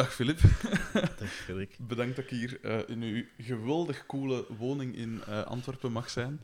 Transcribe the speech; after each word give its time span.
Dag 0.00 0.14
Filip. 0.14 0.40
Dag 1.18 1.28
Frederik. 1.28 1.76
Bedankt 1.78 2.16
dat 2.16 2.24
ik 2.24 2.30
hier 2.30 2.60
eh, 2.60 2.78
in 2.86 3.02
uw 3.02 3.24
geweldig 3.38 4.06
coole 4.06 4.46
woning 4.58 4.96
in 4.96 5.22
eh, 5.26 5.42
Antwerpen 5.42 5.92
mag 5.92 6.10
zijn. 6.10 6.40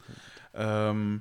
Ehm, 0.53 1.19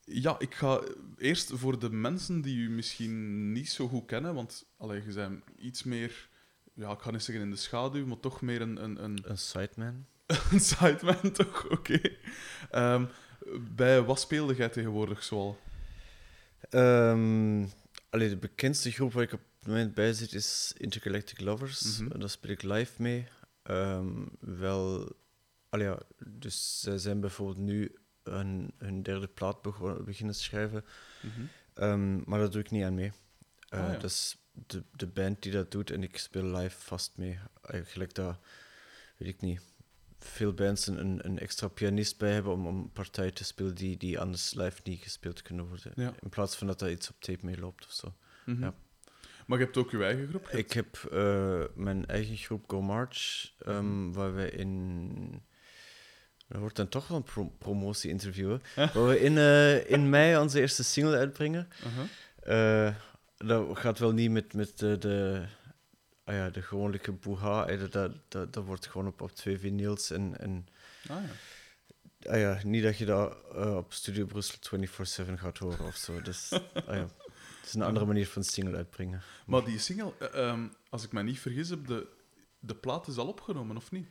ja, 0.00 0.36
ik 0.38 0.54
ga 0.54 0.80
eerst 1.16 1.50
voor 1.54 1.78
de 1.78 1.90
mensen 1.90 2.40
die 2.40 2.56
u 2.56 2.70
misschien 2.70 3.52
niet 3.52 3.70
zo 3.70 3.88
goed 3.88 4.06
kennen, 4.06 4.34
want 4.34 4.66
allee, 4.76 5.02
je 5.06 5.12
bent 5.12 5.44
iets 5.58 5.82
meer, 5.82 6.28
ja, 6.74 6.90
ik 6.90 7.00
ga 7.00 7.10
niet 7.10 7.22
zeggen 7.22 7.44
in 7.44 7.50
de 7.50 7.56
schaduw, 7.56 8.06
maar 8.06 8.20
toch 8.20 8.40
meer 8.40 8.60
een, 8.60 8.84
een, 8.84 9.04
een, 9.04 9.18
Een 9.22 9.38
sideman. 9.38 10.06
een 10.52 10.60
sideman, 10.60 11.30
toch? 11.32 11.68
Oké. 11.70 12.00
Ehm, 12.70 13.04
bij 13.74 14.02
wat 14.02 14.20
speelde 14.20 14.54
jij 14.54 14.68
tegenwoordig 14.68 15.22
zoal? 15.22 15.58
Allee, 18.10 18.28
de 18.28 18.38
bekendste 18.40 18.90
groep 18.90 19.12
waar 19.12 19.22
ik 19.22 19.32
op 19.32 19.40
moment 19.68 19.94
bij 19.94 20.12
zit 20.12 20.32
is 20.34 20.72
Intergalactic 20.76 21.40
Lovers. 21.40 21.98
Mhm. 22.00 22.18
Daar 22.18 22.30
speel 22.30 22.50
ik 22.50 22.62
live 22.62 23.02
mee. 23.02 23.26
Ehm, 23.62 24.26
wel, 24.40 25.12
allee, 25.68 25.86
ja, 25.86 25.98
dus 26.26 26.80
zij 26.80 26.98
zijn 26.98 27.20
bijvoorbeeld 27.20 27.58
nu 27.66 27.94
hun, 28.22 28.72
hun 28.78 29.02
derde 29.02 29.26
plaat 29.28 29.62
begon- 29.62 30.04
beginnen 30.04 30.34
schrijven. 30.34 30.84
Mhm. 31.22 31.40
Ehm, 31.74 32.16
maar 32.30 32.38
daar 32.38 32.50
doe 32.50 32.60
ik 32.60 32.70
niet 32.70 32.84
aan 32.84 32.94
mee. 32.94 33.12
Eh, 33.68 33.80
Ah, 33.80 33.92
ja. 33.92 33.98
Dat 33.98 34.10
is 34.10 34.36
de, 34.66 34.82
de 34.96 35.06
band 35.06 35.42
die 35.42 35.52
dat 35.52 35.70
doet 35.70 35.90
en 35.90 36.02
ik 36.02 36.18
speel 36.18 36.44
live 36.56 36.80
vast 36.80 37.12
mee. 37.16 37.38
Eigenlijk 37.62 38.14
dat, 38.14 38.38
weet 39.16 39.28
ik 39.28 39.40
niet, 39.40 39.60
veel 40.18 40.52
bands 40.52 40.86
een, 40.86 41.24
een, 41.26 41.38
extra 41.38 41.68
pianist 41.68 42.18
bij 42.18 42.32
hebben 42.32 42.52
om, 42.52 42.66
om 42.66 42.90
partijen 42.92 43.34
te 43.34 43.44
spelen 43.44 43.74
die, 43.74 43.96
die 43.96 44.20
anders 44.20 44.54
live 44.54 44.80
niet 44.84 45.02
gespeeld 45.02 45.42
kunnen 45.42 45.66
worden. 45.68 45.92
Ja. 45.96 46.14
In 46.20 46.28
plaats 46.28 46.56
van 46.56 46.66
dat 46.66 46.78
dat 46.78 46.90
iets 46.90 47.10
op 47.10 47.16
tape 47.20 47.44
mee 47.44 47.58
loopt 47.58 47.84
of 47.86 47.92
zo. 47.92 48.14
Mhm. 48.46 48.62
Ja. 48.62 48.74
Maar 49.48 49.58
je 49.58 49.64
hebt 49.64 49.76
ook 49.76 49.90
je 49.90 50.04
eigen 50.04 50.28
groep? 50.28 50.48
Ik 50.48 50.72
heb 50.72 50.96
eh, 51.12 51.62
mijn 51.74 52.06
eigen 52.06 52.36
groep 52.36 52.64
Go 52.70 52.80
March, 52.82 53.50
ehm, 53.58 54.10
waar 54.12 54.34
we 54.34 54.50
in... 54.50 55.42
Dat 56.48 56.60
wordt 56.60 56.76
dan 56.76 56.88
toch 56.88 57.08
wel 57.08 57.16
een 57.16 57.22
pro 57.22 57.44
promotie-interview. 57.58 58.58
Waar 58.74 59.06
we 59.06 59.20
in, 59.20 59.38
eh, 59.38 59.90
in 59.90 60.10
mei 60.10 60.36
onze 60.38 60.60
eerste 60.60 60.84
single 60.84 61.16
uitbrengen. 61.16 61.68
Uh-huh. 61.86 62.86
Eh, 62.88 62.94
dat 63.36 63.78
gaat 63.78 63.98
wel 63.98 64.12
niet 64.12 64.30
met, 64.30 64.54
met 64.54 64.78
de, 64.78 64.98
de, 64.98 65.44
ah 66.24 66.34
ja, 66.34 66.50
de 66.50 66.62
gewone 66.62 67.00
boeha. 67.20 67.66
eh, 67.66 67.80
Dat, 67.80 67.92
dat, 68.28 68.52
dat, 68.52 68.64
wordt 68.64 68.86
gewoon 68.86 69.06
op, 69.06 69.20
op 69.20 69.30
twee 69.32 69.58
vinyls. 69.58 70.10
En, 70.10 70.38
en 70.38 70.66
Ah, 71.08 71.16
ja. 72.18 72.30
ah 72.32 72.38
ja, 72.40 72.58
niet 72.62 72.82
dat 72.82 72.98
je 72.98 73.04
dat 73.04 73.36
op 73.54 73.92
Studio 73.92 74.26
Brussel 74.26 74.58
24-7 75.28 75.32
gaat 75.34 75.58
horen 75.58 75.86
of 75.86 75.96
zo. 75.96 76.22
Dus, 76.22 76.52
ah 76.86 76.94
ja, 76.94 77.06
is 77.68 77.74
een 77.74 77.82
andere 77.82 78.06
manier 78.06 78.26
van 78.26 78.44
single 78.44 78.76
uitbrengen. 78.76 79.22
Maar 79.46 79.64
die 79.64 79.78
single, 79.78 80.12
eh, 80.18 80.48
ehm, 80.48 80.66
als 80.90 81.04
ik 81.04 81.12
me 81.12 81.22
niet 81.22 81.38
vergis, 81.38 81.68
heb 81.68 81.86
de, 81.86 82.06
de 82.58 82.74
plaat 82.74 83.06
is 83.08 83.16
al 83.16 83.26
opgenomen, 83.28 83.76
of 83.76 83.90
niet? 83.90 84.08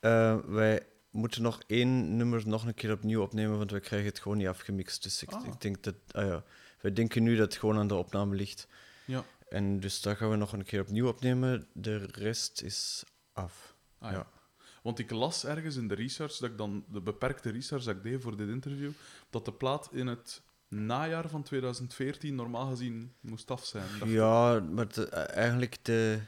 Eh, 0.00 0.38
wij 0.46 0.86
moeten 1.10 1.42
nog 1.42 1.62
één 1.66 2.16
nummer 2.16 2.48
nog 2.48 2.66
een 2.66 2.74
keer 2.74 2.92
opnieuw 2.92 3.22
opnemen, 3.22 3.58
want 3.58 3.70
we 3.70 3.80
krijgen 3.80 4.08
het 4.08 4.18
gewoon 4.18 4.38
niet 4.38 4.46
afgemixt. 4.46 5.02
Dus 5.02 5.22
ik, 5.22 5.30
Ah. 5.32 5.46
ik 5.46 5.60
denk 5.60 5.82
dat, 5.82 5.94
ah 6.10 6.26
ja, 6.26 6.42
wij 6.80 6.92
denken 6.92 7.22
nu 7.22 7.36
dat 7.36 7.46
het 7.52 7.56
gewoon 7.60 7.78
aan 7.78 7.88
de 7.88 7.94
opname 7.94 8.34
ligt. 8.36 8.68
Ja. 9.04 9.24
En 9.48 9.80
dus 9.80 10.00
daar 10.00 10.16
gaan 10.16 10.30
we 10.30 10.36
nog 10.36 10.52
een 10.52 10.64
keer 10.64 10.80
opnieuw 10.80 11.08
opnemen. 11.08 11.66
De 11.72 11.96
rest 11.96 12.62
is 12.62 13.04
af. 13.32 13.74
Ah, 13.98 14.10
ja. 14.10 14.16
Ja. 14.16 14.26
Want 14.82 14.98
ik 14.98 15.10
las 15.10 15.44
ergens 15.44 15.76
in 15.76 15.88
de 15.88 15.94
research, 15.94 16.36
dat 16.36 16.50
ik 16.50 16.58
dan, 16.58 16.84
de 16.88 17.00
beperkte 17.00 17.50
research 17.50 17.84
dat 17.84 17.96
ik 17.96 18.02
deed 18.02 18.22
voor 18.22 18.36
dit 18.36 18.48
interview, 18.48 18.90
dat 19.30 19.44
de 19.44 19.52
plaat 19.52 19.88
in 19.92 20.06
het 20.06 20.42
najaar 20.70 21.28
van 21.28 21.42
2014 21.42 22.34
normaal 22.34 22.70
gezien 22.70 23.12
moest 23.20 23.50
af 23.50 23.64
zijn. 23.64 23.84
Ja, 24.04 24.60
maar 24.60 24.86
eh, 24.98 25.36
eigenlijk 25.36 25.76
de... 25.82 26.18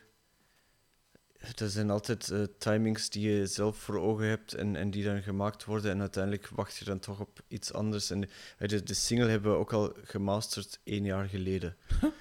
Er 1.57 1.69
zijn 1.71 1.91
altijd 1.91 2.31
eh, 2.31 2.43
timings 2.59 3.11
die 3.11 3.31
je 3.31 3.47
zelf 3.47 3.77
voor 3.77 3.99
ogen 4.01 4.27
hebt 4.27 4.55
en, 4.55 4.77
en 4.77 4.91
die 4.91 5.05
dan 5.05 5.23
gemaakt 5.23 5.65
worden. 5.65 5.91
En 5.91 6.01
uiteindelijk 6.01 6.49
wacht 6.49 6.77
je 6.77 6.85
dan 6.85 6.99
toch 6.99 7.21
op 7.21 7.41
iets 7.49 7.73
anders. 7.73 8.11
En 8.11 8.29
eh, 8.59 8.69
de, 8.69 8.83
de 8.83 8.95
single 8.95 9.29
hebben 9.29 9.53
we 9.53 9.59
ook 9.59 9.73
al 9.73 9.93
gemasterd 10.05 10.81
één 10.85 11.05
jaar 11.05 11.29
geleden. 11.29 11.77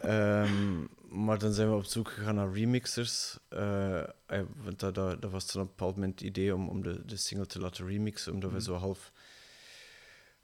Ehm, 0.00 0.84
maar 1.08 1.38
dan 1.38 1.52
zijn 1.52 1.68
we 1.70 1.74
op 1.76 1.84
zoek 1.84 2.10
gegaan 2.10 2.34
naar 2.34 2.52
remixers. 2.52 3.38
eh, 3.48 4.02
want 4.62 4.78
dat, 4.80 4.94
dat, 4.94 5.22
dat 5.22 5.30
was 5.30 5.52
dan 5.52 5.62
op 5.62 5.68
een 5.68 5.74
bepaald 5.76 5.94
moment 5.94 6.18
het 6.18 6.28
idee 6.28 6.54
om, 6.54 6.68
om 6.68 6.82
de, 6.82 7.02
de 7.06 7.16
single 7.16 7.46
te 7.46 7.60
laten 7.60 7.86
remixen. 7.86 8.32
Omdat 8.32 8.50
we 8.50 8.56
Mhm. 8.56 8.64
zo 8.64 8.74
half... 8.74 9.12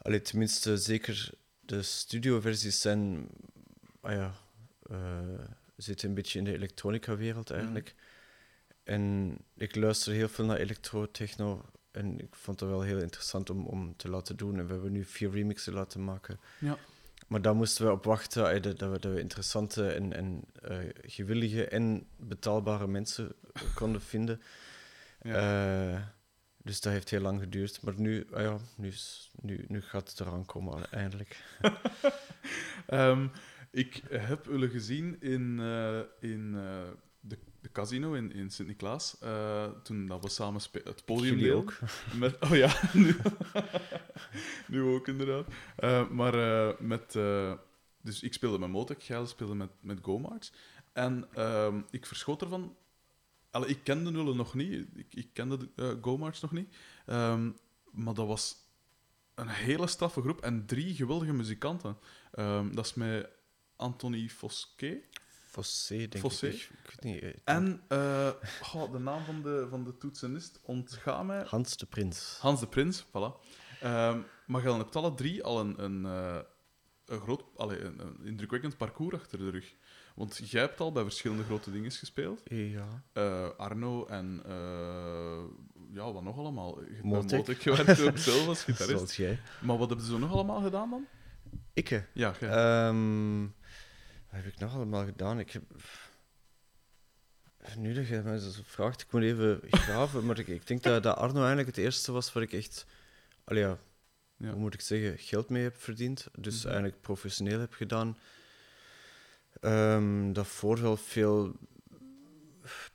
Allee, 0.03 0.23
tenminste, 0.23 0.77
zeker 0.77 1.31
de 1.61 1.83
studioversies 1.83 2.81
zijn... 2.81 3.29
Ah 4.01 4.13
ja, 4.13 4.35
eh, 4.83 5.47
zitten 5.77 6.09
een 6.09 6.15
beetje 6.15 6.39
in 6.39 6.45
de 6.45 6.53
elektronica-wereld 6.53 7.51
eigenlijk. 7.51 7.95
En 8.85 9.37
ik 9.55 9.77
luister 9.77 10.13
heel 10.13 10.29
veel 10.29 10.45
naar 10.45 10.57
electro, 10.57 11.11
techno. 11.11 11.65
En 11.91 12.21
ik 12.21 12.35
vond 12.35 12.61
het 12.61 12.69
wel 12.69 12.83
heel 12.83 12.99
interessant 12.99 13.51
om, 13.51 13.67
om 13.67 13.97
te 13.97 14.09
laten 14.09 14.37
doen. 14.37 14.59
En 14.59 14.67
we 14.67 14.73
hebben 14.73 14.93
nu 14.93 15.05
vier 15.05 15.31
remixen 15.31 15.73
laten 15.73 16.05
maken. 16.05 16.41
Ja. 16.59 16.79
Maar 17.29 17.43
daar 17.43 17.55
moesten 17.55 17.87
we 17.87 17.93
op 17.93 18.05
wachten 18.05 18.63
dat, 18.63 18.79
dat 18.79 18.91
we, 18.91 18.99
dat 18.99 19.13
we 19.13 19.21
interessante 19.21 19.89
en, 19.89 20.13
en 20.13 20.45
eh, 20.63 20.79
gewillige 21.03 21.67
en 21.67 22.07
betaalbare 22.17 22.87
mensen 22.87 23.33
konden 23.75 24.03
vinden. 24.03 24.43
Ja. 25.23 25.95
Eh, 25.95 26.03
dus 26.63 26.81
dat 26.81 26.93
heeft 26.93 27.11
heel 27.11 27.21
lang 27.21 27.41
geduurd. 27.41 27.83
Maar 27.83 27.95
nu, 28.01 28.27
ah 28.33 28.43
ja, 28.43 28.59
nu, 28.77 28.89
is- 28.89 29.31
nu, 29.41 29.65
nu 29.69 29.81
gaat 29.81 30.11
het 30.11 30.21
eraan 30.21 30.45
komen, 30.47 30.91
eindelijk. 30.93 31.37
Ehm, 32.87 33.27
ik 33.71 34.03
heb 34.11 34.45
jullie 34.45 34.69
gezien 34.69 35.21
in, 35.21 35.61
eh, 35.61 36.01
in 36.31 36.55
eh, 36.57 36.89
de, 37.21 37.39
de 37.61 37.73
casino 37.73 38.13
in, 38.13 38.33
in 38.33 38.51
Sint-Niklaas, 38.51 39.19
eh, 39.21 39.71
toen 39.83 40.07
dat 40.07 40.23
we 40.23 40.29
samen 40.29 40.61
het 40.85 41.05
podium 41.05 41.37
Jullie 41.37 41.55
ook. 41.55 41.79
Met, 42.19 42.39
oh 42.41 42.57
ja, 42.57 42.73
nu, 42.93 43.17
nu 44.67 44.83
ook 44.83 45.09
inderdaad. 45.09 45.47
Maar 46.11 46.35
met... 46.79 47.13
dus 48.03 48.23
ik 48.23 48.33
speelde 48.33 48.59
met 48.59 48.69
Motek, 48.69 49.01
jij 49.01 49.27
speelde 49.27 49.55
met, 49.55 49.71
met 49.81 49.99
Go-Marts. 50.03 50.53
En 50.93 51.29
ehm, 51.35 51.81
ik 51.91 52.07
verschoot 52.07 52.43
ervan... 52.43 52.77
Allee, 53.53 53.69
ik 53.69 53.85
kende 53.85 54.11
Nulle 54.11 54.35
nog 54.35 54.55
niet. 54.55 54.87
Ik, 54.95 55.15
ik 55.15 55.29
kende 55.33 55.57
de, 55.57 55.69
eh, 55.77 55.91
Go-Marts 56.03 56.41
nog 56.41 56.53
niet. 56.53 56.75
Ehm, 57.07 57.51
maar 57.91 58.15
dat 58.15 58.27
was 58.27 58.57
een 59.35 59.49
hele 59.49 59.87
straffe 59.87 60.21
groep 60.21 60.41
en 60.41 60.67
drie 60.67 60.95
geweldige 60.95 61.33
muzikanten. 61.33 61.99
Ehm, 62.33 62.75
dat 62.75 62.85
is 62.85 62.95
met 62.95 63.29
Anthony 63.77 64.29
Fosquet. 64.29 65.03
Fossé, 65.51 65.97
denk 65.97 66.19
Fossé. 66.19 66.47
ik. 66.47 66.55
Ik 66.85 67.01
weet 67.01 67.03
niet. 67.03 67.23
eh, 67.23 67.55
En 67.57 67.83
eh, 67.89 68.31
de 68.93 68.99
naam 68.99 69.25
van 69.25 69.43
de, 69.43 69.67
van 69.71 69.85
de 69.85 69.97
toetsenist 69.97 70.61
ontgaat 70.63 71.25
mij. 71.25 71.45
Hans 71.47 71.77
de 71.77 71.87
Prins. 71.87 72.37
Hans 72.41 72.61
de 72.61 72.67
Prins, 72.67 73.05
voilà. 73.07 73.41
Ehm, 73.81 74.21
maar 74.47 74.63
je 74.63 74.73
hebt 74.73 74.97
alle 74.97 75.15
drie 75.15 75.43
al 75.45 75.61
een, 75.61 75.83
een, 75.83 76.05
een 77.05 77.21
groot, 77.21 77.45
allee, 77.57 77.81
een, 77.81 77.99
een 78.01 78.25
indrukwekkend 78.25 78.77
parcours 78.77 79.15
achter 79.15 79.39
de 79.39 79.51
rug. 79.51 79.75
Want 80.15 80.51
jij 80.51 80.61
hebt 80.61 80.81
al 80.81 80.93
bij 80.93 81.03
verschillende 81.03 81.45
grote 81.45 81.73
dingen 81.73 81.91
gespeeld. 81.91 82.41
Ja. 82.45 83.03
Eh, 83.13 83.49
Arno 83.57 84.07
en 84.07 84.43
eh, 84.47 85.43
ja, 85.95 86.13
wat 86.13 86.23
nog 86.23 86.39
allemaal? 86.39 86.79
Motek. 87.03 87.63
Gewerkt 87.63 88.01
ook 88.01 88.19
zelf 88.19 88.47
als 88.47 88.65
gitarist. 88.65 88.91
Zoals 88.97 89.17
jij. 89.17 89.41
Maar 89.61 89.79
wat 89.79 89.89
hebben 89.89 90.07
ze 90.07 90.19
nog 90.19 90.33
allemaal 90.33 90.61
gedaan 90.63 90.91
dan? 90.91 91.07
Ikke. 91.73 92.07
Ja, 92.13 92.35
jij. 92.41 92.49
Ehm, 92.51 93.41
wat 93.43 94.41
heb 94.43 94.47
ik 94.47 94.59
nog 94.59 94.75
allemaal 94.75 95.05
gedaan? 95.05 95.39
Ik 95.39 95.51
heb... 95.51 95.63
Nu 97.77 97.95
dat 97.95 98.07
je 98.07 98.21
mij 98.25 98.39
zo 98.39 98.61
vraagt, 98.65 99.01
ik 99.01 99.13
moet 99.13 99.23
even 99.23 99.61
graven, 99.71 100.25
maar 100.27 100.39
ik, 100.39 100.47
ik 100.49 100.67
denk 100.67 100.83
dat, 100.83 101.03
dat 101.03 101.17
Arno 101.17 101.39
eigenlijk 101.39 101.69
het 101.69 101.77
eerste 101.79 102.13
was 102.13 102.33
waar 102.33 102.43
ik 102.43 102.53
echt, 102.53 102.87
allee 103.45 103.63
ja, 103.63 103.79
Ja. 104.37 104.51
hoe 104.51 104.59
moet 104.61 104.75
ik 104.75 104.81
zeggen, 104.81 105.19
geld 105.19 105.49
mee 105.49 105.63
heb 105.63 105.77
verdiend. 105.77 106.27
Dus 106.39 106.57
Mhm. 106.59 106.67
eigenlijk 106.67 107.01
professioneel 107.01 107.61
heb 107.61 107.73
gedaan. 107.73 108.19
Ehm 109.63 110.33
daarvoor 110.33 110.81
wel 110.81 110.97
veel 110.97 111.57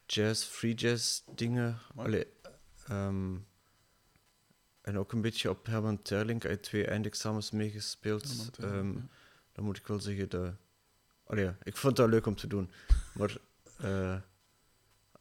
jazz, 0.05 0.43
free 0.45 0.73
jazz 0.73 1.21
dingen. 1.35 1.77
Allee, 1.95 2.27
ehm, 2.87 3.35
en 4.81 4.97
ook 4.97 5.11
een 5.11 5.21
beetje 5.21 5.49
op 5.49 5.65
Herman 5.65 6.01
Terling 6.01 6.45
uit 6.45 6.63
twee 6.63 6.85
eindexamens 6.87 7.51
meegespeeld. 7.51 8.49
Eh, 8.59 8.65
Ehm, 8.69 8.93
ja. 8.93 9.07
dan 9.51 9.65
moet 9.65 9.77
ik 9.77 9.87
wel 9.87 9.99
zeggen, 9.99 10.29
de... 10.29 10.53
Allee, 11.23 11.43
ja, 11.43 11.57
ik 11.63 11.77
vond 11.77 11.95
dat 11.95 12.09
leuk 12.09 12.25
om 12.25 12.35
te 12.35 12.47
doen. 12.47 12.71
Maar 13.17 13.37
eh 13.77 14.17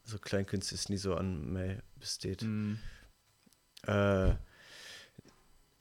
zo 0.04 0.16
kleinkunst 0.20 0.72
is 0.72 0.86
niet 0.86 1.00
zo 1.00 1.14
aan 1.16 1.52
mij 1.52 1.80
besteed. 1.94 2.40
Mm, 2.42 2.78
Eh, 3.80 4.34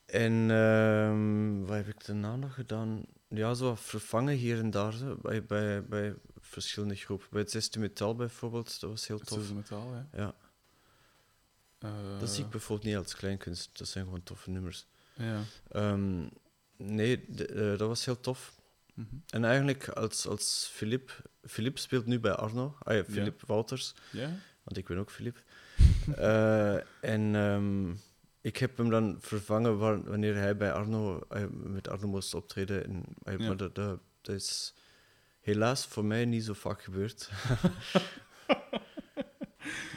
en 0.06 0.50
ehm, 0.50 1.60
wat 1.60 1.76
heb 1.76 1.88
ik 1.88 2.06
daarna 2.06 2.36
nog 2.36 2.54
gedaan? 2.54 3.04
Ja, 3.28 3.54
zo 3.54 3.74
vervangen 3.74 4.34
hier 4.34 4.58
en 4.58 4.70
daar, 4.70 4.92
zo, 4.92 5.16
bij, 5.22 5.44
bij, 5.44 5.84
bij 5.84 6.14
verschillende 6.40 6.94
groepen. 6.94 7.26
Bij 7.30 7.40
het 7.40 7.50
zesde 7.50 7.78
metaal 7.78 8.14
bijvoorbeeld, 8.14 8.80
dat 8.80 8.90
was 8.90 9.06
heel 9.06 9.18
het 9.18 9.26
tof. 9.28 9.42
is 9.42 9.52
metaal, 9.52 9.92
hè. 9.94 10.18
Ja, 10.22 10.34
Eh, 11.78 12.18
dat 12.18 12.28
zie 12.30 12.44
ik 12.44 12.50
bijvoorbeeld 12.50 12.88
niet 12.88 12.96
als 12.96 13.14
kleinkunst. 13.16 13.78
Dat 13.78 13.88
zijn 13.88 14.04
gewoon 14.04 14.22
toffe 14.22 14.50
nummers. 14.50 14.86
Ja. 15.14 15.40
Ehm, 15.70 16.26
nee, 16.76 17.24
de- 17.28 17.46
eh, 17.46 17.78
dat 17.78 17.88
was 17.88 18.04
heel 18.04 18.20
tof. 18.20 18.54
mhm. 18.94 19.06
En 19.30 19.44
eigenlijk 19.44 19.88
als, 19.88 20.26
als 20.26 20.70
Filip 20.72 21.22
Filip 21.42 21.78
speelt 21.78 22.06
nu 22.06 22.20
bij 22.20 22.32
Arno. 22.32 22.76
Ah 22.78 22.94
ja, 22.96 23.04
Filip 23.04 23.42
Wouters. 23.46 23.94
Ja? 24.12 24.30
Want 24.64 24.76
ik 24.76 24.86
ben 24.86 24.98
ook 24.98 25.10
Filip. 25.10 25.42
Eh, 26.16 26.74
en 27.00 27.34
ehm, 27.34 27.94
ik 28.46 28.56
heb 28.56 28.76
hem 28.76 28.90
dan 28.90 29.16
vervangen 29.20 29.78
wa- 29.78 30.02
wanneer 30.02 30.34
hij 30.36 30.56
bij 30.56 30.72
Arno, 30.72 31.20
eh, 31.28 31.44
met 31.50 31.88
Arno 31.88 32.06
moest 32.08 32.34
optreden. 32.34 32.84
En, 32.84 33.04
eh, 33.22 33.38
Ja. 33.38 33.46
Maar 33.46 33.56
dat, 33.56 33.74
dat, 33.74 34.00
dat 34.20 34.34
is 34.34 34.74
helaas 35.40 35.86
voor 35.86 36.04
mij 36.04 36.24
niet 36.24 36.44
zo 36.44 36.52
vaak 36.52 36.82
gebeurd. 36.82 37.30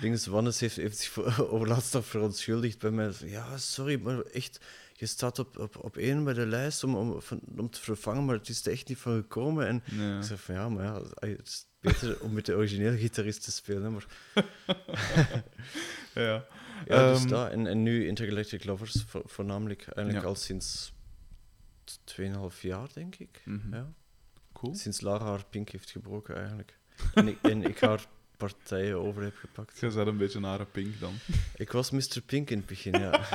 Dinges 0.01 0.25
Wannes 0.25 0.59
heeft, 0.59 0.75
heeft 0.75 0.97
zich 0.97 1.09
voor, 1.11 1.35
overlaatst 1.51 1.93
nog 1.93 2.05
verontschuldigd 2.05 2.79
bij 2.79 2.91
mij. 2.91 3.11
Ja, 3.25 3.57
sorry, 3.57 3.99
maar 4.01 4.21
echt, 4.21 4.59
je 4.93 5.05
staat 5.05 5.39
op, 5.39 5.57
op, 5.57 5.83
op 5.83 5.97
één 5.97 6.23
bij 6.23 6.33
de 6.33 6.45
lijst 6.45 6.83
om, 6.83 6.95
om, 6.95 7.19
om 7.57 7.69
te 7.69 7.79
vervangen, 7.81 8.25
maar 8.25 8.35
het 8.35 8.49
is 8.49 8.65
er 8.65 8.71
echt 8.71 8.87
niet 8.87 8.97
van 8.97 9.15
gekomen. 9.15 9.67
En 9.67 9.75
ik 10.17 10.23
zeg 10.23 10.41
van 10.41 10.55
ja, 10.55 10.69
maar 10.69 10.83
ja, 10.83 11.01
het 11.19 11.47
is 11.47 11.65
beter 11.79 12.21
om 12.21 12.33
met 12.33 12.45
de 12.45 12.55
originele 12.55 12.97
gitarist 12.97 13.43
te 13.43 13.51
spelen. 13.51 13.91
Maar 13.93 14.05
Ja. 16.13 16.45
Ja, 16.87 17.11
dus 17.11 17.19
Ehm, 17.19 17.27
dat. 17.29 17.51
En, 17.51 17.67
en 17.67 17.83
nu 17.83 18.07
Intergalactic 18.07 18.65
Lovers, 18.65 19.03
vo- 19.07 19.21
voornamelijk 19.25 19.81
eigenlijk 19.87 20.21
Ja. 20.25 20.29
al 20.31 20.35
sinds 20.35 20.93
2,5 22.03 22.61
jaar, 22.61 22.87
denk 22.93 23.15
ik. 23.15 23.41
Mhm. 23.45 23.73
Ja. 23.75 23.91
Cool. 24.53 24.75
Sinds 24.75 25.01
Lara 25.01 25.25
haar 25.25 25.45
pink 25.49 25.69
heeft 25.69 25.89
gebroken, 25.91 26.35
eigenlijk. 26.37 26.77
En 27.13 27.27
ik, 27.27 27.37
en 27.41 27.63
ik 27.63 27.79
haar 27.79 28.05
partijen 28.37 28.95
over 28.97 29.23
heb 29.23 29.35
gepakt. 29.35 29.79
Je 29.79 29.91
zet 29.91 30.07
een 30.07 30.17
beetje 30.17 30.39
naar 30.39 30.59
een 30.59 30.71
pink 30.71 30.99
dan. 30.99 31.13
Ik 31.55 31.71
was 31.71 31.91
Mr. 31.91 32.21
Pink 32.25 32.49
in 32.49 32.57
het 32.57 32.65
begin, 32.67 32.91
ja. 32.99 33.21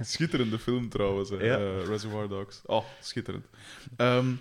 Schitterende 0.00 0.58
film 0.58 0.88
trouwens. 0.88 1.28
Ja. 1.30 1.36
eh, 1.38 1.84
Reservoir 1.86 2.28
Dogs. 2.28 2.60
Oh, 2.66 2.84
schitterend. 3.00 3.46
Ehm, 3.96 4.34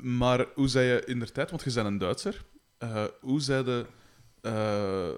maar 0.00 0.46
hoe 0.54 0.68
zei 0.68 0.86
je 0.86 1.04
in 1.04 1.18
der 1.18 1.32
tijd, 1.32 1.50
want 1.50 1.62
je 1.64 1.72
bent 1.72 1.86
een 1.86 1.98
Duitser, 1.98 2.44
eh, 2.78 3.04
hoe 3.20 3.40
zei 3.40 3.64
je 3.64 3.86
eh, 4.40 5.10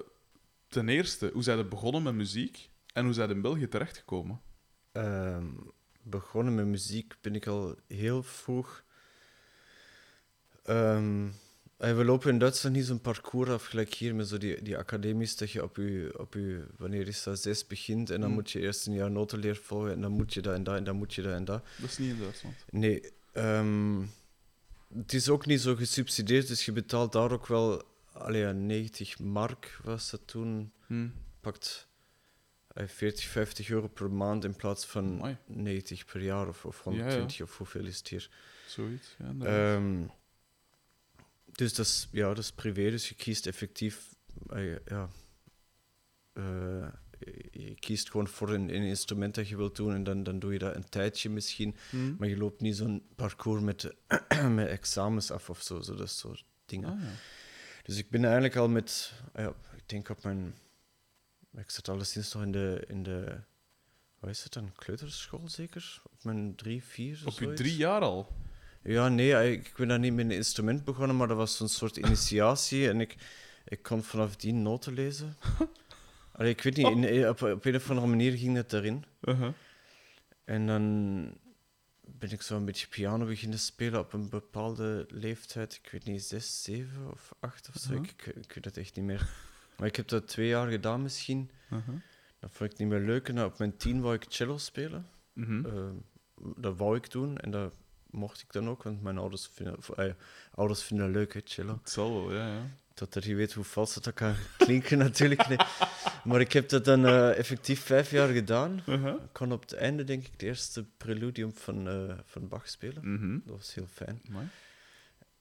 ten 0.69 0.89
eerste, 0.89 1.31
hoe 1.33 1.43
zijn 1.43 1.59
je 1.59 1.65
begonnen 1.65 2.03
met 2.03 2.15
muziek 2.15 2.71
en 2.93 3.05
hoe 3.05 3.15
zijn 3.15 3.29
je 3.29 3.35
in 3.35 3.41
België 3.41 3.69
terechtgekomen? 3.69 4.41
Ehm, 4.93 5.47
begonnen 6.03 6.55
met 6.55 6.67
muziek 6.67 7.15
ben 7.21 7.35
ik 7.35 7.47
al 7.47 7.75
heel 7.87 8.23
vroeg. 8.23 8.85
Ehm, 10.65 11.27
eh, 11.77 11.97
we 11.97 12.05
lopen 12.05 12.31
in 12.31 12.39
Duitsland 12.39 12.77
niet 12.77 12.85
zo'n 12.87 13.01
parcours 13.01 13.51
af, 13.51 13.65
gelijk 13.65 13.95
hier 13.95 14.15
met 14.15 14.29
zo 14.29 14.39
die, 14.39 14.63
die 14.63 14.77
academies, 14.79 15.37
dat 15.37 15.51
je 15.51 15.63
op 15.63 15.77
je, 15.77 16.15
op 16.19 16.35
je, 16.35 16.67
wanneer 16.77 17.09
is 17.09 17.23
dat, 17.23 17.41
zes 17.41 17.67
begint 17.67 18.11
en 18.11 18.21
dan 18.21 18.29
Mm. 18.29 18.35
moet 18.35 18.51
je 18.51 18.61
eerst 18.61 18.87
een 18.87 18.93
jaar 18.93 19.11
notenleer 19.11 19.57
volgen 19.57 19.93
en 19.93 20.01
dan 20.01 20.13
moet 20.13 20.35
je 20.35 20.41
dat 20.43 20.55
en 20.55 20.63
dat 20.65 20.77
en 20.77 20.85
dan 20.85 20.97
moet 20.97 21.15
je 21.15 21.23
dat 21.23 21.33
en 21.33 21.45
dat. 21.45 21.65
Dat 21.77 21.91
is 21.91 21.99
niet 21.99 22.11
in 22.11 22.19
Duitsland. 22.19 22.55
Nee, 22.71 23.13
ehm, 23.33 24.01
het 24.95 25.13
is 25.13 25.29
ook 25.29 25.47
niet 25.47 25.61
zo 25.61 25.75
gesubsidieerd, 25.75 26.49
dus 26.49 26.65
je 26.65 26.73
betaalt 26.73 27.13
daar 27.13 27.33
ook 27.33 27.47
wel, 27.47 27.83
allee, 28.19 28.41
ja, 28.41 28.53
90 28.53 29.19
mark 29.19 29.79
was 29.83 30.11
dat 30.11 30.21
toen, 30.25 30.73
Hm. 30.87 31.09
pakt 31.41 31.89
eh, 32.69 32.87
40, 32.87 33.25
50 33.27 33.71
euro 33.71 33.89
per 33.89 34.11
maand 34.11 34.45
in 34.45 34.57
plaats 34.57 34.85
van 34.87 35.05
Amai. 35.19 35.37
90 35.47 36.05
per 36.05 36.23
jaar 36.23 36.49
of, 36.49 36.65
of 36.65 36.85
Ja, 36.85 36.91
ja. 36.91 36.97
120 36.99 37.43
of 37.43 37.57
hoeveel 37.59 37.85
is 37.87 37.99
het 37.99 38.09
hier. 38.09 38.31
Zoiets, 38.67 39.17
ja. 39.19 39.47
Ehm, 39.47 40.07
dus 41.53 41.75
dat 41.75 41.87
is, 41.87 42.09
ja, 42.13 42.29
dat 42.29 42.39
is 42.39 42.53
privé, 42.53 42.91
dus 42.91 43.09
je 43.09 43.15
kiest 43.15 43.47
effectief, 43.47 44.15
eh, 44.49 44.77
ja, 44.87 45.09
eh, 46.33 46.89
je 47.51 47.75
kiest 47.79 48.11
gewoon 48.11 48.29
voor 48.29 48.49
een, 48.53 48.75
een 48.75 48.83
instrument 48.83 49.35
dat 49.35 49.49
je 49.49 49.57
wilt 49.57 49.77
doen 49.77 49.95
en 49.95 50.05
dan, 50.05 50.23
dan 50.23 50.39
doe 50.39 50.53
je 50.53 50.59
dat 50.59 50.75
een 50.75 50.89
tijdje 50.89 51.31
misschien, 51.31 51.77
Hm. 51.91 52.17
maar 52.19 52.29
je 52.29 52.37
loopt 52.37 52.61
niet 52.61 52.77
zo'n 52.77 53.03
parcours 53.17 53.63
met, 53.63 53.95
met 54.55 54.69
examens 54.69 55.31
af 55.31 55.51
of 55.51 55.63
zo, 55.63 55.81
zo 55.81 55.95
dat 55.95 56.11
soort 56.11 56.45
dingen. 56.67 56.89
Ah, 56.91 57.01
ja. 57.03 57.11
Dus 57.89 57.99
ik 57.99 58.11
ben 58.11 58.25
eigenlijk 58.25 58.57
al 58.57 58.69
met, 58.69 59.13
ah 59.33 59.45
ja, 59.45 59.55
ik 59.77 59.89
denk 59.89 60.09
op 60.09 60.23
mijn, 60.23 60.55
ik 61.55 61.71
zat 61.71 61.89
alleszins 61.89 62.33
nog 62.33 62.43
in 62.43 62.53
de, 62.53 62.85
in 62.89 63.03
de, 63.03 63.41
wat 64.19 64.31
is 64.31 64.43
het 64.43 64.53
dan, 64.53 64.73
kleuterschool 64.75 65.49
zeker? 65.49 66.03
Op 66.05 66.25
mijn 66.25 66.55
drie, 66.55 66.85
vier 66.85 67.23
Op 67.25 67.33
je 67.39 67.53
drie 67.53 67.77
jaar 67.77 68.01
al? 68.01 68.33
Ja, 68.83 69.09
nee, 69.09 69.35
eh, 69.35 69.53
ik 69.53 69.73
ben 69.77 69.89
daar 69.89 69.99
niet 69.99 70.15
met 70.15 70.25
een 70.25 70.31
instrument 70.31 70.85
begonnen, 70.85 71.17
maar 71.17 71.29
dat 71.29 71.37
was 71.37 71.57
zo'n 71.57 71.69
soort 71.69 71.97
initiatie 72.07 72.89
en 72.89 73.01
ik, 73.01 73.17
ik 73.65 73.83
kon 73.83 74.03
vanaf 74.03 74.37
die 74.37 74.53
noten 74.53 74.93
lezen. 74.93 75.37
Allee, 76.33 76.51
ik 76.51 76.63
weet 76.63 76.77
niet, 76.77 76.87
in, 76.87 77.29
op, 77.29 77.43
op 77.43 77.65
een 77.65 77.77
of 77.77 77.89
andere 77.89 78.07
manier 78.07 78.33
ging 78.33 78.57
het 78.57 78.73
erin. 78.73 79.05
Uh-huh. 79.23 79.53
En 80.45 80.67
dan 80.67 81.35
ben 82.19 82.31
ik 82.31 82.43
zo 82.43 82.57
een 82.57 82.65
beetje 82.65 82.89
piano 82.89 83.27
beginnen 83.27 83.59
spelen 83.59 84.01
op 84.01 84.13
een 84.13 84.29
bepaalde 84.29 85.07
leeftijd. 85.09 85.81
Ik 85.83 85.91
weet 85.91 86.05
niet, 86.05 86.23
zes, 86.23 86.63
zeven 86.63 87.11
of 87.11 87.33
acht 87.41 87.69
of 87.69 87.81
zo. 87.81 87.93
Mhm. 87.93 88.03
ik, 88.03 88.11
ik, 88.11 88.27
ik 88.27 88.53
weet 88.53 88.65
het 88.65 88.77
echt 88.77 88.97
niet 88.97 89.05
meer. 89.05 89.29
Maar 89.77 89.87
ik 89.87 89.97
heb 89.97 90.09
dat 90.09 90.29
twee 90.29 90.49
jaar 90.49 90.71
gedaan 90.71 91.03
misschien. 91.03 91.51
Uh-huh. 91.71 91.95
Dat 92.39 92.51
vond 92.53 92.73
ik 92.73 92.79
niet 92.79 92.89
meer 92.89 93.01
leuk. 93.01 93.29
En 93.29 93.45
op 93.45 93.59
mijn 93.59 93.77
tien 93.77 94.01
wou 94.01 94.15
ik 94.15 94.25
cello 94.29 94.59
spelen. 94.59 95.09
Mhm. 95.33 95.67
Eh, 95.67 95.91
dat 96.57 96.77
wou 96.77 96.97
ik 96.97 97.11
doen 97.11 97.39
en 97.39 97.51
dat 97.51 97.75
mocht 98.11 98.41
ik 98.41 98.53
dan 98.53 98.69
ook, 98.69 98.83
want 98.83 99.03
mijn 99.03 99.19
ouders 99.19 99.47
vinden, 99.53 99.77
of, 99.77 99.91
eh, 99.91 100.13
ouders 100.55 100.83
vinden 100.83 101.07
dat 101.07 101.15
leuk, 101.15 101.35
hè, 101.35 101.41
cello. 101.45 101.79
Het 101.83 101.91
zal 101.91 102.15
wel, 102.15 102.35
ja, 102.35 102.53
ja. 102.53 102.71
Totdat 102.99 103.25
je 103.25 103.35
weet 103.35 103.53
hoe 103.53 103.65
vals 103.65 103.95
dat 103.95 104.15
kan 104.15 104.35
klinken 104.57 104.99
natuurlijk. 104.99 105.49
Nee. 105.49 105.59
Maar 106.25 106.41
ik 106.41 106.53
heb 106.53 106.69
dat 106.69 106.85
dan 106.85 107.07
eh, 107.07 107.39
effectief 107.39 107.81
vijf 107.81 108.11
jaar 108.11 108.29
gedaan. 108.29 108.83
Uh-huh. 108.87 109.15
Ik 109.15 109.33
kon 109.33 109.53
op 109.53 109.61
het 109.61 109.73
einde, 109.73 110.05
denk 110.05 110.27
ik, 110.27 110.33
het 110.33 110.43
eerste 110.43 110.85
preludium 110.97 111.53
van, 111.55 111.89
eh, 111.89 112.19
van 112.25 112.49
Bach 112.49 112.69
spelen. 112.69 113.15
Mhm. 113.15 113.39
Dat 113.45 113.57
was 113.57 113.75
heel 113.75 113.87
fijn. 113.93 114.23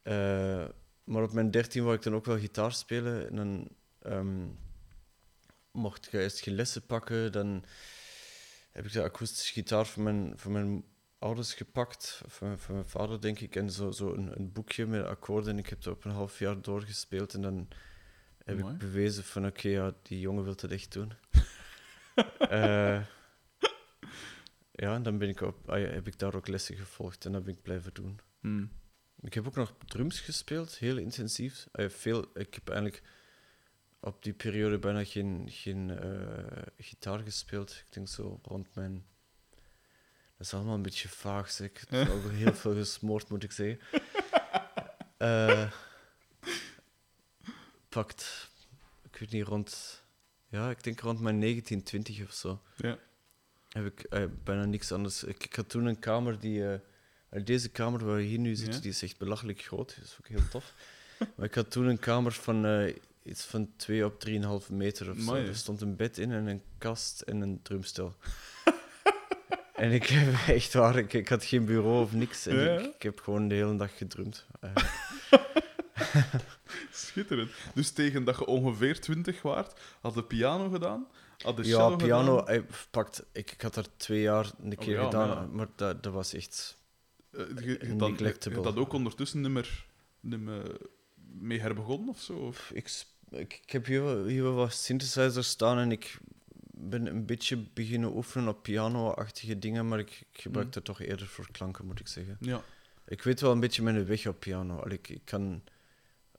Eh, 0.03 0.65
maar 1.03 1.23
op 1.23 1.33
mijn 1.33 1.51
dertien 1.51 1.83
wou 1.83 1.95
ik 1.95 2.01
dan 2.01 2.15
ook 2.15 2.25
wel 2.25 2.39
gitaar 2.39 2.73
spelen. 2.73 3.29
En 3.29 3.35
dan 3.35 3.67
ehm, 4.01 4.45
mocht 5.71 6.05
ik 6.05 6.13
eerst 6.13 6.39
geen 6.39 6.55
lessen 6.55 6.85
pakken. 6.85 7.31
Dan 7.31 7.63
heb 8.71 8.85
ik 8.85 8.91
de 8.91 9.03
akoestische 9.03 9.53
gitaar 9.53 9.85
van 9.85 10.03
mijn, 10.03 10.33
van 10.35 10.51
mijn 10.51 10.83
ouders 11.19 11.53
gepakt. 11.53 12.21
Van, 12.27 12.59
van 12.59 12.73
mijn 12.73 12.87
vader, 12.87 13.21
denk 13.21 13.39
ik. 13.39 13.55
En 13.55 13.71
zo, 13.71 13.91
zo 13.91 14.13
een, 14.13 14.39
een 14.39 14.51
boekje 14.51 14.85
met 14.85 15.05
akkoorden. 15.05 15.51
En 15.51 15.59
ik 15.59 15.67
heb 15.67 15.81
dat 15.81 15.93
op 15.93 16.05
een 16.05 16.11
half 16.11 16.39
jaar 16.39 16.61
doorgespeeld. 16.61 17.33
En 17.33 17.41
dan 17.41 17.67
heb 18.43 18.59
Mooi. 18.59 18.73
ik 18.73 18.79
bewezen 18.79 19.23
van... 19.23 19.45
Oké, 19.45 19.67
ja, 19.67 19.93
die 20.01 20.19
jongen 20.19 20.43
wil 20.43 20.51
het 20.51 20.71
echt 20.71 20.93
doen. 20.93 21.11
Eh, 22.39 23.01
ja, 24.71 24.93
en 24.93 25.03
dan 25.03 25.17
ben 25.17 25.29
ik 25.29 25.41
op, 25.41 25.69
ah 25.69 25.79
ja, 25.79 25.87
heb 25.87 26.07
ik 26.07 26.19
daar 26.19 26.35
ook 26.35 26.47
lessen 26.47 26.75
gevolgd. 26.75 27.25
En 27.25 27.31
dat 27.31 27.43
ben 27.43 27.53
ik 27.53 27.61
blijven 27.61 27.93
doen. 27.93 28.19
Hm. 28.39 28.65
Ik 29.21 29.33
heb 29.33 29.47
ook 29.47 29.55
nog 29.55 29.73
drums 29.85 30.19
gespeeld, 30.19 30.77
heel 30.77 30.97
intensief. 30.97 31.67
Eh, 31.71 31.89
veel, 31.89 32.25
ik 32.33 32.53
heb 32.53 32.69
eigenlijk 32.69 33.03
op 33.99 34.23
die 34.23 34.33
periode 34.33 34.79
bijna 34.79 35.03
geen, 35.03 35.45
geen 35.49 35.89
eh, 35.89 36.61
gitaar 36.77 37.19
gespeeld. 37.19 37.83
Ik 37.87 37.93
denk 37.93 38.07
zo 38.07 38.39
rond 38.43 38.75
mijn. 38.75 39.05
Dat 40.37 40.47
is 40.47 40.53
allemaal 40.53 40.75
een 40.75 40.81
beetje 40.81 41.09
vaag, 41.09 41.51
zeg. 41.51 41.67
Ik 41.69 41.83
heb 41.89 42.09
ook 42.09 42.31
heel 42.31 42.53
veel 42.53 42.73
gesmoord, 42.73 43.29
moet 43.29 43.43
ik 43.43 43.51
zeggen. 43.51 43.79
Eh, 45.17 45.71
pakt, 47.89 48.49
ik 49.11 49.17
weet 49.19 49.31
niet, 49.31 49.43
rond. 49.47 50.01
Ja, 50.49 50.69
ik 50.69 50.83
denk 50.83 50.99
rond 50.99 51.19
mijn 51.19 51.37
19, 51.39 51.83
20 51.83 52.23
of 52.23 52.33
zo. 52.33 52.61
Ja. 52.75 52.97
Heb 53.69 53.85
ik 53.85 53.99
eh, 54.03 54.23
bijna 54.43 54.65
niks 54.65 54.91
anders. 54.91 55.23
Ik, 55.23 55.43
ik 55.43 55.55
had 55.55 55.69
toen 55.69 55.85
een 55.85 55.99
kamer 55.99 56.39
die. 56.39 56.71
eh, 57.29 57.43
deze 57.45 57.69
kamer 57.69 58.05
waar 58.05 58.15
we 58.15 58.21
hier 58.21 58.39
nu 58.39 58.55
zitten, 58.55 58.73
Ja. 58.75 58.79
die 58.81 58.89
is 58.91 59.01
echt 59.03 59.17
belachelijk 59.17 59.61
groot. 59.61 59.95
Dat 59.95 60.05
is 60.05 60.17
ook 60.19 60.27
heel 60.27 60.47
tof. 60.49 60.73
maar 61.35 61.45
ik 61.45 61.55
had 61.55 61.71
toen 61.71 61.85
een 61.85 61.99
kamer 61.99 62.31
van 62.31 62.91
iets 63.23 63.43
van 63.45 63.71
2 63.75 64.05
op 64.05 64.23
3,5 64.27 64.71
meter 64.71 65.11
of 65.11 65.17
zo. 65.19 65.35
Er 65.35 65.55
stond 65.55 65.81
een 65.81 65.95
bed 65.95 66.17
in 66.17 66.31
en 66.31 66.45
een 66.47 66.61
kast 66.77 67.21
en 67.21 67.41
een 67.41 67.59
drumstel. 67.61 68.15
En 69.77 69.91
ik 69.91 70.05
heb 70.05 70.33
echt 70.55 70.73
waar, 70.73 70.95
ik, 70.97 71.13
ik 71.13 71.27
had 71.29 71.43
geen 71.43 71.65
bureau 71.65 72.01
of 72.01 72.13
niks. 72.13 72.45
En 72.45 72.55
Ja. 72.59 72.77
ik, 72.77 72.95
ik 72.95 73.01
heb 73.03 73.19
gewoon 73.19 73.47
de 73.47 73.55
hele 73.55 73.75
dag 73.75 73.97
gedrumd. 73.97 74.45
Eh, 74.59 74.71
Schitterend. 76.91 77.51
Dus 77.73 77.91
tegen 77.91 78.23
dat 78.23 78.37
je 78.37 78.45
ongeveer 78.45 78.99
20 78.99 79.41
waart, 79.41 79.79
had 80.01 80.13
de 80.13 80.23
piano 80.23 80.69
gedaan, 80.69 81.07
had 81.37 81.57
de 81.57 81.63
ja, 81.67 81.89
piano, 81.95 82.37
gedaan. 82.37 82.55
eh, 82.55 82.61
pakt, 82.91 83.23
ik, 83.31 83.51
ik 83.51 83.61
had 83.61 83.75
er 83.75 83.85
twee 83.97 84.21
jaar 84.21 84.51
een 84.63 84.75
keer 84.77 84.93
ja, 84.97 85.03
gedaan, 85.03 85.27
maar 85.27 85.37
ja. 85.37 85.47
maar 85.51 85.67
dat, 85.75 86.03
dat 86.03 86.13
was 86.13 86.33
echt. 86.33 86.77
Eh, 87.31 87.39
je, 87.59 87.79
je, 87.87 87.93
neglectable. 87.93 88.61
dat 88.61 88.77
ook 88.77 88.93
ondertussen 88.93 89.41
niet 89.41 89.51
meer 89.51 89.85
mee 91.39 91.59
herbegonnen 91.59 92.09
of 92.09 92.19
zo? 92.21 92.33
Of? 92.33 92.71
Ik, 92.73 93.03
ik, 93.29 93.59
ik 93.63 93.71
heb 93.71 93.85
hier, 93.85 94.25
hier 94.25 94.51
wat 94.53 94.73
synthesizers 94.73 95.49
staan 95.49 95.77
en 95.77 95.91
ik 95.91 96.17
ben 96.79 97.05
een 97.05 97.25
beetje 97.25 97.57
beginnen 97.73 98.15
oefenen 98.15 98.47
op 98.49 98.63
piano-achtige 98.63 99.59
dingen, 99.59 99.87
maar 99.87 99.99
ik, 99.99 100.25
ik 100.31 100.41
gebruik 100.41 100.65
Mhm. 100.65 100.73
dat 100.75 100.83
toch 100.85 101.01
eerder 101.01 101.27
voor 101.27 101.47
klanken, 101.51 101.85
moet 101.85 101.99
ik 101.99 102.07
zeggen. 102.07 102.37
Ja. 102.39 102.61
Ik 103.07 103.21
weet 103.23 103.41
wel 103.41 103.51
een 103.51 103.59
beetje 103.59 103.83
mijn 103.83 104.05
weg 104.05 104.27
op 104.27 104.39
piano. 104.39 104.77
Allee, 104.79 104.97
ik, 104.97 105.09
ik 105.09 105.21
kan, 105.23 105.63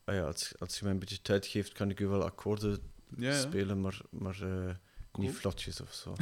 ah 0.03 0.15
ja, 0.15 0.21
als, 0.21 0.53
als 0.59 0.77
je 0.77 0.83
mij 0.83 0.93
een 0.93 0.99
beetje 0.99 1.21
tijd 1.21 1.45
geeft, 1.45 1.71
kan 1.73 1.89
ik 1.89 1.99
u 1.99 2.07
wel 2.07 2.23
akkoorden 2.23 2.79
Ja, 3.17 3.29
ja. 3.31 3.39
spelen, 3.39 3.81
maar, 3.81 3.99
maar 4.09 4.41
eh, 4.41 4.75
Cool. 5.11 5.27
niet 5.27 5.35
vlotjes 5.35 5.81
of 5.81 5.93
zo. 5.93 6.13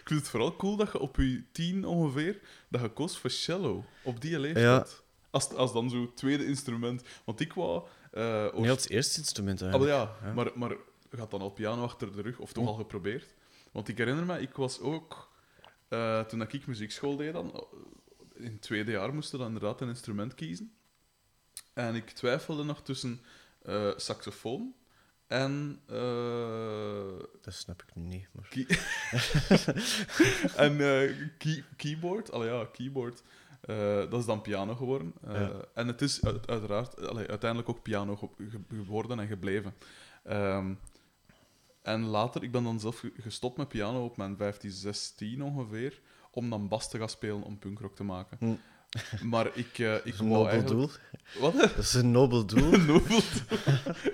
Ik 0.00 0.06
vind 0.16 0.20
het 0.20 0.28
vooral 0.28 0.56
cool 0.56 0.76
dat 0.76 0.92
je 0.92 0.98
op 0.98 1.16
je 1.16 1.44
tien 1.52 1.84
ongeveer 1.84 2.40
dat 2.68 2.80
je 2.80 2.88
koos 2.88 3.18
voor 3.18 3.30
cello 3.30 3.84
op 4.02 4.20
die 4.20 4.38
leeftijd. 4.38 5.02
Als, 5.30 5.48
als 5.54 5.72
dan 5.72 5.90
zo 5.90 6.12
tweede 6.14 6.46
instrument. 6.46 7.02
Want 7.24 7.40
ik 7.40 7.52
wou... 7.52 7.86
eh 8.10 8.44
ook- 8.44 8.58
Niet 8.60 8.70
als 8.70 8.88
eerste 8.88 9.18
instrument 9.18 9.62
Ah, 9.62 9.68
eigenlijk. 9.68 9.92
ja. 10.22 10.32
maar, 10.34 10.50
maar 10.54 10.76
had 11.18 11.30
dan 11.30 11.40
al 11.40 11.50
piano 11.50 11.82
achter 11.82 12.12
de 12.16 12.22
rug, 12.22 12.38
of 12.38 12.52
toch 12.52 12.66
al 12.66 12.74
geprobeerd. 12.74 13.34
Want 13.72 13.88
ik 13.88 13.98
herinner 13.98 14.24
me, 14.24 14.40
ik 14.40 14.54
was 14.54 14.80
ook... 14.80 15.30
eh, 15.88 16.20
toen 16.20 16.42
ik 16.42 16.66
muziekschool 16.66 17.16
deed 17.16 17.32
dan, 17.32 17.52
eh, 17.54 18.44
in 18.44 18.52
het 18.52 18.62
tweede 18.62 18.90
jaar 18.90 19.14
moesten 19.14 19.38
we 19.38 19.44
dan 19.44 19.52
inderdaad 19.54 19.80
een 19.80 19.88
instrument 19.88 20.34
kiezen. 20.34 20.72
En 21.72 21.94
ik 21.94 22.10
twijfelde 22.10 22.64
nog 22.64 22.82
tussen 22.82 23.20
eh, 23.62 23.90
saxofoon 23.96 24.74
en... 25.26 25.80
Dat 27.40 27.54
snap 27.54 27.82
ik 27.82 27.94
niet. 27.94 28.28
Maar... 28.32 28.48
Key- 28.48 28.66
en 30.66 30.76
key- 31.38 31.64
keyboard, 31.76 32.32
allee, 32.32 32.50
ja, 32.50 32.64
keyboard, 32.72 33.22
dat 34.10 34.20
is 34.20 34.24
dan 34.26 34.42
piano 34.42 34.74
geworden. 34.74 35.12
Ja. 35.28 35.50
En 35.74 35.86
het 35.86 36.02
is 36.02 36.24
uit- 36.24 36.46
uiteraard 36.48 37.06
allee, 37.08 37.26
uiteindelijk 37.26 37.70
ook 37.70 37.82
piano 37.82 38.16
ge- 38.16 38.28
ge- 38.50 38.60
geworden 38.84 39.20
en 39.20 39.26
gebleven. 39.26 39.74
Ehm, 40.22 40.74
en 41.82 42.04
later, 42.04 42.42
ik 42.42 42.52
ben 42.52 42.62
dan 42.64 42.80
zelf 42.80 42.98
ge- 42.98 43.12
gestopt 43.20 43.56
met 43.56 43.68
piano 43.68 44.04
op 44.04 44.16
mijn 44.16 44.36
15, 44.36 44.70
16 44.70 45.42
ongeveer, 45.42 46.00
om 46.30 46.50
dan 46.50 46.68
bas 46.68 46.90
te 46.90 46.98
gaan 46.98 47.08
spelen 47.08 47.42
om 47.42 47.58
punkrock 47.58 47.96
te 47.96 48.04
maken. 48.04 48.36
Hm. 48.40 48.54
Maar 49.28 49.56
ik, 49.56 49.78
eh, 49.78 49.94
ik 50.06 50.18
een 50.18 50.28
nobel 50.28 50.48
eigenlijk... 50.48 50.98
doel. 51.32 51.40
Wat? 51.42 51.54
Dat 51.54 51.78
is 51.78 51.94
een 51.94 52.10
nobel 52.10 52.46
doel. 52.46 52.70
Nobel 52.92 53.08
doel. 53.08 53.20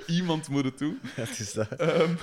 Iemand 0.16 0.48
moet 0.48 0.64
het 0.64 0.78
doen. 0.78 0.98
Ja, 1.02 1.22
het 1.22 1.38
is 1.38 1.52
dat. 1.52 1.68
Ehm, 1.70 2.14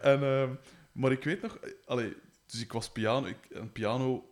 en, 0.00 0.22
ehm, 0.22 0.54
maar 0.92 1.12
ik 1.12 1.24
weet 1.24 1.42
nog, 1.42 1.58
allee, 1.86 2.16
dus 2.46 2.60
ik 2.60 2.72
was 2.72 2.90
piano, 2.90 3.26
ik, 3.26 3.36
en 3.50 3.72
piano, 3.72 4.30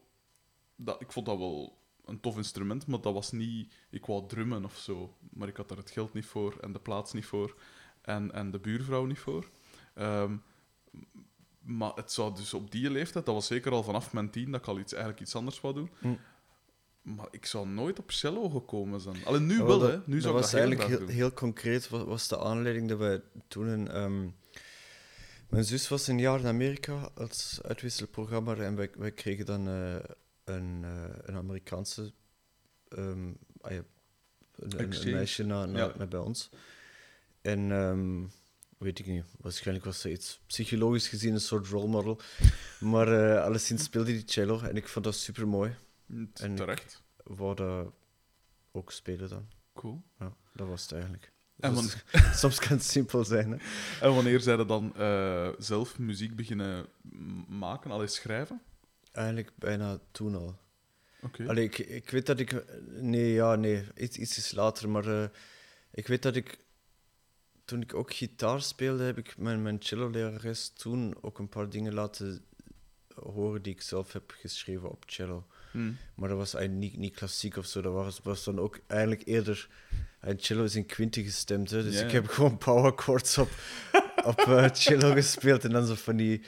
dat, 0.77 1.01
ik 1.01 1.13
vond 1.13 1.27
dat 1.27 1.39
wel 1.39 1.79
een 2.05 2.21
tof 2.21 2.37
instrument, 2.37 2.87
maar 2.87 3.01
dat 3.01 3.13
was 3.15 3.33
niet, 3.33 3.75
ik 3.91 4.07
wou 4.07 4.29
drummen 4.29 4.65
of 4.65 4.77
zo, 4.77 5.17
maar 5.31 5.49
ik 5.49 5.57
had 5.57 5.69
daar 5.69 5.79
het 5.79 5.91
geld 5.91 6.13
niet 6.13 6.27
voor 6.27 6.57
en 6.61 6.73
de 6.73 6.79
plaats 6.79 7.13
niet 7.13 7.27
voor 7.27 7.57
en, 8.03 8.33
en 8.33 8.51
de 8.51 8.59
buurvrouw 8.59 9.05
niet 9.05 9.19
voor. 9.19 9.49
Ehm, 9.95 10.37
maar 11.61 11.93
het 11.95 12.13
zou 12.13 12.35
dus 12.35 12.55
op 12.55 12.71
die 12.71 12.91
leeftijd, 12.91 13.27
dat 13.27 13.35
was 13.35 13.47
zeker 13.47 13.73
al 13.73 13.83
vanaf 13.83 14.13
mijn 14.13 14.31
tien, 14.31 14.51
dat 14.51 14.61
ik 14.61 14.67
al 14.67 14.79
iets, 14.79 14.93
eigenlijk 14.93 15.23
iets 15.23 15.35
anders 15.35 15.61
wou 15.61 15.75
doen. 15.75 15.91
Hm. 15.99 16.15
Maar 17.03 17.27
ik 17.31 17.47
zou 17.47 17.69
nooit 17.69 17.99
op 17.99 18.11
cello 18.11 18.49
gekomen 18.49 19.01
zijn. 19.01 19.25
Alleen 19.25 19.47
nu 19.47 19.57
Ja, 19.59 19.65
wel, 19.65 19.79
dat- 19.79 19.91
hè. 19.91 19.97
Nu 20.07 20.15
dat 20.15 20.23
zou 20.23 20.35
ik 20.35 20.41
was 20.41 20.51
dat 20.51 20.61
eigenlijk 20.61 20.91
heel, 20.99 21.09
heel 21.09 21.33
concreet. 21.33 21.89
Was, 21.89 22.03
was 22.05 22.29
de 22.29 22.39
aanleiding 22.39 22.89
dat 22.89 22.99
wij 22.99 23.23
toen 23.49 23.67
een. 23.67 23.89
ehm, 23.89 24.29
mijn 25.49 25.65
zus 25.65 25.89
was 25.89 26.07
een 26.07 26.19
jaar 26.19 26.41
in 26.41 26.47
Amerika 26.47 27.11
als 27.15 27.59
uitwisselprogramma 27.63 28.55
en 28.57 28.77
wij, 28.77 28.91
wij 28.97 29.13
kregen 29.13 29.47
dan 29.47 29.69
eh, 29.69 29.95
een, 30.45 30.81
eh, 30.85 31.05
een 31.23 31.35
Amerikaanse. 31.37 32.13
ehm, 32.89 33.33
ah 33.61 33.73
een, 33.73 33.85
een- 34.55 34.79
Exchange. 34.79 35.09
een 35.11 35.17
meisje 35.17 35.45
naar, 35.45 35.69
naar, 35.69 35.89
Ja. 35.89 35.97
naar 35.99 36.09
bij 36.09 36.21
ons. 36.21 36.51
En 37.43 37.73
ehm, 37.73 38.23
weet 38.79 38.99
ik 38.99 39.07
niet, 39.07 39.25
waarschijnlijk 39.41 39.87
was 39.87 40.01
ze 40.01 40.11
iets 40.11 40.41
psychologisch 40.47 41.09
gezien 41.09 41.35
een 41.35 41.41
soort 41.41 41.67
role 41.67 41.87
model. 41.89 42.21
Maar 42.81 43.09
eh 43.37 43.45
alleszins 43.45 43.83
speelde 43.85 44.13
die 44.13 44.23
cello 44.27 44.61
en 44.61 44.77
ik 44.77 44.89
vond 44.89 45.05
dat 45.05 45.15
super 45.15 45.49
mooi. 45.49 45.75
en 46.09 46.31
ik- 46.51 46.57
Terecht. 46.57 47.03
Wou 47.25 47.55
dat 47.55 47.93
ook 48.73 48.93
spelen 48.93 49.29
dan. 49.29 49.49
Cool. 49.75 50.03
Ja, 50.19 50.33
dat 50.53 50.67
was 50.69 50.83
het 50.83 50.93
eigenlijk. 50.93 51.33
En 51.59 51.75
Dus 51.75 51.97
soms 52.41 52.59
kan 52.59 52.69
het 52.77 52.85
simpel 52.85 53.25
zijn. 53.25 53.51
Hè? 53.51 53.57
En 54.07 54.15
wanneer 54.15 54.41
zij 54.41 54.57
dan 54.65 54.97
eh, 54.97 55.49
zelf 55.59 55.99
muziek 55.99 56.37
beginnen 56.37 56.87
maken, 57.49 57.91
al 57.91 58.03
eens 58.03 58.15
schrijven? 58.15 58.63
Eigenlijk 59.13 59.51
bijna 59.57 59.99
toen 60.11 60.35
al. 60.35 60.57
Oké. 61.23 61.49
Allee, 61.49 61.65
ik, 61.65 61.79
ik 61.79 62.11
weet 62.11 62.27
dat 62.27 62.41
ik... 62.41 62.65
Nee, 62.91 63.33
ja, 63.33 63.55
nee. 63.55 63.85
Iets, 63.97 64.17
iets 64.17 64.37
is 64.39 64.53
later, 64.53 64.89
maar... 64.89 65.23
eh, 65.23 65.29
ik 65.91 66.07
weet 66.07 66.23
dat 66.23 66.37
ik... 66.37 66.59
Toen 67.65 67.83
ik 67.83 67.95
ook 67.95 68.13
gitaar 68.15 68.63
speelde, 68.63 69.03
heb 69.05 69.19
ik 69.19 69.35
mijn, 69.39 69.63
mijn 69.63 69.83
cello-lerares 69.83 70.69
toen 70.69 71.15
ook 71.21 71.39
een 71.39 71.49
paar 71.49 71.69
dingen 71.69 71.95
laten 71.95 72.45
horen 73.15 73.63
die 73.63 73.73
ik 73.73 73.81
zelf 73.81 74.13
heb 74.13 74.35
geschreven 74.41 74.91
op 74.91 75.05
cello. 75.07 75.47
Hm. 75.71 75.93
Maar 76.15 76.29
dat 76.29 76.39
was 76.39 76.55
eigenlijk 76.55 76.85
niet, 76.87 76.97
niet 77.01 77.15
klassiek 77.17 77.57
of 77.57 77.67
zo. 77.67 77.81
Dat 77.81 77.93
was, 77.93 78.21
was 78.23 78.45
dan 78.45 78.59
ook 78.61 78.79
eigenlijk 78.87 79.23
eerder... 79.25 79.69
En 80.21 80.39
cello 80.41 80.65
is 80.65 80.77
in 80.77 80.87
quinten 80.87 81.23
gestemd, 81.25 81.71
hè, 81.71 81.83
dus 81.83 82.01
ik 82.01 82.11
heb 82.11 82.27
gewoon 82.35 82.59
power 82.59 82.93
chords 82.97 83.39
op, 83.39 83.51
op 84.25 84.39
eh, 84.39 84.69
cello 84.73 85.13
gespeeld. 85.13 85.65
En 85.65 85.71
dan 85.71 85.87
zo 85.87 85.95
van 85.95 86.17
die 86.17 86.43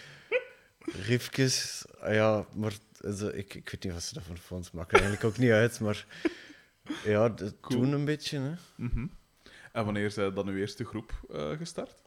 riffjes. 0.85 1.85
Ah 2.01 2.15
ja, 2.15 2.47
maar 2.55 2.73
also, 3.01 3.29
ik, 3.29 3.55
ik 3.55 3.69
weet 3.71 3.85
niet 3.85 3.93
wat 3.93 4.03
ze 4.03 4.15
daarvan 4.15 4.37
vond. 4.37 4.73
Maakt 4.73 4.93
er 4.93 5.01
eigenlijk 5.01 5.25
ook 5.25 5.39
niet 5.39 5.51
uit, 5.51 5.81
maar... 5.81 6.07
Ja, 7.05 7.29
de- 7.29 7.55
Cool. 7.61 7.81
toen 7.81 7.93
een 7.93 8.05
beetje, 8.05 8.39
hè. 8.39 8.53
Mhm. 8.75 9.07
En 9.77 9.85
wanneer 9.85 10.11
zij 10.11 10.33
dan 10.33 10.49
uw 10.49 10.57
eerste 10.57 10.85
groep 10.85 11.13
eh, 11.31 11.51
gestart? 11.51 12.03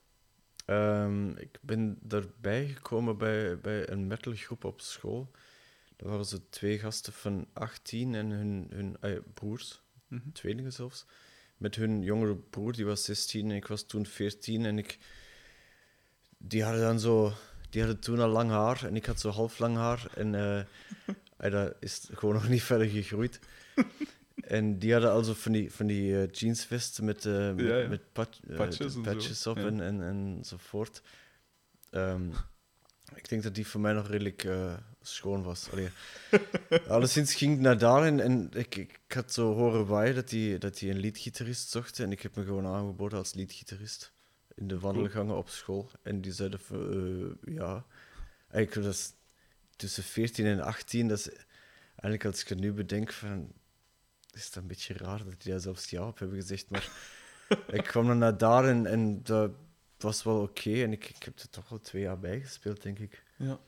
Ehm, 0.65 1.29
ik 1.29 1.57
ben 1.61 1.97
daarbij 2.01 2.67
gekomen 2.67 3.17
bij, 3.17 3.59
bij 3.59 3.89
een 3.89 4.07
metalgroep 4.07 4.63
op 4.63 4.81
school. 4.81 5.31
Dat 5.95 6.09
waren 6.09 6.25
zo 6.25 6.37
twee 6.49 6.79
gasten 6.79 7.13
van 7.13 7.47
18 7.53 8.15
en 8.15 8.29
hun, 8.29 8.67
hun 8.69 8.97
ja, 9.01 9.19
broers, 9.33 9.81
Mhm. 10.07 10.31
tweelingen 10.33 10.73
zelfs. 10.73 11.05
Met 11.57 11.75
hun 11.75 12.01
jongere 12.01 12.35
broer, 12.35 12.73
die 12.73 12.85
was 12.85 13.03
16 13.03 13.49
en 13.49 13.55
ik 13.55 13.67
was 13.67 13.83
toen 13.85 14.05
14. 14.05 14.65
En 14.65 14.77
ik, 14.77 14.97
die 16.37 16.63
hadden 16.63 16.81
dan 16.81 16.99
zo, 16.99 17.33
die 17.69 17.81
hadden 17.81 17.99
toen 18.01 18.19
al 18.19 18.29
lang 18.29 18.49
haar 18.49 18.85
en 18.85 18.95
ik 18.95 19.05
had 19.05 19.19
zo 19.19 19.29
half 19.29 19.59
lang 19.59 19.75
haar. 19.75 20.07
En 20.15 20.35
eh, 20.35 20.63
ah, 21.45 21.51
dat 21.51 21.75
is 21.79 22.09
gewoon 22.13 22.33
nog 22.33 22.49
niet 22.49 22.63
verder 22.63 22.87
gegroeid. 22.87 23.39
En 24.41 24.79
die 24.79 24.91
hadden 24.91 25.11
also 25.11 25.33
van 25.33 25.51
die, 25.51 25.71
van 25.71 25.85
die 25.85 26.21
eh, 26.21 26.31
jeansvesten 26.31 27.05
met, 27.05 27.25
eh, 27.25 27.53
met, 27.53 27.65
Ja, 27.65 27.77
ja. 27.77 27.87
met 27.87 28.01
pat- 28.11 28.39
eh, 28.47 28.55
Patches 28.57 28.95
en 28.95 29.01
patches 29.01 29.47
op 29.47 29.57
Ja. 29.57 29.65
en, 29.65 29.81
en, 29.81 30.01
enzovoort. 30.01 31.01
Ehm, 31.89 32.29
ik 33.15 33.29
denk 33.29 33.43
dat 33.43 33.55
die 33.55 33.67
voor 33.67 33.81
mij 33.81 33.93
nog 33.93 34.07
redelijk 34.07 34.47
schoon 35.01 35.43
was. 35.43 35.71
Allee. 35.71 35.89
Alleszins 36.87 37.33
ging 37.35 37.53
ik 37.53 37.59
naar 37.59 37.77
daar 37.77 38.03
en, 38.05 38.19
en 38.19 38.49
ik, 38.53 38.75
ik 38.75 38.99
had 39.07 39.33
zo 39.33 39.53
horen 39.53 39.85
waaien 39.85 40.15
dat 40.15 40.29
hij 40.29 40.57
dat 40.57 40.77
die 40.77 40.89
een 40.91 40.99
liedgitarist 40.99 41.69
zocht. 41.69 41.99
En 41.99 42.11
ik 42.11 42.21
heb 42.21 42.35
me 42.35 42.43
gewoon 42.43 42.65
aangeboden 42.65 43.17
als 43.17 43.33
liedgitarist 43.33 44.11
in 44.55 44.67
de 44.67 44.79
wandelgangen 44.79 45.37
op 45.37 45.49
school. 45.49 45.91
En 46.01 46.21
die 46.21 46.31
zeiden 46.31 46.59
van, 46.59 47.37
ja... 47.45 47.85
Eigenlijk 48.51 48.85
dat 48.85 48.93
is 48.95 49.13
tussen 49.75 50.03
14 50.03 50.45
en 50.45 50.61
18, 50.61 51.07
dat 51.07 51.17
is 51.17 51.29
eigenlijk 51.85 52.25
als 52.25 52.41
ik 52.41 52.47
het 52.47 52.59
nu 52.59 52.71
bedenk 52.73 53.11
van... 53.11 53.51
Is 54.33 54.45
het 54.45 54.55
een 54.55 54.67
beetje 54.67 54.93
raar 54.93 55.23
dat 55.23 55.41
die 55.41 55.51
daar 55.51 55.61
zelfs 55.61 55.89
ja 55.89 56.07
op 56.07 56.19
hebben 56.19 56.41
gezegd, 56.41 56.69
maar... 56.69 56.89
ik 57.67 57.83
kwam 57.83 58.07
dan 58.07 58.17
naar 58.17 58.37
daar 58.37 58.65
en, 58.65 58.85
en 58.85 59.23
dat 59.23 59.51
was 59.97 60.23
wel 60.23 60.41
oké. 60.41 60.83
en 60.83 60.91
ik, 60.91 61.09
ik 61.09 61.23
heb 61.23 61.39
er 61.39 61.49
toch 61.49 61.69
wel 61.69 61.79
twee 61.79 62.01
jaar 62.01 62.19
bij 62.19 62.39
gespeeld, 62.39 62.81
denk 62.81 62.99
ik. 62.99 63.23
Ja. 63.37 63.59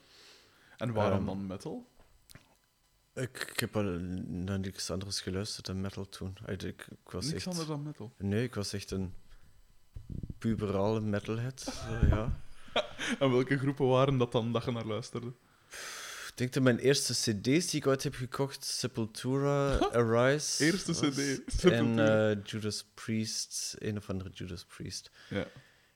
En 0.77 0.93
waarom 0.93 1.17
Ehm, 1.17 1.25
dan 1.25 1.47
metal? 1.47 1.89
Ik, 3.13 3.47
ik 3.53 3.59
heb 3.59 3.75
al 3.75 3.83
naar 3.83 4.59
niks 4.59 4.91
anders 4.91 5.21
geluisterd 5.21 5.65
dan 5.65 5.81
metal 5.81 6.09
toen. 6.09 6.37
Ik, 6.45 6.63
ik, 6.63 6.87
ik 6.89 7.11
was 7.11 7.25
Niks 7.25 7.35
echt... 7.35 7.47
anders 7.47 7.67
dan 7.67 7.83
metal. 7.83 8.13
Nee, 8.17 8.43
ik 8.43 8.55
was 8.55 8.73
echt 8.73 8.91
een 8.91 9.13
puberale 10.37 11.01
metalhead. 11.01 11.59
zo, 11.61 12.05
ja. 12.05 12.41
En 13.19 13.31
welke 13.31 13.57
groepen 13.57 13.87
waren 13.87 14.17
dat 14.17 14.31
dan 14.31 14.51
dat 14.51 14.63
je 14.63 14.71
naar 14.71 14.85
luisterde? 14.85 15.33
Ik 16.41 16.51
denk 16.51 16.65
dat 16.65 16.73
mijn 16.73 16.85
eerste 16.85 17.13
cd's 17.13 17.69
die 17.69 17.79
ik 17.79 17.87
ooit 17.87 18.03
heb 18.03 18.15
gekocht, 18.15 18.65
Sepultura, 18.65 19.77
Arise. 19.91 20.65
Eerste 20.65 20.93
was, 20.93 20.99
CD, 20.99 21.63
En 21.63 21.99
eh, 21.99 22.37
Judas 22.43 22.85
Priest, 22.93 23.75
een 23.79 23.97
of 23.97 24.09
andere 24.09 24.29
Judas 24.33 24.65
Priest. 24.65 25.11
Ja. 25.29 25.45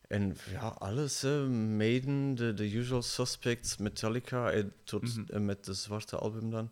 En 0.07 0.37
ja, 0.51 0.59
alles, 0.67 1.21
hè. 1.21 1.47
Maiden, 1.49 2.35
de, 2.35 2.53
de 2.53 2.71
Usual 2.75 3.01
Suspects, 3.01 3.77
Metallica, 3.77 4.51
en 4.51 4.73
tot, 4.83 5.01
Mhm. 5.01 5.23
en 5.27 5.45
met 5.45 5.65
de 5.65 5.73
zwarte 5.73 6.15
album 6.17 6.49
dan. 6.51 6.71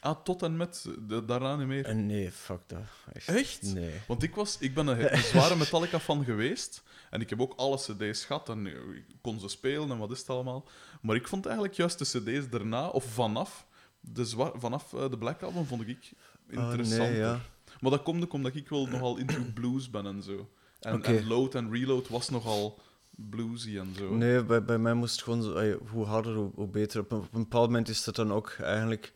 Ah, 0.00 0.22
tot 0.24 0.42
en 0.42 0.56
met, 0.56 0.86
de, 1.08 1.24
daarna 1.24 1.56
niet 1.56 1.66
meer. 1.66 1.84
En 1.84 2.06
nee, 2.06 2.30
fuck 2.32 2.60
dat. 2.66 2.82
Echt? 3.12 3.28
Echt? 3.28 3.62
Nee. 3.62 3.92
Want 4.06 4.22
ik, 4.22 4.34
was, 4.34 4.56
ik 4.60 4.74
ben 4.74 4.86
een, 4.86 5.12
een 5.12 5.22
zware 5.22 5.56
Metallica-fan 5.56 6.24
geweest. 6.24 6.82
En 7.12 7.20
ik 7.20 7.30
heb 7.30 7.40
ook 7.40 7.52
alle 7.56 7.76
cd's 7.76 8.24
gehad. 8.24 8.48
En 8.48 8.66
ik 8.66 9.04
kon 9.20 9.40
ze 9.40 9.48
spelen 9.48 9.90
en 9.90 9.98
wat 9.98 10.10
is 10.10 10.18
het 10.18 10.28
allemaal. 10.30 10.64
Maar 11.02 11.16
ik 11.16 11.28
vond 11.28 11.44
eigenlijk 11.46 11.76
juist 11.76 11.98
de 11.98 12.04
cd's 12.04 12.48
daarna, 12.48 12.88
of 12.88 13.04
vanaf, 13.04 13.66
de, 14.00 14.24
zwa- 14.24 14.52
vanaf 14.54 14.92
eh, 14.94 15.10
de 15.10 15.18
Black 15.18 15.42
Album, 15.42 15.64
vond 15.64 15.88
ik 15.88 16.12
Ah, 16.50 16.58
interessanter. 16.58 17.08
nee, 17.10 17.18
ja. 17.18 17.40
Maar 17.80 17.90
dat 17.90 18.02
komt 18.02 18.22
ook 18.24 18.32
omdat 18.32 18.54
ik 18.54 18.68
wel 18.68 18.86
nogal 18.86 19.16
into 19.16 19.40
blues 19.54 19.90
ben 19.90 20.06
en 20.06 20.22
zo. 20.22 20.48
En, 20.80 21.26
Load 21.26 21.54
en 21.54 21.70
Reload 21.72 22.08
was 22.08 22.28
nogal 22.28 22.78
bluesy 23.10 23.78
en 23.78 23.94
zo. 23.98 24.14
Nee, 24.14 24.44
bij, 24.44 24.64
bij 24.64 24.78
mij 24.78 24.94
moest 24.94 25.12
het 25.14 25.22
gewoon 25.24 25.78
hoe 25.90 26.04
harder, 26.04 26.34
hoe, 26.34 26.50
hoe 26.54 26.68
beter. 26.68 27.00
Op 27.00 27.12
een, 27.12 27.18
op 27.18 27.34
een 27.34 27.42
bepaald 27.42 27.66
moment 27.66 27.88
is 27.88 28.04
dat 28.04 28.16
dan 28.16 28.32
ook 28.32 28.50
eigenlijk 28.60 29.12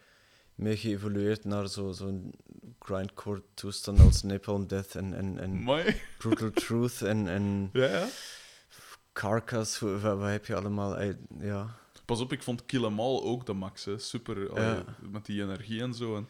meer 0.57 0.79
geëvolueerd 0.79 1.45
naar 1.45 1.69
zo- 1.69 1.93
zo'n 1.93 2.35
grindcore 2.79 3.43
toestand 3.55 4.01
als 4.01 4.23
Napalm 4.23 4.67
Death 4.67 4.95
en, 4.95 5.15
en, 5.15 5.39
en 5.39 5.65
Brutal 6.19 6.51
Truth 6.51 7.03
en, 7.03 7.29
en 7.29 7.71
ja, 7.73 7.87
ja. 7.87 8.07
Carcass. 9.13 9.79
Wat, 9.79 10.01
wat 10.01 10.29
heb 10.29 10.47
je 10.47 10.55
allemaal? 10.57 11.03
ja. 11.41 11.77
Pas 12.05 12.21
op, 12.21 12.33
ik 12.33 12.43
vond 12.43 12.67
Kill 12.67 12.85
'Em 12.85 13.01
All 13.01 13.21
ook 13.23 13.47
de 13.47 13.53
max. 13.53 13.85
Hè. 13.85 13.99
Super, 13.99 14.51
allee, 14.51 14.83
met 15.11 15.27
die 15.27 15.43
energie 15.43 15.83
en 15.83 15.95
zo. 15.95 16.17
En, 16.17 16.29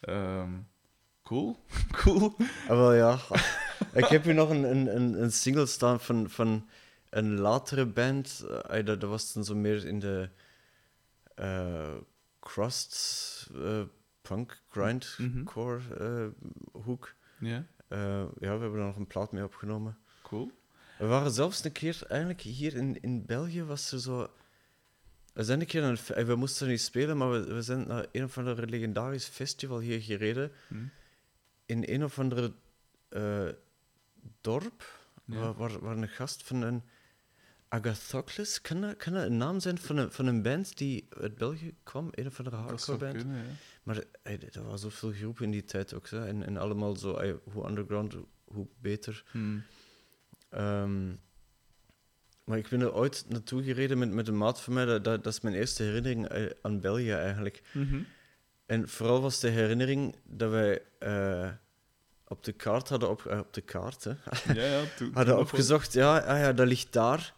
ehm, 0.00 0.50
Cool. 1.22 1.56
Cool. 2.02 2.34
Maar 2.68 2.94
ja, 2.96 3.18
ik 3.92 4.04
heb 4.04 4.24
hier 4.24 4.34
nog 4.34 4.50
een, 4.50 4.62
een, 4.96 5.22
een, 5.22 5.32
single 5.32 5.66
staan 5.66 6.00
van, 6.00 6.30
van 6.30 6.68
een 7.10 7.38
latere 7.38 7.86
band. 7.86 8.44
Dat, 8.68 8.86
dat 8.86 9.02
was 9.02 9.32
dan 9.32 9.44
zo 9.44 9.54
meer 9.54 9.86
in 9.86 9.98
de 9.98 10.28
eh 11.34 11.94
crust, 12.40 13.48
eh, 13.54 13.82
punk, 14.22 14.62
grindcore 14.68 15.80
eh, 15.98 16.26
hoek. 16.82 17.14
Ja, 17.38 17.66
Eh, 17.88 17.98
ja, 17.98 18.28
we 18.38 18.46
hebben 18.46 18.74
er 18.74 18.86
nog 18.86 18.96
een 18.96 19.06
plaat 19.06 19.32
mee 19.32 19.44
opgenomen. 19.44 19.98
cool. 20.22 20.50
We 20.98 21.06
waren 21.06 21.30
zelfs 21.30 21.64
een 21.64 21.72
keer, 21.72 22.02
eigenlijk 22.08 22.40
hier 22.40 22.74
in, 22.74 23.02
in 23.02 23.26
België 23.26 23.62
was 23.62 23.92
er 23.92 24.00
zo. 24.00 24.30
We 25.32 25.44
zijn 25.44 25.60
een 25.60 25.66
keer 25.66 25.80
naar 25.80 26.00
een 26.08 26.26
we 26.26 26.34
moesten 26.34 26.68
niet 26.68 26.80
spelen, 26.80 27.16
maar 27.16 27.30
we, 27.30 27.54
we 27.54 27.62
zijn 27.62 27.86
naar 27.86 28.06
een 28.12 28.24
of 28.24 28.38
ander 28.38 28.68
legendarisch 28.68 29.26
festival 29.26 29.78
hier 29.80 30.02
gereden. 30.02 30.52
Hm. 30.68 30.74
In 31.66 31.82
een 31.86 32.04
of 32.04 32.18
andere 32.18 32.52
eh, 33.08 33.48
dorp, 34.40 34.98
waar, 35.24 35.80
waar 35.80 35.96
een 35.96 36.08
gast 36.08 36.42
van 36.42 36.62
een. 36.62 36.82
Agathocles, 37.72 38.60
kan 38.60 38.80
dat, 38.80 38.96
kan 38.96 39.12
dat 39.12 39.26
een 39.26 39.36
naam 39.36 39.60
zijn 39.60 39.78
van 39.78 39.96
een, 39.96 40.12
van 40.12 40.26
een 40.26 40.42
band 40.42 40.78
die 40.78 41.06
uit 41.20 41.34
België 41.34 41.74
kwam? 41.82 42.08
Een 42.10 42.26
of 42.26 42.38
andere 42.38 42.56
hardcore 42.56 42.98
band? 42.98 43.16
kunnen, 43.16 43.36
ja. 43.36 43.42
Maar 43.82 44.04
hey, 44.22 44.40
er 44.52 44.64
was 44.64 44.80
zoveel 44.80 45.12
groepen 45.12 45.44
in 45.44 45.50
die 45.50 45.64
tijd 45.64 45.94
ook. 45.94 46.06
Zo. 46.06 46.22
En, 46.22 46.46
en 46.46 46.56
allemaal 46.56 46.96
zo, 46.96 47.16
hey, 47.16 47.38
hoe 47.52 47.68
underground, 47.68 48.14
hoe 48.44 48.66
beter. 48.80 49.24
Hm. 49.30 49.58
Ehm, 50.48 51.08
maar 52.44 52.58
ik 52.58 52.68
ben 52.68 52.80
er 52.80 52.94
ooit 52.94 53.24
naartoe 53.28 53.62
gereden 53.62 53.98
met, 53.98 54.10
met 54.10 54.28
een 54.28 54.36
maat 54.36 54.60
van 54.60 54.72
mij. 54.72 54.84
Dat, 54.84 55.04
dat, 55.04 55.24
dat 55.24 55.32
is 55.32 55.40
mijn 55.40 55.54
eerste 55.54 55.82
herinnering 55.82 56.28
eh, 56.28 56.50
aan 56.62 56.80
België 56.80 57.12
eigenlijk. 57.12 57.62
Mhm. 57.72 58.02
En 58.66 58.88
vooral 58.88 59.20
was 59.20 59.40
de 59.40 59.48
herinnering 59.48 60.16
dat 60.24 60.50
wij 60.50 60.82
eh, 60.98 61.50
op 62.28 62.44
de 62.44 62.52
kaart 62.52 62.88
hadden 62.88 63.10
op, 63.10 63.26
eh, 63.26 63.38
op 63.38 63.54
de 63.54 63.60
kaart, 63.60 64.04
hè, 64.04 64.12
Ja, 64.52 64.64
ja, 64.64 64.84
toen, 64.96 65.10
hadden 65.14 65.38
opgezocht. 65.38 65.92
Ja, 65.92 66.18
ah, 66.18 66.38
ja, 66.38 66.52
dat 66.52 66.66
ligt 66.66 66.92
daar. 66.92 67.34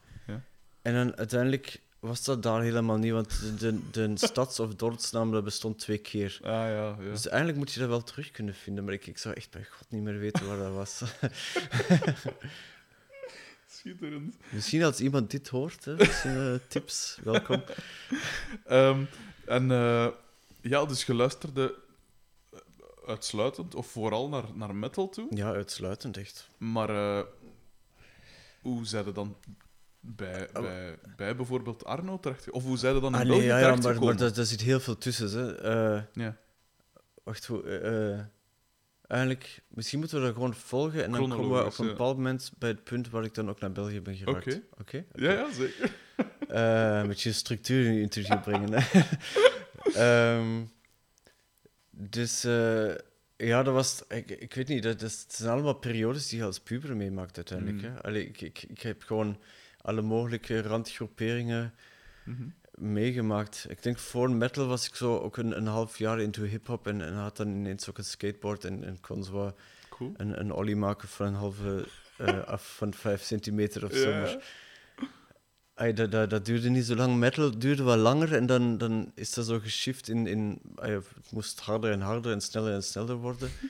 En 0.83 0.95
dan 0.95 1.17
uiteindelijk 1.17 1.81
was 2.03 2.25
dat 2.25 2.43
daar 2.43 2.62
helemaal 2.62 2.97
niet, 2.97 3.12
want 3.12 3.41
de, 3.41 3.55
de, 3.57 3.91
de 3.91 4.12
stads- 4.27 4.61
of 4.61 4.75
dorpsnaam 4.75 5.33
dat 5.33 5.45
bestond 5.45 5.79
twee 5.79 5.99
keer. 5.99 6.39
Ah 6.43 6.51
ja, 6.51 6.75
ja. 6.75 6.97
Dus 6.97 7.29
eigenlijk 7.29 7.59
moet 7.59 7.73
je 7.73 7.81
dat 7.81 7.89
wel 7.89 8.03
terug 8.03 8.31
kunnen 8.31 8.55
vinden, 8.55 8.85
maar 8.85 8.93
ik, 8.93 9.07
ik 9.07 9.19
zou 9.19 9.35
echt 9.35 9.51
bij 9.51 9.65
God 9.71 9.91
niet 9.91 10.03
meer 10.03 10.19
weten 10.19 10.47
waar 10.47 10.59
dat 10.59 10.75
was. 10.75 11.03
Schitterend. 13.67 14.37
Misschien 14.51 14.83
als 14.83 15.01
iemand 15.01 15.31
dit 15.31 15.49
hoort, 15.49 15.85
hè, 15.85 15.95
misschien, 15.95 16.37
eh, 16.37 16.55
tips, 16.69 17.19
welkom. 17.23 17.62
Ehm, 18.65 19.05
en 19.47 19.71
eh, 19.71 20.09
ja, 20.61 20.85
dus 20.85 21.05
je 21.05 21.15
luisterde 21.15 21.75
eh, 22.53 22.59
uitsluitend 23.07 23.75
of 23.75 23.87
vooral 23.87 24.29
naar, 24.29 24.45
naar 24.55 24.75
metal 24.75 25.09
toe. 25.09 25.27
Ja, 25.31 25.53
uitsluitend 25.53 26.17
echt. 26.17 26.49
Maar 26.59 27.25
hoe 28.61 28.87
zei 28.87 29.05
je 29.05 29.12
dan 29.12 29.37
bij, 30.04 30.49
bij, 30.52 30.99
bij 31.16 31.37
bijvoorbeeld 31.37 31.85
Arno 31.85 32.21
terecht? 32.21 32.50
Of 32.50 32.64
hoe 32.64 32.78
zei 32.78 32.94
je 32.94 33.00
dan 33.00 33.14
in 33.14 33.21
Ah, 33.21 33.26
België 33.26 33.44
ja, 33.44 33.76
maar, 33.76 34.02
maar 34.04 34.16
daar, 34.16 34.32
daar 34.35 34.44
zit 34.44 34.61
heel 34.61 34.80
veel 34.80 34.99
tussen. 34.99 35.30
Hè. 35.30 35.54
Eh, 35.97 36.02
Ja, 36.12 36.37
wacht, 37.25 37.47
hoe, 37.47 37.62
eh, 37.62 38.25
eigenlijk, 39.06 39.62
misschien 39.68 39.99
moeten 39.99 40.18
we 40.18 40.25
dat 40.25 40.35
gewoon 40.35 40.54
volgen 40.54 41.04
en 41.04 41.11
dan 41.11 41.28
komen 41.30 41.59
we 41.59 41.64
op 41.64 41.78
een 41.78 41.87
bepaald 41.87 42.16
moment 42.16 42.52
bij 42.59 42.68
het 42.68 42.85
punt 42.85 43.11
waar 43.11 43.25
ik 43.25 43.35
dan 43.35 43.49
ook 43.50 43.61
naar 43.61 43.73
België 43.73 44.00
ben 44.00 44.16
geraakt. 44.16 44.47
Oké. 44.47 44.62
Oké? 44.80 45.04
ja, 45.14 45.32
ja 45.32 45.52
zeker. 45.52 45.94
Eh, 46.49 46.99
een 46.99 47.06
beetje 47.09 47.32
structuur 47.32 47.86
in 47.86 47.95
je 47.95 48.00
interview 48.00 48.43
brengen. 48.49 48.84
Ehm, 49.95 50.65
dus 51.91 52.43
ja, 53.36 53.62
dat 53.62 53.75
was. 53.75 54.02
Ik, 54.08 54.30
ik 54.30 54.54
weet 54.54 54.69
niet, 54.69 54.82
dat, 54.82 55.00
dat 55.00 55.25
zijn 55.28 55.50
allemaal 55.50 55.75
periodes 55.75 56.28
die 56.28 56.38
je 56.38 56.45
als 56.45 56.60
puber 56.60 56.97
meemaakt 56.97 57.36
uiteindelijk. 57.36 57.82
Mm. 57.82 57.84
Hè. 57.84 58.02
Allee, 58.02 58.26
ik, 58.28 58.41
ik, 58.41 58.65
ik 58.69 58.82
heb 58.82 59.02
gewoon 59.02 59.38
alle 59.82 60.02
mogelijke 60.02 60.62
randgroeperingen 60.62 61.75
Mhm. 62.25 62.42
meegemaakt. 62.75 63.66
Ik 63.68 63.82
denk 63.82 63.99
voor 63.99 64.30
metal 64.30 64.66
was 64.66 64.86
ik 64.86 64.95
zo 64.95 65.18
ook 65.18 65.36
een, 65.36 65.56
een 65.56 65.66
half 65.66 65.99
jaar 65.99 66.21
into 66.21 66.42
hip-hop 66.42 66.86
en, 66.86 67.00
en 67.02 67.14
had 67.14 67.36
dan 67.36 67.49
ineens 67.49 67.90
ook 67.90 67.99
een 67.99 68.04
skateboard 68.04 68.64
en, 68.64 68.84
en 68.84 69.00
kon 69.00 69.25
zo 69.25 69.54
Cool. 69.90 70.12
een, 70.16 70.40
een 70.40 70.52
ollie 70.52 70.76
maken 70.76 71.08
van 71.08 71.26
een 71.26 71.34
halve 71.34 71.88
eh, 72.18 72.45
af 72.54 72.76
van 72.76 72.95
vijf 72.95 73.23
centimeter 73.23 73.84
of 73.84 73.92
zo. 73.92 74.10
Maar, 74.10 74.45
ai, 75.75 75.92
dat, 75.92 76.10
dat, 76.10 76.30
dat 76.30 76.45
duurde 76.45 76.68
niet 76.71 76.84
zo 76.84 76.95
lang. 76.95 77.16
Metal 77.16 77.58
duurde 77.58 77.82
wat 77.82 77.99
langer 77.99 78.34
en 78.34 78.47
dan, 78.47 78.78
dan 78.78 79.12
is 79.14 79.32
dat 79.34 79.47
zo 79.47 79.58
geshift 79.58 80.08
in. 80.08 80.26
in 80.26 80.60
het 80.75 81.06
moest 81.30 81.60
harder 81.60 81.92
en 81.92 82.00
harder 82.00 82.32
en 82.32 82.40
sneller 82.40 82.73
en 82.75 82.82
sneller 82.82 83.16
worden. 83.16 83.50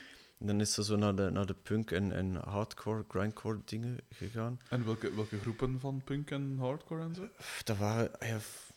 Dan 0.45 0.59
is 0.61 0.75
dat 0.75 0.85
zo 0.85 0.95
naar 0.95 1.15
de, 1.15 1.29
naar 1.29 1.45
de 1.45 1.53
punk 1.63 1.91
en, 1.91 2.11
en 2.11 2.35
hardcore, 2.35 3.05
grindcore 3.07 3.59
dingen 3.65 3.97
gegaan. 4.09 4.59
En 4.69 4.85
welke, 4.85 5.15
welke 5.15 5.39
groepen 5.39 5.79
van 5.79 6.01
punk 6.03 6.31
en 6.31 6.55
hardcore 6.59 7.01
en 7.01 7.15
zo? 7.15 7.27
Dat 7.63 7.77
waren 7.77 8.19
ai, 8.19 8.39
f- 8.39 8.71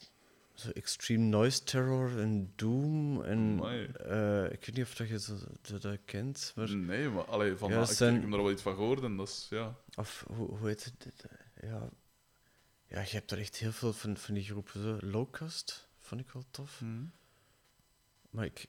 zo 0.55 0.71
extreme 0.71 1.25
noise 1.25 1.63
terror 1.65 2.21
en 2.21 2.53
doom. 2.57 3.23
En 3.23 3.61
eh, 3.61 4.45
ik 4.45 4.65
weet 4.67 4.75
niet 4.77 4.85
of 4.85 4.95
dat 4.95 5.09
je 5.09 5.47
dat, 5.71 5.83
dat 5.83 5.99
kent, 6.05 6.53
maar. 6.57 6.75
Nee, 6.77 7.09
maar 7.09 7.25
allee, 7.25 7.57
van, 7.57 7.71
Ja, 7.71 7.81
ik, 7.81 7.87
zijn- 7.87 8.15
ik 8.15 8.21
heb 8.23 8.31
er 8.33 8.37
wel 8.43 8.51
iets 8.51 8.63
van 8.63 8.75
gehoord 8.75 9.03
en 9.03 9.17
dat 9.17 9.29
is, 9.29 9.47
ja... 9.51 9.75
Of 9.97 10.25
hoe, 10.35 10.49
hoe 10.57 10.69
heet 10.69 10.85
het? 10.85 11.15
Eh, 11.55 11.69
Ja. 11.71 11.89
ja, 12.89 13.01
je 13.01 13.11
hebt 13.11 13.31
er 13.31 13.39
echt 13.39 13.57
heel 13.57 13.73
veel 13.73 13.93
van, 13.93 14.17
van 14.17 14.35
die 14.35 14.45
groepen. 14.45 14.83
Zo. 14.83 14.97
Lowcast 15.01 15.89
vond 15.99 16.21
ik 16.21 16.31
wel 16.31 16.45
tof. 16.51 16.79
hm. 16.79 17.05
Maar 18.31 18.45
ik, 18.45 18.67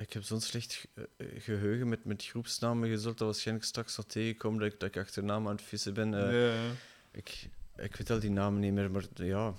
ik 0.00 0.12
heb 0.12 0.22
zo'n 0.22 0.40
slecht 0.40 0.86
eh, 0.94 1.04
geheugen 1.38 1.88
met, 1.88 2.04
met 2.04 2.24
groepsnamen. 2.24 2.88
Je 2.88 2.98
zult 2.98 3.18
dat 3.18 3.26
waarschijnlijk 3.28 3.66
straks 3.66 3.96
al 3.96 4.04
tegenkomen 4.06 4.60
dat 4.60 4.72
ik, 4.72 4.80
dat 4.80 4.88
ik 4.88 4.96
achternaam 4.96 5.46
aan 5.48 5.54
het 5.56 5.64
vissen 5.64 5.94
ben. 5.94 6.14
Eh, 6.14 6.20
Ja, 6.32 6.52
ja. 6.54 6.70
ik, 7.10 7.48
ik 7.76 7.96
weet 7.96 8.10
al 8.10 8.18
die 8.20 8.30
namen 8.30 8.60
niet 8.60 8.72
meer, 8.72 8.90
maar 8.90 9.04
ja. 9.14 9.54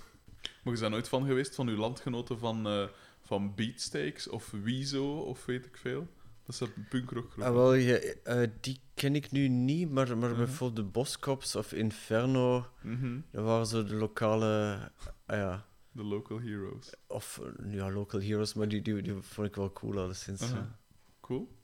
Maar 0.63 0.73
je 0.73 0.79
bent 0.79 0.91
nooit 0.91 1.07
van 1.07 1.25
geweest 1.25 1.55
van 1.55 1.67
uw 1.67 1.77
landgenoten 1.77 2.39
van, 2.39 2.67
eh 2.67 2.87
van 3.25 3.55
Beatsteaks 3.55 4.27
of 4.29 4.51
Weezo 4.63 5.19
of 5.19 5.45
weet 5.45 5.65
ik 5.65 5.77
veel? 5.77 6.07
Dat 6.45 6.55
zijn 6.55 6.69
punkrockgroepen. 6.89 7.45
Ah, 7.45 7.53
wel, 7.53 7.73
je, 7.73 8.21
eh, 8.23 8.49
die 8.61 8.79
ken 8.93 9.15
ik 9.15 9.31
nu 9.31 9.47
niet, 9.47 9.89
maar, 9.89 10.17
maar 10.17 10.29
Mhm. 10.29 10.37
bijvoorbeeld 10.37 10.85
de 10.85 10.91
Boskops 10.91 11.55
of 11.55 11.73
Inferno, 11.73 12.67
Mhm. 12.81 13.19
dat 13.31 13.43
waren 13.43 13.65
zo 13.65 13.83
de 13.83 13.93
lokale. 13.95 14.79
ah 15.25 15.37
ja, 15.37 15.65
De 15.91 16.03
local 16.03 16.39
heroes. 16.39 16.89
of 17.07 17.39
eh, 17.43 17.73
ja, 17.73 17.91
local 17.91 18.21
heroes, 18.21 18.53
maar 18.53 18.67
die, 18.67 18.81
die, 18.81 19.01
die 19.01 19.13
vond 19.21 19.47
ik 19.47 19.55
wel 19.55 19.71
cool 19.73 19.99
alleszins. 19.99 20.41
Aha. 20.41 20.55
ja. 20.55 20.79
Cool. 21.21 21.55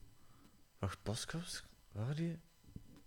Wacht, 0.78 1.02
Boskops? 1.02 1.64
Waren 1.92 2.16
die? 2.16 2.38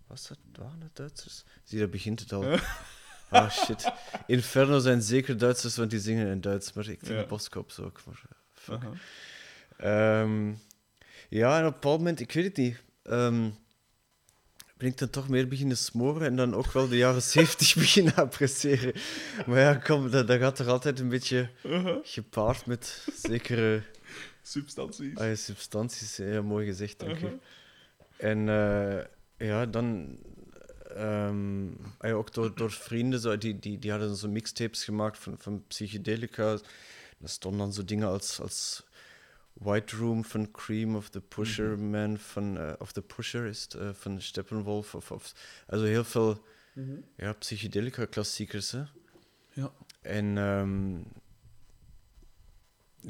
Was 0.08 0.28
dat? 0.28 0.38
Waren 0.54 0.80
dat 0.80 0.96
Duitsers? 0.96 1.44
Zie, 1.64 1.80
daar 1.80 1.90
begint 1.90 2.20
het 2.20 2.32
al. 2.34 2.44
Ah, 3.30 3.50
shit. 3.52 3.92
Inferno 4.28 4.80
zijn 4.80 5.02
zeker 5.02 5.38
Duitsers, 5.38 5.76
want 5.78 5.90
die 5.90 6.00
zingen 6.00 6.28
in 6.28 6.42
Duits, 6.42 6.74
maar 6.74 6.88
ik 6.90 7.06
denk 7.06 7.20
Ja. 7.20 7.26
Boskops 7.28 7.80
ook. 7.80 8.02
Maar, 8.06 8.22
eh, 8.30 8.36
fuck. 8.54 8.84
Ehm, 9.78 10.54
ja, 11.30 11.60
en 11.60 11.66
op 11.66 11.74
een 11.74 11.80
bepaald 11.80 11.98
moment, 11.98 12.20
ik 12.20 12.32
weet 12.32 12.44
het 12.44 12.58
niet. 12.58 12.82
ehm, 13.04 13.50
ben 14.82 14.90
ik 14.90 14.98
dan 14.98 15.10
toch 15.10 15.30
meer 15.30 15.48
beginnen 15.48 15.78
smoren 15.78 16.28
en 16.28 16.36
dan 16.36 16.56
ook 16.56 16.72
wel 16.72 16.88
de 16.88 16.98
jaren 16.98 17.22
zeventig 17.36 17.76
beginnen 17.76 18.16
appreciëren. 18.16 18.94
Maar 19.48 19.60
ja, 19.60 19.74
kom, 19.76 20.10
dat, 20.12 20.28
dat 20.28 20.40
gaat 20.40 20.56
toch 20.56 20.68
altijd 20.68 21.00
een 21.00 21.10
beetje 21.10 21.50
Aha. 21.66 22.00
gepaard 22.04 22.66
met 22.66 23.08
zekere 23.16 23.84
Substanties. 24.42 25.18
ah, 25.18 25.28
ja, 25.28 25.36
substanties. 25.36 26.18
Ja, 26.18 26.42
mooi 26.42 26.66
gezegd, 26.66 27.00
dank 27.00 27.16
Aha. 27.16 27.28
u. 27.28 27.40
En 28.18 28.50
eh, 28.50 29.04
ja, 29.48 29.66
dan 29.66 30.18
ehm, 30.96 31.66
ah 31.98 32.10
ja, 32.10 32.12
ook 32.12 32.34
door, 32.34 32.56
door 32.56 32.72
vrienden, 32.72 33.20
zo, 33.20 33.38
die, 33.38 33.60
die, 33.60 33.80
die 33.80 33.92
hadden 33.92 34.16
zo 34.16 34.28
mixtapes 34.30 34.84
gemaakt 34.84 35.18
van, 35.18 35.36
van 35.38 35.64
psychedelica. 35.68 36.58
Daar 37.18 37.30
stonden 37.30 37.60
dan 37.60 37.74
zo 37.74 37.86
dingen 37.86 38.08
als, 38.08 38.40
als 38.40 38.84
White 39.62 39.96
Room 39.96 40.24
van 40.24 40.52
Cream 40.52 40.96
of 40.96 41.10
The 41.10 41.22
Pusher 41.22 41.80
Man 41.80 42.18
van, 42.18 42.58
eh, 42.58 42.74
of 42.80 42.92
The 42.92 43.02
Pusher 43.02 43.46
is 43.46 43.64
het, 43.64 43.74
eh, 43.74 43.90
van 43.94 44.22
Steppenwolf. 44.22 44.96
Of, 44.96 45.12
of, 45.12 45.34
also 45.68 45.86
heel 45.86 46.04
veel 46.04 46.46
ja, 47.16 47.34
psychedelica 47.34 48.06
klassiekers. 48.06 48.72
Hè. 48.72 48.84
Ja. 49.54 49.72
En 50.02 50.38
ehm, 50.38 50.98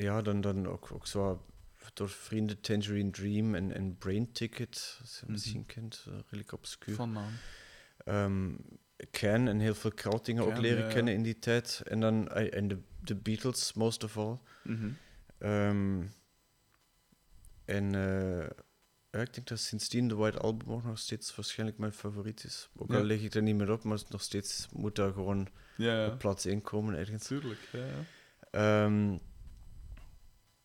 ja, 0.04 0.22
dan, 0.22 0.42
dan 0.42 0.68
ook, 0.68 0.90
ook 0.92 1.08
zo 1.08 1.46
door 1.94 2.10
vrienden 2.10 2.62
Tangerine 2.62 3.10
Dream 3.10 3.56
en, 3.56 3.72
en 3.74 3.98
Brain 3.98 4.32
Ticket, 4.32 4.98
als 5.02 5.14
je 5.16 5.22
Mhm. 5.24 5.32
misschien 5.32 5.66
kent, 5.66 6.06
eh, 6.08 6.14
redelijk 6.14 6.52
obscuur. 6.52 6.96
Van 6.96 7.12
naam. 7.12 7.32
Ehm 8.06 8.50
Ken 9.12 9.48
en 9.48 9.60
heel 9.60 9.76
veel 9.76 9.92
krautingen 9.92 10.44
ook 10.44 10.52
Can, 10.54 10.62
leren 10.62 10.84
ja, 10.88 10.94
kennen 10.94 11.14
in 11.14 11.24
die 11.24 11.40
tijd. 11.40 11.82
En 11.88 12.00
dan 12.00 12.28
en 12.30 12.68
de, 12.68 12.78
de 13.00 13.16
Beatles, 13.16 13.74
most 13.74 14.04
of 14.04 14.18
all. 14.18 14.38
Mhm. 14.64 14.90
En 17.66 17.96
eh, 17.96 18.48
ja, 19.12 19.20
ik 19.20 19.34
denk 19.34 19.48
dat 19.48 19.60
sindsdien 19.60 20.08
de 20.08 20.16
White 20.16 20.38
Album 20.38 20.72
ook 20.72 20.84
nog 20.84 21.00
steeds 21.00 21.36
waarschijnlijk 21.36 21.78
mijn 21.80 21.94
favoriet 21.94 22.44
is. 22.44 22.70
Ook 22.78 22.92
Ja. 22.92 22.98
al 22.98 23.04
leg 23.04 23.22
ik 23.22 23.34
er 23.34 23.42
niet 23.42 23.56
meer 23.56 23.72
op, 23.72 23.84
maar 23.84 24.00
nog 24.10 24.22
steeds 24.22 24.68
moet 24.74 24.96
daar 24.96 25.14
gewoon 25.14 25.48
Ja, 25.78 25.94
ja. 26.02 26.08
op 26.08 26.18
plaats 26.20 26.46
1 26.46 26.62
komen 26.62 26.96
ergens. 26.98 27.28
Tuurlijk. 27.28 27.60
Ja, 27.72 27.86
ja. 27.86 28.04
Ehm, 28.52 29.18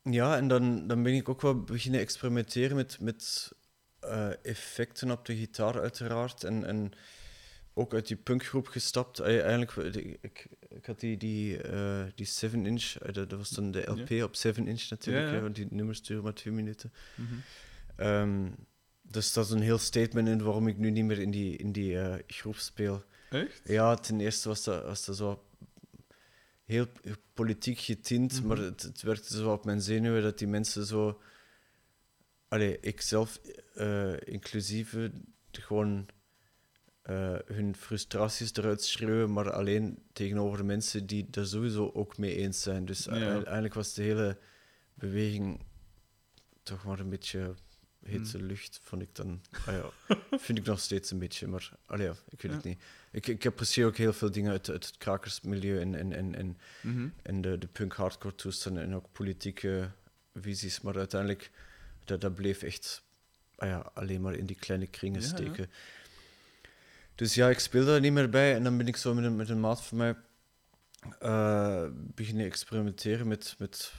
ja, 0.02 0.36
en 0.36 0.48
dan, 0.48 0.86
dan 0.86 1.02
ben 1.02 1.14
ik 1.14 1.28
ook 1.28 1.40
wel 1.40 1.60
beginnen 1.64 2.00
experimenteren 2.00 2.76
met, 2.76 3.00
met 3.00 3.52
eh, 4.00 4.44
effecten 4.44 5.10
op 5.10 5.24
de 5.24 5.36
gitaar, 5.36 5.80
uiteraard. 5.80 6.44
En, 6.44 6.64
en 6.64 6.92
ook 7.74 7.94
uit 7.94 8.06
die 8.06 8.16
punkgroep 8.16 8.66
gestapt. 8.66 9.18
Eh, 9.18 9.40
Eigenlijk, 9.44 9.94
ik, 10.20 10.46
ik 10.76 10.86
had 10.86 11.00
die, 11.00 11.16
die, 11.16 11.62
eh, 11.62 12.04
die 12.14 12.26
7-inch, 12.26 12.94
eh, 12.96 13.12
dat, 13.12 13.30
dat 13.30 13.38
was 13.38 13.50
dan 13.50 13.70
de 13.70 13.90
LP 13.90 14.10
op 14.22 14.34
7-inch 14.34 14.88
natuurlijk, 14.90 15.24
Ja, 15.26 15.30
ja. 15.30 15.36
hè, 15.36 15.40
want 15.40 15.54
die 15.54 15.66
nummers 15.70 16.02
duren 16.02 16.22
maar 16.22 16.34
twee 16.34 16.54
minuten. 16.54 16.92
Mhm. 17.14 17.34
Ehm, 17.96 18.48
dus 19.02 19.32
dat 19.32 19.44
is 19.44 19.50
een 19.50 19.60
heel 19.60 19.78
statement 19.78 20.28
in 20.28 20.42
waarom 20.42 20.68
ik 20.68 20.76
nu 20.78 20.90
niet 20.90 21.04
meer 21.04 21.18
in 21.18 21.30
die, 21.30 21.56
in 21.56 21.72
die 21.72 21.98
eh, 22.00 22.14
groep 22.26 22.56
speel. 22.56 23.04
Echt? 23.30 23.60
Ja, 23.64 23.94
ten 23.94 24.20
eerste 24.20 24.48
was 24.48 24.64
dat, 24.64 24.84
was 24.84 25.04
dat 25.04 25.16
zo 25.16 25.44
heel 26.64 26.86
politiek 27.34 27.78
getint, 27.78 28.32
Mhm. 28.38 28.46
maar 28.46 28.56
het, 28.58 28.82
het 28.82 29.02
werkte 29.02 29.36
zo 29.36 29.52
op 29.52 29.64
mijn 29.64 29.80
zenuwen 29.80 30.22
dat 30.22 30.38
die 30.38 30.48
mensen 30.48 30.86
zo. 30.86 31.20
Allee, 32.48 32.78
ik 32.80 33.00
zelf, 33.00 33.40
eh, 33.74 34.12
inclusief, 34.24 34.96
gewoon 35.50 36.06
eh, 37.06 37.36
hun 37.46 37.76
frustraties 37.76 38.54
eruit 38.56 38.82
schreeuwen, 38.82 39.32
maar 39.32 39.52
alleen 39.52 39.98
tegenover 40.12 40.64
mensen 40.64 41.06
die 41.06 41.26
daar 41.30 41.46
sowieso 41.46 41.90
ook 41.94 42.18
mee 42.18 42.36
eens 42.36 42.62
zijn. 42.62 42.84
Dus 42.84 43.04
Ja. 43.04 43.16
u- 43.18 43.24
uiteindelijk 43.24 43.74
was 43.74 43.94
de 43.94 44.02
hele 44.02 44.38
beweging 44.94 45.60
toch 46.62 46.84
maar 46.84 46.98
een 47.00 47.08
beetje 47.08 47.54
hete 48.04 48.36
Mhm. 48.38 48.46
lucht, 48.46 48.80
vond 48.82 49.02
ik 49.02 49.14
dan. 49.14 49.40
Ah 49.66 49.74
ja, 49.74 49.90
vind 50.38 50.58
ik 50.58 50.64
nog 50.64 50.80
steeds 50.80 51.10
een 51.10 51.18
beetje, 51.18 51.46
maar 51.46 51.70
allee, 51.86 52.06
ja, 52.06 52.14
ik 52.28 52.42
weet 52.42 52.52
het 52.52 52.62
Ja. 52.62 52.68
niet. 52.68 52.82
Ik, 53.10 53.26
ik 53.26 53.46
apprecieer 53.46 53.86
ook 53.86 53.96
heel 53.96 54.12
veel 54.12 54.30
dingen 54.30 54.50
uit, 54.50 54.70
uit 54.70 54.86
het 54.86 54.96
krakersmilieu 54.96 55.80
en, 55.80 55.94
en, 55.94 56.12
en, 56.12 56.34
en, 56.34 56.58
Mhm. 56.82 57.08
en 57.22 57.40
de, 57.40 57.58
de 57.58 57.66
punk-hardcore 57.66 58.34
toestanden 58.34 58.82
en 58.82 58.94
ook 58.94 59.12
politieke 59.12 59.90
visies, 60.34 60.80
maar 60.80 60.96
uiteindelijk, 60.96 61.50
dat, 62.04 62.20
dat 62.20 62.34
bleef 62.34 62.62
echt 62.62 63.04
ah 63.56 63.68
ja, 63.68 63.90
alleen 63.94 64.20
maar 64.20 64.34
in 64.34 64.46
die 64.46 64.56
kleine 64.56 64.86
kringen 64.86 65.20
Ja, 65.20 65.26
ja. 65.28 65.34
steken. 65.34 65.70
Dus 67.16 67.34
ja, 67.34 67.48
ik 67.48 67.58
speel 67.58 67.84
daar 67.84 68.00
niet 68.00 68.12
meer 68.12 68.30
bij 68.30 68.54
en 68.54 68.62
dan 68.62 68.76
ben 68.76 68.86
ik 68.86 68.96
zo 68.96 69.14
met 69.14 69.24
een, 69.24 69.36
met 69.36 69.48
een 69.48 69.60
maat 69.60 69.82
van 69.82 69.96
mij 69.98 70.16
eh, 71.18 71.84
beginnen 71.92 72.46
experimenteren 72.46 73.28
met, 73.28 73.54
met 73.58 73.92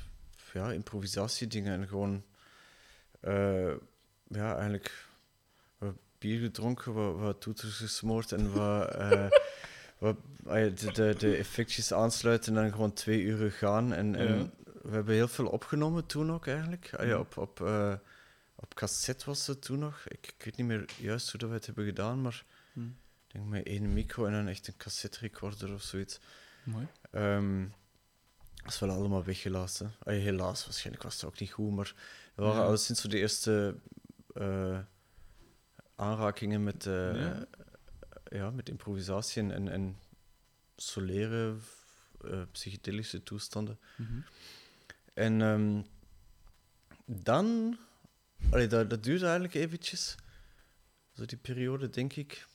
ja, 0.54 0.72
improvisatiedingen 0.72 1.80
en 1.80 1.88
gewoon 1.88 2.24
eh, 3.20 3.74
ja, 4.28 4.54
eigenlijk 4.56 5.08
wat 5.78 5.94
bier 6.18 6.40
gedronken, 6.40 6.94
wat, 6.94 7.16
wat 7.16 7.42
toeters 7.42 7.78
gesmoord 7.78 8.32
en 8.32 8.54
wat, 8.54 8.92
eh, 8.96 9.30
wat 9.98 10.18
ah 10.46 10.76
de, 10.76 10.92
de, 10.94 11.16
de 11.18 11.36
effectjes 11.36 11.94
aansluiten 11.94 12.56
en 12.56 12.62
dan 12.62 12.72
gewoon 12.72 12.94
twee 12.94 13.22
uur 13.22 13.52
gaan. 13.52 13.94
En, 13.94 14.16
en 14.16 14.38
Ja. 14.38 14.50
we 14.82 14.92
hebben 14.92 15.16
heel 15.16 15.28
veel 15.28 15.48
opgenomen 15.48 16.06
toen 16.06 16.32
ook 16.32 16.48
eigenlijk. 16.48 16.94
Ah 16.98 17.08
ja, 17.08 17.20
op, 17.20 17.38
op, 17.38 17.70
op 18.56 18.74
cassette 18.74 19.26
was 19.26 19.48
het 19.48 19.62
toen 19.62 19.80
nog. 19.80 20.04
Ik, 20.08 20.34
ik 20.38 20.44
weet 20.46 20.58
niet 20.58 20.68
meer 20.68 20.86
juist 20.98 21.32
hoe 21.32 21.40
dat 21.40 21.50
we 21.50 21.56
het 21.56 21.66
hebben 21.66 21.86
gedaan, 21.86 22.22
maar 22.22 22.46
Hm. 22.78 22.90
Denk 23.38 23.50
met 23.50 23.66
één 23.66 23.94
micro 23.94 24.26
en 24.26 24.32
dan 24.32 24.48
echt 24.48 24.68
een 24.68 24.78
cassette 24.78 25.20
recorder 25.20 25.74
of 25.74 25.82
zoiets. 25.82 26.20
Mooi. 26.64 26.88
Ehm, 27.12 27.68
dat 28.56 28.74
is 28.74 28.80
wel 28.80 28.90
allemaal 28.90 29.24
weggelaten. 29.24 29.94
Helaas, 30.04 30.66
waarschijnlijk 30.66 31.04
was 31.04 31.16
het 31.16 31.24
ook 31.26 31.40
niet 31.40 31.52
goed, 31.52 31.72
maar 31.76 31.94
we 32.36 32.42
waren 32.44 32.62
Ja. 32.62 32.68
al 32.68 32.78
sinds 32.78 33.02
de 33.02 33.18
eerste 33.18 33.76
eh, 34.34 34.80
aanrakingen 35.96 36.64
met, 36.64 36.86
eh, 36.86 37.16
Ja. 37.16 37.46
ja. 38.30 38.52
met 38.52 38.70
improvisatie 38.70 39.42
en, 39.42 39.52
en, 39.52 39.68
en 39.70 39.98
soleren, 40.76 41.62
eh, 42.24 42.42
psychedelische 42.52 43.24
toestanden. 43.24 43.80
Mhm. 43.96 44.20
En 45.14 45.42
ehm, 45.42 45.82
dan, 47.06 47.78
allee, 48.52 48.68
dat, 48.68 48.90
dat 48.90 49.04
duurde 49.04 49.24
eigenlijk 49.26 49.54
eventjes, 49.54 50.16
zo 51.14 51.26
die 51.26 51.38
periode, 51.38 51.90
denk 51.90 52.14
ik. 52.14 52.48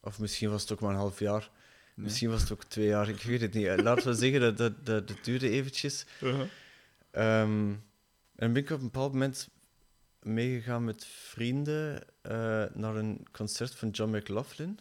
Of 0.00 0.18
misschien 0.18 0.50
was 0.50 0.62
het 0.62 0.72
ook 0.72 0.80
maar 0.80 0.90
een 0.90 0.96
half 0.96 1.18
jaar. 1.18 1.50
Ja. 1.94 2.02
Misschien 2.02 2.30
was 2.30 2.40
het 2.40 2.52
ook 2.52 2.64
twee 2.64 2.86
jaar, 2.86 3.08
ik 3.08 3.22
weet 3.22 3.40
het 3.40 3.54
niet. 3.54 3.66
Eh, 3.66 3.76
Laten 3.76 4.06
we 4.06 4.14
zeggen 4.24 4.40
dat 4.40 4.56
dat, 4.56 4.86
dat, 4.86 5.08
dat 5.08 5.24
duurde 5.24 5.50
eventjes. 5.50 6.06
Uh-huh. 6.22 6.46
Ehm, 7.10 7.74
en 8.34 8.52
ben 8.52 8.56
ik 8.56 8.70
op 8.70 8.78
een 8.78 8.84
bepaald 8.84 9.12
moment 9.12 9.48
meegegaan 10.22 10.84
met 10.84 11.04
vrienden 11.04 12.02
eh, 12.20 12.64
naar 12.72 12.96
een 12.96 13.26
concert 13.32 13.74
van 13.74 13.90
John 13.90 14.16
McLaughlin. 14.16 14.80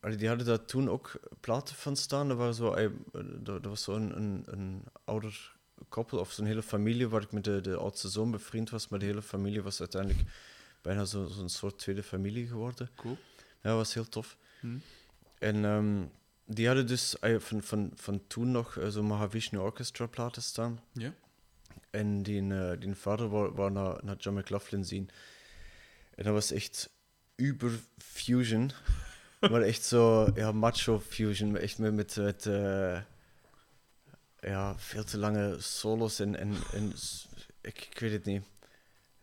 Allee, 0.00 0.16
die 0.16 0.28
hadden 0.28 0.46
daar 0.46 0.64
toen 0.64 0.90
ook 0.90 1.20
platen 1.40 1.76
van 1.76 1.96
staan. 1.96 2.28
Dat, 2.28 2.36
waren 2.36 2.54
zo, 2.54 2.72
eh, 2.72 2.90
was 3.62 3.82
zo'n 3.82 4.16
een, 4.16 4.42
een 4.46 4.82
ouder 5.04 5.56
koppel 5.88 6.18
of 6.18 6.32
zo'n 6.32 6.46
hele 6.46 6.62
familie 6.62 7.08
waar 7.08 7.22
ik 7.22 7.32
met 7.32 7.44
de, 7.44 7.60
de 7.60 7.76
oudste 7.76 8.08
zoon 8.08 8.30
bevriend 8.30 8.70
was. 8.70 8.88
Maar 8.88 8.98
de 8.98 9.04
hele 9.04 9.22
familie 9.22 9.62
was 9.62 9.80
uiteindelijk 9.80 10.28
bijna 10.82 11.04
zo- 11.04 11.26
zo'n 11.26 11.48
soort 11.48 11.78
tweede 11.78 12.02
familie 12.02 12.46
geworden. 12.46 12.90
Cool. 12.96 13.16
Ja, 13.36 13.68
dat 13.68 13.76
was 13.76 13.94
heel 13.94 14.08
tof. 14.08 14.36
Hm. 14.60 14.76
En 15.38 15.64
ehm, 15.64 16.02
die 16.46 16.66
hadden 16.66 16.86
dus 16.86 17.18
eh, 17.18 17.38
van, 17.38 17.62
van, 17.62 17.92
van 17.94 18.26
toen 18.26 18.50
nog 18.50 18.76
eh, 18.76 18.88
zo'n 18.88 19.06
Mahavishnu 19.06 19.58
Orchestra 19.58 20.06
platen 20.06 20.42
staan. 20.42 20.80
Ja. 20.92 21.14
En 21.90 22.22
die, 22.22 22.54
eh, 22.54 22.80
die 22.80 22.94
vader 22.94 23.28
wou, 23.28 23.52
wou 23.54 23.70
naar, 23.70 24.04
naar 24.04 24.16
John 24.16 24.38
McLaughlin 24.38 24.84
zien. 24.84 25.10
En 26.14 26.24
dat 26.24 26.32
was 26.32 26.50
echt 26.50 26.90
uber 27.36 27.72
fusion. 27.98 28.70
maar 29.50 29.62
echt 29.62 29.82
zo, 29.84 30.30
ja, 30.34 30.52
macho 30.52 31.00
fusion. 31.00 31.56
Echt 31.56 31.78
met, 31.78 31.94
met, 31.94 32.16
met 32.16 32.44
ja, 34.40 34.78
veel 34.78 35.04
te 35.04 35.18
lange 35.18 35.56
solos 35.60 36.18
en, 36.20 36.36
en, 36.36 36.54
en 36.72 36.92
ik, 37.60 37.88
ik 37.90 37.98
weet 37.98 38.12
het 38.12 38.24
niet. 38.24 38.42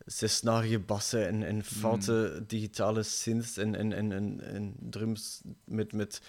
Zesnarige 0.09 0.79
bassen 0.79 1.27
en, 1.27 1.43
en 1.43 1.63
foute 1.63 2.43
digitale 2.47 3.03
synths 3.03 3.57
en, 3.57 3.75
en, 3.75 3.93
en, 3.93 4.11
en, 4.11 4.41
en 4.41 4.75
drums 4.79 5.41
met, 5.63 5.93
met 5.93 6.21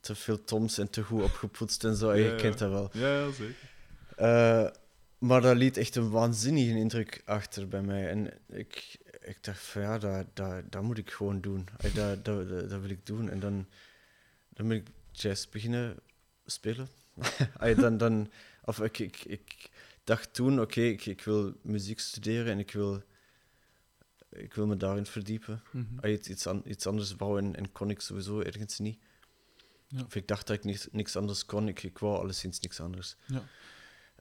te 0.00 0.14
veel 0.14 0.44
toms 0.44 0.78
en 0.78 0.90
te 0.90 1.02
goed 1.02 1.22
opgepoetst 1.22 1.84
en 1.84 1.96
zo. 1.96 2.14
Ja, 2.14 2.24
je 2.24 2.30
ja. 2.30 2.36
kent 2.36 2.58
dat 2.58 2.70
wel. 2.70 2.90
Ja, 2.92 3.18
ja, 3.18 3.30
zeker. 3.30 3.70
Eh, 4.16 4.70
maar 5.18 5.40
dat 5.40 5.56
liet 5.56 5.76
echt 5.76 5.96
een 5.96 6.10
waanzinnige 6.10 6.78
indruk 6.78 7.22
achter 7.24 7.68
bij 7.68 7.82
mij. 7.82 8.08
En 8.08 8.32
ik, 8.48 8.98
ik 9.20 9.38
dacht 9.40 9.62
van 9.62 9.82
ja, 9.82 9.98
dat, 9.98 10.26
dat, 10.34 10.62
dat 10.70 10.82
moet 10.82 10.98
ik 10.98 11.10
gewoon 11.10 11.40
doen. 11.40 11.68
Dat, 11.76 11.94
dat, 12.24 12.24
dat, 12.24 12.70
dat 12.70 12.80
wil 12.80 12.90
ik 12.90 13.06
doen. 13.06 13.30
En 13.30 13.40
dan, 13.40 13.66
dan 14.48 14.68
ben 14.68 14.76
ik 14.76 14.86
jazz 15.12 15.48
beginnen 15.48 15.96
spelen. 16.46 16.88
Dan, 17.76 17.96
dan, 17.96 18.30
of 18.64 18.80
ik, 18.80 18.98
ik, 18.98 19.24
ik 19.24 19.69
dacht 20.10 20.34
toen, 20.34 20.60
oké, 20.60 20.80
ik, 20.80 21.06
ik 21.06 21.22
wil 21.22 21.52
muziek 21.62 21.98
studeren 22.00 22.52
en 22.52 22.58
ik 22.58 22.72
wil, 22.72 23.02
ik 24.30 24.54
wil 24.54 24.66
me 24.66 24.76
daarin 24.76 25.06
verdiepen. 25.06 25.62
Ay, 26.00 26.12
iets, 26.12 26.28
iets, 26.28 26.46
an- 26.46 26.62
iets 26.66 26.86
anders 26.86 27.16
bouwen 27.16 27.54
en, 27.56 27.72
kon 27.72 27.90
ik 27.90 28.00
sowieso 28.00 28.40
ergens 28.40 28.78
niet. 28.78 28.98
Ja. 29.88 30.02
Of 30.04 30.14
ik 30.14 30.28
dacht 30.28 30.46
dat 30.46 30.56
ik 30.56 30.64
niks, 30.64 30.88
niks 30.92 31.16
anders 31.16 31.44
kon. 31.46 31.68
Ik, 31.68 31.82
ik 31.82 31.98
wou 31.98 32.18
alleszins 32.18 32.60
niks 32.60 32.80
anders. 32.80 33.16
Ja. 33.26 33.42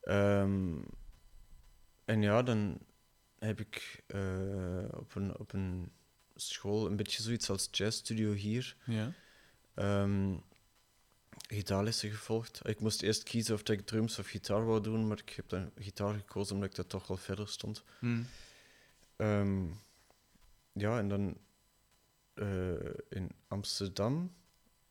Ehm, 0.02 0.78
en 2.06 2.22
ja, 2.22 2.44
dan 2.44 2.80
heb 3.40 3.60
ik 3.60 4.04
eh, 4.08 4.86
op, 4.92 5.16
een, 5.16 5.38
op 5.40 5.54
een 5.54 5.92
school 6.36 6.86
een 6.86 6.96
beetje 6.96 7.22
zoiets 7.22 7.50
als 7.50 7.68
jazzstudio 7.72 8.32
hier 8.34 8.76
Ja. 8.86 9.14
ehm 9.74 10.38
gitaarlessen 11.54 12.10
gevolgd. 12.12 12.60
Ik 12.64 12.80
moest 12.80 13.02
eerst 13.02 13.24
kiezen 13.24 13.54
of 13.56 13.64
dat 13.64 13.76
ik 13.80 13.86
drums 13.86 14.20
of 14.20 14.28
gitaar 14.28 14.66
wou 14.66 14.82
doen, 14.82 15.08
maar 15.08 15.18
ik 15.18 15.30
heb 15.30 15.50
dan 15.50 15.72
gitaar 15.78 16.14
gekozen 16.14 16.56
omdat 16.56 16.70
ik 16.70 16.76
dat 16.76 16.90
toch 16.90 17.08
wel 17.08 17.18
verder 17.18 17.48
stond. 17.48 17.84
Hm. 18.00 18.22
Ehm, 19.16 19.64
ja, 20.74 20.98
en 20.98 21.10
dan 21.10 21.38
eh, 22.34 22.74
in 23.10 23.32
Amsterdam. 23.48 24.34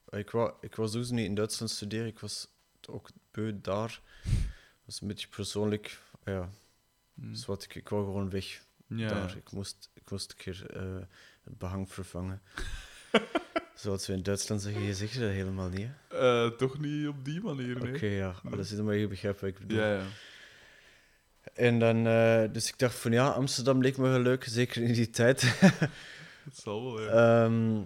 Ik 0.08 0.30
wou, 0.30 0.52
ik 0.60 0.74
wou 0.74 0.88
sowieso 0.88 1.14
niet 1.14 1.24
in 1.26 1.34
Duitsland 1.34 1.70
studeren, 1.70 2.06
ik 2.06 2.18
was 2.18 2.48
ook 2.88 3.08
beu 3.30 3.58
daar. 3.60 4.00
Dat 4.24 4.84
was 4.84 5.00
een 5.00 5.08
beetje 5.08 5.28
persoonlijk. 5.28 6.00
Ja, 6.24 6.48
Hm. 7.14 7.30
dus 7.32 7.46
wat 7.46 7.62
ik, 7.62 7.74
ik 7.74 7.88
wou 7.88 8.04
gewoon 8.04 8.30
weg 8.30 8.64
Ja. 8.86 9.08
daar. 9.08 9.36
Ik 9.36 9.50
moest, 9.50 9.90
ik 9.94 10.10
moest 10.10 10.30
een 10.30 10.36
keer 10.36 10.70
eh, 10.76 10.98
het 11.44 11.58
behang 11.58 11.92
vervangen. 11.92 12.42
Zoals 13.78 14.06
we 14.06 14.12
in 14.12 14.22
Duitsland 14.22 14.62
zeggen, 14.62 14.82
je 14.82 14.94
zegt 14.94 15.18
dat 15.18 15.30
helemaal 15.30 15.68
niet. 15.68 15.88
Eh, 16.08 16.46
toch 16.46 16.78
niet 16.78 17.08
op 17.08 17.24
die 17.24 17.40
manier, 17.40 17.76
Oké, 17.76 17.90
nee. 18.00 18.14
ja, 18.14 18.34
Nee. 18.42 18.56
dat 18.56 18.64
is 18.64 18.72
maar 18.72 18.94
je 18.94 19.06
begrijpt 19.08 19.40
wat 19.40 19.50
ik 19.50 19.58
bedoel. 19.58 19.78
Ja, 19.78 19.92
ja. 19.92 20.04
En 21.54 21.78
dan, 21.78 22.06
eh, 22.06 22.44
dus 22.52 22.68
ik 22.68 22.78
dacht 22.78 22.94
van 22.94 23.12
ja, 23.12 23.28
Amsterdam 23.28 23.82
leek 23.82 23.96
me 23.96 24.08
wel 24.08 24.20
leuk, 24.20 24.44
zeker 24.44 24.82
in 24.82 24.92
die 24.92 25.10
tijd. 25.10 25.42
Het 26.44 26.56
zal 26.62 26.84
wel, 26.94 27.02
ja. 27.02 27.44
Ehm, 27.44 27.82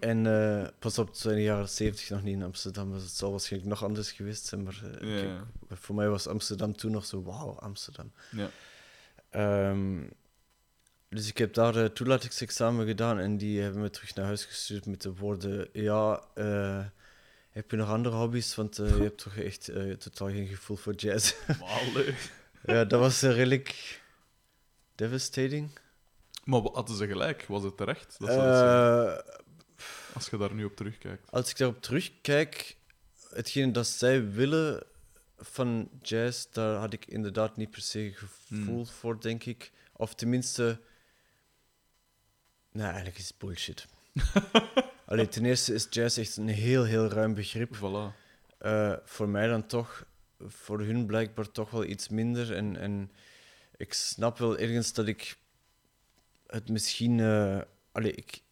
en 0.00 0.26
eh, 0.26 0.68
pas 0.78 0.98
op, 0.98 1.08
zijn 1.12 1.34
de 1.34 1.42
jaren 1.42 1.68
70 1.68 2.10
nog 2.10 2.22
niet 2.22 2.34
in 2.34 2.42
Amsterdam, 2.42 2.92
dus 2.92 3.02
het 3.02 3.12
zal 3.12 3.30
waarschijnlijk 3.30 3.70
nog 3.70 3.84
anders 3.84 4.12
geweest 4.12 4.46
zijn. 4.46 4.62
Maar 4.62 4.80
Ja. 5.00 5.44
kijk, 5.68 5.80
voor 5.80 5.94
mij 5.94 6.08
was 6.08 6.26
Amsterdam 6.26 6.76
toen 6.76 6.90
nog 6.92 7.04
zo, 7.04 7.22
wauw, 7.22 7.58
Amsterdam. 7.58 8.12
Ja. 8.30 8.50
Ehm, 9.30 9.98
dus 11.08 11.28
ik 11.28 11.38
heb 11.38 11.54
daar 11.54 11.72
de 11.72 11.92
toelatingsexamen 11.92 12.86
gedaan 12.86 13.18
en 13.18 13.36
die 13.36 13.60
hebben 13.60 13.80
me 13.82 13.90
terug 13.90 14.14
naar 14.14 14.24
huis 14.24 14.44
gestuurd 14.44 14.86
met 14.86 15.02
de 15.02 15.14
woorden: 15.14 15.68
Ja, 15.72 16.22
eh, 16.34 16.84
heb 17.50 17.70
je 17.70 17.76
nog 17.76 17.88
andere 17.88 18.16
hobby's? 18.16 18.54
Want 18.54 18.78
eh, 18.78 18.96
je 18.96 19.02
hebt 19.02 19.22
toch 19.22 19.36
echt 19.36 19.68
eh, 19.68 19.92
totaal 19.92 20.28
geen 20.28 20.46
gevoel 20.46 20.76
voor 20.76 20.94
jazz. 20.94 21.34
Maar 21.46 21.58
allee. 21.68 22.14
ja, 22.62 22.84
dat 22.84 23.00
was 23.00 23.22
eh, 23.22 23.34
redelijk. 23.34 24.00
devastating. 24.94 25.78
Maar 26.44 26.60
hadden 26.60 26.96
ze 26.96 27.06
gelijk? 27.06 27.44
Was 27.48 27.62
het 27.62 27.76
terecht? 27.76 28.16
Dat? 28.18 28.28
Eh, 28.28 29.18
als 30.14 30.28
je 30.28 30.36
daar 30.36 30.54
nu 30.54 30.64
op 30.64 30.76
terugkijkt. 30.76 31.30
als 31.30 31.50
ik 31.50 31.56
daarop 31.56 31.82
terugkijk, 31.82 32.76
hetgene 33.30 33.72
dat 33.72 33.86
zij 33.86 34.30
willen 34.30 34.82
van 35.38 35.88
jazz, 36.02 36.46
daar 36.52 36.76
had 36.76 36.92
ik 36.92 37.06
inderdaad 37.06 37.56
niet 37.56 37.70
per 37.70 37.80
se 37.82 38.12
gevoel 38.14 38.84
Hmm. 38.84 38.86
voor, 38.86 39.20
denk 39.20 39.44
ik. 39.44 39.72
Of 39.92 40.14
tenminste... 40.14 40.80
Nou, 42.78 42.90
eigenlijk 42.90 43.18
is 43.18 43.28
het 43.28 43.38
bullshit. 43.38 43.86
Allee, 45.10 45.28
ten 45.28 45.44
eerste 45.44 45.74
is 45.74 45.86
jazz 45.90 46.18
echt 46.18 46.36
een 46.36 46.48
heel, 46.48 46.84
heel 46.84 47.08
ruim 47.08 47.34
begrip. 47.34 47.76
Voilà. 47.76 48.16
Eh, 48.58 48.92
voor 49.04 49.28
mij 49.28 49.46
dan 49.46 49.66
toch, 49.66 50.06
voor 50.40 50.80
hun 50.80 51.06
blijkbaar 51.06 51.50
toch 51.50 51.70
wel 51.70 51.84
iets 51.84 52.08
minder. 52.08 52.54
En, 52.54 52.76
en 52.76 53.10
ik 53.76 53.92
snap 53.92 54.38
wel 54.38 54.58
ergens 54.58 54.92
dat 54.92 55.06
ik 55.06 55.36
het 56.46 56.68
misschien. 56.68 57.20
allee, 57.92 58.12
ik, 58.12 58.42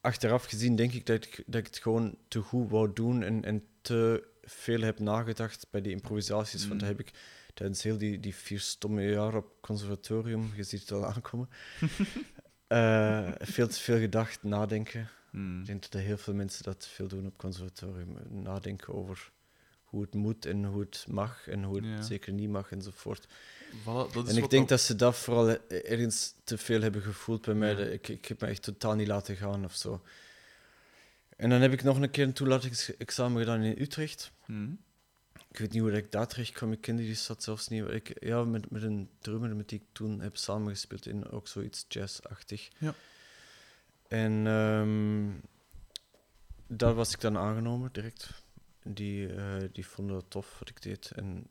achteraf 0.00 0.44
gezien 0.44 0.76
denk 0.76 0.92
ik 0.92 1.06
dat, 1.06 1.24
ik 1.24 1.42
dat 1.46 1.60
ik 1.60 1.66
het 1.66 1.78
gewoon 1.78 2.16
te 2.28 2.40
goed 2.40 2.70
wou 2.70 2.92
doen 2.92 3.22
en, 3.22 3.44
en 3.44 3.66
te 3.80 4.28
veel 4.42 4.80
heb 4.80 4.98
nagedacht 4.98 5.66
bij 5.70 5.80
die 5.80 5.92
improvisaties. 5.92 6.60
Want 6.60 6.72
Mm. 6.72 6.78
dat 6.78 6.88
heb 6.88 7.00
ik 7.00 7.12
tijdens 7.54 7.82
heel 7.82 7.98
die, 7.98 8.20
die 8.20 8.34
vier 8.34 8.60
stomme 8.60 9.02
jaar 9.02 9.34
op 9.34 9.60
conservatorium, 9.60 10.52
je 10.56 10.62
ziet 10.62 10.80
het 10.80 10.92
al 10.92 11.06
aankomen, 11.06 11.48
eh, 12.68 13.28
veel 13.38 13.68
te 13.68 13.80
veel 13.80 13.98
gedacht, 13.98 14.42
nadenken. 14.42 15.08
Hmm. 15.30 15.60
Ik 15.60 15.66
denk 15.66 15.90
dat 15.90 16.00
heel 16.02 16.18
veel 16.18 16.34
mensen 16.34 16.62
dat 16.64 16.86
veel 16.86 17.08
doen 17.08 17.26
op 17.26 17.36
conservatorium. 17.38 18.16
Nadenken 18.28 18.94
over 18.94 19.30
hoe 19.82 20.00
het 20.02 20.14
moet 20.14 20.46
en 20.46 20.64
hoe 20.64 20.80
het 20.80 21.04
mag 21.08 21.48
en 21.48 21.62
hoe 21.64 21.76
het 21.76 21.84
Ja. 21.84 22.02
zeker 22.02 22.32
niet 22.32 22.48
mag 22.50 22.70
enzovoort. 22.70 23.26
Voilà, 23.80 24.12
dat 24.12 24.26
is 24.28 24.36
En 24.36 24.42
ik 24.42 24.50
denk 24.50 24.68
dat- 24.68 24.68
dat 24.68 24.80
ze 24.80 24.96
dat 24.96 25.16
vooral 25.16 25.48
eh, 25.50 25.90
ergens 25.92 26.34
te 26.44 26.58
veel 26.58 26.80
hebben 26.82 27.02
gevoeld 27.02 27.44
bij 27.44 27.54
mij. 27.54 27.70
Ja. 27.76 27.84
Ik, 27.84 28.08
ik 28.08 28.24
heb 28.26 28.40
me 28.40 28.46
echt 28.46 28.62
totaal 28.62 28.94
niet 28.94 29.06
laten 29.08 29.36
gaan 29.36 29.64
of 29.64 29.74
zo. 29.74 30.02
En 31.36 31.50
dan 31.50 31.60
heb 31.60 31.72
ik 31.72 31.82
nog 31.82 32.00
een 32.00 32.10
keer 32.10 32.24
een 32.24 32.32
toelatingsexamen 32.32 33.38
gedaan 33.40 33.62
in 33.62 33.82
Utrecht. 33.82 34.30
Hmm. 34.44 34.78
Ik 35.50 35.58
weet 35.58 35.72
niet 35.72 35.82
hoe 35.82 35.90
dat 35.90 35.98
ik 35.98 36.12
daar 36.12 36.26
terecht 36.26 36.52
kwam. 36.52 36.72
Ik 36.72 36.80
kende 36.80 37.02
die 37.02 37.14
stad 37.14 37.42
zelfs 37.42 37.68
niet. 37.68 37.88
Ik, 37.88 38.24
ja, 38.24 38.44
met, 38.44 38.70
met 38.70 38.82
een 38.82 39.10
drummer 39.18 39.56
met 39.56 39.68
die 39.68 39.78
ik 39.80 39.86
toen 39.92 40.20
heb 40.20 40.36
samengespeeld 40.36 41.06
in 41.06 41.28
ook 41.28 41.48
zoiets 41.48 41.84
jazzachtig. 41.88 42.68
Ja. 42.78 42.94
En 44.08 44.46
ehm, 44.46 45.30
daar 46.66 46.94
was 46.94 47.12
ik 47.12 47.20
dan 47.20 47.36
aangenomen 47.38 47.92
direct. 47.92 48.42
Die, 48.82 49.34
eh, 49.34 49.62
die 49.72 49.86
vonden 49.86 50.16
het 50.16 50.30
tof 50.30 50.58
wat 50.58 50.68
ik 50.68 50.82
deed. 50.82 51.10
En 51.10 51.46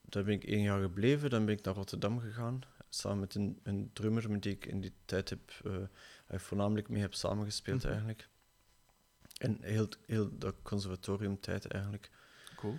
daar 0.00 0.24
ben 0.24 0.34
ik 0.34 0.44
één 0.44 0.62
jaar 0.62 0.80
gebleven. 0.80 1.30
Dan 1.30 1.44
ben 1.44 1.54
ik 1.54 1.64
naar 1.64 1.74
Rotterdam 1.74 2.20
gegaan. 2.20 2.60
Samen 2.88 3.20
met 3.20 3.34
een, 3.34 3.60
een 3.62 3.90
drummer 3.92 4.30
met 4.30 4.42
die 4.42 4.52
ik 4.52 4.66
in 4.66 4.80
die 4.80 4.92
tijd 5.04 5.30
heb, 5.30 5.60
eh, 5.64 6.38
voornamelijk 6.38 6.88
mee 6.88 7.00
heb 7.00 7.14
samengespeeld 7.14 7.82
Mhm. 7.82 7.92
eigenlijk. 7.92 8.28
En 9.38 9.58
heel, 9.60 9.88
heel 10.06 10.38
dat 10.38 10.54
conservatoriumtijd 10.62 11.66
eigenlijk. 11.66 12.10
Cool. 12.56 12.78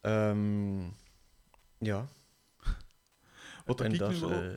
Ehm, 0.00 0.80
ja. 1.78 2.08
Wat 3.66 3.80
en 3.80 3.92
ik 3.92 3.98
daar, 3.98 4.12
nu 4.12 4.18
wel... 4.20 4.30
eh, 4.30 4.48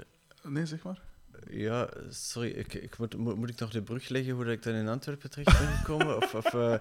Nee, 0.43 0.65
zeg 0.65 0.83
maar. 0.83 1.01
ja, 1.49 1.89
sorry, 2.09 2.49
ik, 2.49 2.73
ik 2.73 2.97
moet, 2.97 3.17
moet, 3.17 3.35
moet 3.35 3.49
ik 3.49 3.59
nog 3.59 3.69
de 3.71 3.81
brug 3.81 4.09
leggen 4.09 4.33
hoe 4.33 4.43
dat 4.43 4.53
ik 4.53 4.63
dan 4.63 4.73
in 4.73 4.87
Antwerpen 4.87 5.29
terecht 5.29 5.59
ben 5.59 5.67
gekomen? 5.67 6.17
of, 6.23 6.33
of, 6.35 6.53
eh, 6.53 6.73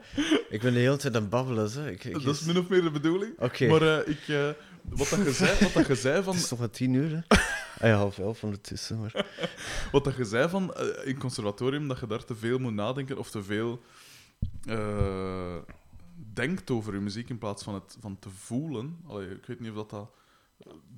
ik 0.48 0.60
ben 0.60 0.72
de 0.72 0.78
hele 0.78 0.96
tijd 0.96 1.14
aan 1.14 1.20
het 1.20 1.30
babbelen. 1.30 1.72
Hè. 1.72 1.90
Ik, 1.90 2.04
ik, 2.04 2.22
Dat 2.22 2.34
is 2.34 2.40
min 2.40 2.58
of 2.58 2.68
meer 2.68 2.82
de 2.82 2.90
bedoeling. 2.90 3.38
Oké, 3.38 3.66
Maar 3.66 3.82
eh, 3.82 4.08
ik, 4.08 4.54
wat, 4.82 5.08
dat 5.08 5.24
je 5.24 5.32
zei, 5.32 5.58
wat 5.60 5.72
dat 5.72 5.86
je 5.86 5.94
zei 5.94 6.22
van... 6.22 6.34
het 6.34 6.42
is 6.44 6.50
nog 6.50 6.58
maar 6.58 6.70
tien 6.70 6.94
uur. 6.94 7.10
Hè? 7.10 7.36
Ah 7.78 7.88
ja, 7.88 7.96
half 7.96 8.18
elf 8.18 8.44
ondertussen. 8.44 9.00
Maar... 9.00 9.26
Wat 9.92 10.04
dat 10.04 10.16
je 10.16 10.24
zei 10.24 10.48
van 10.48 10.74
eh, 10.74 11.06
in 11.08 11.18
conservatorium, 11.18 11.88
dat 11.88 11.98
je 12.00 12.06
daar 12.06 12.24
te 12.24 12.34
veel 12.34 12.58
moet 12.58 12.74
nadenken 12.74 13.18
of 13.18 13.30
te 13.30 13.42
veel 13.42 13.80
eh, 14.66 15.56
denkt 16.34 16.70
over 16.70 16.94
je 16.94 17.00
muziek 17.00 17.28
in 17.28 17.38
plaats 17.38 17.62
van 17.62 17.74
het 17.74 17.96
van 18.00 18.18
te 18.18 18.30
voelen. 18.30 18.98
Allee, 19.06 19.28
ik 19.30 19.46
weet 19.46 19.60
niet 19.60 19.70
of 19.70 19.76
dat 19.76 19.90
dat... 19.90 20.10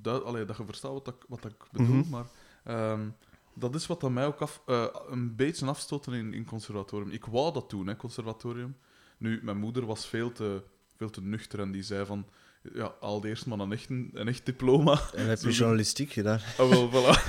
dat 0.01 0.23
allee, 0.23 0.45
dat 0.45 0.57
je 0.57 0.65
verstaat 0.65 0.91
wat, 0.91 1.05
dat, 1.05 1.15
wat 1.27 1.41
dat 1.41 1.51
ik 1.51 1.63
bedoel, 1.71 1.95
Mhm. 1.95 2.09
maar... 2.09 2.25
ehm, 2.63 3.07
dat 3.53 3.75
is 3.75 3.87
wat 3.87 4.01
dat 4.01 4.11
mij 4.11 4.25
ook 4.25 4.39
af, 4.41 4.61
eh, 4.65 4.85
een 5.09 5.35
beetje 5.35 5.65
afstoten 5.65 6.13
in, 6.13 6.33
in 6.33 6.45
conservatorium. 6.45 7.09
Ik 7.11 7.25
wou 7.25 7.53
dat 7.53 7.69
doen, 7.69 7.87
hè, 7.87 7.95
conservatorium. 7.95 8.77
Nu, 9.17 9.39
mijn 9.43 9.57
moeder 9.57 9.85
was 9.85 10.07
veel 10.07 10.31
te, 10.31 10.63
veel 10.95 11.09
te 11.09 11.21
nuchter 11.21 11.59
en 11.59 11.71
die 11.71 11.83
zei 11.83 12.05
van... 12.05 12.25
Ja, 12.73 12.93
al 12.99 13.25
eerst 13.25 13.45
maar 13.45 13.59
een 13.59 13.71
echt, 13.71 13.89
een 13.89 14.27
echt 14.27 14.45
diploma. 14.45 15.01
En 15.13 15.27
heb 15.27 15.39
je 15.39 15.47
de- 15.47 15.53
journalistiek 15.53 16.11
gedaan? 16.11 16.39
Ah, 16.57 16.69
wel, 16.69 16.89
voilà. 16.91 17.19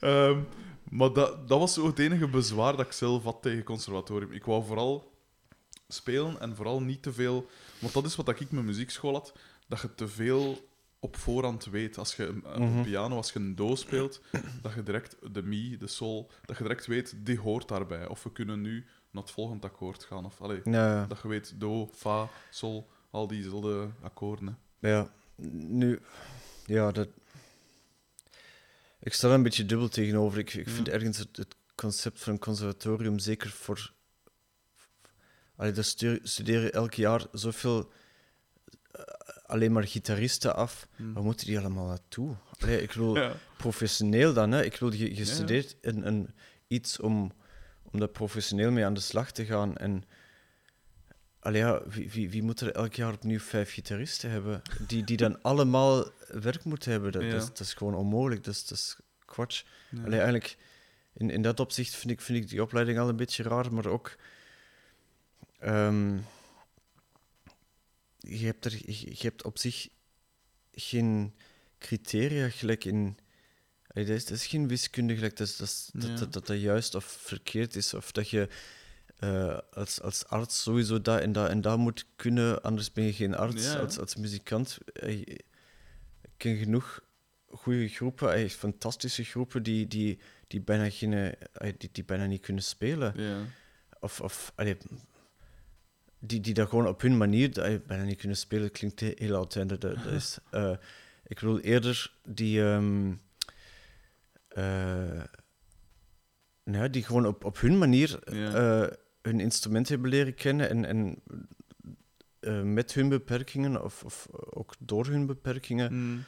Ehm, 0.00 0.38
maar 0.90 1.12
dat, 1.12 1.48
dat 1.48 1.58
was 1.58 1.74
zo 1.74 1.86
het 1.86 1.98
enige 1.98 2.28
bezwaar 2.28 2.76
dat 2.76 2.86
ik 2.86 2.92
zelf 2.92 3.22
had 3.24 3.42
tegen 3.42 3.62
conservatorium. 3.64 4.32
Ik 4.32 4.44
wou 4.44 4.64
vooral 4.64 5.12
spelen 5.88 6.40
en 6.40 6.56
vooral 6.56 6.82
niet 6.82 7.02
te 7.02 7.12
veel... 7.12 7.46
Want 7.78 7.92
dat 7.92 8.04
is 8.04 8.16
wat 8.16 8.28
ik 8.40 8.50
met 8.50 8.64
muziekschool 8.64 9.12
had, 9.12 9.32
dat 9.68 9.80
je 9.80 9.94
te 9.94 10.08
veel 10.08 10.68
op 10.98 11.16
voorhand 11.16 11.64
weet. 11.64 11.98
Als 11.98 12.16
je 12.16 12.26
een, 12.26 12.42
een 12.46 12.62
Mhm. 12.72 12.82
piano, 12.82 13.16
als 13.16 13.32
je 13.32 13.38
een 13.38 13.54
do 13.54 13.74
speelt, 13.74 14.20
dat 14.62 14.72
je 14.74 14.82
direct 14.82 15.16
de 15.32 15.42
mi, 15.42 15.76
de 15.78 15.86
sol, 15.86 16.30
dat 16.44 16.56
je 16.56 16.62
direct 16.62 16.86
weet, 16.86 17.14
die 17.16 17.38
hoort 17.38 17.68
daarbij. 17.68 18.06
Of 18.08 18.22
we 18.22 18.32
kunnen 18.32 18.60
nu 18.60 18.86
naar 19.10 19.22
het 19.22 19.32
volgende 19.32 19.66
akkoord 19.66 20.04
gaan. 20.04 20.24
Of, 20.24 20.40
allee, 20.40 20.60
Ja, 20.64 21.06
dat 21.06 21.18
je 21.22 21.28
weet, 21.28 21.60
do, 21.60 21.90
fa, 21.94 22.28
sol, 22.50 22.90
al 23.10 23.26
diezelfde 23.26 23.88
akkoorden. 24.02 24.58
hè. 24.80 24.88
ja. 24.90 25.10
Nu, 25.52 26.00
ja, 26.66 26.90
dat... 26.92 27.08
Ik 29.00 29.12
sta 29.12 29.28
er 29.28 29.34
een 29.34 29.42
beetje 29.42 29.66
dubbel 29.66 29.88
tegenover. 29.88 30.38
Ik, 30.38 30.54
ik 30.54 30.68
vind 30.68 30.86
Ja. 30.86 30.92
ergens 30.92 31.18
het, 31.18 31.36
het 31.36 31.54
concept 31.74 32.20
van 32.20 32.32
een 32.32 32.38
conservatorium, 32.38 33.18
zeker 33.18 33.50
voor... 33.50 33.92
Allee, 35.56 35.72
daar 35.72 35.84
studeren 36.22 36.72
elk 36.72 36.94
jaar 36.94 37.26
zoveel 37.32 37.90
eh, 38.92 39.02
alleen 39.46 39.72
maar 39.72 39.86
gitaristen 39.86 40.54
af. 40.56 40.88
Hm. 40.96 41.12
Waar 41.12 41.22
moeten 41.22 41.46
die 41.46 41.58
allemaal 41.58 41.86
naartoe? 41.86 42.36
Allee, 42.58 42.82
ik 42.82 42.92
Ja. 43.20 43.32
professioneel 43.56 44.32
dan. 44.32 44.50
Hè? 44.52 44.64
Ik 44.64 44.76
je, 44.94 45.04
je 45.08 45.14
Ja, 45.14 45.18
ja. 45.18 45.24
studeert 45.24 45.76
een, 45.80 46.06
een, 46.06 46.34
iets 46.66 47.00
om, 47.00 47.32
om 47.92 47.98
daar 47.98 48.08
professioneel 48.08 48.70
mee 48.70 48.84
aan 48.84 48.94
de 48.94 49.00
slag 49.00 49.32
te 49.32 49.44
gaan. 49.44 49.76
En 49.76 50.04
allee, 51.38 51.60
ja, 51.60 51.82
wie, 51.88 52.10
wie, 52.10 52.30
wie 52.30 52.42
moet 52.42 52.60
er 52.60 52.72
elk 52.74 52.94
jaar 52.94 53.12
opnieuw 53.12 53.38
vijf 53.38 53.72
gitaristen 53.72 54.30
hebben? 54.30 54.62
Die, 54.86 55.04
die 55.04 55.16
dan 55.16 55.42
allemaal 55.42 56.10
werk 56.28 56.64
moeten 56.64 56.90
hebben. 56.90 57.12
Dat, 57.12 57.22
Ja. 57.22 57.30
dat, 57.30 57.42
is, 57.42 57.48
dat 57.48 57.60
is 57.60 57.74
gewoon 57.74 57.94
onmogelijk. 57.94 58.44
Dat 58.44 58.54
is, 58.54 58.66
dat 58.66 58.78
is 58.78 58.96
kwats. 59.24 59.66
Ja. 59.90 60.02
Allee, 60.02 60.14
eigenlijk, 60.18 60.56
in, 61.12 61.30
in 61.30 61.42
dat 61.42 61.60
opzicht 61.60 61.94
vind 61.94 62.10
ik, 62.12 62.20
vind 62.20 62.38
ik 62.38 62.48
die 62.48 62.62
opleiding 62.62 62.98
al 62.98 63.08
een 63.08 63.16
beetje 63.16 63.42
raar, 63.42 63.72
maar 63.74 63.86
ook... 63.86 64.16
ehm, 65.58 66.16
je, 68.18 68.46
hebt 68.46 68.64
er, 68.64 68.72
je, 68.72 69.08
je 69.08 69.16
hebt 69.26 69.44
op 69.44 69.58
zich 69.58 69.88
geen 70.72 71.34
criteria 71.78 72.48
gelijk 72.48 72.84
in... 72.84 73.18
Dat, 73.92 74.08
is, 74.08 74.24
dat 74.26 74.36
is 74.36 74.46
geen 74.46 74.68
wiskunde 74.68 75.14
gelijk, 75.14 75.36
dat, 75.36 75.54
dat, 75.58 75.90
dat, 75.92 76.08
Ja. 76.10 76.16
dat, 76.16 76.32
dat 76.32 76.46
dat 76.46 76.60
juist 76.60 76.94
of 76.94 77.04
verkeerd 77.04 77.76
is, 77.76 77.94
of 77.94 78.12
dat 78.12 78.28
je 78.28 78.48
eh, 79.18 79.58
als, 79.72 80.00
als 80.00 80.26
arts 80.26 80.62
sowieso 80.62 81.00
dat 81.00 81.20
en 81.20 81.32
dat 81.32 81.48
en 81.48 81.60
dat 81.60 81.78
moet 81.78 82.06
kunnen, 82.16 82.62
anders 82.62 82.92
ben 82.92 83.04
je 83.04 83.12
geen 83.12 83.34
arts. 83.34 83.64
Ja. 83.64 83.78
Als, 83.78 83.98
als 83.98 84.16
muzikant, 84.16 84.78
eh, 84.92 85.18
ik 85.20 85.42
ken 86.36 86.56
genoeg 86.56 87.00
goede 87.48 87.88
groepen, 87.88 88.32
eh, 88.34 88.48
fantastische 88.48 89.24
groepen 89.24 89.62
die, 89.62 89.86
die, 89.86 90.18
die, 90.46 90.60
bijna 90.60 90.90
geen, 90.90 91.34
die, 91.78 91.88
die 91.92 92.04
bijna 92.04 92.26
niet 92.26 92.40
kunnen 92.42 92.62
spelen. 92.62 93.12
Ja. 93.16 93.38
Of, 94.00 94.20
of 94.20 94.52
allee, 94.54 94.76
die, 96.18 96.40
die 96.40 96.54
dat 96.54 96.68
gewoon 96.68 96.86
op 96.88 97.00
hun 97.00 97.16
manier 97.16 97.50
bijna 97.86 98.04
niet 98.04 98.18
kunnen 98.18 98.36
spelen, 98.36 98.70
klinkt 98.70 99.00
he- 99.00 99.12
heel 99.16 99.34
oud. 99.36 99.68
Dat, 99.68 99.84
is, 100.06 100.38
ik 101.26 101.34
bedoel 101.40 101.60
eerder 101.60 102.12
die, 102.24 102.62
ehm, 102.62 103.10
eh, 103.10 103.16
nou, 106.64 106.82
ja, 106.84 106.88
die 106.88 107.02
gewoon 107.04 107.26
op, 107.26 107.44
op 107.44 107.60
hun 107.60 107.78
manier 107.78 108.18
Ja. 108.34 108.54
eh, 108.82 108.96
hun 109.22 109.40
instrument 109.40 109.88
hebben 109.88 110.10
leren 110.10 110.34
kennen 110.34 110.68
en, 110.68 110.84
en 110.84 111.22
eh, 112.40 112.62
met 112.62 112.92
hun 112.92 113.08
beperkingen 113.08 113.84
of, 113.84 114.04
of 114.04 114.28
ook 114.32 114.74
door 114.78 115.06
hun 115.06 115.26
beperkingen 115.26 115.88
Hm, 115.92 116.18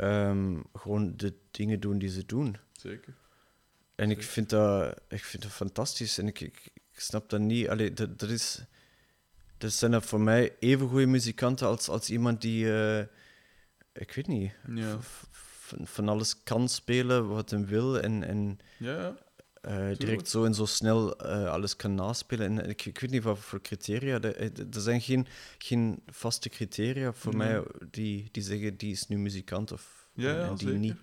ehm, 0.00 0.60
gewoon 0.72 1.16
de 1.16 1.34
dingen 1.50 1.80
doen 1.80 1.98
die 1.98 2.08
ze 2.10 2.26
doen. 2.26 2.56
zeker. 2.72 3.14
En 3.94 4.10
ik 4.10 4.22
vind 4.22 4.50
dat, 4.50 5.00
ik 5.08 5.24
vind 5.24 5.42
dat 5.42 5.52
fantastisch 5.52 6.18
en 6.18 6.26
ik, 6.26 6.40
ik, 6.40 6.60
ik 6.74 7.00
snap 7.00 7.28
dat 7.30 7.40
niet. 7.40 7.68
Allee, 7.68 7.92
dat, 7.92 8.18
dat, 8.18 8.30
is, 8.30 8.64
dat 9.58 9.72
zijn 9.72 9.90
dat 9.90 10.04
voor 10.06 10.20
mij 10.20 10.56
even 10.58 10.88
goede 10.88 11.06
muzikanten 11.06 11.66
als, 11.66 11.88
als 11.88 12.10
iemand 12.10 12.40
die, 12.40 12.72
eh, 12.82 12.98
ik 13.92 14.12
weet 14.12 14.26
niet, 14.26 14.52
Ja. 14.74 14.98
Van, 15.76 15.86
van 15.86 16.08
alles 16.08 16.42
kan 16.42 16.68
spelen 16.68 17.28
wat 17.28 17.50
hij 17.50 17.64
wil. 17.66 18.00
En, 18.00 18.22
en 18.24 18.58
Ja, 18.78 19.14
eh, 19.60 19.88
direct 19.96 20.28
zo 20.28 20.44
en 20.44 20.54
zo 20.54 20.64
snel 20.64 21.16
eh, 21.18 21.50
alles 21.50 21.76
kan 21.76 21.94
naspelen. 21.94 22.58
En 22.58 22.68
ik, 22.68 22.84
ik 22.84 22.98
weet 22.98 23.10
niet 23.10 23.22
wat 23.22 23.38
voor 23.38 23.60
criteria. 23.60 24.18
de- 24.18 24.32
eh, 24.34 24.58
Er 24.74 24.80
zijn 24.80 25.00
geen, 25.00 25.26
geen 25.58 26.02
vaste 26.06 26.48
criteria 26.48 27.12
voor 27.12 27.36
Nee. 27.36 27.48
mij 27.48 27.62
die, 27.90 28.28
die 28.32 28.42
zeggen 28.42 28.76
die 28.76 28.92
is 28.92 29.08
nu 29.08 29.18
muzikant 29.18 29.72
of 29.72 30.08
Ja, 30.14 30.28
en- 30.28 30.36
ja, 30.36 30.42
en 30.48 30.54
die 30.54 30.66
zeker. 30.66 30.80
niet. 30.80 30.96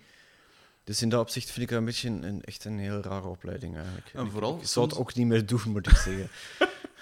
Dus 0.83 1.01
in 1.01 1.09
dat 1.09 1.19
opzicht 1.21 1.49
vind 1.51 1.61
ik 1.65 1.69
dat 1.69 1.79
een 1.79 1.85
beetje 1.85 2.09
een, 2.09 2.23
een- 2.23 2.43
echt 2.43 2.65
een 2.65 2.79
heel 2.79 3.01
rare 3.01 3.27
opleiding 3.27 3.75
eigenlijk. 3.75 4.09
En 4.13 4.25
Ik- 4.25 4.31
vooral 4.31 4.59
ik 4.59 4.65
zou 4.67 4.85
het 4.85 4.95
soms- 4.95 5.07
ook 5.07 5.15
niet 5.15 5.27
meer 5.27 5.45
doen, 5.45 5.61
moet 5.65 5.87
ik 5.87 5.95
zeggen. 6.07 6.29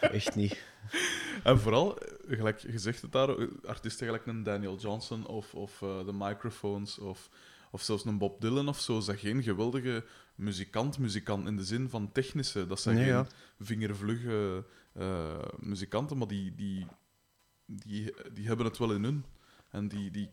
echt 0.01 0.35
niet. 0.35 0.57
En 1.43 1.59
vooral, 1.59 1.97
gelijk 2.27 2.59
je 2.59 2.79
zegt 2.79 3.01
het 3.01 3.11
daar, 3.11 3.29
artiesten 3.65 4.05
gelijk 4.05 4.25
een 4.25 4.43
Daniel 4.43 4.77
Johnson 4.77 5.25
of, 5.27 5.53
of 5.53 5.77
de 5.79 6.11
Microphones 6.13 6.99
of, 6.99 7.29
of 7.77 7.83
zelfs 7.83 8.05
een 8.05 8.17
Bob 8.17 8.41
Dylan 8.41 8.67
of 8.67 8.79
zo, 8.79 8.97
is 8.97 9.05
dat 9.05 9.17
geen 9.19 9.43
geweldige 9.43 10.05
muzikant, 10.35 10.97
muzikant 10.97 11.47
in 11.47 11.55
de 11.57 11.63
zin 11.65 11.89
van 11.89 12.11
technische. 12.11 12.67
Dat 12.67 12.79
zijn 12.79 12.95
Nee, 12.95 13.03
geen 13.05 13.13
ja. 13.13 13.27
vingervlugge 13.59 14.63
eh, 14.93 15.37
muzikanten, 15.59 16.17
maar 16.17 16.27
die, 16.27 16.55
die, 16.55 16.85
die, 17.65 18.13
die 18.33 18.47
hebben 18.47 18.65
het 18.65 18.77
wel 18.77 18.91
in 18.93 19.03
hun. 19.03 19.25
En 19.69 19.87
die, 19.87 20.11
die, 20.11 20.29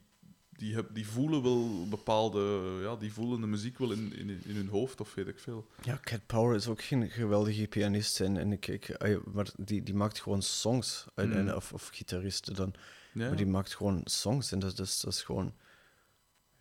die, 0.50 0.74
heb, 0.74 0.94
die 0.94 1.06
voelen 1.06 1.42
wel 1.42 1.88
bepaalde, 1.88 2.40
ja, 2.82 2.96
die 2.96 3.12
voelen 3.12 3.40
de 3.40 3.46
muziek 3.46 3.78
wel 3.78 3.92
in, 3.92 4.16
in, 4.16 4.30
in 4.44 4.54
hun 4.56 4.68
hoofd 4.68 5.00
of 5.00 5.14
weet 5.14 5.28
ik 5.28 5.38
veel. 5.38 5.66
Ja, 5.82 5.98
Cat 6.02 6.26
Power 6.26 6.56
is 6.56 6.66
ook 6.68 6.82
geen 6.82 7.10
geweldige 7.10 7.66
pianist. 7.66 8.20
En, 8.20 8.36
en 8.36 8.52
ik, 8.52 8.66
ik, 8.66 8.90
ah, 8.90 9.24
maar 9.32 9.48
die, 9.56 9.82
die 9.82 9.94
maakt 9.94 10.20
gewoon 10.20 10.42
songs. 10.42 11.04
En, 11.14 11.28
Mm. 11.28 11.32
en- 11.36 11.56
of, 11.56 11.72
of 11.72 11.88
gitaristen 11.92 12.54
dan. 12.54 12.74
Ja, 13.12 13.26
Maar 13.28 13.36
die 13.36 13.46
maakt 13.46 13.74
gewoon 13.74 14.00
songs. 14.04 14.52
En 14.52 14.58
dat, 14.58 14.76
dat, 14.76 14.86
is, 14.86 15.00
dat 15.00 15.12
is 15.12 15.22
gewoon... 15.22 15.52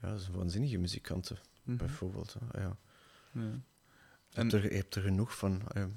Ja, 0.03 0.09
dat 0.09 0.19
is 0.19 0.27
een 0.27 0.35
waanzinnige 0.37 0.77
muzikanten, 0.77 1.37
Mhm. 1.63 1.77
bijvoorbeeld. 1.77 2.35
hè. 2.51 2.61
Ja. 2.61 2.75
Ja. 3.31 3.41
Je, 4.29 4.39
hebt 4.39 4.53
er, 4.53 4.63
je 4.71 4.75
hebt 4.77 4.95
er 4.95 5.01
genoeg 5.01 5.37
van. 5.37 5.61
ah, 5.67 5.75
ja. 5.75 5.89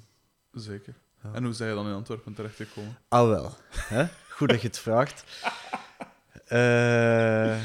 zeker. 0.61 0.93
Ja. 1.23 1.33
En 1.33 1.43
hoe 1.43 1.53
zijn 1.53 1.69
je 1.69 1.75
dan 1.75 1.87
in 1.87 1.93
Antwerpen 1.93 2.33
terechtgekomen? 2.33 2.97
Ah, 3.07 3.27
wel. 3.27 3.55
Hè? 3.69 4.05
Goed 4.29 4.49
dat 4.49 4.61
je 4.61 4.67
het 4.67 4.79
vraagt. 4.79 5.23
Eh, 6.47 7.61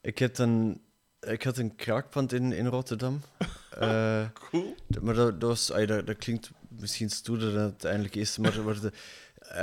ik, 0.00 0.18
had 0.18 0.38
een, 0.38 0.80
ik 1.20 1.42
had 1.42 1.58
een 1.58 1.74
kraakpand 1.74 2.32
in, 2.32 2.52
in 2.52 2.66
Rotterdam. 2.66 3.20
Eh, 3.70 4.26
Cool. 4.32 4.74
maar 5.00 5.14
dat, 5.14 5.40
dat, 5.40 5.48
was, 5.48 5.72
ay, 5.72 5.86
dat, 5.86 6.06
dat 6.06 6.16
klinkt 6.16 6.50
misschien 6.68 7.10
stoerder 7.10 7.52
dan 7.52 7.62
het 7.62 7.70
uiteindelijk 7.70 8.14
is. 8.14 8.38
Maar, 8.38 8.62
maar 8.62 8.80
de, 8.80 8.92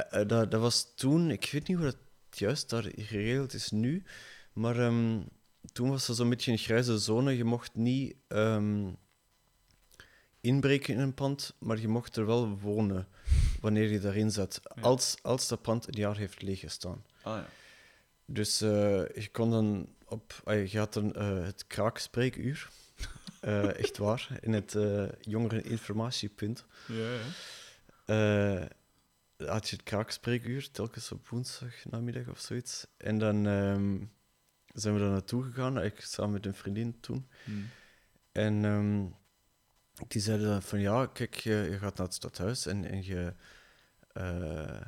eh, 0.09 0.27
dat, 0.27 0.51
dat 0.51 0.61
was 0.61 0.93
toen... 0.95 1.31
Ik 1.31 1.49
weet 1.51 1.67
niet 1.67 1.77
hoe 1.77 1.85
dat 1.85 1.97
juist 2.29 2.69
daar 2.69 2.83
geregeld 2.95 3.53
is 3.53 3.71
nu. 3.71 4.03
Maar 4.53 4.79
ehm, 4.79 5.21
toen 5.71 5.89
was 5.89 6.07
er 6.07 6.15
zo'n 6.15 6.29
beetje 6.29 6.51
een 6.51 6.57
grijze 6.57 6.97
zone. 6.97 7.37
Je 7.37 7.43
mocht 7.43 7.75
niet 7.75 8.15
ehm, 8.27 8.91
inbreken 10.41 10.93
in 10.93 10.99
een 10.99 11.13
pand, 11.13 11.55
maar 11.59 11.79
je 11.79 11.87
mocht 11.87 12.15
er 12.15 12.25
wel 12.25 12.59
wonen 12.59 13.07
wanneer 13.61 13.91
je 13.91 13.99
daarin 13.99 14.31
zat. 14.31 14.61
Ja. 14.75 14.81
Als, 14.81 15.17
als 15.21 15.47
dat 15.47 15.61
pand 15.61 15.87
een 15.87 15.99
jaar 15.99 16.17
heeft 16.17 16.41
leeggestaan. 16.41 17.05
Ah 17.21 17.37
ja. 17.37 17.49
Dus 18.25 18.61
eh, 18.61 18.69
je 19.07 19.29
kon 19.31 19.51
dan 19.51 19.87
op... 20.05 20.41
ah, 20.43 20.67
je 20.67 20.77
had 20.77 20.93
dan 20.93 21.15
eh, 21.15 21.43
het 21.43 21.67
kraakspreekuur. 21.67 22.67
Eh, 23.43 23.79
echt 23.79 23.97
waar. 23.97 24.37
In 24.41 24.53
het 24.53 24.77
jongereninformatiepunt. 25.21 26.65
Ja, 26.87 27.17
ja. 28.05 28.67
Had 29.37 29.69
je 29.69 29.75
het 29.75 29.85
kraakspreekuur, 29.85 30.71
telkens 30.71 31.11
op 31.11 31.27
woensdag 31.27 31.85
namiddag 31.89 32.27
of 32.27 32.39
zoiets. 32.39 32.87
En 32.97 33.17
dan 33.17 33.47
ehm, 33.47 33.97
zijn 34.73 34.93
we 34.93 34.99
daar 34.99 35.09
naartoe 35.09 35.43
gegaan, 35.43 35.81
ik 35.83 35.99
samen 35.99 36.31
met 36.31 36.45
een 36.45 36.53
vriendin 36.53 36.99
toen. 36.99 37.27
Hm. 37.43 37.51
En 38.31 38.65
ehm, 38.65 39.05
die 40.07 40.21
zeiden 40.21 40.47
dan 40.47 40.61
van 40.61 40.79
ja, 40.79 41.05
kijk, 41.05 41.35
je, 41.35 41.67
je 41.71 41.77
gaat 41.77 41.97
naar 41.97 42.05
het 42.05 42.15
stadhuis 42.15 42.65
en, 42.65 42.85
en 42.85 43.05
je, 43.05 43.33
eh, 44.13 44.81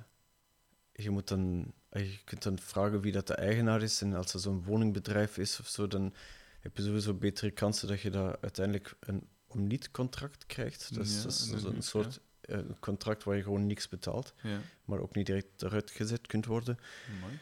je 0.91 1.09
moet 1.09 1.27
dan, 1.27 1.73
eh, 1.89 2.11
je 2.11 2.19
kunt 2.23 2.43
dan 2.43 2.59
vragen 2.59 3.01
wie 3.01 3.11
dat 3.11 3.27
de 3.27 3.35
eigenaar 3.35 3.81
is. 3.81 4.01
En 4.01 4.13
als 4.13 4.33
er 4.33 4.39
zo'n 4.39 4.63
woningbedrijf 4.63 5.37
is 5.37 5.59
of 5.59 5.67
zo, 5.67 5.87
dan 5.87 6.13
heb 6.59 6.77
je 6.77 6.83
sowieso 6.83 7.13
betere 7.13 7.51
kansen 7.51 7.87
dat 7.87 8.01
je 8.01 8.09
daar 8.09 8.37
uiteindelijk 8.41 8.95
een 8.99 9.27
omniet-contract 9.47 10.45
krijgt. 10.45 10.95
Dat 10.95 11.05
is, 11.05 11.15
Ja, 11.17 11.23
dat 11.23 11.31
is 11.59 11.63
een 11.63 11.83
soort 11.83 12.19
eh, 12.41 12.59
contract 12.79 13.23
waar 13.23 13.35
je 13.35 13.43
gewoon 13.43 13.67
niks 13.67 13.89
betaalt, 13.89 14.33
Ja. 14.41 14.59
maar 14.85 14.99
ook 14.99 15.15
niet 15.15 15.25
direct 15.25 15.61
eruit 15.61 15.91
gezet 15.91 16.27
kunt 16.27 16.45
worden. 16.45 16.79
Mooi. 17.21 17.33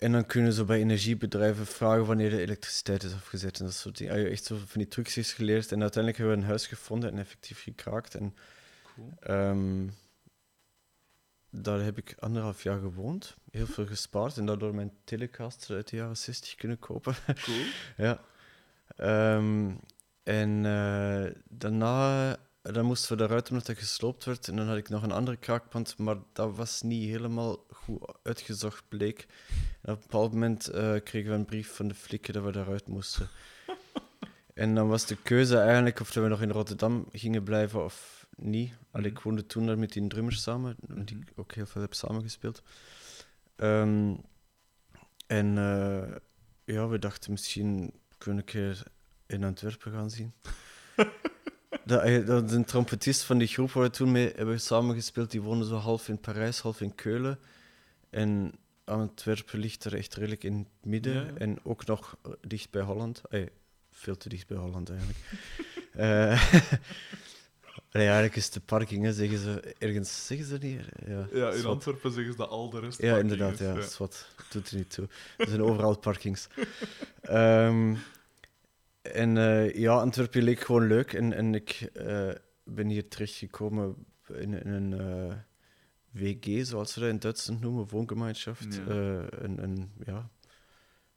En 0.00 0.12
dan 0.12 0.26
kunnen 0.26 0.52
ze 0.52 0.64
bij 0.64 0.78
energiebedrijven 0.78 1.66
vragen 1.66 2.06
wanneer 2.06 2.30
de 2.30 2.40
elektriciteit 2.40 3.02
is 3.02 3.12
afgezet 3.12 3.58
en 3.58 3.64
dat 3.64 3.74
soort 3.74 3.98
dingen. 3.98 4.20
Ja, 4.20 4.28
echt 4.28 4.44
zo 4.44 4.56
van 4.56 4.78
die 4.80 4.88
trucjes 4.88 5.32
geleerd. 5.32 5.72
En 5.72 5.80
uiteindelijk 5.80 6.16
hebben 6.16 6.36
we 6.36 6.42
een 6.42 6.48
huis 6.48 6.66
gevonden 6.66 7.12
en 7.12 7.18
effectief 7.18 7.62
gekraakt. 7.62 8.14
En 8.14 8.34
Cool. 8.94 9.12
ehm, 9.20 9.88
daar 11.50 11.80
heb 11.80 11.98
ik 11.98 12.14
anderhalf 12.18 12.62
jaar 12.62 12.78
gewoond. 12.80 13.36
Heel 13.50 13.66
veel 13.66 13.86
gespaard 13.86 14.36
en 14.36 14.46
daardoor 14.46 14.74
mijn 14.74 14.92
Telecaster 15.04 15.76
uit 15.76 15.88
de 15.88 15.96
jaren 15.96 16.16
60 16.16 16.54
kunnen 16.54 16.78
kopen. 16.78 17.14
Cool. 17.34 17.64
ja. 18.06 18.20
Ehm, 18.96 19.74
en 20.22 20.66
eh, 20.66 21.34
daarna 21.48 22.36
dan 22.62 22.84
moesten 22.84 23.10
we 23.10 23.16
daaruit 23.16 23.50
omdat 23.50 23.66
dat 23.66 23.78
gesloopt 23.78 24.24
werd. 24.24 24.48
En 24.48 24.56
dan 24.56 24.66
had 24.66 24.76
ik 24.76 24.88
nog 24.88 25.02
een 25.02 25.12
andere 25.12 25.36
kraakpand, 25.36 25.98
maar 25.98 26.16
dat 26.32 26.56
was 26.56 26.82
niet 26.82 27.08
helemaal 27.08 27.64
goed 27.84 28.14
uitgezocht, 28.22 28.88
bleek. 28.88 29.26
En 29.82 29.92
op 29.92 29.98
een 29.98 30.02
bepaald 30.02 30.32
moment 30.32 30.68
eh, 30.68 30.94
kregen 31.04 31.30
we 31.30 31.36
een 31.36 31.44
brief 31.44 31.74
van 31.74 31.88
de 31.88 31.94
flikken 31.94 32.32
dat 32.32 32.44
we 32.44 32.52
daaruit 32.52 32.86
moesten. 32.86 33.28
en 34.54 34.74
dan 34.74 34.88
was 34.88 35.06
de 35.06 35.16
keuze 35.22 35.58
eigenlijk 35.58 36.00
of 36.00 36.14
we 36.14 36.28
nog 36.28 36.42
in 36.42 36.50
Rotterdam 36.50 37.06
gingen 37.12 37.42
blijven 37.42 37.84
of 37.84 38.26
niet. 38.36 38.72
Allee, 38.90 39.10
ik 39.10 39.18
woonde 39.18 39.46
toen 39.46 39.66
daar 39.66 39.78
met 39.78 39.92
die 39.92 40.06
drummers 40.06 40.42
samen, 40.42 40.76
die 40.80 41.16
ik 41.16 41.32
ook 41.36 41.52
heel 41.52 41.66
veel 41.66 41.82
heb 41.82 41.94
samengespeeld. 41.94 42.62
Ehm, 43.56 44.14
en 45.26 45.58
eh, 45.58 46.16
ja, 46.64 46.88
we 46.88 46.98
dachten 46.98 47.30
misschien 47.30 47.92
kunnen 48.18 48.44
we 48.44 48.52
een 48.52 48.74
keer 48.74 48.82
in 49.26 49.44
Antwerpen 49.44 49.92
gaan 49.92 50.10
zien. 50.10 50.32
dat, 51.84 52.02
eh, 52.02 52.26
dat, 52.26 52.52
een 52.52 52.64
trompetist 52.64 53.22
van 53.22 53.38
die 53.38 53.48
groep 53.48 53.70
waar 53.70 53.82
we 53.82 53.90
toen 53.90 54.12
mee 54.12 54.32
hebben 54.36 54.60
samengespeeld, 54.60 55.30
die 55.30 55.42
woonde 55.42 55.66
zo 55.66 55.76
half 55.76 56.08
in 56.08 56.20
Parijs, 56.20 56.60
half 56.60 56.80
in 56.80 56.94
Keulen. 56.94 57.38
En 58.10 58.52
Antwerpen 58.84 59.58
ligt 59.58 59.84
er 59.84 59.94
echt 59.94 60.14
redelijk 60.14 60.44
in 60.44 60.58
het 60.58 60.90
midden 60.90 61.14
Ja, 61.14 61.20
ja. 61.22 61.34
en 61.34 61.64
ook 61.64 61.86
nog 61.86 62.16
eh, 62.22 62.32
dicht 62.40 62.70
bij 62.70 62.82
Holland. 62.82 63.22
Eh, 63.28 63.46
veel 63.90 64.16
te 64.16 64.28
dicht 64.28 64.46
bij 64.46 64.56
Holland 64.56 64.90
eigenlijk. 64.90 65.18
Eh, 65.90 66.52
nee, 67.92 68.04
eigenlijk 68.04 68.36
is 68.36 68.50
de 68.50 68.60
parking, 68.60 69.04
hè, 69.04 69.12
zeggen 69.12 69.38
ze 69.38 69.74
ergens, 69.78 70.26
zeggen 70.26 70.46
ze 70.46 70.58
niet? 70.60 70.80
Ja, 71.06 71.26
Ja, 71.32 71.50
in. 71.52 71.64
Antwerpen 71.64 72.12
zeggen 72.12 72.32
ze 72.32 72.38
dat 72.38 72.48
al 72.48 72.70
de 72.70 72.80
rest 72.80 73.02
Ja, 73.02 73.18
inderdaad, 73.18 73.52
is, 73.52 73.58
ja, 73.58 73.76
is 73.76 73.96
wat. 73.96 74.28
Doet 74.50 74.70
er 74.70 74.76
niet 74.76 74.90
toe. 74.90 75.08
Er 75.36 75.48
zijn 75.48 75.62
overal 75.62 75.98
parkings. 75.98 76.48
Ehm, 77.22 77.94
en 79.02 79.36
eh, 79.36 79.74
ja, 79.74 79.92
Antwerpen 79.92 80.42
leek 80.42 80.60
gewoon 80.60 80.86
leuk. 80.86 81.12
En, 81.12 81.32
en 81.32 81.54
ik 81.54 81.88
eh, 81.92 82.30
ben 82.64 82.88
hier 82.88 83.08
terechtgekomen 83.08 84.06
in, 84.28 84.64
in 84.64 84.68
een 84.68 85.00
eh, 85.00 85.36
WG, 86.10 86.66
zoals 86.66 86.92
ze 86.92 87.00
dat 87.00 87.08
in 87.08 87.18
Duitsland 87.18 87.60
noemen, 87.60 87.88
woongemeenschap. 87.88 88.56
Ja. 88.70 88.86
Eh, 88.86 89.24
een, 89.30 89.62
een 89.62 89.90
ja, 90.04 90.30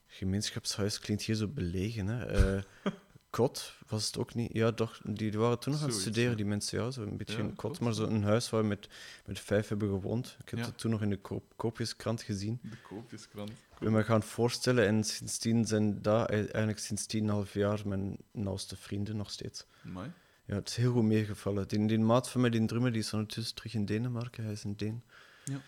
gemeenschapshuis 0.08 1.00
klinkt 1.00 1.24
hier 1.24 1.36
zo 1.36 1.48
belegen. 1.48 2.08
Hè. 2.08 2.26
Eh, 2.26 2.64
kot 3.30 3.74
was 3.88 4.06
het 4.06 4.18
ook 4.18 4.34
niet. 4.34 4.54
Ja, 4.54 4.72
toch, 4.72 5.00
die 5.04 5.38
waren 5.38 5.60
toen 5.60 5.74
nog 5.74 5.82
aan 5.82 5.90
het 5.90 6.00
studeren, 6.00 6.30
ja. 6.30 6.36
die 6.36 6.46
mensen. 6.46 6.84
Ja, 6.84 6.92
zo 6.92 7.02
een 7.02 7.18
beetje 7.18 7.38
Ja, 7.38 7.44
een 7.44 7.56
kot, 7.56 7.80
maar 7.80 7.94
zo 7.94 8.04
een 8.04 8.24
huis 8.24 8.50
waar 8.50 8.62
we 8.62 8.68
met, 8.68 8.88
met 9.26 9.40
vijf 9.40 9.68
hebben 9.68 9.90
gewoond. 9.90 10.38
Ik 10.42 10.50
heb 10.50 10.60
het 10.60 10.78
toen 10.78 10.92
nog 10.92 11.02
in 11.02 11.10
de 11.10 11.18
koop, 11.18 11.54
koopjeskrant 11.56 12.22
gezien. 12.22 12.60
De 12.62 12.78
koopjeskrant. 12.88 13.50
Ik 13.50 13.80
ben 13.80 13.92
me 13.92 14.04
gaan 14.04 14.24
voorstellen 14.24 14.88
en 14.88 15.04
sindsdien 15.04 15.66
zijn 15.66 16.02
dat 16.02 16.30
eigenlijk 16.30 16.80
sinds 16.80 17.06
tien 17.06 17.30
half 17.30 17.54
jaar 17.54 17.88
mijn 17.88 18.18
nauwste 18.32 18.76
vrienden 18.76 19.18
nog 19.18 19.32
steeds. 19.32 19.66
Mooi. 19.82 20.12
Ja, 20.46 20.56
het 20.56 20.70
is 20.70 20.76
heel 20.76 20.92
goed 20.92 21.04
meegevallen. 21.04 21.68
Die, 21.68 21.88
die 21.88 22.00
maat 22.00 22.30
van 22.30 22.42
mij, 22.42 22.50
die 22.50 22.66
drummer, 22.66 22.92
die 22.92 23.02
is 23.02 23.14
ondertussen 23.14 23.56
terug 23.56 23.74
in 23.74 23.86
Denemarken. 23.86 24.44
Hij 24.44 24.54
is 24.54 24.64
een 24.64 24.78
Deen. 24.78 25.04
Ja. 25.46 25.62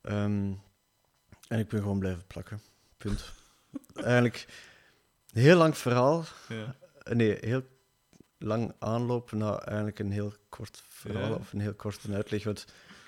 Ehm, 0.00 0.52
en 1.48 1.58
ik 1.58 1.68
ben 1.68 1.80
gewoon 1.80 1.98
blijven 1.98 2.26
plakken. 2.26 2.60
Punt. 2.96 3.32
eigenlijk 3.94 4.46
een 5.32 5.42
heel 5.42 5.56
lang 5.56 5.76
verhaal. 5.76 6.24
Ja. 6.48 6.76
Nee, 7.12 7.36
heel 7.40 7.62
lang 8.38 8.72
aanlopen 8.78 9.38
naar 9.38 9.58
eigenlijk 9.58 9.98
een 9.98 10.10
heel 10.12 10.34
kort 10.48 10.82
verhaal 10.88 11.28
Ja. 11.28 11.34
of 11.34 11.52
een 11.52 11.60
heel 11.60 11.74
korte 11.74 12.12
uitleg. 12.12 12.44
Want 12.44 12.60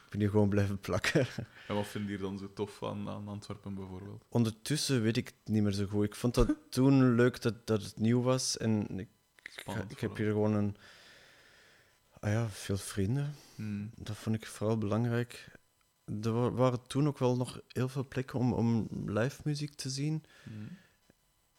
ik 0.04 0.10
ben 0.10 0.20
hier 0.20 0.30
gewoon 0.30 0.48
blijven 0.48 0.78
plakken. 0.80 1.26
En 1.68 1.74
wat 1.74 1.86
vind 1.86 2.08
je 2.08 2.18
dan 2.18 2.38
zo 2.38 2.52
tof 2.52 2.82
aan, 2.82 3.08
aan 3.08 3.28
Antwerpen 3.28 3.74
bijvoorbeeld? 3.74 4.24
Ondertussen 4.28 5.02
weet 5.02 5.16
ik 5.16 5.26
het 5.26 5.54
niet 5.54 5.62
meer 5.62 5.72
zo 5.72 5.86
goed. 5.86 6.04
Ik 6.04 6.14
vond 6.14 6.34
dat 6.34 6.54
toen 6.70 7.14
leuk 7.14 7.42
dat, 7.42 7.66
dat 7.66 7.82
het 7.82 7.96
nieuw 7.96 8.22
was. 8.22 8.56
En 8.56 8.98
ik, 8.98 9.08
Spannend 9.42 9.90
ik 9.90 10.00
heb 10.00 10.16
hier 10.16 10.30
gewoon 10.30 10.54
een... 10.54 10.76
Ah 12.26 12.32
ja, 12.32 12.48
veel 12.48 12.76
vrienden. 12.76 13.34
Hmm. 13.54 13.90
Dat 13.96 14.16
vond 14.16 14.36
ik 14.36 14.46
vooral 14.46 14.78
belangrijk. 14.78 15.48
Er 16.22 16.32
wa- 16.32 16.50
waren 16.50 16.86
toen 16.86 17.06
ook 17.06 17.18
wel 17.18 17.36
nog 17.36 17.60
heel 17.68 17.88
veel 17.88 18.06
plekken 18.08 18.38
om, 18.38 18.52
om 18.52 18.88
live 19.06 19.40
muziek 19.44 19.74
te 19.74 19.90
zien. 19.90 20.24
Hmm. 20.42 20.68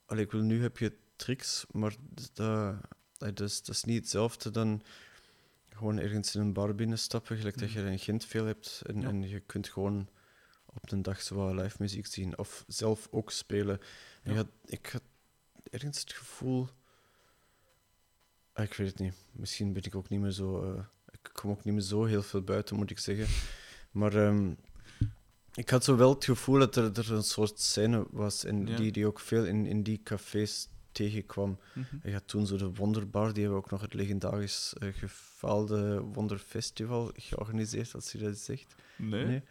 Allee, 0.05 0.23
ik 0.25 0.31
wil, 0.31 0.41
nu 0.41 0.61
heb 0.61 0.77
je 0.77 0.97
tricks, 1.15 1.65
maar 1.71 1.95
dat, 2.33 2.39
eh, 3.19 3.29
dus, 3.33 3.63
dat 3.63 3.75
is 3.75 3.83
niet 3.83 3.97
hetzelfde 4.01 4.51
dan 4.51 4.81
gewoon 5.69 5.97
ergens 5.99 6.35
in 6.35 6.41
een 6.41 6.53
bar 6.53 6.75
binnenstappen, 6.75 7.37
gelijk 7.37 7.57
dat 7.57 7.71
je 7.71 7.79
Mhm. 7.79 7.87
in 7.91 7.99
Gent 7.99 8.25
veel 8.25 8.45
hebt. 8.45 8.81
En, 8.85 9.01
Ja. 9.01 9.07
en 9.07 9.27
je 9.29 9.39
kunt 9.39 9.67
gewoon 9.67 10.09
op 10.65 10.91
een 10.91 11.01
dag 11.01 11.21
zo 11.21 11.53
live 11.55 11.75
muziek 11.79 12.05
zien. 12.05 12.37
Of 12.37 12.63
zelf 12.67 13.07
ook 13.11 13.31
spelen. 13.31 13.79
Ja. 14.23 14.31
je 14.31 14.37
had, 14.37 14.47
ik 14.65 14.85
had 14.85 15.03
ergens 15.71 15.99
het 15.99 16.13
gevoel... 16.13 16.69
Ah, 18.57 18.63
ik 18.65 18.73
weet 18.73 18.87
het 18.87 18.99
niet. 18.99 19.13
Misschien 19.31 19.73
ben 19.73 19.83
ik 19.85 19.95
ook 19.95 20.09
niet 20.09 20.19
meer 20.19 20.31
zo... 20.31 20.73
eh, 20.73 20.83
ik 21.11 21.29
kom 21.33 21.49
ook 21.51 21.63
niet 21.63 21.73
meer 21.73 21.83
zo 21.83 22.03
heel 22.05 22.23
veel 22.23 22.41
buiten, 22.41 22.75
moet 22.75 22.89
ik 22.91 22.99
zeggen. 22.99 23.25
Maar 23.91 24.15
ehm, 24.15 24.51
ik 25.53 25.69
had 25.69 25.83
zo 25.83 25.95
wel 25.95 26.09
het 26.13 26.25
gevoel 26.25 26.59
dat 26.59 26.75
er, 26.75 26.91
er 26.97 27.11
een 27.13 27.23
soort 27.23 27.59
scène 27.59 28.05
was. 28.11 28.43
En 28.43 28.67
Ja. 28.67 28.75
die, 28.75 28.91
die 28.91 29.05
ook 29.07 29.19
veel 29.19 29.45
in, 29.45 29.65
in 29.65 29.83
die 29.83 30.01
cafés 30.03 30.67
tegenkwam. 30.91 31.59
Mhm. 31.73 31.95
Je 32.03 32.13
had 32.13 32.27
toen 32.27 32.45
zo 32.47 32.57
de 32.57 32.73
Wonderbar, 32.73 33.33
die 33.33 33.41
hebben 33.43 33.59
ook 33.61 33.69
nog 33.69 33.81
het 33.81 33.93
legendarisch 33.93 34.73
eh, 34.79 34.89
gefaalde 34.93 35.99
Wonderfestival 36.01 37.11
georganiseerd, 37.15 37.93
als 37.95 38.11
je 38.11 38.17
dat 38.17 38.37
zegt. 38.37 38.75
Nee? 38.95 39.41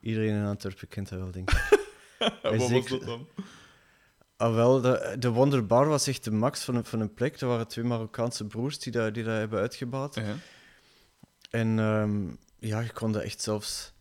Iedereen 0.00 0.34
in 0.34 0.44
Antwerpen 0.44 0.88
kent 0.88 1.08
dat 1.08 1.18
wel, 1.18 1.30
denk 1.30 1.50
ik. 1.50 1.86
Wat 2.42 2.70
was 2.70 2.88
dat 2.88 3.00
dan? 3.00 3.26
Ah, 4.38 4.54
wel, 4.54 4.80
de, 4.80 5.16
de 5.18 5.30
Wonderbar 5.30 5.88
was 5.88 6.06
echt 6.06 6.24
de 6.24 6.30
max 6.30 6.64
van 6.64 6.74
een, 6.74 6.84
van 6.84 7.00
een 7.00 7.14
plek. 7.14 7.40
Er 7.40 7.48
waren 7.48 7.68
twee 7.68 7.84
Marokkaanse 7.84 8.44
broers 8.44 8.78
die 8.78 8.92
dat, 8.92 9.14
die 9.14 9.24
dat 9.24 9.36
hebben 9.36 9.60
uitgebaat. 9.60 10.14
Ja. 10.14 10.34
En 11.50 11.78
ehm, 11.78 12.26
ja, 12.58 12.80
je 12.80 12.92
kon 12.92 13.12
dat 13.12 13.22
echt 13.22 13.40
zelfs 13.40 13.92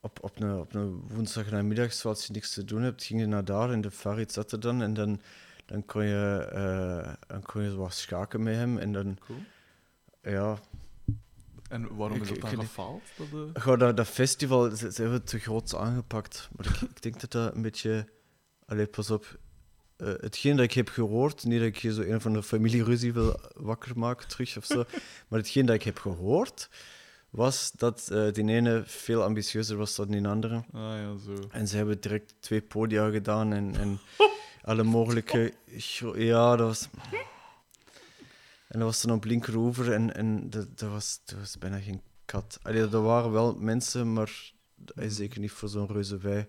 op, 0.00 0.18
op, 0.22 0.40
een, 0.40 0.58
op 0.58 0.74
een 0.74 1.04
woensdagnamiddag, 1.08 1.92
zoals 1.92 2.26
je 2.26 2.32
niks 2.32 2.54
te 2.54 2.64
doen 2.64 2.82
hebt, 2.82 3.04
ging 3.04 3.20
je 3.20 3.26
naar 3.26 3.44
daar 3.44 3.70
en 3.70 3.80
de 3.80 3.90
Farid 3.90 4.32
zat 4.32 4.52
er 4.52 4.60
dan. 4.60 4.82
En 4.82 4.94
dan, 4.94 5.20
dan, 5.66 5.84
kon, 5.84 6.04
je, 6.04 6.48
eh, 6.52 7.12
dan 7.26 7.42
kon 7.42 7.62
je 7.62 7.74
wat 7.74 7.94
schaken 7.94 8.42
met 8.42 8.54
hem. 8.54 8.78
En 8.78 8.92
dan, 8.92 9.18
Cool. 9.26 9.38
ja, 10.22 10.58
En 11.68 11.96
waarom 11.96 12.20
is 12.20 12.28
dat 12.28 12.40
dan 12.40 12.60
gefaald? 12.60 13.02
Dat, 13.16 13.26
eh, 13.32 13.62
Gewoon 13.62 13.78
dat, 13.78 13.96
dat 13.96 14.06
festival, 14.06 14.70
ze, 14.70 14.92
ze 14.92 15.00
hebben 15.02 15.18
het 15.18 15.26
te 15.26 15.38
groot 15.38 15.74
aangepakt. 15.74 16.48
Maar 16.56 16.66
ik, 16.66 16.80
ik 16.80 17.02
denk 17.02 17.20
dat 17.20 17.30
dat 17.30 17.54
een 17.54 17.62
beetje... 17.62 18.08
Allee, 18.66 18.86
pas 18.86 19.10
op. 19.10 19.38
Eh, 20.02 20.12
hetgeen 20.20 20.56
dat 20.56 20.64
ik 20.64 20.72
heb 20.72 20.88
gehoord, 20.88 21.44
niet 21.44 21.58
dat 21.58 21.68
ik 21.68 21.78
hier 21.78 21.92
zo 21.92 22.00
een 22.00 22.20
van 22.20 22.32
de 22.32 22.42
familieruzie 22.42 23.12
wil 23.12 23.40
wakker 23.54 23.98
maken 23.98 24.28
terug 24.28 24.56
of 24.56 24.64
zo, 24.64 24.84
maar 25.28 25.38
hetgeen 25.38 25.66
dat 25.66 25.74
ik 25.74 25.82
heb 25.82 25.98
gehoord, 25.98 26.68
was 27.30 27.72
dat 27.76 28.08
eh 28.10 28.32
die 28.32 28.48
ene 28.48 28.82
veel 28.86 29.22
ambitieuzer 29.22 29.76
was 29.76 29.94
dan 29.94 30.08
die 30.08 30.26
andere. 30.26 30.54
Ah 30.54 30.64
ja, 30.72 31.16
zo. 31.24 31.48
En 31.50 31.68
ze 31.68 31.76
hebben 31.76 32.00
direct 32.00 32.34
twee 32.40 32.60
podia 32.60 33.10
gedaan 33.10 33.52
en, 33.52 33.74
en 33.76 34.00
alle 34.70 34.82
mogelijke... 34.82 35.52
Ja, 36.14 36.56
dat 36.56 36.66
was... 36.66 36.88
En 38.68 38.78
dat 38.78 38.88
was 38.88 39.02
dan 39.02 39.16
op 39.16 39.24
linkeroever 39.24 39.92
en, 39.92 40.14
en 40.14 40.50
dat, 40.50 40.78
dat, 40.78 40.90
was, 40.90 41.20
dat 41.24 41.38
was 41.38 41.58
bijna 41.58 41.78
geen 41.78 42.00
kat. 42.24 42.58
Allee, 42.62 42.80
er 42.80 43.02
waren 43.02 43.32
wel 43.32 43.54
mensen, 43.54 44.12
maar 44.12 44.52
zeker 44.96 45.40
niet 45.40 45.50
voor 45.50 45.68
zo'n 45.68 45.86
reuze 45.86 46.18
wij. 46.18 46.48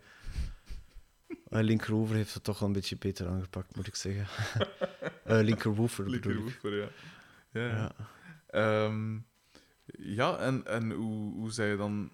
Uh, 1.50 1.62
linkeroever 1.62 2.16
heeft 2.16 2.34
het 2.34 2.44
toch 2.44 2.60
wel 2.60 2.68
een 2.68 2.74
beetje 2.74 2.98
beter 2.98 3.28
aangepakt, 3.28 3.76
moet 3.76 3.88
ik 3.88 3.96
zeggen. 3.96 4.28
Eh 5.24 5.40
linkerwoever 5.42 6.04
bedoel 6.04 6.48
ik. 6.48 6.60
Ja. 6.62 6.70
Ja, 7.52 7.68
ja. 7.68 7.76
Ja. 7.76 7.92
Ehm, 8.48 9.18
ja, 9.98 10.38
en, 10.38 10.66
en 10.66 10.92
hoe, 10.92 11.34
hoe 11.34 11.52
zei 11.52 11.72
je 11.72 11.78
dan... 11.78 12.12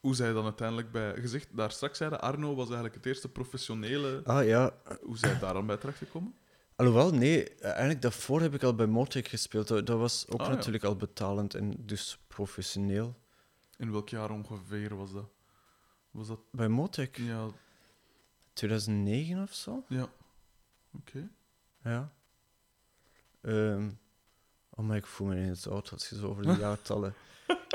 Hoe 0.00 0.14
zei 0.14 0.28
je 0.28 0.34
dan 0.34 0.44
uiteindelijk 0.44 0.92
bij... 0.92 1.14
Gezegd, 1.20 1.48
daar 1.56 1.70
straks 1.70 1.98
zeiden 1.98 2.20
Arno 2.20 2.54
was 2.54 2.64
eigenlijk 2.66 2.94
het 2.94 3.06
eerste 3.06 3.28
professionele... 3.28 4.20
Ah 4.24 4.46
ja, 4.46 4.72
Hoe 5.02 5.18
zij 5.18 5.38
daar 5.38 5.54
dan 5.54 5.66
bij 5.66 5.76
terechtgekomen? 5.76 6.34
Alhoewel, 6.76 7.14
nee, 7.14 7.54
eigenlijk 7.54 8.02
daarvoor 8.02 8.40
heb 8.40 8.54
ik 8.54 8.62
al 8.62 8.74
bij 8.74 8.86
Motec 8.86 9.28
gespeeld. 9.28 9.68
Dat, 9.68 9.86
dat 9.86 9.98
was 9.98 10.26
ook 10.28 10.40
Ah, 10.40 10.46
ja. 10.46 10.54
natuurlijk 10.54 10.84
al 10.84 10.96
betalend 10.96 11.54
en 11.54 11.74
dus 11.78 12.18
professioneel. 12.26 13.14
In 13.76 13.90
welk 13.92 14.08
jaar 14.08 14.30
ongeveer 14.30 14.96
was 14.96 15.12
dat? 15.12 15.28
Was 16.14 16.26
dat... 16.26 16.40
Bij 16.52 16.68
Motec, 16.68 17.16
Ja, 17.16 17.48
2009 18.52 19.42
of 19.42 19.54
zo? 19.54 19.84
ja. 19.88 20.08
Oké. 20.92 21.28
Ja. 21.82 22.12
Ehm 23.40 23.90
oh, 24.70 24.84
maar 24.84 24.96
ik 24.96 25.06
voel 25.06 25.26
me 25.26 25.36
ineens 25.36 25.68
oud 25.68 25.90
als 25.92 26.08
je 26.08 26.16
zo 26.16 26.28
over 26.28 26.42
de 26.42 26.52
jaartallen... 26.58 27.14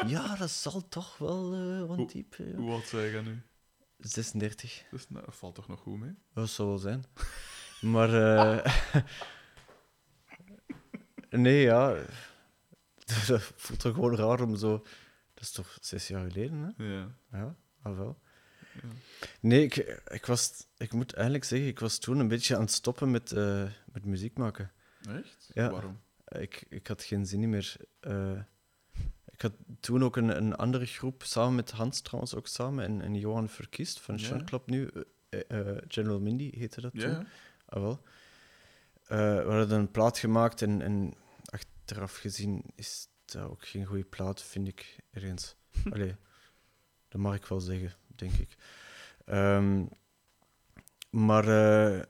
ja, 0.07 0.35
dat 0.35 0.49
zal 0.49 0.87
toch 0.87 1.17
wel 1.17 1.87
wat 1.87 2.09
diep. 2.11 2.35
ja. 2.35 2.55
Hoe 2.55 2.71
oud 2.71 2.87
zei 2.87 3.15
je 3.15 3.21
nu? 3.21 3.41
36, 3.99 4.83
Dus, 4.91 5.09
nou, 5.09 5.25
dat 5.25 5.35
valt 5.35 5.55
toch 5.55 5.67
nog 5.67 5.79
goed 5.79 5.99
mee? 5.99 6.15
dat 6.33 6.49
zou 6.49 6.67
wel 6.67 6.77
zijn. 6.77 7.03
Maar... 7.81 8.13
eh, 8.13 9.03
nee, 11.29 11.61
ja... 11.61 11.95
dat 13.27 13.41
voelt 13.55 13.79
toch 13.79 13.93
gewoon 13.93 14.15
raar 14.15 14.41
om 14.41 14.55
zo... 14.55 14.77
Dat 15.33 15.43
is 15.43 15.51
toch 15.51 15.77
zes 15.81 16.07
jaar 16.07 16.31
geleden, 16.31 16.73
hè? 16.77 16.83
Ja. 16.85 17.15
Ja, 17.31 17.55
al 17.81 17.95
wel. 17.95 18.19
Nee, 19.39 19.63
ik, 19.63 19.75
ik, 20.07 20.25
was, 20.25 20.67
ik 20.77 20.93
moet 20.93 21.13
eigenlijk 21.13 21.45
zeggen, 21.45 21.67
ik 21.67 21.79
was 21.79 21.97
toen 21.97 22.19
een 22.19 22.27
beetje 22.27 22.55
aan 22.55 22.61
het 22.61 22.71
stoppen 22.71 23.11
met, 23.11 23.31
eh, 23.31 23.63
met 23.91 24.05
muziek 24.05 24.37
maken. 24.37 24.71
Echt? 25.09 25.49
Ja. 25.53 25.69
Waarom? 25.69 25.99
Ik, 26.27 26.65
ik 26.69 26.87
had 26.87 27.03
geen 27.03 27.25
zin 27.25 27.49
meer. 27.49 27.75
eh. 27.99 28.39
ik 29.31 29.41
had 29.41 29.53
toen 29.79 30.03
ook 30.03 30.15
een, 30.17 30.37
een 30.37 30.55
andere 30.55 30.85
groep, 30.85 31.23
samen 31.23 31.55
met 31.55 31.71
Hans 31.71 32.01
trouwens 32.01 32.35
ook 32.35 32.47
samen, 32.47 32.83
en, 32.85 33.01
en 33.01 33.15
Johan 33.15 33.49
Verkiest 33.49 33.99
van. 33.99 34.19
Sean 34.19 34.45
Club 34.45 34.67
nu. 34.67 34.89
eh, 35.29 35.77
General 35.87 36.19
Mindy 36.19 36.51
heette 36.57 36.81
dat 36.81 36.91
Ja, 36.93 37.01
toen. 37.01 37.11
ja. 37.11 37.25
Ah, 37.65 37.81
wel. 37.81 38.01
We 39.07 39.43
hadden 39.47 39.79
een 39.79 39.91
plaat 39.91 40.17
gemaakt 40.17 40.61
en, 40.61 40.81
en 40.81 41.13
achteraf 41.45 42.15
gezien 42.17 42.63
is 42.75 43.07
dat 43.25 43.43
ook 43.49 43.67
geen 43.67 43.85
goede 43.85 44.03
plaat, 44.03 44.43
vind 44.43 44.67
ik 44.67 44.95
ergens. 45.11 45.55
Allee, 45.93 46.15
dat 47.07 47.21
mag 47.21 47.35
ik 47.35 47.45
wel 47.45 47.59
zeggen, 47.59 47.93
denk 48.19 48.33
ik. 48.33 48.55
Ehm, 49.25 49.85
maar 51.09 51.47
eh, 51.47 52.03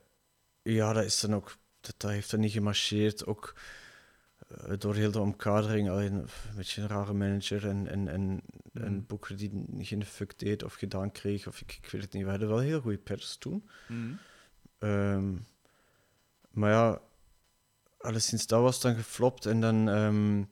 ja, 0.62 0.94
dat 0.94 1.04
is 1.04 1.20
dan 1.20 1.36
ook, 1.36 1.58
dat, 1.82 1.94
dat 1.98 2.12
heeft 2.12 2.32
dan 2.32 2.40
niet 2.40 2.52
gemarcheerd. 2.52 3.26
Ook 3.26 3.56
eh, 4.48 4.74
door 4.78 4.96
heel 4.96 5.12
de 5.12 5.20
omkadering, 5.20 5.90
alleen 5.90 6.14
een 6.14 6.28
beetje 6.56 6.82
een 6.82 6.88
rare 6.88 7.14
manager 7.14 7.68
en, 7.68 7.88
en, 7.88 8.08
en 8.08 8.42
een 8.74 8.94
Mhm. 8.94 9.02
boeker 9.08 9.38
die 9.38 9.66
geen 9.80 10.06
fuck 10.06 10.40
deed 10.40 10.64
of 10.64 10.74
gedaan 10.74 11.12
kreeg, 11.12 11.48
of 11.48 11.62
ik, 11.62 11.78
ik 11.82 11.90
weet 11.92 12.02
het 12.02 12.14
niet. 12.14 12.24
We 12.24 12.30
hadden 12.30 12.48
wel 12.48 12.60
heel 12.60 12.82
goede 12.82 12.98
pers 12.98 13.36
toen. 13.38 13.70
Mhm. 13.88 14.12
Ehm, 14.80 15.34
maar 16.50 16.72
ja, 16.72 17.02
alleszins 17.98 18.48
dat 18.48 18.62
was 18.62 18.82
dan 18.82 18.96
geflopt 18.96 19.46
en 19.46 19.62
dan... 19.62 19.90
ehm, 19.90 20.44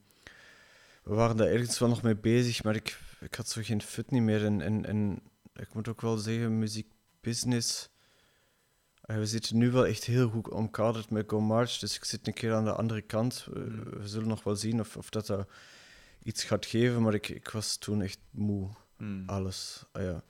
we 1.03 1.13
waren 1.15 1.37
daar 1.37 1.47
ergens 1.47 1.79
wel 1.79 1.89
nog 1.89 2.01
mee 2.01 2.15
bezig, 2.15 2.63
maar 2.63 2.75
ik, 2.75 2.99
ik 3.19 3.35
had 3.35 3.49
zo 3.49 3.61
geen 3.63 3.81
fut 3.81 4.11
niet 4.11 4.21
meer. 4.21 4.45
En, 4.45 4.61
en, 4.61 4.85
en 4.85 5.21
ik 5.59 5.73
moet 5.73 5.87
ook 5.87 6.01
wel 6.01 6.17
zeggen, 6.17 6.59
muziekbusiness... 6.59 7.89
eh, 9.01 9.17
we 9.17 9.25
zitten 9.25 9.57
nu 9.57 9.71
wel 9.71 9.85
echt 9.85 10.03
heel 10.03 10.29
goed 10.29 10.49
omkaderd 10.49 11.09
met 11.09 11.29
Go 11.29 11.39
March, 11.39 11.77
dus 11.77 11.95
ik 11.95 12.03
zit 12.05 12.27
een 12.27 12.33
keer 12.33 12.53
aan 12.53 12.63
de 12.65 12.73
andere 12.73 13.01
kant. 13.01 13.45
We, 13.53 13.59
Mhm. 13.59 13.99
we 13.99 14.07
zullen 14.07 14.27
nog 14.27 14.43
wel 14.43 14.55
zien 14.55 14.79
of, 14.79 14.97
of 14.97 15.09
dat, 15.09 15.25
dat 15.27 15.49
iets 16.23 16.43
gaat 16.43 16.65
geven, 16.65 17.01
maar 17.01 17.13
ik, 17.13 17.29
ik 17.29 17.49
was 17.49 17.77
toen 17.77 18.01
echt 18.01 18.19
moe. 18.31 18.69
Mhm. 18.97 19.29
Alles. 19.29 19.83
Ah, 19.91 20.01
ja. 20.03 20.23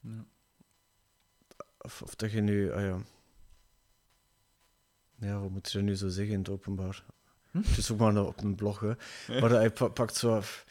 Ja. 0.00 0.24
Of, 1.78 2.02
of 2.02 2.14
dat 2.14 2.32
je 2.32 2.40
nu, 2.40 2.72
ah 2.72 2.80
ja. 2.80 2.98
Ja, 5.18 5.38
wat 5.40 5.50
moet 5.50 5.72
je 5.72 5.80
nu 5.82 5.94
zo 5.96 6.08
zeggen 6.08 6.32
in 6.32 6.38
het 6.38 6.48
openbaar? 6.48 7.04
Hm? 7.50 7.58
Het 7.62 7.76
is 7.78 7.90
ook 7.90 7.98
maar 7.98 8.24
op 8.26 8.42
een 8.42 8.54
blog, 8.54 8.80
hè. 8.80 8.92
Maar 9.40 9.50
hij 9.50 9.70
pa- 9.70 9.88
pakt 9.88 10.16
zo 10.16 10.36
af- 10.36 10.64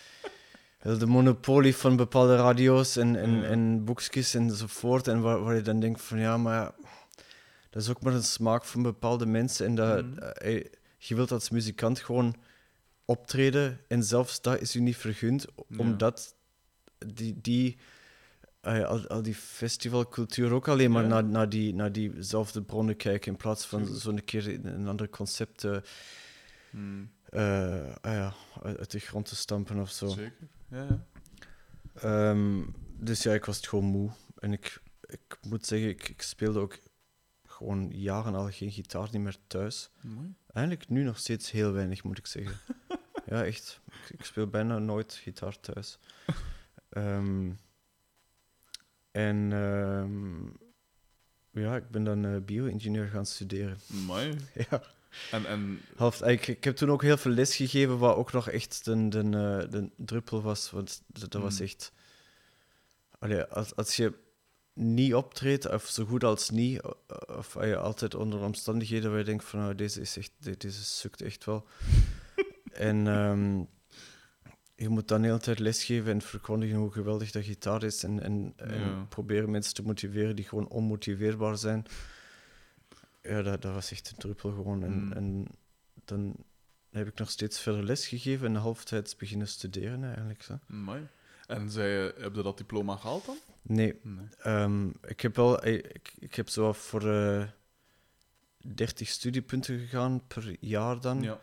heel 0.84 0.98
de 0.98 1.06
monopolie 1.06 1.76
van 1.76 1.96
bepaalde 1.96 2.36
radio's 2.36 2.96
en, 2.96 3.16
en, 3.16 3.44
en 3.44 3.84
boekjes 3.86 4.34
enzovoort. 4.34 5.08
En 5.08 5.22
waar, 5.22 5.44
waar 5.44 5.56
je 5.56 5.62
dan 5.62 5.80
denkt 5.80 6.02
van, 6.02 6.20
ja, 6.20 6.38
maar 6.38 6.72
dat 7.70 7.82
is 7.82 7.90
ook 7.90 8.02
maar 8.02 8.14
een 8.14 8.24
smaak 8.24 8.66
van 8.66 8.82
bepaalde 8.84 9.26
mensen. 9.26 9.66
En 9.66 9.76
dat, 9.76 10.06
Mhm. 10.06 10.18
eh, 10.20 10.64
je 10.98 11.16
wilt 11.16 11.32
als 11.32 11.50
muzikant 11.50 12.00
gewoon 12.00 12.36
optreden 13.06 13.80
en 13.88 14.04
zelfs 14.04 14.42
dat 14.42 14.62
is 14.62 14.76
u 14.76 14.80
niet 14.80 14.98
vergund, 14.98 15.46
omdat 15.78 16.36
die, 17.08 17.40
die 17.42 17.78
ja, 18.62 18.82
al, 18.84 19.08
al 19.08 19.22
die 19.22 19.36
festivalcultuur 19.36 20.52
ook 20.52 20.68
alleen 20.68 20.92
maar 20.92 21.04
Ja. 21.04 21.08
naar, 21.10 21.24
naar, 21.24 21.50
die, 21.50 21.74
naar 21.76 21.92
diezelfde 21.92 22.62
bronnen 22.62 22.96
kijken 22.96 23.32
in 23.32 23.38
plaats 23.38 23.66
van 23.66 23.88
zo'n 23.88 24.24
keer 24.24 24.48
in 24.48 24.66
een 24.66 24.88
ander 24.88 25.10
concept 25.10 25.64
eh, 25.64 25.78
Mhm. 26.70 27.04
eh, 27.30 27.96
ah 28.02 28.34
uit 28.64 28.92
de 28.92 29.00
grond 29.00 29.26
te 29.26 29.36
stampen 29.36 29.80
of 29.80 29.90
zo. 29.92 30.08
Zeker. 30.08 30.32
Ja. 30.74 31.06
Ehm, 31.94 32.64
dus 32.98 33.24
ja, 33.24 33.34
ik 33.34 33.46
was 33.46 33.58
het 33.58 33.68
gewoon 33.68 33.86
moe. 33.86 34.12
En 34.40 34.52
ik, 34.52 34.82
ik 35.02 35.38
moet 35.42 35.66
zeggen, 35.66 35.90
ik, 35.90 36.10
ik 36.10 36.22
speelde 36.22 36.60
ook 36.60 36.80
gewoon 37.46 37.90
jaren 37.92 38.36
al 38.36 38.52
geen 38.52 38.72
gitaar 38.72 39.08
niet 39.12 39.22
meer 39.22 39.38
thuis. 39.48 39.90
Mooi. 40.02 40.34
Eigenlijk 40.48 40.90
nu 40.90 41.04
nog 41.04 41.18
steeds 41.18 41.52
heel 41.52 41.72
weinig, 41.72 42.04
moet 42.04 42.18
ik 42.18 42.28
zeggen. 42.28 42.58
ja, 43.26 43.46
echt. 43.46 43.82
Ik, 43.86 44.20
ik 44.20 44.26
speel 44.26 44.48
bijna 44.48 44.80
nooit 44.80 45.14
gitaar 45.14 45.60
thuis. 45.60 46.00
Ehm, 46.90 47.52
en 49.12 49.52
ehm, 49.52 50.46
ja, 51.52 51.76
ik 51.76 51.90
ben 51.90 52.04
dan 52.04 52.26
eh, 52.26 52.42
bio-ingenieur 52.42 53.08
gaan 53.08 53.26
studeren. 53.26 53.78
Mooi. 54.06 54.38
ja. 54.70 54.84
En, 55.32 55.46
en 55.46 55.80
Half, 55.96 56.22
ik, 56.22 56.48
ik 56.48 56.64
heb 56.64 56.76
toen 56.76 56.92
ook 56.92 57.02
heel 57.02 57.18
veel 57.18 57.32
les 57.32 57.56
gegeven, 57.56 57.98
wat 57.98 58.16
ook 58.16 58.32
nog 58.32 58.50
echt 58.50 58.86
de, 58.86 59.08
de, 59.08 59.18
eh, 59.20 59.72
de 59.72 59.90
druppel 59.98 60.42
was. 60.42 60.72
Want 60.72 61.02
dat, 61.08 61.34
was 61.34 61.58
Mm. 61.60 61.64
echt. 61.66 61.92
Allee, 63.20 63.44
als, 63.44 63.76
als 63.76 63.96
je 63.96 64.14
niet 64.74 65.14
optreedt, 65.14 65.70
of 65.70 65.86
zo 65.86 66.06
goed 66.06 66.24
als 66.24 66.50
niet, 66.50 66.82
of 67.38 67.56
als 67.58 67.66
je 67.66 67.78
altijd 67.78 68.16
onder 68.16 68.40
omstandigheden 68.40 69.10
waar 69.10 69.20
je 69.20 69.26
denkt 69.26 69.44
van 69.46 69.60
nou, 69.60 69.76
deze, 69.76 70.02
is 70.02 70.18
echt, 70.18 70.32
de- 70.38 70.58
deze 70.58 70.84
sukt 70.84 71.22
echt 71.22 71.46
wel. 71.46 71.68
en 72.74 73.08
ehm, 73.08 73.64
je 74.76 74.90
moet 74.90 75.08
dan 75.08 75.22
de 75.22 75.28
hele 75.28 75.40
tijd 75.40 75.60
lesgeven 75.60 76.12
en 76.12 76.22
verkondigen 76.22 76.78
hoe 76.78 76.92
geweldig 76.92 77.32
dat 77.32 77.44
gitaar 77.44 77.84
is. 77.84 78.04
En, 78.04 78.20
en, 78.24 78.54
en 78.56 79.08
proberen 79.08 79.52
mensen 79.52 79.74
te 79.74 79.84
motiveren 79.84 80.36
die 80.36 80.46
gewoon 80.46 80.68
onmotiveerbaar 80.68 81.58
zijn. 81.58 81.86
Ja, 83.24 83.42
dat, 83.42 83.62
dat 83.62 83.74
was 83.74 83.92
echt 83.92 84.10
een 84.12 84.18
druppel 84.18 84.52
gewoon. 84.52 84.84
En, 84.84 85.04
Mm. 85.06 85.12
en 85.12 85.46
dan 86.06 86.36
heb 86.92 87.08
ik 87.08 87.20
nog 87.20 87.30
steeds 87.30 87.60
verder 87.60 87.84
les 87.84 88.08
gegeven 88.08 88.48
en 88.48 88.56
halftijds 88.56 89.16
beginnen 89.16 89.48
studeren 89.48 90.04
eigenlijk. 90.04 90.42
Zo. 90.42 90.60
Amai. 90.70 91.08
En 91.48 91.70
zij, 91.70 92.02
heb 92.18 92.36
je 92.36 92.42
dat 92.44 92.58
diploma 92.58 92.96
gehaald 92.96 93.26
dan? 93.26 93.38
Nee, 93.62 94.00
Nee. 94.02 94.26
ehm, 94.40 94.88
ik 95.08 95.22
heb 95.22 95.36
wel, 95.36 95.66
ik, 95.66 96.14
ik 96.20 96.36
heb 96.36 96.50
zo 96.50 96.74
voor 96.74 97.10
eh 97.14 97.44
30 98.76 99.08
studiepunten 99.08 99.80
gegaan 99.80 100.22
per 100.28 100.56
jaar 100.60 101.00
dan. 101.02 101.22
Ja. 101.22 101.40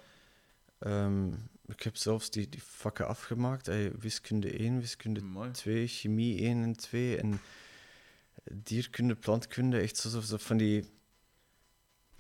Ehm, 0.79 1.29
ik 1.67 1.83
heb 1.83 1.97
zelfs 1.97 2.31
die, 2.31 2.49
die 2.49 2.63
vakken 2.63 3.07
afgemaakt. 3.07 3.67
wiskunde 3.99 4.59
1, 4.59 4.81
wiskunde 4.81 5.21
Amai. 5.21 5.51
2, 5.51 5.87
chemie 5.87 6.41
1 6.41 6.63
en 6.63 6.77
2 6.77 7.17
en 7.17 7.41
dierkunde, 8.53 9.15
plantkunde, 9.15 9.79
echt 9.79 9.97
zo- 9.97 10.21
zo 10.21 10.37
van 10.37 10.57
die... 10.57 10.85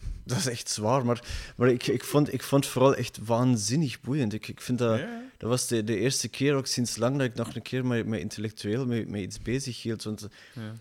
Dat 0.24 0.38
is 0.38 0.46
echt 0.46 0.68
zwaar, 0.70 1.05
maar, 1.05 1.24
maar 1.57 1.68
ik, 1.68 1.86
ik, 1.86 2.05
vond, 2.05 2.32
ik 2.32 2.42
vond 2.42 2.64
het 2.64 2.72
vooral 2.72 2.94
echt 2.94 3.18
waanzinnig 3.18 4.01
boeiend. 4.01 4.32
Ik, 4.32 4.48
ik 4.48 4.61
vind 4.61 4.78
dat... 4.78 4.98
Ja. 4.98 5.22
Dat 5.38 5.48
was 5.51 5.66
de, 5.66 5.84
de 5.84 5.96
eerste 5.96 6.28
keer 6.28 6.55
ook 6.55 6.66
sinds 6.66 6.96
lang 6.96 7.16
dat 7.16 7.26
ik 7.26 7.34
nog 7.34 7.55
een 7.55 7.62
keer 7.62 7.86
met, 7.86 8.07
met 8.07 8.20
intellectueel 8.20 8.86
met, 8.86 9.09
met 9.09 9.20
iets 9.20 9.38
bezig 9.42 9.82
hield. 9.82 10.03
Want 10.03 10.28
Ja. 10.55 10.74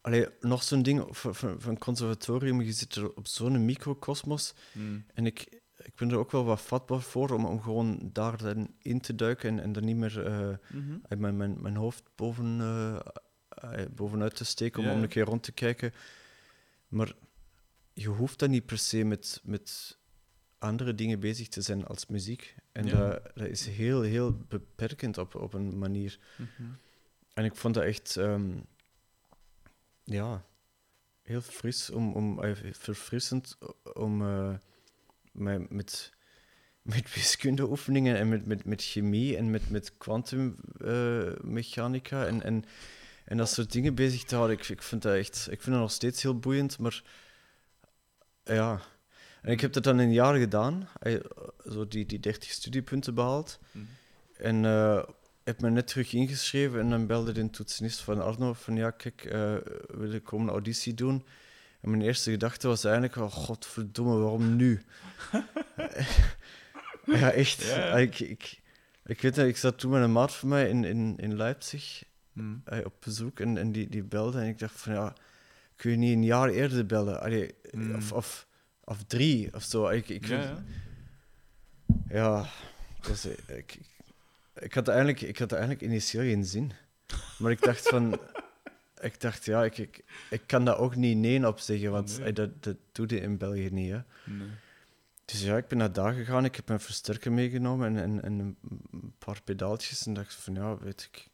allee, 0.00 0.26
nog 0.40 0.62
zo'n 0.62 0.82
ding 0.82 1.04
van, 1.10 1.34
van, 1.34 1.60
van 1.60 1.78
conservatorium, 1.78 2.60
je 2.60 2.72
zit 2.72 2.94
er 2.94 3.12
op 3.14 3.26
zo'n 3.26 3.64
microcosmos. 3.64 4.52
Mm. 4.72 5.04
En 5.14 5.26
ik, 5.26 5.60
ik 5.76 5.94
ben 5.94 6.10
er 6.10 6.18
ook 6.18 6.30
wel 6.30 6.44
wat 6.44 6.60
vatbaar 6.60 7.00
voor 7.00 7.30
om, 7.30 7.44
om 7.44 7.60
gewoon 7.62 8.10
daar 8.12 8.36
dan 8.36 8.74
in 8.78 9.00
te 9.00 9.14
duiken 9.14 9.48
en, 9.48 9.60
en 9.62 9.74
er 9.76 9.82
niet 9.82 9.96
meer 9.96 10.26
eh, 10.26 10.48
Mhm. 10.68 10.96
uit 11.08 11.20
mijn, 11.20 11.36
mijn, 11.36 11.56
mijn 11.60 11.76
hoofd 11.76 12.02
boven, 12.14 12.60
eh, 13.48 13.80
bovenuit 13.94 14.34
te 14.36 14.44
steken 14.44 14.80
om, 14.80 14.86
Ja, 14.88 14.94
om 14.94 15.02
een 15.02 15.08
keer 15.08 15.24
rond 15.24 15.42
te 15.42 15.52
kijken. 15.52 15.92
Maar 16.88 17.12
je 18.00 18.08
hoeft 18.08 18.38
dan 18.38 18.50
niet 18.50 18.66
per 18.66 18.78
se 18.78 19.04
met, 19.04 19.40
met 19.44 19.98
andere 20.58 20.94
dingen 20.94 21.20
bezig 21.20 21.48
te 21.48 21.62
zijn 21.62 21.86
als 21.86 22.06
muziek. 22.06 22.54
En 22.72 22.86
Ja. 22.86 22.96
dat, 22.96 23.30
dat 23.34 23.46
is 23.46 23.66
heel, 23.66 24.02
heel 24.02 24.36
beperkend 24.48 25.18
op, 25.18 25.34
op 25.34 25.54
een 25.54 25.78
manier. 25.78 26.18
Mhm. 26.36 26.68
En 27.34 27.44
ik 27.44 27.56
vond 27.56 27.74
dat 27.74 27.84
echt, 27.84 28.16
ehm, 28.16 28.50
ja, 30.04 30.44
heel 31.22 31.40
fris, 31.40 31.90
om, 31.90 32.12
om, 32.12 32.42
eh, 32.42 32.56
verfrissend 32.72 33.58
om 33.94 34.22
eh, 34.22 34.54
mij 35.32 35.66
met, 35.68 36.12
met 36.92 37.14
wiskundeoefeningen 37.14 38.16
en 38.16 38.28
met, 38.28 38.46
met, 38.46 38.64
met 38.64 38.82
chemie 38.82 39.36
en 39.36 39.50
met, 39.50 39.70
met 39.70 39.96
kwantummechanica 39.96 42.26
en, 42.26 42.42
en, 42.42 42.64
en 43.24 43.36
dat 43.36 43.50
soort 43.50 43.72
dingen 43.72 43.94
bezig 43.94 44.24
te 44.24 44.34
houden. 44.34 44.58
Ik, 44.58 44.68
ik, 44.68 44.82
vind 44.82 45.02
dat 45.02 45.16
echt, 45.16 45.36
ik 45.50 45.62
vind 45.62 45.74
dat 45.74 45.84
nog 45.84 45.92
steeds 45.92 46.22
heel 46.22 46.38
boeiend, 46.38 46.78
maar 46.78 47.02
ja. 48.54 48.80
En 49.42 49.52
ik 49.52 49.60
heb 49.60 49.72
dat 49.72 49.84
dan 49.84 49.98
een 49.98 50.12
jaar 50.12 50.34
gedaan, 50.34 50.88
eh, 51.00 51.14
zo 51.70 51.88
die, 51.88 52.06
die 52.06 52.20
30 52.20 52.50
studiepunten 52.50 53.14
behaald. 53.14 53.58
Mhm. 53.72 53.84
En 54.36 54.64
eh 54.64 55.02
heb 55.44 55.60
me 55.60 55.70
net 55.70 55.86
terug 55.86 56.12
ingeschreven 56.12 56.80
en 56.80 56.90
dan 56.90 57.06
belde 57.06 57.32
de 57.32 57.50
toetsenist 57.50 58.00
van 58.00 58.22
Arno 58.22 58.52
van 58.52 58.76
ja, 58.76 58.90
kijk, 58.90 59.24
eh, 59.24 59.54
wil 59.86 60.12
ik 60.12 60.24
komen 60.24 60.46
een 60.46 60.52
auditie 60.52 60.94
doen? 60.94 61.24
En 61.80 61.90
mijn 61.90 62.02
eerste 62.02 62.30
gedachte 62.30 62.68
was 62.68 62.84
eigenlijk, 62.84 63.16
oh 63.16 63.32
godverdomme, 63.32 64.16
waarom 64.16 64.56
nu? 64.56 64.82
ja, 67.20 67.30
echt. 67.30 67.62
Ja. 67.62 67.96
Ik, 67.96 68.20
ik, 68.20 68.60
ik 69.04 69.20
weet 69.20 69.34
dat, 69.34 69.46
ik 69.46 69.56
zat 69.56 69.78
toen 69.78 69.90
met 69.90 70.02
een 70.02 70.12
maat 70.12 70.34
van 70.34 70.48
mij 70.48 70.68
in, 70.68 70.84
in, 70.84 71.14
in 71.16 71.36
Leipzig 71.36 72.02
Mhm. 72.32 72.84
op 72.84 72.94
bezoek 73.04 73.40
en, 73.40 73.58
en 73.58 73.72
die, 73.72 73.88
die 73.88 74.02
belde 74.02 74.40
en 74.40 74.46
ik 74.46 74.58
dacht 74.58 74.80
van 74.80 74.92
ja, 74.92 75.14
kun 75.80 75.90
je 75.90 75.96
niet 75.96 76.12
een 76.16 76.24
jaar 76.24 76.48
eerder 76.48 76.86
bellen? 76.86 77.20
Allee, 77.20 77.54
Mm. 77.70 77.94
of, 77.94 78.12
of, 78.12 78.46
of 78.84 79.02
drie 79.04 79.54
of 79.54 79.62
zo. 79.62 79.88
Ik, 79.88 80.08
ik, 80.08 80.26
Ja, 80.26 80.40
ja. 80.42 80.62
ja, 82.08 82.46
dus 83.00 83.24
ik, 83.24 83.38
ik, 83.48 83.78
ik, 84.54 84.74
had 84.74 84.88
eigenlijk, 84.88 85.20
ik 85.20 85.38
had 85.38 85.52
eigenlijk 85.52 85.82
initieel 85.82 86.22
geen 86.22 86.44
zin. 86.44 86.72
Maar 87.38 87.50
ik 87.50 87.60
dacht 87.62 87.88
van... 87.88 88.18
Ik 89.00 89.20
dacht, 89.20 89.44
ja, 89.44 89.64
ik, 89.64 89.78
ik, 89.78 90.04
ik 90.30 90.42
kan 90.46 90.64
daar 90.64 90.78
ook 90.78 90.96
niet 90.96 91.16
nee 91.16 91.46
op 91.46 91.58
zeggen, 91.58 91.90
want 91.90 92.18
Nee. 92.18 92.32
dat, 92.32 92.62
dat 92.62 92.76
doe 92.92 93.06
je 93.08 93.20
in 93.20 93.38
België 93.38 93.68
niet. 93.70 93.90
Hè. 93.90 93.98
Nee. 94.24 94.48
Dus 95.24 95.42
ja, 95.42 95.56
ik 95.56 95.68
ben 95.68 95.78
naar 95.78 95.92
daar 95.92 96.12
gegaan, 96.12 96.44
ik 96.44 96.56
heb 96.56 96.68
mijn 96.68 96.80
versterker 96.80 97.32
meegenomen 97.32 97.96
en, 97.96 98.02
en, 98.02 98.22
en 98.22 98.56
een 98.92 99.14
paar 99.18 99.42
pedaaltjes. 99.44 100.06
En 100.06 100.12
dacht 100.14 100.34
van, 100.34 100.54
ja, 100.54 100.78
weet 100.78 101.08
ik, 101.12 101.28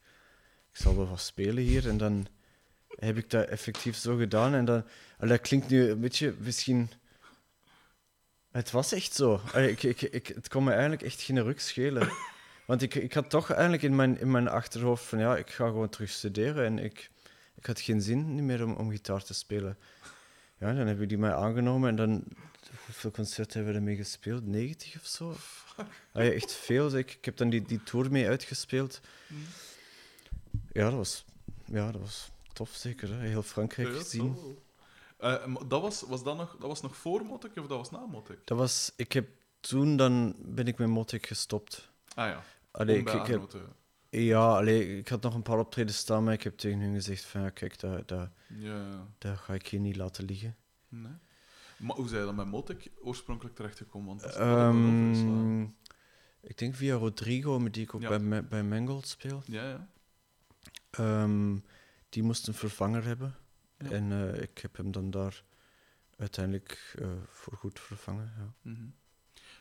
ik 0.72 0.76
zal 0.76 0.96
wel 0.96 1.08
wat 1.08 1.20
spelen 1.20 1.62
hier. 1.62 1.88
En 1.88 1.96
dan 1.96 2.26
heb 2.98 3.16
ik 3.16 3.30
dat 3.30 3.48
effectief 3.48 3.96
zo 3.96 4.16
gedaan. 4.16 4.54
En 4.54 4.64
dan, 4.64 4.84
dat 5.18 5.40
klinkt 5.40 5.68
nu 5.68 5.90
een 5.90 6.00
beetje 6.00 6.34
misschien... 6.38 6.90
Het 8.50 8.70
was 8.70 8.92
echt 8.92 9.14
zo. 9.14 9.40
Allee, 9.52 9.70
Ik, 9.70 9.82
ik, 9.82 10.02
ik, 10.02 10.26
het 10.26 10.48
kon 10.48 10.64
me 10.64 10.70
eigenlijk 10.70 11.02
echt 11.02 11.20
geen 11.20 11.42
ruk 11.42 11.60
schelen. 11.60 12.08
Want 12.66 12.82
ik, 12.82 12.94
ik 12.94 13.12
had 13.12 13.30
toch 13.30 13.50
eigenlijk 13.50 13.82
in 13.82 13.96
mijn, 13.96 14.20
in 14.20 14.30
mijn 14.30 14.48
achterhoofd 14.48 15.04
van, 15.04 15.18
ja, 15.18 15.36
ik 15.36 15.50
ga 15.50 15.66
gewoon 15.66 15.88
terug 15.88 16.10
studeren. 16.10 16.64
En 16.64 16.78
ik, 16.78 17.10
ik 17.54 17.66
had 17.66 17.80
geen 17.80 18.02
zin 18.02 18.46
meer 18.46 18.64
om, 18.64 18.74
om 18.74 18.90
gitaar 18.90 19.22
te 19.22 19.34
spelen. 19.34 19.78
Ja, 20.58 20.72
dan 20.72 20.86
hebben 20.86 21.08
die 21.08 21.18
mij 21.18 21.34
aangenomen 21.34 21.88
en 21.88 21.96
dan... 21.96 22.24
Hoeveel 22.86 23.10
concerten 23.10 23.54
hebben 23.54 23.72
we 23.72 23.78
ermee 23.78 23.96
gespeeld? 23.96 24.46
90 24.46 24.96
of 24.96 25.06
zo? 25.06 25.36
Echt 26.12 26.52
veel. 26.52 26.96
Ik, 26.96 27.12
ik 27.12 27.24
heb 27.24 27.36
dan 27.36 27.50
die, 27.50 27.62
die 27.62 27.82
tour 27.82 28.10
mee 28.10 28.28
uitgespeeld. 28.28 29.00
Ja, 30.72 30.84
dat 30.84 30.92
was, 30.92 31.24
ja, 31.64 31.92
dat 31.92 32.00
was 32.00 32.30
tof, 32.56 32.70
zeker. 32.74 33.08
Hè. 33.12 33.26
Heel 33.26 33.42
Frankrijk 33.42 33.88
Ja, 33.88 33.94
gezien. 33.98 34.36
zo. 34.36 34.62
Eh, 35.18 35.46
maar 35.46 35.68
dat 35.68 35.82
was, 35.82 36.02
was 36.02 36.22
dat, 36.24 36.36
nog, 36.36 36.56
dat 36.58 36.68
was 36.68 36.80
nog 36.82 36.96
voor 36.96 37.24
Motek 37.24 37.56
of 37.56 37.66
dat 37.66 37.78
was 37.78 37.90
na 37.90 38.06
Motek? 38.06 38.38
Dat 38.44 38.58
was... 38.58 38.92
Ik 38.96 39.12
heb 39.12 39.28
toen 39.60 39.96
dan 39.96 40.34
ben 40.38 40.66
ik 40.66 40.78
met 40.78 40.88
Motek 40.88 41.26
gestopt. 41.26 41.88
Ah 42.14 42.26
ja, 42.28 42.42
Allee, 42.70 42.98
ik, 42.98 43.10
ik 43.12 43.26
heb, 43.26 43.56
ja, 44.10 44.56
allee, 44.56 44.98
ik 44.98 45.08
had 45.08 45.22
nog 45.22 45.34
een 45.34 45.42
paar 45.42 45.58
optredens 45.58 45.96
staan, 45.96 46.24
maar 46.24 46.32
ik 46.32 46.42
heb 46.42 46.56
tegen 46.58 46.78
hun 46.80 46.94
gezegd 46.94 47.24
van 47.24 47.40
ja, 47.40 47.50
kijk, 47.50 47.78
dat, 47.80 48.08
dat, 48.08 48.28
Ja, 48.58 49.06
dat 49.18 49.38
ga 49.38 49.54
ik 49.54 49.66
hier 49.66 49.80
niet 49.80 49.96
laten 49.96 50.24
liggen. 50.24 50.56
Nee. 50.88 51.12
Maar 51.76 51.96
hoe 51.96 52.08
zijn 52.08 52.20
je 52.20 52.26
dan 52.26 52.34
met 52.34 52.46
Motek 52.46 52.90
oorspronkelijk 53.02 53.56
terechtgekomen? 53.56 54.08
Want 54.08 54.20
dat 54.20 54.30
is 54.30 54.36
Ehm, 54.36 55.62
ik 56.40 56.58
denk 56.58 56.74
via 56.74 56.94
Rodrigo, 56.96 57.58
met 57.58 57.74
die 57.74 57.82
ik 57.82 57.94
ook 57.94 58.00
Ja. 58.00 58.18
bij, 58.18 58.44
bij 58.44 58.62
Mangold 58.64 59.06
speel. 59.08 59.42
Ja, 59.46 59.68
ja. 59.68 59.88
Ehm, 60.90 61.56
die 62.16 62.24
moest 62.24 62.46
een 62.46 62.54
vervanger 62.54 63.04
hebben. 63.04 63.34
Ja. 63.78 63.90
En 63.90 64.12
eh, 64.12 64.42
ik 64.42 64.58
heb 64.58 64.76
hem 64.76 64.92
dan 64.92 65.10
daar 65.10 65.44
uiteindelijk 66.16 66.94
eh 66.98 67.08
voor 67.28 67.56
goed 67.56 67.80
vervangen. 67.80 68.32
Ja. 68.36 68.70
Mhm. 68.70 68.86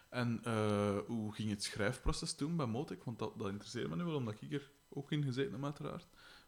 En 0.09 0.39
eh, 0.43 0.97
hoe 1.07 1.33
ging 1.33 1.49
het 1.49 1.63
schrijfproces 1.63 2.35
toen 2.35 2.57
bij 2.57 2.65
Motek? 2.65 3.03
Want 3.03 3.19
dat, 3.19 3.39
dat 3.39 3.47
interesseert 3.47 3.89
me 3.89 3.95
nu 3.95 4.03
wel, 4.03 4.15
omdat 4.15 4.41
ik 4.41 4.53
er 4.53 4.71
ook 4.89 5.11
in 5.11 5.23
gezeten 5.23 5.51
heb, 5.51 5.63
uiteraard. 5.63 6.07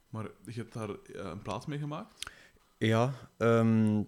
Maar 0.09 0.29
je 0.45 0.51
hebt 0.51 0.73
daar 0.73 0.89
een 1.07 1.41
plaat 1.41 1.67
mee 1.67 1.79
gemaakt? 1.79 2.31
Ja, 2.77 3.13
ehm, 3.37 4.03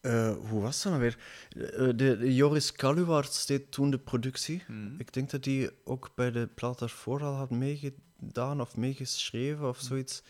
eh, 0.00 0.36
hoe 0.36 0.60
was 0.60 0.82
dat 0.82 0.92
nou 0.92 1.04
weer? 1.04 1.18
De, 1.94 1.94
de 1.94 2.34
Joris 2.34 2.72
Kaluwaerts 2.72 3.46
deed 3.46 3.70
toen 3.72 3.90
de 3.90 3.98
productie. 3.98 4.62
Mhm. 4.68 4.94
Ik 4.98 5.12
denk 5.12 5.30
dat 5.30 5.44
hij 5.44 5.70
ook 5.84 6.12
bij 6.14 6.30
de 6.30 6.46
plaat 6.46 6.78
daarvoor 6.78 7.22
al 7.22 7.34
had 7.34 7.50
meegedaan 7.50 8.02
of 8.60 8.76
meegeschreven 8.76 9.68
of 9.68 9.80
zoiets. 9.80 10.22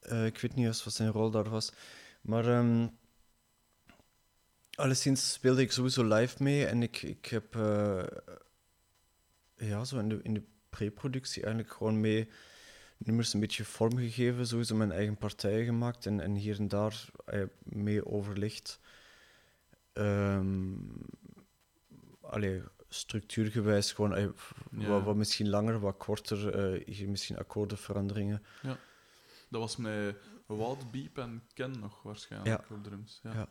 Eh, 0.00 0.26
ik 0.26 0.38
weet 0.38 0.54
niet 0.54 0.66
eens 0.66 0.84
wat 0.84 0.94
zijn 0.94 1.12
rol 1.12 1.30
daar 1.30 1.48
was. 1.50 1.72
Maar 2.20 2.46
ehm 2.46 2.86
alleszins 4.74 5.32
speelde 5.32 5.62
ik 5.62 5.72
sowieso 5.72 6.04
live 6.04 6.42
mee 6.42 6.66
en 6.66 6.82
ik, 6.82 7.02
ik 7.02 7.26
heb 7.26 7.56
eh, 7.56 8.04
ja, 9.56 9.84
zo 9.84 9.98
in 9.98 10.08
de, 10.08 10.20
in 10.22 10.34
de 10.34 10.42
pre-productie 10.68 11.42
eigenlijk 11.42 11.72
gewoon 11.72 12.00
mee 12.00 12.28
nummers 12.96 13.32
een 13.32 13.40
beetje 13.40 13.64
vorm 13.64 13.96
gegeven, 13.96 14.46
sowieso 14.46 14.74
mijn 14.76 14.92
eigen 14.92 15.16
partijen 15.16 15.64
gemaakt 15.64 16.06
en, 16.06 16.20
en 16.20 16.34
hier 16.34 16.58
en 16.58 16.68
daar 16.68 17.06
eh, 17.24 17.42
mee 17.62 18.06
overlegd. 18.06 18.80
Ehm 19.92 20.74
allee, 22.20 22.62
structuurgewijs 22.88 23.92
gewoon 23.92 24.14
eh, 24.14 24.28
Ja. 24.70 24.88
wat, 24.88 25.02
wat 25.02 25.16
misschien 25.16 25.48
langer, 25.48 25.80
wat 25.80 25.96
korter, 25.96 26.54
eh, 26.54 26.94
hier 26.94 27.08
misschien 27.08 27.38
akkoordenveranderingen. 27.38 28.42
Dat 29.50 29.60
was 29.60 29.76
met 29.76 30.16
Wout, 30.46 30.90
Beep 30.90 31.18
en 31.18 31.42
Ken 31.54 31.78
nog 31.78 32.02
waarschijnlijk 32.02 32.70
op 32.70 32.84
drums. 32.84 33.20
Ja. 33.22 33.32
Ja. 33.32 33.48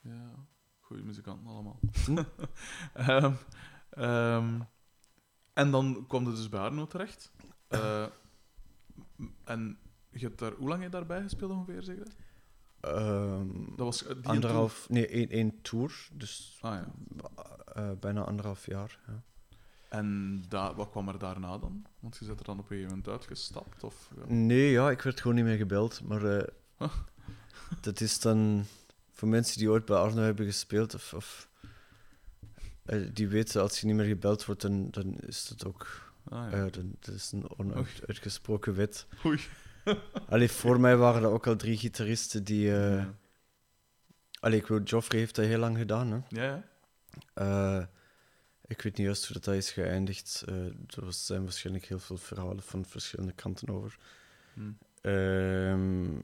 Ja, 0.00 0.34
goede 0.80 1.02
muzikanten 1.02 1.46
allemaal. 1.50 1.80
Hm? 2.04 2.22
Ehm, 2.94 3.32
ehm, 3.90 4.60
en 5.52 5.70
dan 5.70 6.04
kwam 6.08 6.24
je 6.24 6.30
dus 6.30 6.48
bij 6.48 6.60
Arno 6.60 6.86
terecht. 6.86 7.32
Eh, 7.68 8.06
en 9.44 9.78
je 10.10 10.18
hebt 10.26 10.38
daar, 10.38 10.52
hoe 10.52 10.68
lang 10.68 10.82
heb 10.82 10.92
je 10.92 10.96
daarbij 10.98 11.22
gespeeld 11.22 11.50
ongeveer, 11.50 11.82
zeg 11.82 11.96
je 12.80 12.86
dat? 12.86 12.96
Ehm, 12.96 13.46
was 13.76 14.06
eh, 14.06 14.16
anderhalf, 14.22 14.88
nee, 14.88 15.06
één, 15.08 15.28
één 15.28 15.62
tour. 15.62 16.08
Dus 16.12 16.58
Ah 16.60 16.74
ja. 16.74 16.86
eh, 17.74 17.90
bijna 18.00 18.24
anderhalf 18.24 18.66
jaar. 18.66 18.98
Ja. 19.06 19.22
En 19.88 20.42
da 20.48 20.74
wat 20.74 20.90
kwam 20.90 21.08
er 21.08 21.18
daarna 21.18 21.58
dan? 21.58 21.84
Want 22.00 22.16
je 22.20 22.26
bent 22.26 22.38
er 22.38 22.44
dan 22.44 22.54
op 22.58 22.60
een 22.62 22.68
gegeven 22.68 22.88
moment 22.90 23.08
uitgestapt? 23.08 23.84
Of, 23.84 24.10
ja. 24.16 24.22
Nee, 24.34 24.70
ja, 24.70 24.90
ik 24.90 25.02
werd 25.02 25.20
gewoon 25.20 25.36
niet 25.36 25.44
meer 25.44 25.56
gebeld. 25.56 26.00
Maar 26.04 26.24
eh, 26.38 26.48
dat 27.80 28.00
is 28.00 28.20
dan 28.20 28.64
voor 29.12 29.28
mensen 29.28 29.58
die 29.58 29.70
ooit 29.70 29.84
bij 29.84 29.96
Arno 29.96 30.20
hebben 30.20 30.46
gespeeld, 30.46 30.94
of, 30.94 31.14
of 31.14 31.48
die 33.12 33.28
weten 33.28 33.62
als 33.62 33.80
je 33.80 33.86
niet 33.86 33.94
meer 33.96 34.06
gebeld 34.06 34.44
wordt, 34.44 34.60
dan, 34.60 34.90
dan 34.90 35.18
is 35.18 35.48
dat 35.48 35.64
ook 35.66 36.06
Ah, 36.30 36.50
ja. 36.50 36.66
dan, 36.70 36.92
dat 37.00 37.14
is 37.14 37.32
een 37.32 37.58
onuitgesproken 37.58 38.74
wet. 38.74 39.06
Oei. 39.26 39.40
Allee, 40.28 40.48
voor 40.50 40.80
mij 40.80 40.96
waren 40.96 41.22
er 41.22 41.30
ook 41.30 41.46
al 41.46 41.56
drie 41.56 41.76
gitaristen 41.76 42.44
die. 42.44 42.66
ja. 42.66 43.14
Allee, 44.40 44.58
ik 44.58 44.66
bedoel, 44.66 44.82
Joffrey 44.82 45.18
heeft 45.20 45.34
dat 45.34 45.44
heel 45.44 45.58
lang 45.58 45.78
gedaan. 45.78 46.10
Hè. 46.12 46.18
ja, 46.28 46.44
ja. 46.44 46.64
Eh, 47.34 47.86
ik 48.66 48.82
weet 48.82 48.96
niet 48.96 49.06
juist 49.06 49.24
hoe 49.24 49.32
dat, 49.34 49.44
dat 49.44 49.54
is 49.54 49.70
geëindigd. 49.70 50.44
Eh, 50.46 50.54
er 51.04 51.12
zijn 51.12 51.42
waarschijnlijk 51.42 51.84
heel 51.84 51.98
veel 51.98 52.16
verhalen 52.16 52.62
van 52.62 52.84
verschillende 52.84 53.32
kanten 53.32 53.68
over. 53.68 53.98
Hm. 54.54 54.70
Ehm, 55.00 56.14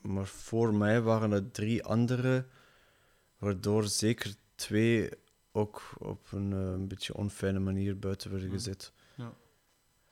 maar 0.00 0.26
voor 0.26 0.74
mij 0.74 1.00
waren 1.00 1.32
er 1.32 1.50
drie 1.50 1.84
andere, 1.84 2.46
waardoor 3.38 3.84
zeker 3.86 4.34
twee 4.54 5.08
ook 5.52 5.82
op 5.98 6.32
een, 6.32 6.50
een 6.52 6.88
beetje 6.88 7.14
onfijne 7.14 7.58
manier 7.58 7.98
buiten 7.98 8.30
werden 8.30 8.48
Ja. 8.48 8.54
gezet. 8.54 8.92
Ja. 9.14 9.32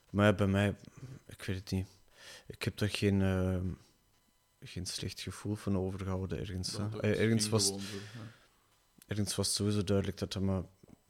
Maar 0.09 0.35
bij 0.35 0.47
mij, 0.47 0.75
ik 1.27 1.43
weet 1.43 1.55
het 1.55 1.71
niet. 1.71 1.87
Ik 2.53 2.63
heb 2.63 2.77
daar 2.77 2.89
geen, 2.89 3.21
ehm, 3.21 3.67
geen 4.59 4.85
slecht 4.85 5.21
gevoel 5.21 5.55
van 5.55 5.77
overgehouden 5.77 6.39
ergens. 6.39 6.77
hè. 6.77 6.99
Eh, 6.99 7.19
ergens, 7.21 7.49
was, 7.49 7.67
zo, 7.67 7.73
ja. 7.75 7.79
ergens 9.07 9.35
was 9.35 9.53
sowieso 9.55 9.83
duidelijk 9.83 10.17
dat 10.17 10.33
dat 10.33 10.41
maar 10.41 10.63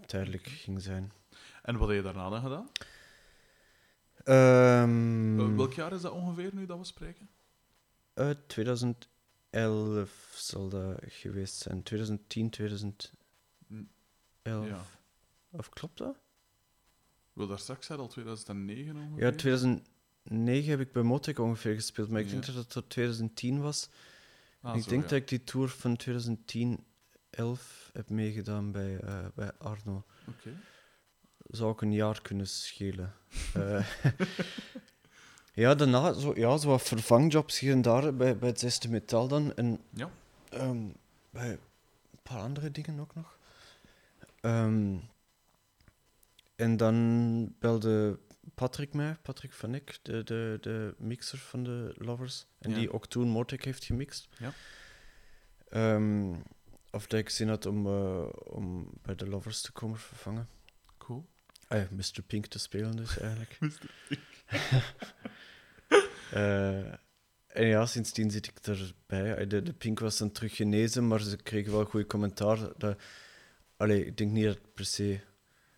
tijdelijk 0.05 0.47
ging 0.47 0.81
zijn. 0.81 1.11
En 1.61 1.77
wat 1.77 1.87
heb 1.87 1.97
je 1.97 2.03
daarna 2.03 2.29
dan 2.29 2.41
gedaan? 2.41 2.69
Ehm, 4.23 5.35
Wel- 5.35 5.55
Welk 5.55 5.73
jaar 5.73 5.93
is 5.93 6.01
dat 6.01 6.11
ongeveer 6.11 6.49
nu 6.53 6.65
dat 6.65 6.77
we 6.77 6.83
spreken? 6.85 7.29
Uit 8.13 8.49
2011 8.49 10.31
zal 10.35 10.69
dat 10.69 10.99
geweest 11.07 11.55
zijn. 11.55 11.83
2010, 11.83 12.49
2011. 12.49 13.17
Ja. 14.43 14.85
Of 15.49 15.69
klopt 15.69 15.97
dat? 15.97 16.15
Wel, 17.33 17.47
daar 17.47 17.59
straks 17.59 17.85
zei 17.85 17.99
al 17.99 18.07
2009 18.07 18.95
ongeveer. 18.95 19.23
Ja, 19.25 19.31
2009 20.23 20.69
heb 20.69 20.79
ik 20.79 20.91
bij 20.91 21.03
Motek 21.03 21.39
ongeveer 21.39 21.73
gespeeld, 21.73 22.09
maar 22.09 22.21
ik 22.21 22.29
denk 22.29 22.45
dat 22.45 22.55
het 22.55 22.69
tot 22.69 22.89
2010 22.89 23.61
was. 23.61 23.89
Ah, 24.61 24.75
ik 24.75 24.83
zo, 24.83 24.89
denk 24.89 25.01
ja. 25.03 25.07
dat 25.09 25.17
ik 25.17 25.27
die 25.27 25.43
tour 25.43 25.69
van 25.69 25.95
2010, 25.95 26.83
11 27.29 27.89
heb 27.93 28.09
meegedaan 28.09 28.71
bij, 28.71 28.97
eh, 28.99 29.25
bij 29.35 29.51
Arno. 29.57 30.03
Oké. 30.27 30.55
Zou 31.47 31.69
ook 31.69 31.81
een 31.81 31.93
jaar 31.93 32.21
kunnen 32.21 32.47
schelen. 32.47 33.13
Eh, 33.53 33.85
ja, 35.53 35.75
daarna 35.75 36.13
zo, 36.13 36.33
ja, 36.35 36.57
zo 36.57 36.67
wat 36.67 36.81
vervangjobs 36.81 37.59
hier 37.59 37.71
en 37.71 37.81
daar 37.81 38.15
bij, 38.15 38.37
bij 38.37 38.49
het 38.49 38.59
zesde 38.59 38.89
metaal 38.89 39.27
dan. 39.27 39.55
En 39.55 39.79
Ja. 39.89 40.09
Ehm, 40.49 40.87
bij 41.29 41.49
een 41.51 42.19
paar 42.23 42.41
andere 42.41 42.71
dingen 42.71 42.99
ook 42.99 43.15
nog. 43.15 43.37
Ehm, 44.41 44.95
en 46.55 46.77
dan 46.77 47.55
belde 47.59 48.19
Patrick 48.55 48.93
mij, 48.93 49.15
Patrick 49.21 49.53
van 49.53 49.73
Eck, 49.73 49.99
de, 50.01 50.23
de, 50.23 50.57
de 50.61 50.95
mixer 50.97 51.37
van 51.37 51.63
de 51.63 51.93
Lovers. 51.97 52.45
En 52.59 52.69
Ja. 52.69 52.75
die 52.77 52.91
ook 52.91 53.07
toen 53.07 53.27
Motek 53.27 53.65
heeft 53.65 53.83
gemixt. 53.83 54.27
Ja. 54.37 54.53
Ehm, 55.69 56.33
of 56.91 57.07
dat 57.07 57.19
ik 57.19 57.29
zin 57.29 57.47
had 57.47 57.65
om, 57.65 57.85
eh, 57.87 58.25
om 58.43 58.89
bij 59.01 59.15
de 59.15 59.27
Lovers 59.27 59.61
te 59.61 59.71
komen 59.71 59.97
vervangen. 59.99 60.47
Cool. 60.97 61.25
Ah, 61.67 61.77
ja, 61.79 61.87
Mr. 61.91 62.21
Pink 62.27 62.45
te 62.45 62.59
spelen 62.59 62.95
dus 62.95 63.17
eigenlijk. 63.19 63.57
Mr. 63.59 63.89
Eh, 66.31 66.91
en 67.47 67.65
ja, 67.67 67.85
sindsdien 67.85 68.31
zit 68.31 68.47
ik 68.47 68.57
erbij. 68.59 69.47
De, 69.47 69.61
de 69.63 69.73
Pink 69.73 69.99
was 69.99 70.17
dan 70.17 70.31
terug 70.31 70.55
genezen, 70.55 71.07
maar 71.07 71.21
ze 71.21 71.35
kregen 71.37 71.71
wel 71.71 71.85
goede 71.85 72.05
commentaar. 72.05 72.77
Dat, 72.77 73.01
allee, 73.77 74.05
ik 74.05 74.17
denk 74.17 74.31
niet 74.31 74.45
dat 74.45 74.55
het 74.55 74.73
per 74.73 74.85
se 74.85 75.19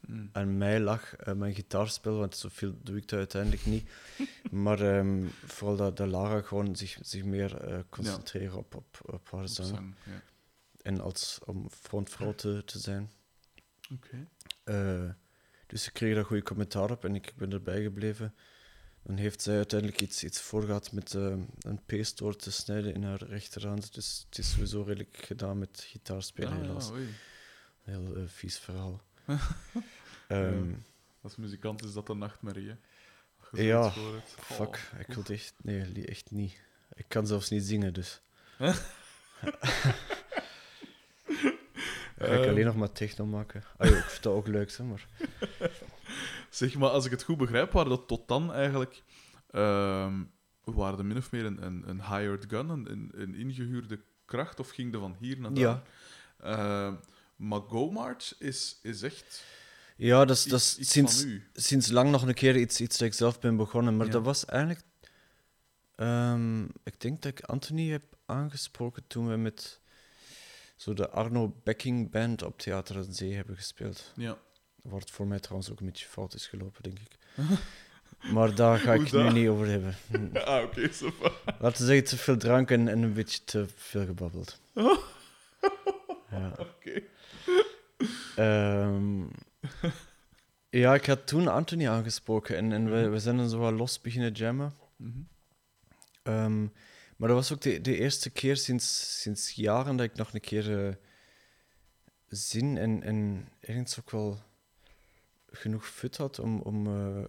Mm. 0.08 0.30
aan 0.32 0.58
mij 0.58 0.80
lag, 0.80 1.16
eh, 1.16 1.34
mijn 1.34 1.53
gitaarspel, 1.56 2.18
want 2.18 2.36
zoveel 2.36 2.78
doe 2.84 2.97
ik 2.97 3.08
dat 3.08 3.20
uiteindelijk 3.20 3.66
niet. 3.66 3.89
maar 4.66 4.80
ehm, 4.80 5.26
vooral 5.45 5.76
dat, 5.76 5.97
dat 5.97 6.08
Lara 6.08 6.41
gewoon 6.41 6.76
zich, 6.76 6.97
zich 7.01 7.24
meer 7.24 7.58
eh, 7.58 7.80
concentreren 7.89 8.58
op, 8.58 8.76
op, 8.76 8.99
op 9.01 9.32
haar 9.32 9.41
Op 9.41 9.47
zang. 9.47 9.68
zang, 9.68 9.95
ja. 10.06 10.22
En 10.82 11.01
als, 11.01 11.39
om 11.45 11.70
frontvrouw 11.70 12.34
te, 12.36 12.64
te 12.66 12.80
zijn. 12.80 13.12
Oké. 13.93 14.28
Eh, 14.64 15.10
dus 15.68 15.84
ze 15.84 15.91
kregen 15.91 16.16
daar 16.16 16.26
goede 16.26 16.43
commentaar 16.43 16.91
op 16.91 17.06
en 17.06 17.16
ik 17.16 17.34
ben 17.36 17.51
erbij 17.51 17.82
gebleven. 17.82 18.36
Dan 19.03 19.18
heeft 19.18 19.41
zij 19.41 19.56
uiteindelijk 19.56 20.01
iets, 20.01 20.24
iets 20.24 20.41
voorgehad 20.41 20.91
met 20.91 21.14
eh, 21.14 21.38
een 21.60 21.86
pees 21.86 22.16
door 22.16 22.36
te 22.36 22.51
snijden 22.51 22.93
in 22.93 23.03
haar 23.03 23.24
rechterhand. 23.24 23.93
Dus 23.93 24.26
het 24.30 24.38
is 24.38 24.51
sowieso 24.51 24.82
redelijk 24.82 25.18
gedaan 25.18 25.58
met 25.58 25.86
gitaarspelen, 25.88 26.51
Ah, 26.51 26.58
ja, 26.58 26.62
helaas. 26.64 26.89
Een 26.89 27.08
heel 27.84 28.28
vies 28.28 28.58
verhaal. 28.58 29.01
Ehm, 30.28 30.73
Als 31.21 31.36
muzikant 31.36 31.84
is 31.84 31.93
dat 31.93 32.09
een 32.09 32.17
nachtmerrie, 32.17 32.69
hè? 32.69 32.76
Ja, 33.51 33.91
fuck, 34.38 34.89
Oh, 34.93 34.99
ik 34.99 35.07
wil 35.07 35.17
het 35.17 35.30
echt... 35.30 35.53
Nee, 35.61 36.05
echt 36.05 36.32
niet. 36.32 36.61
Ik 36.93 37.05
kan 37.07 37.28
zelfs 37.28 37.49
niet 37.49 37.63
zingen, 37.63 37.93
dus... 37.93 38.21
Ja, 42.17 42.26
ik 42.26 42.39
Ehm. 42.39 42.49
alleen 42.49 42.65
nog 42.65 42.76
maar 42.76 42.91
techno 42.91 43.26
maken. 43.26 43.63
Ah, 43.78 43.88
ik 43.88 44.03
vind 44.03 44.23
dat 44.23 44.34
ook 44.34 44.47
leuk, 44.47 44.71
hè, 44.78 44.84
maar... 44.84 45.07
Zeg 46.49 46.76
maar, 46.76 46.89
als 46.89 47.05
ik 47.05 47.11
het 47.11 47.23
goed 47.23 47.38
begrijp, 47.38 47.71
waren 47.71 47.89
dat 47.89 48.07
tot 48.07 48.28
dan 48.28 48.53
eigenlijk. 48.53 49.03
ehm 49.51 50.23
waren 50.63 50.97
de 50.97 51.03
min 51.03 51.17
of 51.17 51.32
meer 51.32 51.45
een, 51.45 51.65
een, 51.65 51.89
een 51.89 52.05
hired 52.05 52.45
gun, 52.47 52.69
een, 52.69 53.11
een, 53.13 53.36
ingehuurde 53.36 53.99
kracht, 54.26 54.59
of 54.59 54.69
ging 54.69 54.91
de 54.91 54.99
van 54.99 55.15
hier 55.19 55.39
naar 55.39 55.53
daar? 55.53 55.82
Ja. 56.43 56.99
Maar 57.36 57.59
GoMarch 57.61 58.36
is, 58.39 58.79
is 58.81 59.01
echt 59.01 59.43
Ja, 59.95 60.25
dat 60.25 60.36
is, 60.38 60.43
dat 60.43 60.59
is 60.59 60.77
sinds, 60.91 61.25
sinds 61.53 61.89
lang 61.89 62.11
nog 62.11 62.21
een 62.27 62.33
keer 62.33 62.55
iets, 62.57 62.81
iets 62.81 62.97
dat 62.97 63.07
ik 63.07 63.13
zelf 63.13 63.39
ben 63.39 63.55
begonnen. 63.55 63.97
Maar 63.97 64.05
Ja. 64.05 64.11
dat 64.11 64.23
was 64.23 64.45
eigenlijk... 64.45 64.81
ehm, 65.95 66.63
ik 66.63 66.99
denk 67.01 67.21
dat 67.21 67.31
ik 67.31 67.41
Anthony 67.45 67.89
heb 67.89 68.03
aangesproken 68.25 69.03
toen 69.07 69.29
we 69.29 69.36
met 69.36 69.79
zo 70.75 70.93
de 70.93 71.09
Arno 71.09 71.55
Backing 71.63 72.11
Band 72.11 72.43
op 72.43 72.59
Theater 72.59 72.95
aan 72.97 73.13
Zee 73.13 73.33
hebben 73.33 73.55
gespeeld. 73.55 74.11
Ja. 74.15 74.38
Het 74.89 75.11
voor 75.11 75.27
mij 75.27 75.39
trouwens 75.39 75.71
ook 75.71 75.79
een 75.79 75.86
beetje 75.86 76.07
fout 76.07 76.33
is 76.33 76.47
gelopen, 76.47 76.83
denk 76.83 76.99
ik. 76.99 77.17
maar 78.33 78.55
daar 78.55 78.79
ga 78.79 78.93
ik 78.93 79.11
nu 79.11 79.31
niet 79.31 79.47
over 79.47 79.67
hebben. 79.67 79.95
Hm. 80.11 80.38
Ah, 80.38 80.63
oké, 80.63 80.91
zo 80.93 81.11
van. 81.21 81.31
Laten 81.59 81.79
we 81.81 81.86
zeggen, 81.88 82.03
te 82.05 82.17
veel 82.17 82.38
drank 82.38 82.71
en, 82.71 82.88
en 82.88 83.01
een 83.01 83.13
beetje 83.13 83.43
te 83.43 83.65
veel 83.75 84.05
gebabbeld. 84.05 84.59
Oh. 84.73 84.97
Ja. 86.31 86.51
Oké. 86.59 87.01
Ehm, 88.35 89.23
ja, 90.69 90.93
ik 90.93 91.05
had 91.05 91.27
toen 91.27 91.47
Anthony 91.47 91.87
aangesproken 91.87 92.57
en, 92.57 92.71
en 92.71 92.91
we, 92.91 93.07
we 93.09 93.19
zijn 93.19 93.37
dan 93.37 93.49
zo 93.49 93.57
wat 93.57 93.73
los 93.73 94.01
beginnen 94.01 94.31
jammen. 94.31 94.73
Mhm. 94.95 95.19
Ehm, 96.23 96.61
maar 97.15 97.27
dat 97.27 97.37
was 97.37 97.53
ook 97.53 97.61
de, 97.61 97.81
de 97.81 97.97
eerste 97.97 98.29
keer 98.29 98.57
sinds, 98.57 99.21
sinds 99.21 99.51
jaren 99.51 99.95
dat 99.95 100.05
ik 100.05 100.15
nog 100.15 100.33
een 100.33 100.41
keer 100.41 100.87
eh, 100.87 100.93
zin 102.27 102.77
en, 102.77 103.03
en 103.03 103.47
ergens 103.59 103.99
ook 103.99 104.11
wel 104.11 104.39
genoeg 105.51 105.87
fut 105.87 106.17
had 106.17 106.39
om, 106.39 106.59
om, 106.61 106.87
eh, 106.87 107.23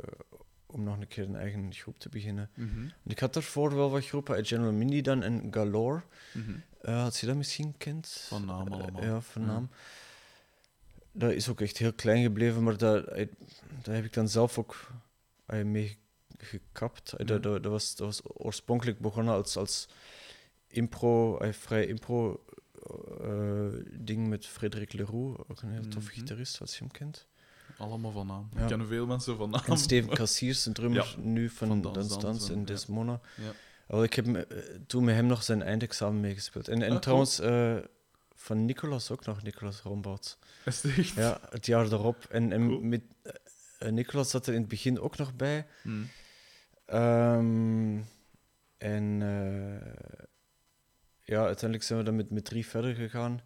om 0.66 0.82
nog 0.82 1.00
een 1.00 1.08
keer 1.08 1.24
een 1.24 1.36
eigen 1.36 1.74
groep 1.74 1.98
te 1.98 2.08
beginnen. 2.08 2.50
Mhm. 2.54 2.88
Ik 3.06 3.18
had 3.18 3.34
daarvoor 3.34 3.74
wel 3.74 3.90
wat 3.90 4.06
groepen 4.06 4.34
uit 4.34 4.48
General 4.48 4.72
Mindy 4.72 5.00
dan 5.00 5.22
en 5.22 5.48
Galore. 5.50 6.02
Mhm. 6.32 6.52
Eh, 6.80 7.02
had 7.02 7.18
je 7.18 7.26
dat 7.26 7.36
misschien 7.36 7.74
kent? 7.76 8.24
Van 8.28 8.44
naam 8.44 8.66
Eh, 8.66 8.72
allemaal. 8.72 9.02
ja, 9.02 9.20
van 9.20 9.44
naam. 9.46 9.70
Dat 11.18 11.32
is 11.32 11.48
ook 11.48 11.60
echt 11.60 11.78
heel 11.78 11.92
klein 11.92 12.22
gebleven, 12.22 12.62
maar 12.62 12.76
daar, 12.76 13.04
eh, 13.04 13.26
daar 13.82 13.94
heb 13.94 14.04
ik 14.04 14.12
dan 14.12 14.28
zelf 14.28 14.58
ook 14.58 14.90
eh, 15.46 15.62
mee 15.64 15.96
gekapt. 16.38 17.14
Ja. 17.16 17.24
Dat, 17.24 17.42
dat, 17.42 17.62
dat 17.62 17.72
was, 17.72 17.94
dat 17.96 18.06
was 18.06 18.20
oorspronkelijk 18.24 18.98
begonnen 18.98 19.34
als, 19.34 19.56
als 19.56 19.88
impro, 20.68 21.38
vrij 21.50 21.86
impro 21.86 22.44
ding 23.98 24.28
met 24.28 24.46
Frederik 24.46 24.92
Leroux, 24.92 25.38
ook 25.48 25.62
een 25.62 25.70
heel 25.70 25.88
tof 25.88 26.02
Mhm. 26.02 26.12
gitarist, 26.12 26.60
als 26.60 26.72
je 26.72 26.78
hem 26.78 26.90
kent. 26.90 27.26
Allemaal 27.78 28.10
van 28.10 28.26
naam. 28.26 28.48
Ja. 28.54 28.60
Ik 28.62 28.66
ken 28.68 28.86
veel 28.86 29.06
mensen 29.06 29.36
van 29.36 29.50
naam. 29.50 29.62
En 29.66 29.78
Steven 29.78 30.14
Cassiers, 30.14 30.66
een 30.66 30.72
drummer 30.72 31.14
nu 31.18 31.48
van, 31.48 31.68
van 31.68 31.82
Dans 31.92 32.18
Dans 32.18 32.48
en- 32.48 32.54
en 32.54 32.60
ja. 32.60 32.64
Desmona. 32.66 33.20
Ja. 33.36 33.52
Wel, 33.86 34.02
ik 34.02 34.14
heb 34.14 34.46
toen 34.86 35.04
met 35.04 35.14
hem 35.14 35.26
nog 35.26 35.42
zijn 35.42 35.62
eindexamen 35.62 36.20
meegespeeld. 36.20 36.68
En, 36.68 36.82
en 36.82 36.92
Ah, 36.92 36.98
trouwens, 36.98 37.40
van 38.36 38.64
Nicolas 38.64 39.10
ook 39.10 39.24
nog, 39.24 39.42
Nicolas 39.42 39.80
Rombouts. 39.80 40.38
Is 40.64 40.82
het 40.82 40.98
echt? 40.98 41.14
Ja, 41.14 41.40
het 41.50 41.66
jaar 41.66 41.84
erop. 41.92 42.24
En, 42.30 42.52
en 42.52 42.66
Cool. 42.68 42.80
met, 42.80 43.02
eh, 43.78 43.90
Nicolas 43.90 44.30
zat 44.30 44.46
er 44.46 44.54
in 44.54 44.60
het 44.60 44.68
begin 44.68 45.00
ook 45.00 45.16
nog 45.16 45.34
bij. 45.34 45.66
Hm. 45.82 45.90
Ehm, 46.86 47.98
en 48.78 49.18
eh, 49.22 50.16
ja, 51.22 51.38
uiteindelijk 51.44 51.82
zijn 51.82 51.98
we 51.98 52.04
dan 52.04 52.16
met, 52.16 52.30
met 52.30 52.44
drie 52.44 52.66
verder 52.66 52.94
gegaan. 52.94 53.40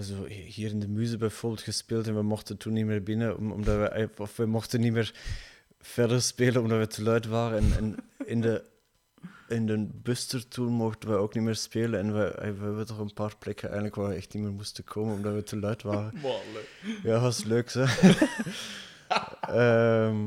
Zo, 0.00 0.24
hier 0.26 0.70
in 0.70 0.80
de 0.80 0.88
muze 0.88 1.16
bijvoorbeeld 1.16 1.62
gespeeld 1.62 2.06
en 2.06 2.14
we 2.14 2.22
mochten 2.22 2.56
toen 2.56 2.72
niet 2.72 2.86
meer 2.86 3.02
binnen, 3.02 3.36
om- 3.36 3.52
omdat 3.52 3.76
we, 3.78 3.88
eh, 3.88 4.06
of 4.16 4.36
we 4.36 4.46
mochten 4.46 4.80
niet 4.80 4.92
meer 4.92 5.14
verder 5.80 6.22
spelen 6.22 6.62
omdat 6.62 6.78
we 6.78 6.86
te 6.86 7.02
luid 7.02 7.26
waren. 7.26 7.58
En, 7.58 7.72
en 7.76 7.96
in 8.26 8.40
de, 8.40 8.64
in 9.48 9.66
de 9.66 9.88
Buster 9.92 10.48
toen 10.48 10.72
mochten 10.72 11.08
we 11.10 11.16
ook 11.16 11.34
niet 11.34 11.44
meer 11.44 11.54
spelen. 11.56 12.00
En 12.00 12.12
we, 12.12 12.32
we 12.40 12.64
hebben 12.64 12.86
toch 12.86 12.98
een 12.98 13.12
paar 13.12 13.36
plekken 13.38 13.64
eigenlijk 13.68 13.96
waar 13.96 14.08
we 14.08 14.14
echt 14.14 14.34
niet 14.34 14.42
meer 14.42 14.52
moesten 14.52 14.84
komen 14.84 15.14
omdat 15.14 15.34
we 15.34 15.42
te 15.42 15.58
luid 15.58 15.82
waren. 15.82 16.12
Ja, 17.02 17.20
was 17.20 17.44
leuk. 17.44 17.72
Ehm, 19.40 20.26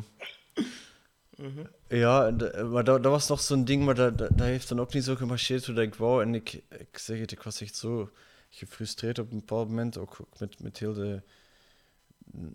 ja, 1.88 2.26
en 2.28 2.38
de- 2.38 2.67
maar 2.72 2.84
dat, 2.84 3.03
dat 3.03 3.11
was 3.11 3.28
nog 3.28 3.41
zo'n 3.41 3.65
ding, 3.65 3.84
maar 3.86 3.95
dat, 3.95 4.17
dat, 4.17 4.30
dat 4.38 4.47
heeft 4.47 4.67
dan 4.69 4.80
ook 4.80 4.93
niet 4.93 5.03
zo 5.03 5.15
gemarcheerd 5.15 5.65
hoe 5.65 5.76
dat 5.76 5.84
ik 5.84 5.95
wou. 5.95 6.22
En 6.24 6.36
ik, 6.36 6.53
ik 6.69 6.97
zeg 6.97 7.19
het, 7.19 7.32
ik 7.32 7.41
was 7.43 7.61
echt 7.61 7.76
zo 7.76 8.09
gefrustreerd 8.49 9.19
op 9.19 9.32
een 9.32 9.38
bepaald 9.38 9.67
moment, 9.67 9.97
ook, 9.97 10.17
ook 10.22 10.39
met, 10.39 10.61
met 10.63 10.78
heel 10.80 10.93
de, 10.93 11.22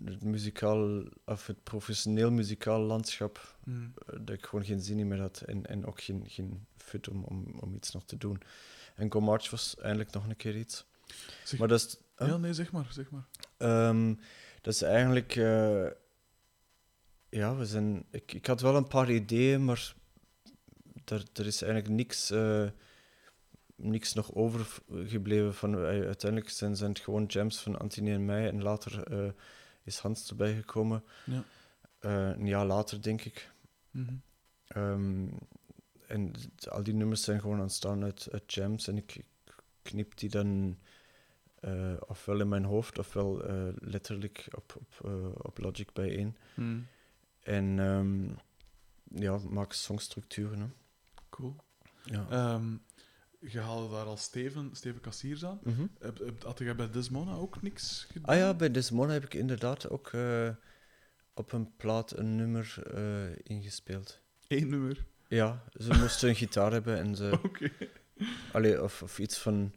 het 0.05 0.23
muzikaal, 0.23 1.03
of 1.25 1.47
het 1.47 1.63
professioneel 1.63 2.31
muzikaal 2.31 2.79
landschap, 2.81 3.55
Hm. 3.63 3.71
eh, 3.71 4.19
dat 4.21 4.29
ik 4.35 4.45
gewoon 4.45 4.65
geen 4.65 4.81
zin 4.81 4.99
in 4.99 5.07
meer 5.07 5.19
had 5.19 5.41
en, 5.41 5.65
en 5.65 5.85
ook 5.85 6.01
geen, 6.01 6.23
geen 6.27 6.65
fut 6.77 7.09
om, 7.09 7.23
om, 7.23 7.45
om 7.59 7.75
iets 7.75 7.91
nog 7.91 8.03
te 8.05 8.17
doen. 8.17 8.41
En 8.95 9.11
Go 9.11 9.19
March 9.19 9.49
was 9.49 9.75
eindelijk 9.77 10.11
nog 10.11 10.27
een 10.27 10.35
keer 10.35 10.55
iets. 10.57 10.85
Zeg- 11.43 11.59
Maar 11.59 11.67
dat 11.67 11.79
is... 11.79 11.97
Ja, 12.27 12.37
nee, 12.37 12.53
zeg 12.53 12.71
maar, 12.71 12.87
zeg 12.91 13.09
maar. 13.11 13.27
Ehm, 13.57 14.13
dat 14.61 14.73
is 14.73 14.81
eigenlijk. 14.81 15.35
eh, 15.35 15.87
ja, 17.29 17.55
we 17.55 17.65
zijn. 17.65 18.05
Ik, 18.11 18.33
ik 18.33 18.45
had 18.45 18.61
wel 18.61 18.75
een 18.75 18.87
paar 18.87 19.11
ideeën, 19.11 19.65
maar 19.65 19.95
er, 21.05 21.23
er 21.33 21.45
is 21.45 21.61
eigenlijk 21.61 21.93
niks, 21.93 22.29
eh, 22.31 22.67
niks 23.75 24.13
nog 24.13 24.33
overgebleven. 24.33 25.53
Van, 25.53 25.75
uiteindelijk 25.85 26.49
zijn, 26.51 26.75
zijn 26.75 26.89
het 26.89 26.99
gewoon 26.99 27.25
jams 27.25 27.59
van 27.59 27.79
Antini 27.79 28.11
en 28.13 28.25
mij. 28.25 28.47
En 28.47 28.61
later 28.61 29.03
is 29.87 29.99
Hans 29.99 30.29
erbij 30.29 30.55
gekomen. 30.55 31.03
Ja. 31.25 31.43
Eh, 31.99 32.29
een 32.29 32.47
jaar 32.47 32.65
later, 32.65 33.01
denk 33.01 33.21
ik. 33.21 33.51
Mhm. 33.91 34.13
Ehm, 34.67 35.27
en 36.07 36.31
al 36.69 36.83
die 36.83 36.93
nummers 36.93 37.23
zijn 37.23 37.39
gewoon 37.39 37.61
ontstaan 37.61 38.03
uit, 38.03 38.27
uit 38.31 38.53
jams. 38.53 38.87
En 38.87 38.97
ik, 38.97 39.15
ik 39.15 39.25
knip 39.81 40.17
die 40.17 40.29
dan 40.29 40.77
eh, 41.59 41.93
ofwel 42.07 42.39
in 42.39 42.47
mijn 42.49 42.65
hoofd, 42.65 42.99
ofwel 42.99 43.43
eh, 43.43 43.67
letterlijk 43.75 44.47
op, 44.55 44.75
op, 44.79 45.09
op 45.45 45.57
Logic 45.57 45.93
bijeen. 45.93 46.37
Hm. 46.53 46.79
En 47.39 47.79
ehm, 47.79 48.29
ja, 49.21 49.37
maak 49.49 49.73
songstructuren. 49.73 50.59
Hè. 50.59 50.67
Cool. 51.29 51.55
Ja. 52.03 52.27
Ehm, 52.29 52.75
je 53.51 53.59
haalde 53.59 53.93
daar 53.95 54.05
al 54.05 54.17
Steven, 54.17 54.69
Steven 54.73 55.01
Kassiers 55.01 55.45
aan. 55.45 55.59
Mhm. 55.63 55.85
Heb, 55.99 56.17
heb, 56.19 56.43
had 56.43 56.59
jij 56.59 56.75
bij 56.75 56.89
Desmona 56.91 57.33
ook 57.33 57.61
niks 57.61 58.07
gedaan? 58.11 58.35
Ah 58.35 58.37
ja, 58.41 58.53
bij 58.53 58.71
Desmona 58.71 59.13
heb 59.13 59.23
ik 59.23 59.33
inderdaad 59.33 59.89
ook 59.89 60.07
eh, 60.07 60.49
op 61.33 61.51
een 61.51 61.75
plaat 61.75 62.17
een 62.17 62.35
nummer 62.35 62.75
eh, 62.93 63.35
ingespeeld. 63.43 64.19
Eén 64.47 64.69
nummer. 64.69 65.05
Ja, 65.27 65.63
ze 65.79 65.93
moesten 66.01 66.29
een 66.29 66.35
gitaar 66.35 66.71
hebben 66.71 66.97
en 66.97 67.15
ze... 67.15 67.39
Oké. 67.43 67.71
Allee, 68.51 68.83
of, 68.83 69.01
of 69.01 69.19
iets 69.19 69.37
van 69.37 69.73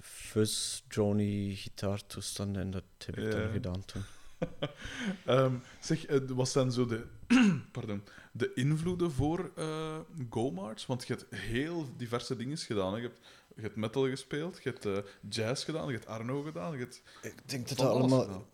fuzz, 0.00 0.80
drony 0.88 1.54
gitaartoestanden 1.54 2.62
en 2.62 2.70
dat 2.70 2.84
heb 3.06 3.16
ik 3.18 3.24
Ja. 3.24 3.30
dan 3.30 3.50
gedaan 3.50 3.84
toen. 3.84 4.02
Ehm, 5.24 5.54
zeg, 5.80 6.06
eh, 6.06 6.20
wat 6.28 6.48
zijn 6.48 6.72
zo 6.72 6.86
de, 6.86 7.06
pardon, 7.72 8.02
de 8.32 8.52
invloeden 8.54 9.12
voor 9.12 9.50
eh 9.54 9.98
Go 10.30 10.50
March? 10.50 10.86
Want 10.86 11.06
je 11.06 11.12
hebt 11.14 11.34
heel 11.34 11.86
diverse 11.96 12.36
dingen 12.36 12.58
gedaan. 12.58 12.90
hè. 12.92 12.96
Je 12.96 13.02
hebt, 13.06 13.20
je 13.54 13.62
hebt 13.62 13.76
metal 13.76 14.08
gespeeld, 14.08 14.62
je 14.62 14.68
hebt 14.70 14.84
eh, 14.86 14.96
jazz 15.28 15.64
gedaan, 15.64 15.86
je 15.86 15.92
hebt 15.92 16.06
Arno 16.06 16.42
gedaan. 16.42 16.72
Je 16.72 16.78
hebt 16.78 17.02
Ik 17.22 17.48
denk 17.48 17.68
dat 17.68 17.78
dat 17.78 17.86
allemaal... 17.88 18.20
gedaan. 18.20 18.44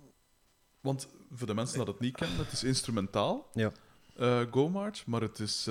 Want 0.80 1.08
voor 1.32 1.46
de 1.46 1.54
mensen 1.54 1.78
die 1.78 1.86
het 1.88 2.00
niet 2.00 2.16
kennen, 2.16 2.38
het 2.38 2.52
is 2.52 2.64
instrumentaal, 2.64 3.48
Ja. 3.52 3.72
eh, 4.16 4.40
Go 4.50 4.68
March, 4.68 5.06
maar 5.06 5.20
het 5.20 5.38
is... 5.38 5.64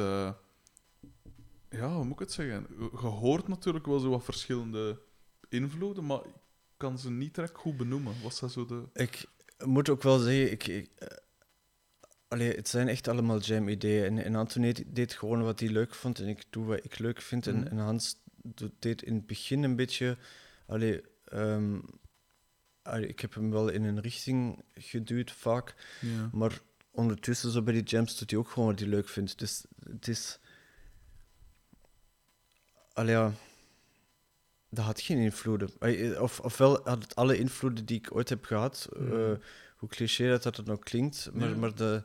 ja, 1.70 1.94
hoe 1.94 2.04
moet 2.04 2.14
ik 2.14 2.20
het 2.20 2.32
zeggen? 2.32 2.68
Je 2.92 2.98
hoort 3.08 3.48
natuurlijk 3.48 3.86
wel 3.86 4.00
zo 4.00 4.10
wat 4.10 4.24
verschillende 4.24 5.02
invloeden, 5.50 6.06
maar 6.06 6.20
ik 6.26 6.34
kan 6.78 6.98
ze 7.00 7.12
niet 7.12 7.36
direct 7.36 7.56
goed 7.58 7.78
benoemen. 7.78 8.14
Wat 8.24 8.36
zijn 8.36 8.52
zo 8.52 8.66
de... 8.66 8.84
Ik 8.94 9.26
moet 9.66 9.90
ook 9.90 10.04
wel 10.04 10.20
zeggen, 10.20 10.52
ik, 10.52 10.68
ik, 10.68 10.90
eh, 10.98 11.08
allee, 12.28 12.56
het 12.56 12.68
zijn 12.68 12.88
echt 12.88 13.08
allemaal 13.08 13.40
jam-ideeën. 13.40 14.06
En, 14.06 14.24
en 14.24 14.36
Antoine 14.36 14.74
deed- 14.88 15.14
gewoon 15.14 15.44
wat 15.44 15.60
hij 15.60 15.70
leuk 15.70 15.96
vond 15.96 16.20
en 16.20 16.28
ik 16.28 16.44
doe 16.50 16.66
wat 16.66 16.84
ik 16.84 17.00
leuk 17.00 17.22
vind. 17.22 17.46
Mhm. 17.46 17.56
En, 17.56 17.70
en 17.72 17.78
Hans 17.78 18.16
deed 18.80 19.02
in 19.04 19.14
het 19.14 19.26
begin 19.26 19.64
een 19.64 19.76
beetje... 19.76 20.18
Allee, 20.68 21.02
ehm, 21.26 21.80
allee, 22.82 23.08
ik 23.08 23.20
heb 23.20 23.34
hem 23.34 23.52
wel 23.52 23.70
in 23.70 23.84
een 23.84 24.00
richting 24.00 24.64
geduwd 24.74 25.32
vaak. 25.32 25.76
Ja. 26.02 26.30
Maar 26.34 26.60
ondertussen, 26.92 27.52
zo 27.52 27.62
bij 27.62 27.74
die 27.74 27.84
jams, 27.84 28.18
doet 28.18 28.30
hij 28.30 28.40
ook 28.40 28.50
gewoon 28.50 28.70
wat 28.70 28.80
hij 28.80 28.88
leuk 28.88 29.10
vindt. 29.10 29.40
Dus 29.40 29.64
het 29.90 30.08
is... 30.08 30.40
Allee, 32.94 33.16
ja... 33.16 33.34
Dat 34.74 34.86
had 34.86 35.02
geen 35.02 35.18
invloeden. 35.18 35.70
Allee, 35.80 36.22
Of, 36.22 36.40
ofwel 36.40 36.82
had 36.84 37.04
het 37.04 37.16
alle 37.16 37.38
invloeden 37.38 37.86
die 37.86 37.98
ik 37.98 38.16
ooit 38.16 38.30
heb 38.30 38.46
gehad, 38.46 38.88
eh, 38.96 39.02
hoe 39.78 39.90
cliché 39.90 40.28
dat 40.40 40.44
dat 40.56 40.70
ook 40.70 40.84
klinkt, 40.84 41.30
maar, 41.34 41.50
Ja. 41.50 41.56
maar 41.56 41.76
de... 41.76 42.04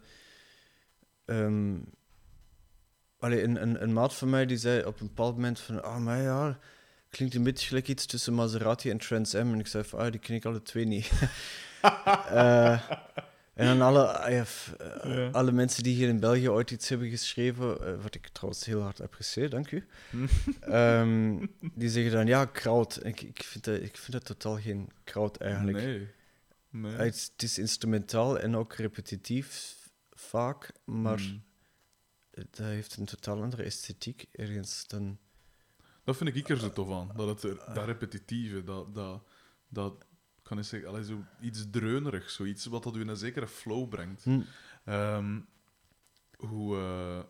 allee, 3.19 3.43
een, 3.43 3.63
een, 3.63 3.83
een 3.83 3.93
maat 3.93 4.15
van 4.15 4.31
mij 4.31 4.47
die 4.47 4.57
zei 4.57 4.85
op 4.85 5.01
een 5.01 5.07
bepaald 5.07 5.35
moment 5.35 5.61
van, 5.61 5.83
ah, 5.83 5.99
maar 5.99 6.23
ja, 6.23 6.59
klinkt 7.11 7.35
een 7.35 7.43
beetje 7.43 7.67
gelijk 7.67 7.89
iets 7.89 8.07
tussen 8.07 8.35
Maserati 8.35 8.91
en 8.91 8.99
Trans 8.99 9.33
M. 9.33 9.37
En 9.37 9.59
ik 9.59 9.67
zei 9.67 9.85
van, 9.85 9.99
ah, 9.99 10.11
die 10.11 10.21
ken 10.21 10.35
ik 10.35 10.45
alle 10.45 10.63
twee 10.63 10.85
niet. 10.85 11.11
Eh, 12.29 12.91
en 13.57 13.67
dan 13.67 13.81
alle, 13.83 14.31
ja, 14.31 14.45
eh, 14.79 15.17
Ja. 15.17 15.29
alle 15.31 15.53
mensen 15.53 15.83
die 15.83 15.95
hier 15.95 16.09
in 16.09 16.21
België 16.21 16.49
ooit 16.51 16.71
iets 16.71 16.89
hebben 16.89 17.09
geschreven, 17.11 17.87
eh, 17.87 18.03
wat 18.03 18.15
ik 18.15 18.29
trouwens 18.29 18.65
heel 18.65 18.81
hard 18.81 19.01
apprecieer, 19.01 19.51
dank 19.51 19.71
u. 19.71 19.87
Ehm, 20.61 21.47
die 21.75 21.89
zeggen 21.89 22.13
dan, 22.13 22.27
ja, 22.27 22.45
kraut. 22.45 23.05
Ik, 23.05 23.21
ik, 23.21 23.43
vind 23.43 23.65
dat, 23.65 23.81
ik 23.81 23.97
vind 23.97 24.13
dat 24.13 24.25
totaal 24.25 24.59
geen 24.61 24.89
kraut 25.05 25.37
eigenlijk. 25.37 25.77
Nee. 25.79 26.09
nee. 26.71 26.93
Eh, 26.93 26.99
Het, 26.99 27.15
is- 27.15 27.31
het 27.33 27.43
is 27.43 27.59
instrumentaal 27.59 28.39
en 28.39 28.57
ook 28.57 28.75
repetitief 28.75 29.77
vaak, 30.13 30.73
maar 30.85 31.19
Hmm. 31.19 31.43
dat 32.31 32.59
heeft 32.67 32.97
een 32.97 33.05
totaal 33.05 33.43
andere 33.43 33.63
esthetiek 33.63 34.27
ergens 34.33 34.87
dan... 34.87 35.19
Dat 36.05 36.17
vind 36.17 36.37
ik 36.37 36.49
er 36.49 36.59
zo 36.59 36.73
tof 36.73 36.91
aan. 36.93 37.11
Dat, 37.17 37.43
het, 37.43 37.57
dat 37.75 37.85
repetitieve, 37.85 38.65
dat, 38.65 38.95
dat, 38.95 39.23
dat 39.69 40.05
kan 40.47 40.59
ik 40.59 40.65
zeggen, 40.65 40.89
allee, 40.89 41.05
zo 41.05 41.25
iets 41.41 41.65
dreunerigs, 41.71 42.35
zoiets 42.35 42.67
wat 42.67 42.83
dat 42.83 42.97
u 42.97 43.01
in 43.01 43.09
een 43.09 43.17
zekere 43.17 43.49
flow 43.49 43.89
brengt. 43.89 44.25
Hm. 44.25 44.41
Ehm, 44.85 45.41
hoe, 46.37 46.77
eh, 46.77 47.21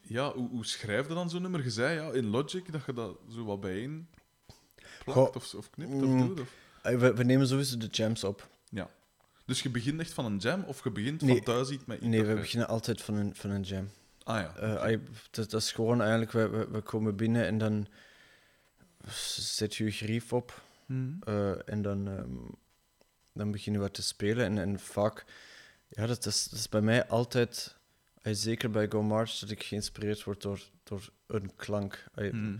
ja, 0.00 0.32
hoe, 0.32 0.48
hoe 0.48 0.66
schrijf 0.66 1.08
je 1.08 1.14
dan 1.14 1.30
zo'n 1.30 1.42
nummer? 1.42 1.62
Je 1.62 1.70
zei 1.70 2.00
ja, 2.00 2.12
in 2.12 2.26
Logic 2.26 2.72
dat 2.72 2.84
je 2.86 2.92
dat 2.92 3.18
zo 3.30 3.44
wat 3.44 3.60
bijeen 3.60 4.08
plakt 5.04 5.36
of, 5.36 5.54
of 5.54 5.70
knipt 5.70 5.90
mm. 5.90 6.20
of 6.20 6.26
doet. 6.26 6.40
Of... 6.40 6.52
Eh, 6.82 6.98
We, 6.98 7.14
we 7.14 7.24
nemen 7.24 7.48
sowieso 7.48 7.76
de 7.76 7.86
jams 7.86 8.24
op. 8.24 8.48
Ja. 8.70 8.90
Dus 9.44 9.62
je 9.62 9.70
begint 9.70 10.00
echt 10.00 10.12
van 10.12 10.24
een 10.24 10.36
jam 10.36 10.62
of 10.62 10.84
je 10.84 10.90
begint 10.90 11.20
Nee. 11.20 11.36
van 11.36 11.44
thuis 11.44 11.70
iets 11.70 11.84
met 11.84 11.96
iets 11.96 12.06
Nee, 12.06 12.24
we 12.24 12.34
beginnen 12.34 12.68
altijd 12.68 13.02
van 13.02 13.14
een, 13.14 13.34
van 13.34 13.50
een 13.50 13.62
jam. 13.62 13.90
Ah 14.22 14.40
ja. 14.40 14.56
Eh, 14.56 14.98
dat, 15.30 15.50
dat 15.50 15.60
is 15.62 15.72
gewoon 15.72 16.00
eigenlijk, 16.00 16.32
we, 16.32 16.48
we, 16.48 16.68
we 16.70 16.80
komen 16.80 17.16
binnen 17.16 17.46
en 17.46 17.58
dan 17.58 17.86
zet 19.38 19.74
je 19.74 19.84
je 19.84 19.90
grief 19.90 20.32
op 20.32 20.62
Mhm. 20.88 21.12
eh, 21.20 21.68
en 21.68 21.82
dan, 21.82 22.08
ehm, 22.08 22.36
dan 23.32 23.50
beginnen 23.50 23.82
we 23.82 23.90
te 23.90 24.02
spelen. 24.02 24.44
En, 24.44 24.58
en 24.58 24.80
vaak, 24.80 25.24
ja, 25.88 26.06
dat 26.06 26.26
is, 26.26 26.44
dat 26.48 26.58
is 26.58 26.68
bij 26.68 26.80
mij 26.80 27.06
altijd, 27.06 27.76
ai, 28.22 28.34
zeker 28.34 28.70
bij 28.70 28.88
Go 28.88 29.02
March, 29.02 29.38
dat 29.38 29.50
ik 29.50 29.62
geïnspireerd 29.62 30.24
word 30.24 30.42
door, 30.42 30.60
door 30.84 31.08
een 31.26 31.52
klank. 31.56 32.04
Ai, 32.14 32.32
Mhm. 32.32 32.56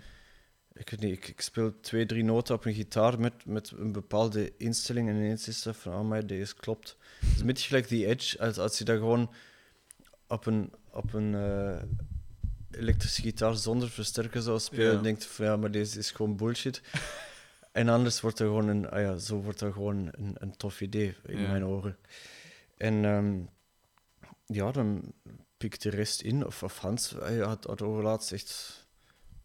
Ik 0.72 0.90
weet 0.90 1.00
niet, 1.00 1.16
ik, 1.16 1.28
ik 1.28 1.40
speel 1.40 1.80
twee, 1.80 2.06
drie 2.06 2.24
noten 2.24 2.54
op 2.54 2.64
een 2.64 2.74
gitaar 2.74 3.20
met, 3.20 3.44
met 3.46 3.70
een 3.70 3.92
bepaalde 3.92 4.52
instelling 4.56 5.08
en 5.08 5.14
ineens 5.16 5.48
is 5.48 5.62
dat 5.62 5.76
van, 5.76 5.94
oh 5.94 6.08
maar 6.08 6.26
deze 6.26 6.54
klopt. 6.56 6.96
Het 7.20 7.34
is 7.34 7.40
een 7.40 7.46
beetje 7.46 7.66
gelijk 7.66 7.88
die 7.88 8.06
edge, 8.06 8.38
als, 8.40 8.58
als 8.58 8.78
je 8.78 8.84
dat 8.84 8.98
gewoon 8.98 9.32
op 10.26 10.46
een, 10.46 10.72
op 10.90 11.12
een 11.12 11.34
eh, 11.34 11.82
elektrische 12.80 13.22
gitaar 13.22 13.56
zonder 13.56 13.90
versterker 13.90 14.42
zou 14.42 14.58
spelen, 14.58 14.90
Ja. 14.90 14.96
en 14.96 15.02
denkt 15.02 15.24
van, 15.26 15.44
ja, 15.46 15.56
maar 15.56 15.70
deze 15.70 15.98
is 15.98 16.10
gewoon 16.10 16.36
bullshit. 16.36 16.80
En 17.72 17.88
anders 17.88 18.20
wordt 18.20 18.38
er 18.38 18.46
gewoon 18.46 18.68
een, 18.68 18.88
ah 18.90 19.00
ja, 19.00 19.16
zo 19.18 19.36
wordt 19.42 19.60
er 19.60 19.72
gewoon 19.72 20.08
een, 20.10 20.34
een 20.34 20.56
tof 20.56 20.80
idee 20.80 21.16
in 21.26 21.38
Ja. 21.38 21.50
mijn 21.50 21.64
oren. 21.66 21.96
En 22.76 23.04
ehm, 23.04 23.38
ja, 24.46 24.72
dan 24.72 25.12
pik 25.56 25.74
ik 25.74 25.80
de 25.80 25.90
rest 25.90 26.20
in, 26.22 26.46
of, 26.46 26.62
of 26.62 26.78
Hans 26.78 27.10
hij 27.10 27.36
had, 27.38 27.64
had 27.64 27.82
overlaatst 27.82 28.32
echt 28.32 28.86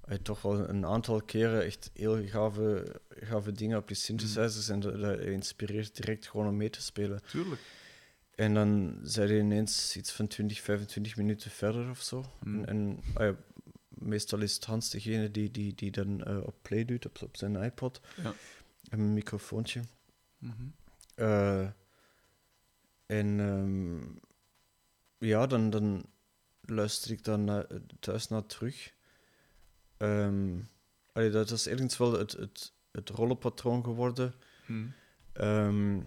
eh, 0.06 0.18
toch 0.18 0.42
wel 0.42 0.70
een 0.70 0.86
aantal 0.86 1.22
keren 1.22 1.64
echt 1.64 1.90
heel 1.94 2.28
gave, 2.28 2.96
gave 3.10 3.52
dingen 3.52 3.78
op 3.78 3.90
je 3.90 3.96
synthesizers 3.96 4.70
en 4.70 4.80
dat, 4.80 5.00
dat 5.02 5.20
inspireert 5.20 5.96
direct 5.96 6.28
gewoon 6.28 6.48
om 6.48 6.58
mee 6.58 6.70
te 6.70 6.82
spelen. 6.82 7.22
Tuurlijk. 7.30 7.62
En 8.36 8.54
dan 8.54 9.00
zijn 9.04 9.28
je 9.28 9.40
ineens 9.40 9.96
iets 9.98 10.12
van 10.12 10.28
20, 10.28 10.62
25 10.62 11.16
minuten 11.18 11.52
verder 11.52 11.90
of 11.90 12.02
zo. 12.02 12.26
Mm. 12.44 12.64
En, 12.64 12.68
en 12.68 13.00
ah 13.14 13.24
ja, 13.26 13.36
meestal 14.04 14.40
is 14.40 14.54
het 14.54 14.66
Hans 14.66 14.90
degene 14.90 15.32
die, 15.32 15.52
die, 15.52 15.76
die 15.76 15.92
dan 15.92 16.24
eh, 16.24 16.38
op 16.44 16.56
play 16.62 16.86
doet 16.86 17.06
op, 17.06 17.22
op 17.22 17.38
zijn 17.38 17.56
iPod. 17.56 18.02
Ja. 18.24 18.34
En 18.90 19.00
een 19.00 19.14
microfoontje. 19.14 19.82
Mhm. 20.38 20.64
Eh, 21.16 21.68
en 23.06 23.40
ehm, 23.40 24.02
ja, 25.28 25.48
dan, 25.48 25.70
dan 25.70 26.06
luister 26.62 27.12
ik 27.12 27.24
dan 27.24 27.66
thuis 28.00 28.28
naar 28.28 28.46
terug. 28.46 28.94
Ehm, 29.98 30.60
allee, 31.12 31.30
dat 31.30 31.52
is 31.52 31.68
ergens 31.68 31.98
wel 31.98 32.12
het, 32.12 32.32
het, 32.32 32.74
het 32.92 33.10
rollenpatroon 33.10 33.84
geworden. 33.84 34.34
Mhm. 34.66 34.88
Ehm, 35.34 36.02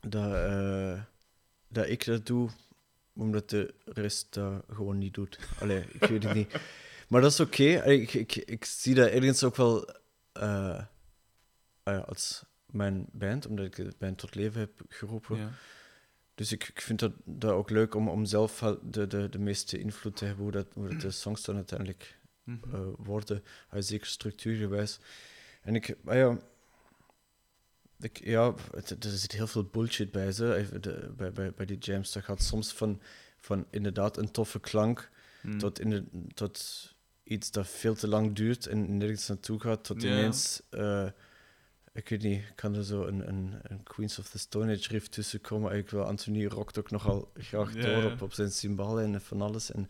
dat, 0.00 0.32
eh, 0.32 1.02
dat 1.68 1.88
ik 1.88 2.04
dat 2.04 2.26
doe, 2.26 2.50
omdat 3.12 3.50
de 3.50 3.74
rest 3.84 4.34
dat 4.34 4.64
gewoon 4.68 4.98
niet 4.98 5.14
doet. 5.14 5.38
Allee, 5.60 5.84
ik 5.92 6.04
weet 6.04 6.22
het 6.22 6.34
niet. 6.34 6.54
Maar 7.14 7.22
dat 7.22 7.32
is 7.32 7.40
oké. 7.40 7.62
Ik, 7.84 8.14
ik, 8.14 8.36
ik 8.36 8.64
zie 8.64 8.94
dat 8.94 9.08
ergens 9.10 9.44
ook 9.44 9.56
wel 9.56 9.88
eh, 10.32 10.82
ah 11.82 12.04
als 12.04 12.42
mijn 12.66 13.06
band, 13.12 13.46
omdat 13.46 13.64
ik 13.66 13.76
de 13.76 13.92
band 13.98 14.18
tot 14.18 14.34
leven 14.34 14.60
heb 14.60 14.80
geroepen. 14.88 15.36
Ja. 15.36 15.50
Dus 16.34 16.52
ik, 16.52 16.68
ik 16.68 16.80
vind 16.80 16.98
dat, 16.98 17.12
dat 17.24 17.50
ook 17.52 17.70
leuk 17.70 17.94
om, 17.94 18.08
om 18.08 18.24
zelf 18.24 18.58
de, 18.82 19.06
de, 19.06 19.28
de 19.28 19.38
meeste 19.38 19.78
invloed 19.78 20.16
te 20.16 20.24
hebben 20.24 20.42
hoe, 20.42 20.52
dat, 20.52 20.66
hoe 20.74 20.88
dat 20.88 21.00
de 21.00 21.10
songs 21.10 21.42
dan 21.44 21.56
uiteindelijk 21.56 22.18
eh, 22.46 22.80
worden, 22.96 23.44
uh, 23.74 23.80
zeker 23.82 24.06
structuurgewijs. 24.06 24.98
En 25.62 25.74
ik, 25.74 25.96
ah 26.04 26.14
ja, 26.14 26.38
ik, 28.00 28.24
ja, 28.24 28.54
het- 28.74 29.04
er 29.04 29.10
zit 29.10 29.32
heel 29.32 29.46
veel 29.46 29.64
bullshit 29.64 30.10
bij 30.10 30.32
ze, 30.32 30.68
de, 30.80 31.12
bij, 31.16 31.32
bij, 31.32 31.52
bij 31.52 31.66
die 31.66 31.78
jams. 31.78 32.12
Dat 32.12 32.24
gaat 32.24 32.42
soms 32.42 32.72
van, 32.72 33.00
van 33.38 33.66
inderdaad 33.70 34.16
een 34.16 34.30
toffe 34.30 34.60
klank 34.60 35.10
Mhm. 35.42 35.58
tot, 35.58 35.80
in 35.80 35.90
de, 35.90 36.04
tot 36.34 36.93
iets 37.24 37.50
dat 37.50 37.66
veel 37.68 37.94
te 37.94 38.08
lang 38.08 38.32
duurt 38.34 38.66
en 38.66 38.96
nergens 38.96 39.28
naartoe 39.28 39.60
gaat, 39.60 39.84
tot 39.84 40.02
ineens, 40.02 40.62
eh, 40.70 41.06
ik 41.92 42.08
weet 42.08 42.22
niet, 42.22 42.42
kan 42.54 42.74
er 42.74 42.84
zo 42.84 43.04
een, 43.06 43.28
een, 43.28 43.54
een 43.62 43.82
Queens 43.82 44.18
of 44.18 44.28
the 44.28 44.38
Stone 44.38 44.72
Age 44.76 44.88
riff 44.88 45.08
tussen 45.08 45.40
komen. 45.40 45.76
Ik 45.76 45.90
wil 45.90 46.02
Anthony 46.04 46.46
rockt 46.46 46.78
ook 46.78 46.90
nogal 46.90 47.30
graag 47.34 47.72
door 47.72 48.04
op, 48.12 48.22
op 48.22 48.32
zijn 48.32 48.50
cymbalen 48.52 49.14
en 49.14 49.20
van 49.20 49.40
alles. 49.42 49.72
En, 49.72 49.88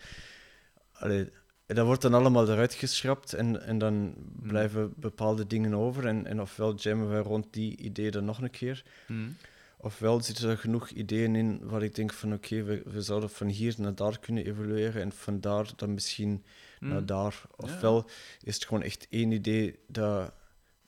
allee, 0.92 1.30
dat 1.66 1.86
wordt 1.86 2.02
dan 2.02 2.14
allemaal 2.14 2.48
eruit 2.50 2.74
geschrapt 2.74 3.32
en, 3.32 3.62
en 3.62 3.78
dan 3.78 3.92
Hmm. 3.94 4.48
blijven 4.48 4.92
bepaalde 4.96 5.46
dingen 5.46 5.74
over. 5.74 6.06
En, 6.06 6.26
en 6.26 6.40
ofwel 6.40 6.74
jammen 6.74 7.08
wij 7.08 7.20
rond 7.20 7.46
die 7.52 7.76
ideeën 7.76 8.10
dan 8.10 8.24
nog 8.24 8.40
een 8.42 8.50
keer, 8.50 8.84
Mhm. 9.06 9.28
ofwel 9.76 10.22
zitten 10.22 10.48
er 10.48 10.58
genoeg 10.58 10.88
ideeën 10.90 11.34
in 11.36 11.60
waar 11.62 11.82
ik 11.82 11.94
denk 11.94 12.12
van 12.12 12.32
oké, 12.32 12.62
we, 12.62 12.82
we 12.84 13.02
zouden 13.02 13.30
van 13.30 13.46
hier 13.46 13.74
naar 13.78 13.94
daar 13.94 14.18
kunnen 14.18 14.46
evolueren 14.46 15.02
en 15.02 15.12
van 15.12 15.40
daar 15.40 15.70
dan 15.76 15.94
misschien 15.94 16.44
Naar 16.88 17.06
daar. 17.06 17.42
Ofwel 17.56 18.08
is 18.42 18.54
het 18.54 18.64
gewoon 18.64 18.82
echt 18.82 19.06
één 19.10 19.30
idee 19.32 19.78
dat, 19.86 20.32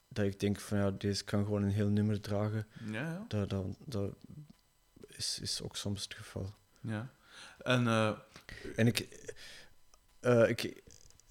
dat 0.07 0.25
ik 0.25 0.39
denk 0.39 0.59
van 0.59 0.77
ja, 0.77 0.91
deze 0.91 1.23
kan 1.23 1.43
gewoon 1.43 1.63
een 1.63 1.69
heel 1.71 1.89
nummer 1.89 2.21
dragen. 2.21 2.67
Ja, 2.91 3.01
ja. 3.01 3.25
Dat, 3.27 3.49
dat, 3.49 3.65
dat 3.85 4.15
is, 5.07 5.39
is 5.41 5.61
ook 5.61 5.75
soms 5.75 6.03
het 6.03 6.13
geval. 6.13 6.53
ja. 6.81 7.09
En 7.57 7.87
eh, 7.87 8.11
En 8.75 8.87
ik, 8.87 9.07
eh, 10.19 10.49
ik, 10.49 10.83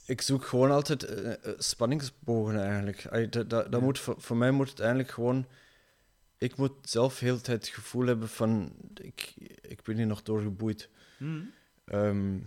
ik 0.07 0.21
zoek 0.21 0.45
gewoon 0.45 0.71
altijd 0.71 1.03
eh, 1.05 1.53
spanningsbogen 1.59 2.61
eigenlijk. 2.63 3.07
Ay, 3.11 3.29
dat, 3.29 3.51
dat, 3.51 3.73
dat 3.73 3.81
Ja. 3.81 3.87
moet, 3.87 3.99
voor, 3.99 4.15
voor 4.19 4.37
mij 4.37 4.51
moet 4.51 4.69
het 4.71 4.81
eigenlijk 4.81 5.11
gewoon... 5.11 5.47
Ik 6.39 6.57
moet 6.57 6.73
zelf 6.83 7.19
heel 7.19 7.35
de 7.37 7.41
tijd 7.41 7.67
het 7.67 7.75
gevoel 7.75 8.07
hebben 8.07 8.29
van... 8.29 8.73
Ik, 8.95 9.35
ik 9.61 9.83
ben 9.83 9.97
hier 9.97 10.07
nog 10.07 10.23
doorgeboeid. 10.23 10.89
mhm. 11.19 11.41
Ehm, 11.85 12.39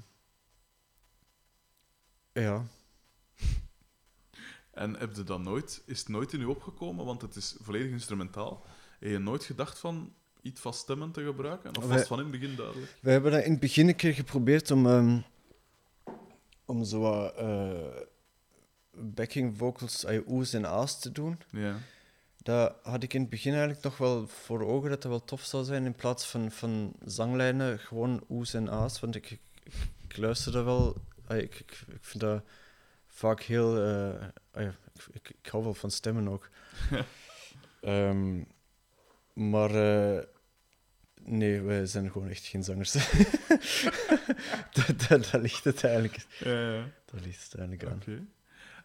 ja. 2.34 2.66
En 4.72 4.96
heb 4.96 5.16
je 5.16 5.24
dat 5.24 5.40
nooit, 5.40 5.82
is 5.86 6.00
het 6.00 6.08
nooit 6.08 6.34
in 6.34 6.42
u 6.42 6.46
opgekomen, 6.46 7.06
want 7.06 7.22
het 7.22 7.36
is 7.36 7.56
volledig 7.62 7.92
instrumentaal, 7.92 8.66
heb 9.00 9.10
je 9.10 9.18
nooit 9.18 9.44
gedacht 9.44 9.80
van 9.80 10.14
iets 10.42 10.62
van 10.62 10.74
stemmen 10.74 11.12
te 11.12 11.24
gebruiken? 11.24 11.78
Of 11.78 11.86
was 11.86 11.98
het 11.98 12.08
van 12.08 12.18
in 12.20 12.32
het 12.32 12.40
begin 12.40 12.56
duidelijk? 12.56 12.98
We 13.02 13.12
hebben 13.12 13.32
dat 13.32 13.44
in 13.44 13.52
het 13.52 13.60
begin 13.60 13.88
een 13.88 13.96
keer 13.96 14.14
geprobeerd 14.14 14.72
om, 14.72 14.88
ehm, 14.88 15.20
om 16.66 16.84
zo 16.84 17.00
wat, 17.00 17.36
eh, 17.36 18.08
backing 18.92 19.58
vocals, 19.58 20.06
ay, 20.06 20.24
oe's 20.28 20.54
en 20.54 20.66
a's 20.66 21.00
te 21.00 21.12
doen. 21.12 21.40
Ja. 21.50 21.78
Dat 22.38 22.76
had 22.84 23.04
ik 23.04 23.14
in 23.14 23.22
het 23.22 23.30
begin 23.30 23.52
eigenlijk 23.52 23.84
nog 23.84 23.98
wel 23.98 24.28
voor 24.28 24.66
ogen 24.66 24.90
dat 24.90 25.02
dat 25.02 25.12
wel 25.12 25.24
tof 25.24 25.42
zou 25.42 25.64
zijn. 25.64 25.86
In 25.86 25.96
plaats 25.96 26.26
van, 26.26 26.52
van 26.52 26.94
zanglijnen, 27.06 27.80
gewoon 27.80 28.24
oe's 28.30 28.54
en 28.54 28.70
a's. 28.70 29.00
Want 29.00 29.16
ik, 29.16 29.32
ik, 29.32 29.42
ik 30.08 30.18
luister 30.18 30.52
dat 30.52 30.66
wel. 30.66 30.96
Ik, 31.38 31.60
ik, 31.60 31.72
ik 31.88 32.04
vind 32.04 32.20
dat 32.20 32.44
vaak 33.08 33.42
heel. 33.42 33.78
eh, 33.84 34.64
ik, 34.64 34.74
ik, 35.12 35.30
ik 35.42 35.48
hou 35.50 35.64
wel 35.64 35.74
van 35.74 35.92
stemmen 35.92 36.28
ook. 36.28 36.50
Ehm, 37.82 38.44
maar 39.34 39.70
eh, 39.76 40.24
nee, 41.22 41.62
wij 41.62 41.86
zijn 41.86 42.12
gewoon 42.12 42.28
echt 42.30 42.46
geen 42.46 42.64
zangers. 42.64 42.92
dat, 44.74 44.94
dat, 45.08 45.30
dat 45.32 45.42
ligt 45.42 45.64
het 45.64 45.84
eigenlijk, 45.84 46.26
Ja, 46.40 46.72
ja. 46.74 46.90
dat 47.06 47.26
ligt 47.26 47.44
het 47.44 47.56
eigenlijk 47.56 47.90
aan. 47.90 47.98
Oké. 47.98 48.26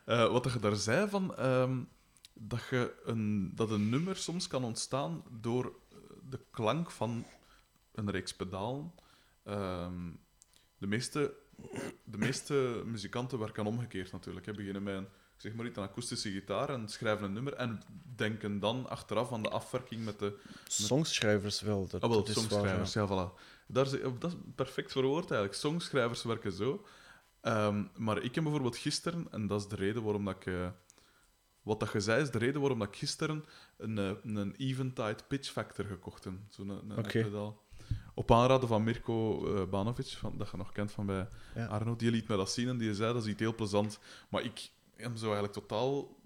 Eh, 0.04 0.32
wat 0.32 0.52
je 0.52 0.58
daar 0.60 0.76
zei 0.76 1.08
van 1.08 1.36
ehm, 1.36 1.78
dat, 2.32 2.62
je 2.70 2.94
een, 3.04 3.52
dat 3.54 3.70
een 3.70 3.88
nummer 3.88 4.16
soms 4.16 4.46
kan 4.46 4.64
ontstaan 4.64 5.24
door 5.30 5.72
de 6.28 6.40
klank 6.50 6.90
van 6.90 7.26
een 7.94 8.10
reeks 8.10 8.34
pedalen. 8.34 8.92
Ehm, 9.44 10.10
de, 10.78 10.86
meeste, 10.86 11.34
de 12.04 12.18
meeste 12.18 12.82
muzikanten 12.86 13.38
werken 13.38 13.66
omgekeerd 13.66 14.12
natuurlijk. 14.12 14.46
Hè. 14.46 14.52
Beginnen 14.52 14.82
met 14.82 14.94
een, 14.94 15.06
zeg 15.36 15.54
maar 15.54 15.66
iets, 15.66 15.76
een 15.76 15.82
akoestische 15.82 16.30
gitaar 16.30 16.68
en 16.68 16.88
schrijven 16.88 17.24
een 17.24 17.32
nummer 17.32 17.52
en 17.54 17.82
denken 18.16 18.58
dan 18.58 18.88
achteraf 18.88 19.32
aan 19.32 19.42
de 19.42 19.48
afwerking 19.50 20.04
met 20.04 20.18
de 20.18 20.38
Songschrijvers 20.68 21.60
wel, 21.60 21.86
dat, 21.88 22.02
Ah, 22.02 22.10
wel, 22.10 22.18
dat 22.24 22.28
is 22.28 22.34
waar. 22.34 22.44
ja. 22.44 22.48
songschrijvers, 22.50 22.92
ja, 22.92 23.06
voilà. 23.06 23.42
Daar, 23.66 23.84
is- 23.84 24.00
dat 24.18 24.30
is 24.32 24.36
perfect 24.54 24.92
verwoord 24.92 25.30
eigenlijk. 25.30 25.54
Songschrijvers 25.54 26.22
werken 26.22 26.52
zo. 26.52 26.84
Ehm, 27.40 27.84
maar 27.96 28.22
ik 28.22 28.34
heb 28.34 28.44
bijvoorbeeld 28.44 28.76
gisteren, 28.76 29.26
en 29.30 29.46
dat 29.46 29.60
is 29.60 29.68
de 29.68 29.76
reden 29.76 30.02
waarom 30.02 30.24
dat 30.24 30.36
ik... 30.36 30.46
eh, 30.46 30.68
wat 31.62 31.80
dat 31.80 31.92
je 31.92 32.00
zei, 32.00 32.22
is 32.22 32.30
de 32.30 32.38
reden 32.38 32.60
waarom 32.60 32.78
dat 32.78 32.88
ik 32.88 32.96
gisteren 32.96 33.44
een, 33.76 33.98
eh, 33.98 34.10
een 34.22 34.54
Eventide 34.56 35.16
Pitch 35.28 35.50
Factor 35.50 35.84
gekocht 35.84 36.24
heb. 36.24 36.32
Zo'n 36.48 36.92
Oké. 36.98 37.22
pedaal. 37.22 37.62
Op 38.14 38.30
aanraden 38.32 38.68
van 38.68 38.82
Mirko 38.84 39.46
eh 39.54 39.68
Banovic, 39.70 40.06
van, 40.06 40.34
dat 40.38 40.50
je 40.50 40.56
nog 40.56 40.72
kent 40.72 40.92
van 40.92 41.06
bij 41.06 41.26
Ja. 41.54 41.66
Arno. 41.66 41.96
Die 41.96 42.10
liet 42.10 42.28
mij 42.28 42.36
dat 42.36 42.50
zien 42.50 42.68
en 42.68 42.78
die 42.78 42.94
zei, 42.94 43.12
dat 43.12 43.22
is 43.22 43.28
iets 43.30 43.40
heel 43.40 43.54
plezant. 43.54 43.98
Maar 44.28 44.42
ik 44.44 44.70
heb 44.96 45.16
zo 45.16 45.24
eigenlijk 45.24 45.52
totaal 45.52 46.16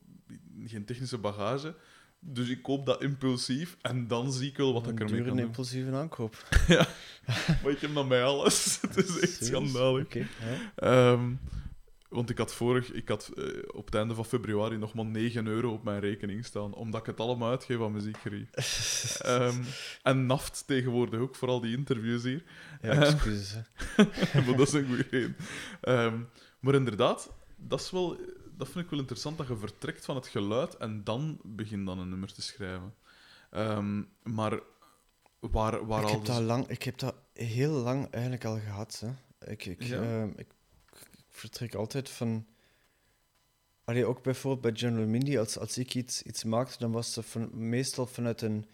geen 0.66 0.84
technische 0.84 1.18
bagage. 1.18 1.74
Dus 2.20 2.48
ik 2.48 2.62
koop 2.62 2.86
dat 2.86 3.02
impulsief 3.02 3.76
en 3.80 4.06
dan 4.06 4.32
zie 4.32 4.48
ik 4.48 4.56
wel 4.56 4.72
wat 4.72 4.86
een 4.86 4.92
ik 4.92 5.00
ermee 5.00 5.22
kan 5.22 5.36
doen. 5.36 5.38
impulsieve 5.46 5.96
aankoop. 5.96 6.44
Maar 7.62 7.72
ik 7.72 7.80
heb 7.80 7.94
dan 7.94 8.08
bij 8.08 8.24
alles. 8.24 8.78
Het 8.80 8.96
is 8.96 9.18
echt 9.20 9.44
schandalig. 9.44 10.14
Ja. 10.14 10.24
Ehm, 10.74 11.30
want 12.08 12.30
ik 12.30 12.38
had 12.38 12.54
vorig, 12.54 12.92
ik 12.92 13.08
had 13.08 13.28
eh, 13.36 13.44
op 13.66 13.84
het 13.84 13.94
einde 13.94 14.14
van 14.14 14.24
februari 14.24 14.76
nog 14.76 14.94
maar 14.94 15.04
9 15.04 15.46
euro 15.46 15.72
op 15.72 15.84
mijn 15.84 16.00
rekening 16.00 16.44
staan, 16.44 16.74
omdat 16.74 17.00
ik 17.00 17.06
het 17.06 17.20
allemaal 17.20 17.50
uitgeef 17.50 17.80
aan 17.80 17.92
muziekgerie. 17.92 18.48
Ehm 19.18 19.62
en 20.02 20.26
naft 20.26 20.66
tegenwoordig 20.66 21.20
ook, 21.20 21.36
vooral 21.36 21.60
die 21.60 21.76
interviews 21.76 22.22
hier. 22.22 22.44
ja, 22.82 22.90
excuses. 22.90 23.54
maar 24.34 24.56
dat 24.56 24.66
is 24.66 24.72
een 24.72 24.86
goede 24.86 25.06
reden. 25.10 25.36
Ehm, 25.80 26.18
maar 26.60 26.74
inderdaad, 26.74 27.30
dat, 27.56 27.80
is 27.80 27.90
wel, 27.90 28.16
dat 28.56 28.68
vind 28.68 28.84
ik 28.84 28.90
wel 28.90 29.00
interessant, 29.00 29.38
dat 29.38 29.48
je 29.48 29.56
vertrekt 29.56 30.04
van 30.04 30.16
het 30.16 30.26
geluid 30.26 30.76
en 30.76 31.04
dan 31.04 31.40
begint 31.44 31.86
dan 31.86 31.98
een 31.98 32.08
nummer 32.08 32.32
te 32.32 32.42
schrijven. 32.42 32.94
Ehm, 33.50 34.02
maar 34.22 34.60
waar, 35.40 35.86
waar 35.86 36.02
Ik 36.02 36.06
al... 36.06 36.12
heb, 36.12 36.24
dat 36.24 36.40
lang, 36.40 36.68
ik 36.68 36.82
heb 36.82 36.98
dat 36.98 37.14
heel 37.32 37.72
lang 37.72 38.10
eigenlijk 38.10 38.44
al 38.44 38.58
gehad. 38.58 39.04
Hè. 39.04 39.50
Ik, 39.50 39.66
ik, 39.66 39.82
Ja? 39.82 40.22
ik, 40.24 40.38
ik 40.38 40.46
vertrek 41.38 41.74
altijd 41.74 42.08
van... 42.08 42.46
Allee, 43.84 44.06
ook 44.06 44.22
bijvoorbeeld 44.22 44.62
bij 44.62 44.80
General 44.80 45.08
Mindy, 45.08 45.38
als, 45.38 45.58
als 45.58 45.78
ik 45.78 45.94
iets, 45.94 46.22
iets 46.22 46.44
maakte, 46.44 46.78
dan 46.78 46.92
was 46.92 47.14
dat 47.14 47.24
van, 47.24 47.68
meestal 47.68 48.06
vanuit 48.06 48.42
een, 48.42 48.66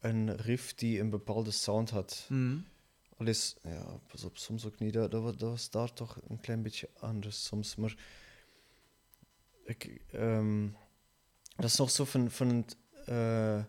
een 0.00 0.36
riff 0.36 0.74
die 0.74 1.00
een 1.00 1.10
bepaalde 1.10 1.50
sound 1.50 1.90
had. 1.90 2.26
Mhm. 2.28 2.56
Al 3.16 3.26
is, 3.26 3.56
ja, 3.62 4.00
pas 4.06 4.24
op, 4.24 4.36
soms 4.38 4.66
ook 4.66 4.78
niet. 4.78 4.92
Dat, 4.92 5.10
dat, 5.10 5.40
was, 5.40 5.70
daar 5.70 5.92
toch 5.92 6.20
een 6.28 6.40
klein 6.40 6.62
beetje 6.62 6.88
anders 6.98 7.44
soms. 7.44 7.76
Maar 7.76 7.96
ik, 9.64 10.00
ehm, 10.10 10.68
dat 11.56 11.64
is 11.64 11.76
nog 11.76 11.90
zo 11.90 12.04
van, 12.04 12.30
van 12.30 12.48
het 12.48 12.76
eh, 13.06 13.64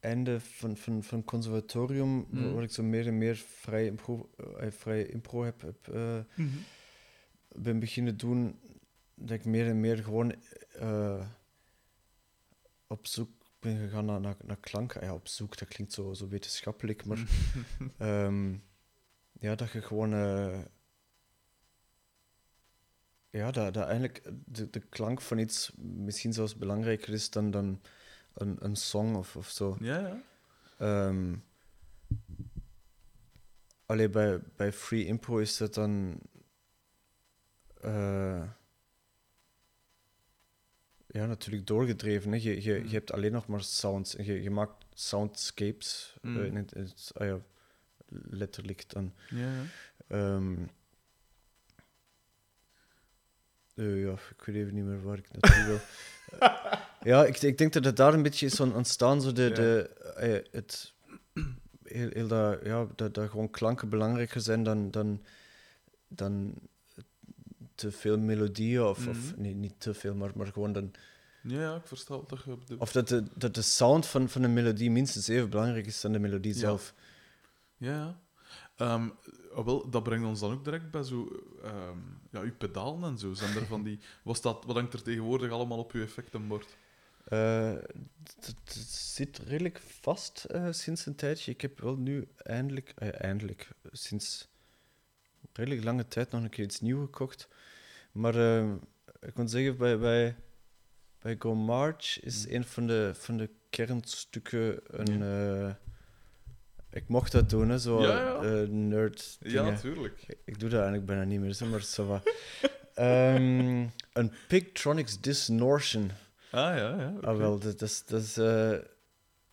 einde 0.00 0.40
van, 0.40 0.76
van, 0.76 1.02
van 1.02 1.24
conservatorium, 1.24 2.26
Mm. 2.30 2.54
waar 2.54 2.62
ik 2.62 2.72
zo 2.72 2.82
meer 2.82 3.06
en 3.06 3.18
meer 3.18 3.36
vrij 3.36 3.86
impro, 3.86 4.30
eh, 4.58 4.70
vrij 4.70 5.06
impro 5.06 5.44
heb, 5.44 5.60
heb 5.60 5.88
eh, 5.88 6.18
Mhm. 6.34 6.56
Ben 7.62 7.78
beginnen 7.78 8.16
doen. 8.16 8.60
dat 9.14 9.30
ik 9.30 9.44
meer 9.44 9.68
en 9.68 9.80
meer 9.80 9.98
gewoon 9.98 10.34
eh, 10.72 11.26
op 12.86 13.06
zoek 13.06 13.30
ben 13.60 13.76
gegaan 13.78 14.04
naar, 14.04 14.20
naar, 14.20 14.36
naar 14.44 14.56
klanken. 14.60 15.04
Ja, 15.04 15.14
op 15.14 15.28
zoek, 15.28 15.58
dat 15.58 15.68
klinkt 15.68 15.92
zo, 15.92 16.14
zo 16.14 16.28
wetenschappelijk, 16.28 17.04
maar 17.04 17.18
ehm, 17.98 18.56
ja, 19.40 19.54
dat 19.54 19.70
je 19.70 19.82
gewoon. 19.82 20.12
eh, 20.12 20.60
ja, 23.30 23.50
dat, 23.50 23.74
dat 23.74 23.86
eigenlijk 23.86 24.30
de, 24.44 24.70
de 24.70 24.80
klank 24.80 25.20
van 25.20 25.38
iets 25.38 25.72
misschien 25.76 26.32
zelfs 26.32 26.56
belangrijker 26.56 27.12
is 27.12 27.30
dan, 27.30 27.50
dan 27.50 27.80
een, 28.34 28.56
een 28.60 28.76
song 28.76 29.14
of, 29.14 29.36
of 29.36 29.48
zo. 29.48 29.76
Ja, 29.80 29.98
ja. 29.98 30.22
Ehm 30.78 31.34
allee, 33.88 34.08
bij, 34.08 34.40
bij 34.56 34.72
Free 34.72 35.06
Impro 35.06 35.38
is 35.38 35.56
dat 35.56 35.74
dan. 35.74 36.18
Eh, 37.80 38.42
ja, 41.06 41.26
natuurlijk 41.26 41.66
doorgedreven. 41.66 42.32
Hè. 42.32 42.38
Je, 42.42 42.62
je, 42.62 42.82
je 42.88 42.94
hebt 42.94 43.12
alleen 43.12 43.32
nog 43.32 43.46
maar 43.46 43.62
sounds. 43.62 44.16
En 44.16 44.24
je, 44.24 44.42
je 44.42 44.50
maakt 44.50 44.84
soundscapes. 44.94 46.16
eh, 46.22 46.30
Mm. 46.30 46.42
in 46.44 46.56
het, 46.56 46.72
in 46.72 46.82
het- 46.82 47.10
ah 47.14 47.26
ja, 47.26 47.38
letterlijk 48.30 48.90
dan. 48.90 49.14
ja, 49.30 49.52
ja. 49.52 49.62
Ehm, 50.08 50.56
eh, 53.74 54.02
ja, 54.04 54.12
ik 54.12 54.42
weet 54.44 54.56
even 54.56 54.74
niet 54.74 54.84
meer 54.84 55.02
waar 55.02 55.18
ik 55.18 55.28
naartoe 55.32 55.64
wil. 55.64 55.78
Ja, 57.02 57.24
ik, 57.24 57.42
ik 57.42 57.58
denk 57.58 57.72
dat 57.72 57.84
het 57.84 57.96
daar 57.96 58.14
een 58.14 58.22
beetje 58.22 58.46
is 58.46 58.60
on- 58.60 58.74
ontstaan, 58.74 59.22
zo 59.22 59.32
de, 59.32 59.42
Ja. 59.42 59.48
de, 59.54 59.90
het, 60.50 60.94
heel, 61.84 62.08
heel 62.12 62.26
dat, 62.28 62.60
ja, 62.64 62.86
dat, 62.96 63.14
dat 63.14 63.30
gewoon 63.30 63.50
klanken 63.50 63.88
belangrijker 63.88 64.40
zijn 64.40 64.62
dan, 64.62 64.90
dan, 64.90 65.22
dan 66.08 66.54
te 67.78 67.92
veel 67.92 68.18
melodieën, 68.18 68.82
of, 68.82 69.06
of 69.08 69.32
Mhm. 69.32 69.40
nee, 69.42 69.54
niet 69.54 69.74
te 69.80 69.94
veel, 69.94 70.14
maar, 70.14 70.30
maar 70.34 70.46
gewoon 70.46 70.72
dan, 70.72 70.92
Ja, 71.42 71.60
ja, 71.60 71.74
ik 71.76 71.86
versta 71.86 72.14
wat 72.16 72.28
dat 72.28 72.42
je 72.44 72.56
bedoelt. 72.56 72.80
of 72.80 72.92
dat 72.92 73.08
de, 73.08 73.22
dat 73.34 73.54
de 73.54 73.62
sound 73.62 74.06
van, 74.06 74.28
van 74.28 74.42
een 74.42 74.52
melodie 74.52 74.90
minstens 74.90 75.28
even 75.28 75.50
belangrijk 75.50 75.86
is 75.86 76.00
dan 76.00 76.12
de 76.12 76.18
melodie 76.18 76.52
Ja. 76.52 76.58
zelf. 76.58 76.94
Ja, 77.76 77.90
ja. 77.90 78.20
Ehm, 78.76 79.08
ah, 79.54 79.64
wel, 79.64 79.90
dat 79.90 80.02
brengt 80.02 80.26
ons 80.26 80.40
dan 80.40 80.52
ook 80.52 80.64
direct 80.64 80.90
bij 80.90 81.02
zo, 81.02 81.42
ehm, 81.62 81.98
ja, 82.30 82.40
uw 82.40 82.54
pedalen 82.58 83.10
en 83.10 83.18
zo. 83.18 83.32
Zijn 83.34 83.56
er 83.56 83.66
van 83.66 83.82
die, 83.82 83.98
was 84.22 84.40
dat, 84.40 84.64
wat 84.64 84.76
hangt 84.76 84.92
er 84.92 85.02
tegenwoordig 85.02 85.50
allemaal 85.50 85.78
op 85.78 85.92
uw 85.92 86.02
effectenbord? 86.02 86.76
Het 87.24 88.46
het 88.46 88.72
zit 88.90 89.38
redelijk 89.38 89.78
vast 90.00 90.44
eh, 90.44 90.66
sinds 90.70 91.06
een 91.06 91.14
tijdje. 91.14 91.52
Ik 91.52 91.60
heb 91.60 91.80
wel 91.80 91.96
nu 91.96 92.28
eindelijk, 92.36 92.92
eh, 92.96 93.08
eindelijk, 93.22 93.68
sinds 93.92 94.48
redelijk 95.52 95.84
lange 95.84 96.08
tijd 96.08 96.30
nog 96.30 96.42
een 96.42 96.48
keer 96.50 96.64
iets 96.64 96.80
nieuws 96.80 97.00
gekocht. 97.04 97.48
Maar 98.12 98.34
eh, 98.34 98.72
ik 99.20 99.34
moet 99.36 99.50
zeggen, 99.50 99.76
bij, 99.76 99.98
bij, 99.98 100.36
bij 101.20 101.36
Go 101.38 101.54
March 101.54 102.20
is 102.22 102.46
Mm. 102.46 102.54
een 102.54 102.64
van 102.64 102.86
de, 102.86 103.10
van 103.14 103.36
de 103.36 103.50
kernstukken 103.70 104.80
een... 104.86 105.22
eh, 105.22 105.74
ik 106.90 107.08
mocht 107.08 107.32
dat 107.32 107.50
doen, 107.50 107.68
hè, 107.68 107.78
zo 107.78 108.00
Ja, 108.02 108.08
ja. 108.18 108.34
eh, 108.62 108.68
nerd 108.68 109.36
Ja, 109.40 109.62
natuurlijk. 109.62 110.22
Ik, 110.26 110.38
ik 110.44 110.58
doe 110.58 110.68
dat 110.68 110.78
eigenlijk 110.78 111.06
bijna 111.06 111.24
niet 111.24 111.40
meer, 111.40 111.68
maar 111.70 111.80
ça 111.82 112.06
va. 112.06 112.22
Ehm, 112.94 113.86
een 114.12 114.32
Pigtronics 114.48 115.20
Distortion. 115.20 116.10
Ah, 116.50 116.76
ja, 116.76 116.96
ja. 117.00 117.14
Ah, 117.20 117.36
wel, 117.36 117.58
dat, 117.58 117.82
is, 117.82 118.04
dat 118.04 118.22
is 118.22 118.36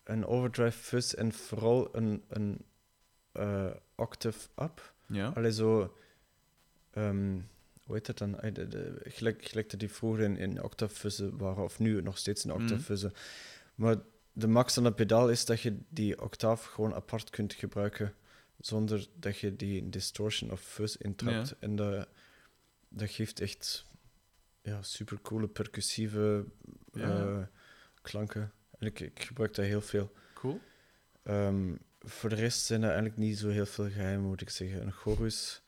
een 0.03 0.25
overdrive 0.25 0.77
fuzz 0.77 1.13
en 1.13 1.31
vooral 1.33 1.89
een, 1.95 2.23
een 2.29 2.65
octave 3.95 4.47
up. 4.55 4.93
Ja. 5.07 5.27
Allee, 5.35 5.51
zo... 5.51 5.97
ehm, 6.91 7.37
hoe 7.85 7.95
heet 7.95 8.05
dat 8.05 8.17
dan? 8.17 8.31
De- 8.53 8.67
de- 8.67 9.01
Gelijk, 9.03 9.45
gelijk 9.45 9.69
dat 9.69 9.79
die 9.79 9.89
vroeger 9.89 10.23
in, 10.23 10.37
in 10.37 10.61
waren, 11.37 11.63
of 11.63 11.79
nu 11.79 12.01
nog 12.01 12.17
steeds 12.17 12.45
in 12.45 12.51
Mhm. 12.75 12.83
fuzzen. 12.83 13.13
Maar 13.75 13.95
de 14.33 14.47
max 14.47 14.73
van 14.73 14.83
dat 14.83 14.95
pedaal 14.95 15.29
is 15.29 15.45
dat 15.45 15.61
je 15.61 15.77
die 15.89 16.21
octaaf 16.21 16.65
gewoon 16.65 16.93
apart 16.93 17.29
kunt 17.29 17.53
gebruiken, 17.53 18.13
zonder 18.59 19.07
dat 19.19 19.37
je 19.39 19.55
die 19.55 19.89
distortion 19.89 20.51
of 20.51 20.61
fuzz 20.61 20.95
intrapt. 20.95 21.49
Ja. 21.49 21.55
En 21.59 21.75
dat, 21.75 22.07
dat 22.89 23.09
geeft 23.09 23.39
echt 23.39 23.85
ja, 24.61 24.81
super 24.81 25.21
coole 25.21 25.47
percussieve 25.47 26.45
Ja. 26.91 27.19
eh, 27.19 27.41
klanken. 28.01 28.51
En 28.79 28.87
ik, 28.87 28.99
ik 28.99 29.21
gebruik 29.23 29.53
dat 29.53 29.65
heel 29.65 29.81
veel. 29.81 30.11
Cool. 30.33 30.59
Ehm, 31.23 31.75
voor 31.99 32.29
de 32.29 32.35
rest 32.35 32.65
zijn 32.65 32.81
er 32.81 32.87
eigenlijk 32.89 33.17
niet 33.17 33.37
zo 33.37 33.49
heel 33.49 33.65
veel 33.65 33.89
geheimen, 33.89 34.27
moet 34.27 34.41
ik 34.41 34.49
zeggen. 34.49 34.81
Een 34.81 34.91
chorus 34.91 35.61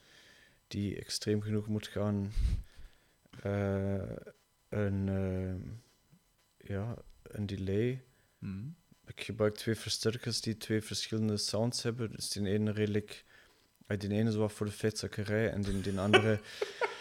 die 0.67 0.95
extreem 0.97 1.41
genoeg 1.41 1.67
moet 1.67 1.87
gaan. 1.87 2.31
Eh, 3.43 3.93
een, 4.69 5.07
ehm, 5.09 5.59
ja, 6.73 6.95
een 7.23 7.45
delay. 7.45 8.03
Mhm. 8.39 8.67
Ik 9.05 9.21
gebruik 9.23 9.55
twee 9.55 9.75
versterkers 9.75 10.41
die 10.41 10.57
twee 10.57 10.81
verschillende 10.81 11.37
sounds 11.37 11.83
hebben. 11.83 12.11
Dus 12.11 12.29
die 12.29 12.47
ene 12.47 12.71
redelijk... 12.71 13.25
eh, 13.87 13.99
Die 13.99 14.09
ene 14.09 14.29
is 14.29 14.35
wat 14.35 14.51
voor 14.51 14.65
de 14.65 14.71
vetzakkerij 14.71 15.49
en 15.51 15.61
die, 15.61 15.81
die 15.81 15.99
andere... 15.99 16.39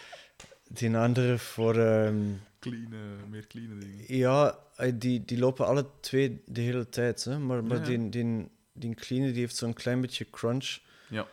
die 0.79 0.97
andere 0.97 1.37
voor... 1.37 1.75
ehm, 1.77 2.17
Clean, 2.59 2.93
eh, 2.93 3.29
meer 3.29 3.47
clean 3.47 3.79
dingen. 3.79 4.15
ja, 4.17 4.59
eh, 4.75 4.91
die, 4.95 5.25
die 5.25 5.37
lopen 5.37 5.65
alle 5.65 5.85
twee 5.99 6.41
de 6.45 6.61
hele 6.61 6.89
tijd. 6.89 7.23
Hè? 7.23 7.39
Maar, 7.39 7.63
maar 7.63 7.77
Ja. 7.77 7.83
die, 7.83 8.09
die, 8.09 8.47
die 8.73 8.95
clean 8.95 9.23
die 9.23 9.33
heeft 9.39 9.55
zo'n 9.55 9.73
klein 9.73 10.01
beetje 10.01 10.29
crunch. 10.29 10.79
Ja. 11.09 11.27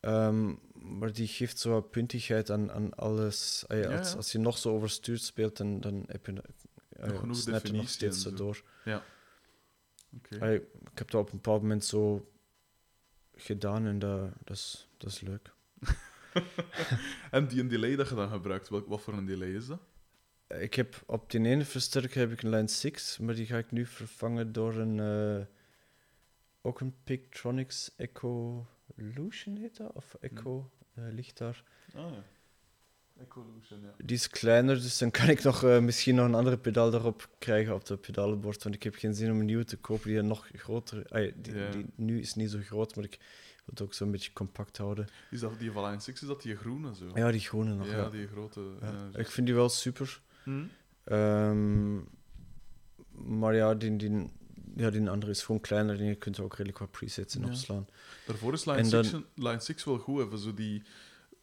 Ehm, 0.00 0.54
maar 0.82 1.12
die 1.12 1.26
geeft 1.26 1.58
zo 1.58 1.70
wat 1.70 1.90
puntigheid 1.90 2.50
aan, 2.50 2.72
aan 2.72 2.94
alles. 2.94 3.64
Ja, 3.68 3.98
als, 3.98 4.10
ja. 4.10 4.16
als 4.16 4.32
je 4.32 4.38
nog 4.38 4.58
zo 4.58 4.74
overstuurd 4.74 5.22
speelt, 5.22 5.56
dan, 5.56 5.80
dan 5.80 6.04
heb 6.06 6.26
je 6.26 6.32
uh, 6.32 7.22
Nog 7.22 7.36
snap 7.36 7.66
je 7.66 7.72
nog 7.72 7.88
steeds 7.88 8.22
zo 8.22 8.34
door. 8.34 8.62
Eh, 10.28 10.54
ik 10.54 10.98
heb 10.98 11.10
dat 11.10 11.20
op 11.20 11.26
een 11.26 11.36
bepaald 11.36 11.62
moment 11.62 11.84
zo 11.84 12.32
gedaan 13.34 13.86
en 13.86 13.98
dat, 13.98 14.30
dat, 14.44 14.56
is, 14.56 14.88
dat 14.96 15.10
is 15.10 15.20
leuk. 15.20 15.50
En 17.30 17.48
die 17.48 17.60
een 17.60 17.68
delay 17.68 17.96
dat 17.96 18.08
je 18.08 18.14
dan 18.14 18.28
gebruikt, 18.28 18.68
wat 18.68 19.00
voor 19.00 19.14
een 19.14 19.26
delay 19.26 19.54
is 19.54 19.66
dat? 19.66 19.80
Ik 20.48 20.74
heb 20.74 21.02
op 21.06 21.30
die 21.30 21.46
ene 21.46 21.64
versterker 21.64 22.20
heb 22.20 22.32
ik 22.32 22.42
een 22.42 22.50
Line 22.50 22.68
6, 22.68 23.18
maar 23.18 23.34
die 23.34 23.46
ga 23.46 23.58
ik 23.58 23.70
nu 23.70 23.86
vervangen 23.86 24.52
door 24.52 24.74
een 24.74 25.00
eh, 25.00 25.46
ook 26.60 26.80
een 26.80 26.94
Pictronics 27.04 27.90
Echolution 28.96 29.56
heet 29.56 29.76
dat? 29.76 29.92
Of 29.92 30.16
Echo 30.20 30.70
eh, 30.94 31.04
ligt 31.10 31.38
daar. 31.38 31.64
Ah 31.94 32.10
ja. 32.10 32.24
Evolution, 33.20 33.80
ja. 33.80 33.94
Die 34.04 34.16
is 34.16 34.28
kleiner, 34.28 34.74
dus 34.74 34.98
dan 34.98 35.10
kan 35.10 35.28
ik 35.28 35.42
nog, 35.42 35.62
eh, 35.64 35.80
misschien 35.80 36.14
nog 36.14 36.26
een 36.26 36.34
andere 36.34 36.58
pedaal 36.58 36.90
daarop 36.90 37.28
krijgen 37.38 37.74
op 37.74 37.88
het 37.88 38.00
pedalenbord. 38.00 38.62
Want 38.62 38.74
ik 38.74 38.82
heb 38.82 38.94
geen 38.94 39.14
zin 39.14 39.30
om 39.30 39.40
een 39.40 39.46
nieuwe 39.46 39.64
te 39.64 39.76
kopen 39.76 40.08
die 40.08 40.22
nog 40.22 40.48
groter... 40.52 41.06
ah, 41.08 41.32
die, 41.36 41.70
die 41.70 41.86
nu 41.94 42.20
is 42.20 42.34
niet 42.34 42.50
zo 42.50 42.58
groot, 42.58 42.96
maar 42.96 43.04
ik 43.04 43.18
wil 43.18 43.64
het 43.64 43.80
ook 43.80 43.94
zo'n 43.94 44.10
beetje 44.10 44.32
compact 44.32 44.76
houden. 44.76 45.08
Is 45.30 45.40
dat 45.40 45.58
die 45.58 45.72
van 45.72 45.84
Line 45.84 46.00
6, 46.00 46.22
is 46.22 46.28
dat 46.28 46.42
die 46.42 46.56
groene 46.56 46.94
zo? 46.94 47.10
Ja, 47.14 47.30
die 47.30 47.40
groene 47.40 47.74
nog. 47.74 47.86
Ja, 47.86 47.96
Ja, 47.96 48.10
die 48.10 48.26
grote. 48.26 48.60
Ja. 48.80 48.86
ja, 48.86 49.10
zo. 49.12 49.18
Ik 49.18 49.30
vind 49.30 49.46
die 49.46 49.56
wel 49.56 49.68
super. 49.68 50.20
Hm? 50.44 50.64
Ehm, 51.04 51.96
maar 53.12 53.54
ja 53.54 53.74
die, 53.74 53.96
die, 53.96 54.32
ja, 54.76 54.90
die 54.90 55.10
andere 55.10 55.30
is 55.32 55.42
gewoon 55.42 55.60
kleiner 55.60 55.98
en 55.98 56.04
je 56.04 56.14
kunt 56.14 56.36
er 56.36 56.44
ook 56.44 56.52
redelijk 56.54 56.78
wat 56.78 56.90
presets 56.90 57.34
in 57.36 57.42
Ja. 57.42 57.48
opslaan. 57.48 57.86
Daarvoor 58.26 58.52
is 58.52 58.64
Line, 58.64 58.78
En 58.78 58.86
6, 58.86 59.10
dan- 59.10 59.26
Line 59.34 59.60
6 59.60 59.84
wel 59.84 59.98
goed, 59.98 60.20
even 60.26 60.38
zo 60.38 60.54
die 60.54 60.82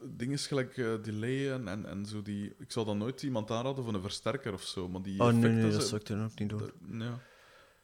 dingen 0.03 0.37
gelijk 0.39 0.77
eh, 0.77 0.93
delayen 1.03 1.67
en, 1.67 1.85
en 1.85 2.05
zo 2.05 2.21
die... 2.21 2.53
Ik 2.59 2.71
zou 2.71 2.85
dan 2.85 2.97
nooit 2.97 3.23
iemand 3.23 3.51
aanraden 3.51 3.83
voor 3.83 3.93
een 3.93 4.01
versterker 4.01 4.53
of 4.53 4.63
zo, 4.63 4.89
maar 4.89 5.01
die 5.01 5.19
Oh 5.21 5.31
nee, 5.33 5.71
dat 5.71 5.83
zou 5.87 6.01
ik 6.01 6.07
dan 6.07 6.23
ook 6.23 6.39
niet 6.39 6.49
doen. 6.49 6.71
ja. 6.99 7.19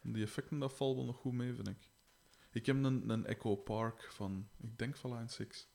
Die 0.01 0.23
effecten, 0.23 0.59
dat 0.59 0.73
valt 0.73 0.95
wel 0.95 1.05
nog 1.05 1.17
goed 1.17 1.33
mee, 1.33 1.53
vind 1.53 1.67
ik. 1.67 1.89
Ik 2.51 2.65
heb 2.65 2.83
een, 2.83 3.09
een 3.09 3.25
Echo 3.25 3.55
Park 3.55 4.07
van, 4.11 4.47
ik 4.61 4.77
denk 4.77 4.95
van 4.97 5.13
Line 5.13 5.29
6. 5.29 5.67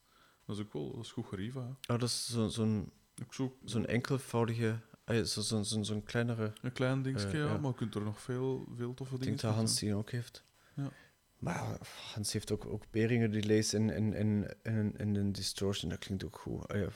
Dat 0.47 0.57
is 0.57 0.62
ook 0.62 0.73
wel 0.73 0.93
dat 0.95 1.05
is 1.05 1.12
goed 1.12 1.27
geriva. 1.27 1.61
hè. 1.61 1.66
Oh, 1.95 2.01
dat 2.01 2.03
is 2.03 2.27
zo- 2.27 2.49
zo'n 2.49 2.93
Ook 3.23 3.35
zo 3.35 3.57
zo'n 3.64 3.87
enkelvoudige, 3.87 4.81
ah 5.11 5.17
ja, 5.17 5.25
zo- 5.25 5.41
zo'n 5.41 5.65
zo'n 5.65 5.85
zo'n 5.85 6.03
kleinere. 6.03 6.53
een 6.63 6.73
klein 6.73 7.03
dingetje, 7.03 7.27
Eh, 7.29 7.33
ja, 7.35 7.45
ja. 7.45 7.59
maar 7.59 7.71
je 7.71 7.77
kunt 7.77 7.95
er 7.95 8.03
nog 8.03 8.21
veel, 8.21 8.67
veel 8.77 8.95
toffe 8.95 9.15
Ik 9.15 9.21
dingen 9.21 9.37
denk 9.37 9.49
dat 9.49 9.59
Hans 9.61 9.79
die 9.79 9.95
ook 9.95 10.11
heeft. 10.11 10.45
Ja. 10.75 10.91
Maar 11.39 11.79
Hans 12.15 12.33
heeft 12.33 12.51
ook, 12.53 12.67
ook 12.67 12.85
Beringer 12.91 13.31
delays 13.33 13.73
en, 13.73 13.91
en, 13.91 14.15
en, 14.15 14.57
en, 14.63 14.97
en 14.97 15.15
een 15.15 15.33
distortion, 15.33 15.91
dat 15.91 15.99
klinkt 15.99 16.25
ook 16.25 16.39
goed. 16.39 16.69
Ah 16.69 16.81
ja, 16.81 16.89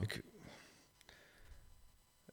ik, 0.00 0.22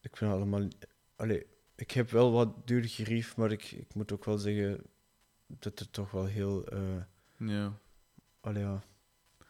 ik 0.01 0.18
vind 0.18 0.32
allemaal... 0.32 0.68
Allee, 1.16 1.45
ik 1.76 1.91
heb 1.91 2.10
wel 2.10 2.32
wat 2.32 2.68
duur 2.68 2.84
gerief, 2.89 3.36
maar 3.38 3.51
ik, 3.51 3.72
ik 3.72 3.93
moet 3.93 4.12
ook 4.12 4.26
wel 4.26 4.38
zeggen 4.38 4.84
dat 5.47 5.80
er 5.80 5.89
toch 5.89 6.12
wel 6.12 6.26
heel... 6.26 6.66
eh 6.68 6.80
Ja. 7.38 7.78
allee, 8.41 8.64
ja, 8.64 8.84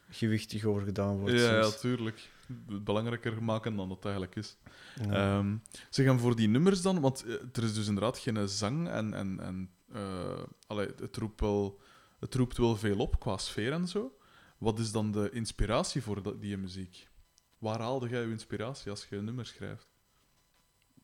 gewichtig 0.10 0.64
over 0.64 0.82
gedaan 0.82 1.18
wordt. 1.18 1.36
Ja, 1.36 1.56
ja, 1.56 1.64
soms. 1.64 1.80
tuurlijk. 1.80 2.18
Het 2.20 2.37
belangrijker 2.84 3.44
maken 3.44 3.76
dan 3.76 3.90
het 3.90 4.04
eigenlijk 4.04 4.36
is. 4.36 4.58
Ja. 5.02 5.38
Ehm, 5.38 5.56
zeg, 5.90 6.06
en 6.06 6.20
voor 6.20 6.36
die 6.36 6.48
nummers 6.48 6.82
dan, 6.82 7.00
want 7.02 7.24
eh, 7.24 7.34
er 7.54 7.64
is 7.64 7.74
dus 7.74 7.88
inderdaad 7.88 8.18
geen 8.18 8.50
zang 8.50 8.88
en, 8.90 9.14
en, 9.14 9.40
en 9.40 9.72
eh, 9.94 10.44
allee, 10.68 10.88
het, 11.00 11.18
roept 11.18 11.40
wel, 11.42 11.80
het 12.20 12.36
roept 12.36 12.58
wel 12.58 12.78
veel 12.78 12.98
op 12.98 13.20
qua 13.20 13.38
sfeer 13.38 13.72
en 13.72 13.88
zo. 13.88 14.18
Wat 14.58 14.80
is 14.80 14.92
dan 14.92 15.12
de 15.12 15.30
inspiratie 15.32 16.02
voor 16.02 16.22
dat- 16.24 16.42
die 16.42 16.58
muziek? 16.58 17.10
Waar 17.58 17.80
haalde 17.80 18.10
jij 18.10 18.22
je 18.22 18.30
inspiratie 18.30 18.92
als 18.92 19.06
je 19.10 19.16
een 19.16 19.26
nummer 19.26 19.46
schrijft? 19.46 19.88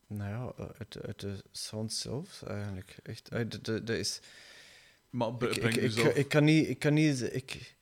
Nou 0.06 0.30
ja, 0.56 0.64
uit, 0.78 1.02
uit 1.02 1.20
de 1.20 1.42
sound 1.50 1.92
zelf 1.92 2.42
eigenlijk. 2.42 2.96
Echt, 3.02 3.32
uit 3.32 3.64
de, 3.64 3.84
de, 3.84 3.98
is... 3.98 4.20
Maar 5.10 5.28
Ik, 5.28 5.42
ik, 5.56 5.64
ik, 5.64 5.74
jezelf... 5.74 6.14
ik 6.14 6.28
kan 6.28 6.44
niet... 6.44 6.68
Ik, 6.68 6.78
kan 6.78 6.94
niet, 6.94 7.34
ik, 7.34 7.76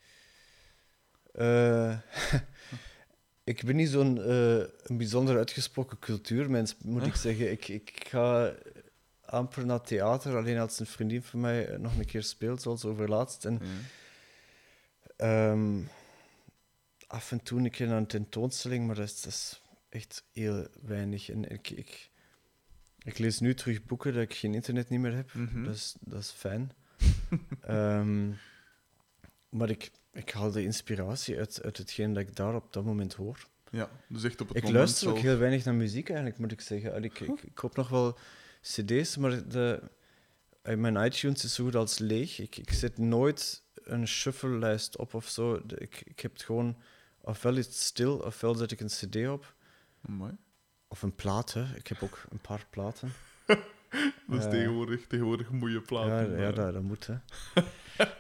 eh, 1.33 1.99
ik 3.45 3.65
ben 3.65 3.77
niet 3.77 3.89
zo'n 3.89 4.23
eh, 4.23 4.57
een 4.59 4.97
bijzonder 4.97 5.37
uitgesproken 5.37 5.99
cultuurmens, 5.99 6.77
moet 6.79 7.07
ik 7.07 7.15
zeggen. 7.15 7.51
Ik, 7.51 7.69
ik 7.69 8.07
ga 8.09 8.55
amper 9.25 9.67
naar 9.67 9.81
theater, 9.81 10.37
alleen 10.37 10.59
als 10.59 10.81
een 10.81 10.87
vriendin 10.87 11.23
van 11.23 11.41
mij 11.41 11.69
eh, 11.69 11.79
nog 11.79 11.99
een 11.99 12.07
keer 12.07 12.23
speelt, 12.23 12.63
zoals 12.63 12.85
overlaatst. 12.85 13.45
En. 13.45 13.61
Ehm, 15.17 15.81
af 17.13 17.33
en 17.33 17.43
toe 17.43 17.59
een 17.61 17.71
keer 17.71 17.87
naar 17.87 17.97
een 17.97 18.07
tentoonstelling, 18.07 18.87
maar 18.87 18.97
dat 18.97 19.05
is, 19.05 19.21
dat 19.21 19.33
is 19.33 19.63
echt 19.89 20.25
heel 20.33 20.67
weinig. 20.83 21.31
En 21.31 21.51
ik, 21.51 21.71
ik, 21.71 22.11
ik 22.99 23.19
lees 23.19 23.41
nu 23.41 23.55
terug 23.55 23.85
boeken 23.85 24.13
dat 24.13 24.23
ik 24.23 24.35
geen 24.35 24.55
internet 24.55 24.89
niet 24.89 25.01
meer 25.01 25.15
heb. 25.15 25.31
Dat, 25.65 25.75
is, 25.75 25.95
dat 26.01 26.21
is 26.21 26.31
fijn. 26.31 26.73
Ehm, 27.61 28.31
maar 29.49 29.71
ik, 29.71 29.91
ik 30.13 30.31
haal 30.31 30.51
de 30.51 30.63
inspiratie 30.63 31.39
uit, 31.39 31.63
uit 31.63 31.77
hetgeen 31.77 32.13
dat 32.13 32.23
ik 32.23 32.37
daar 32.37 32.55
op 32.55 32.73
dat 32.73 32.85
moment 32.85 33.15
hoor. 33.15 33.47
Ja, 33.71 33.91
dus 34.09 34.25
echt 34.25 34.41
op 34.41 34.49
het 34.49 34.57
Ik 34.57 34.63
moment 34.63 34.83
luister 34.85 35.09
ook 35.09 35.19
heel 35.19 35.39
weinig 35.39 35.65
naar 35.65 35.75
muziek 35.75 36.09
eigenlijk, 36.09 36.39
moet 36.39 36.53
ik 36.53 36.61
zeggen. 36.61 37.05
Ik, 37.05 37.21
ik, 37.21 37.43
ik 37.43 37.55
koop 37.55 37.77
nog 37.77 37.89
wel 37.89 38.19
cd's, 38.61 39.17
maar 39.17 39.49
de, 39.49 39.83
eh, 40.63 40.77
mijn 40.77 40.97
iTunes 40.97 41.45
is 41.45 41.55
zo 41.55 41.65
goed 41.65 41.77
als 41.77 41.99
leeg. 41.99 42.39
Ik, 42.39 42.57
ik 42.57 42.73
zet 42.73 42.99
nooit 42.99 43.63
een 43.75 44.09
shuffle-lijst 44.09 44.97
op 44.97 45.15
of 45.15 45.29
zo. 45.29 45.61
Ik, 45.79 46.03
ik 46.05 46.21
heb 46.21 46.33
het 46.33 46.43
gewoon... 46.43 46.77
Ofwel 47.21 47.57
is 47.57 47.67
het 47.67 47.75
stil, 47.75 48.17
ofwel 48.17 48.55
zet 48.55 48.71
ik 48.71 48.81
een 48.81 48.87
cd 48.87 49.29
op. 49.29 49.55
Amai. 50.09 50.37
Of 50.89 51.03
een 51.03 51.15
plaat, 51.15 51.53
hè. 51.53 51.77
Ik 51.77 51.87
heb 51.87 52.03
ook 52.03 52.25
een 52.31 52.41
paar 52.41 52.67
platen. 52.71 53.13
Dat 54.29 54.39
is 54.39 54.45
Eh, 54.45 54.51
tegenwoordig, 54.51 55.07
tegenwoordig 55.07 55.51
mooie 55.51 55.81
platen. 55.81 56.31
Ja, 56.37 56.43
ja 56.43 56.53
dat, 56.53 56.73
dat 56.73 56.83
moet, 56.83 57.07
hè. 57.07 57.15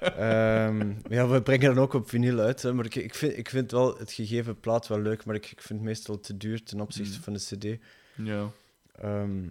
Ehm, 0.01 0.95
ja, 1.09 1.29
we 1.29 1.43
brengen 1.43 1.75
dan 1.75 1.85
ook 1.85 1.93
op 1.93 2.09
vinyl 2.09 2.39
uit, 2.39 2.63
hè, 2.63 2.73
maar 2.73 2.85
ik, 2.85 2.95
ik, 2.95 3.15
vind, 3.15 3.37
ik 3.37 3.49
vind 3.49 3.71
wel 3.71 3.99
het 3.99 4.13
gegeven 4.13 4.61
plaat 4.61 4.87
wel 4.89 5.01
leuk, 5.01 5.25
maar 5.25 5.35
ik, 5.35 5.51
ik 5.51 5.61
vind 5.61 5.79
het 5.79 5.89
meestal 5.89 6.21
te 6.21 6.37
duur 6.37 6.63
ten 6.63 6.81
opzichte 6.81 7.17
Mm. 7.17 7.23
van 7.23 7.33
de 7.33 7.39
cd. 7.39 7.81
Ja. 8.17 8.51
Ehm, 8.95 9.43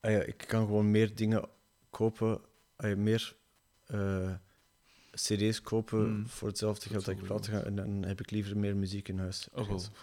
ah 0.00 0.10
ja, 0.10 0.20
ik 0.22 0.44
kan 0.46 0.66
gewoon 0.66 0.90
meer 0.90 1.14
dingen 1.14 1.48
kopen, 1.90 2.40
ah 2.76 2.88
ja, 2.88 2.96
meer 2.96 3.34
eh, 3.86 4.30
cd's 5.14 5.60
kopen 5.62 6.10
Mm. 6.10 6.28
voor 6.28 6.48
hetzelfde 6.48 6.88
geld 6.88 7.04
dat 7.04 7.14
ik 7.14 7.20
Hetzelfde 7.20 7.50
platen 7.50 7.62
ga, 7.62 7.68
en 7.68 7.76
dan 8.00 8.08
heb 8.08 8.20
ik 8.20 8.30
liever 8.30 8.56
meer 8.56 8.76
muziek 8.76 9.08
in 9.08 9.18
huis. 9.18 9.48
Oh, 9.52 9.68
voilà. 9.68 10.00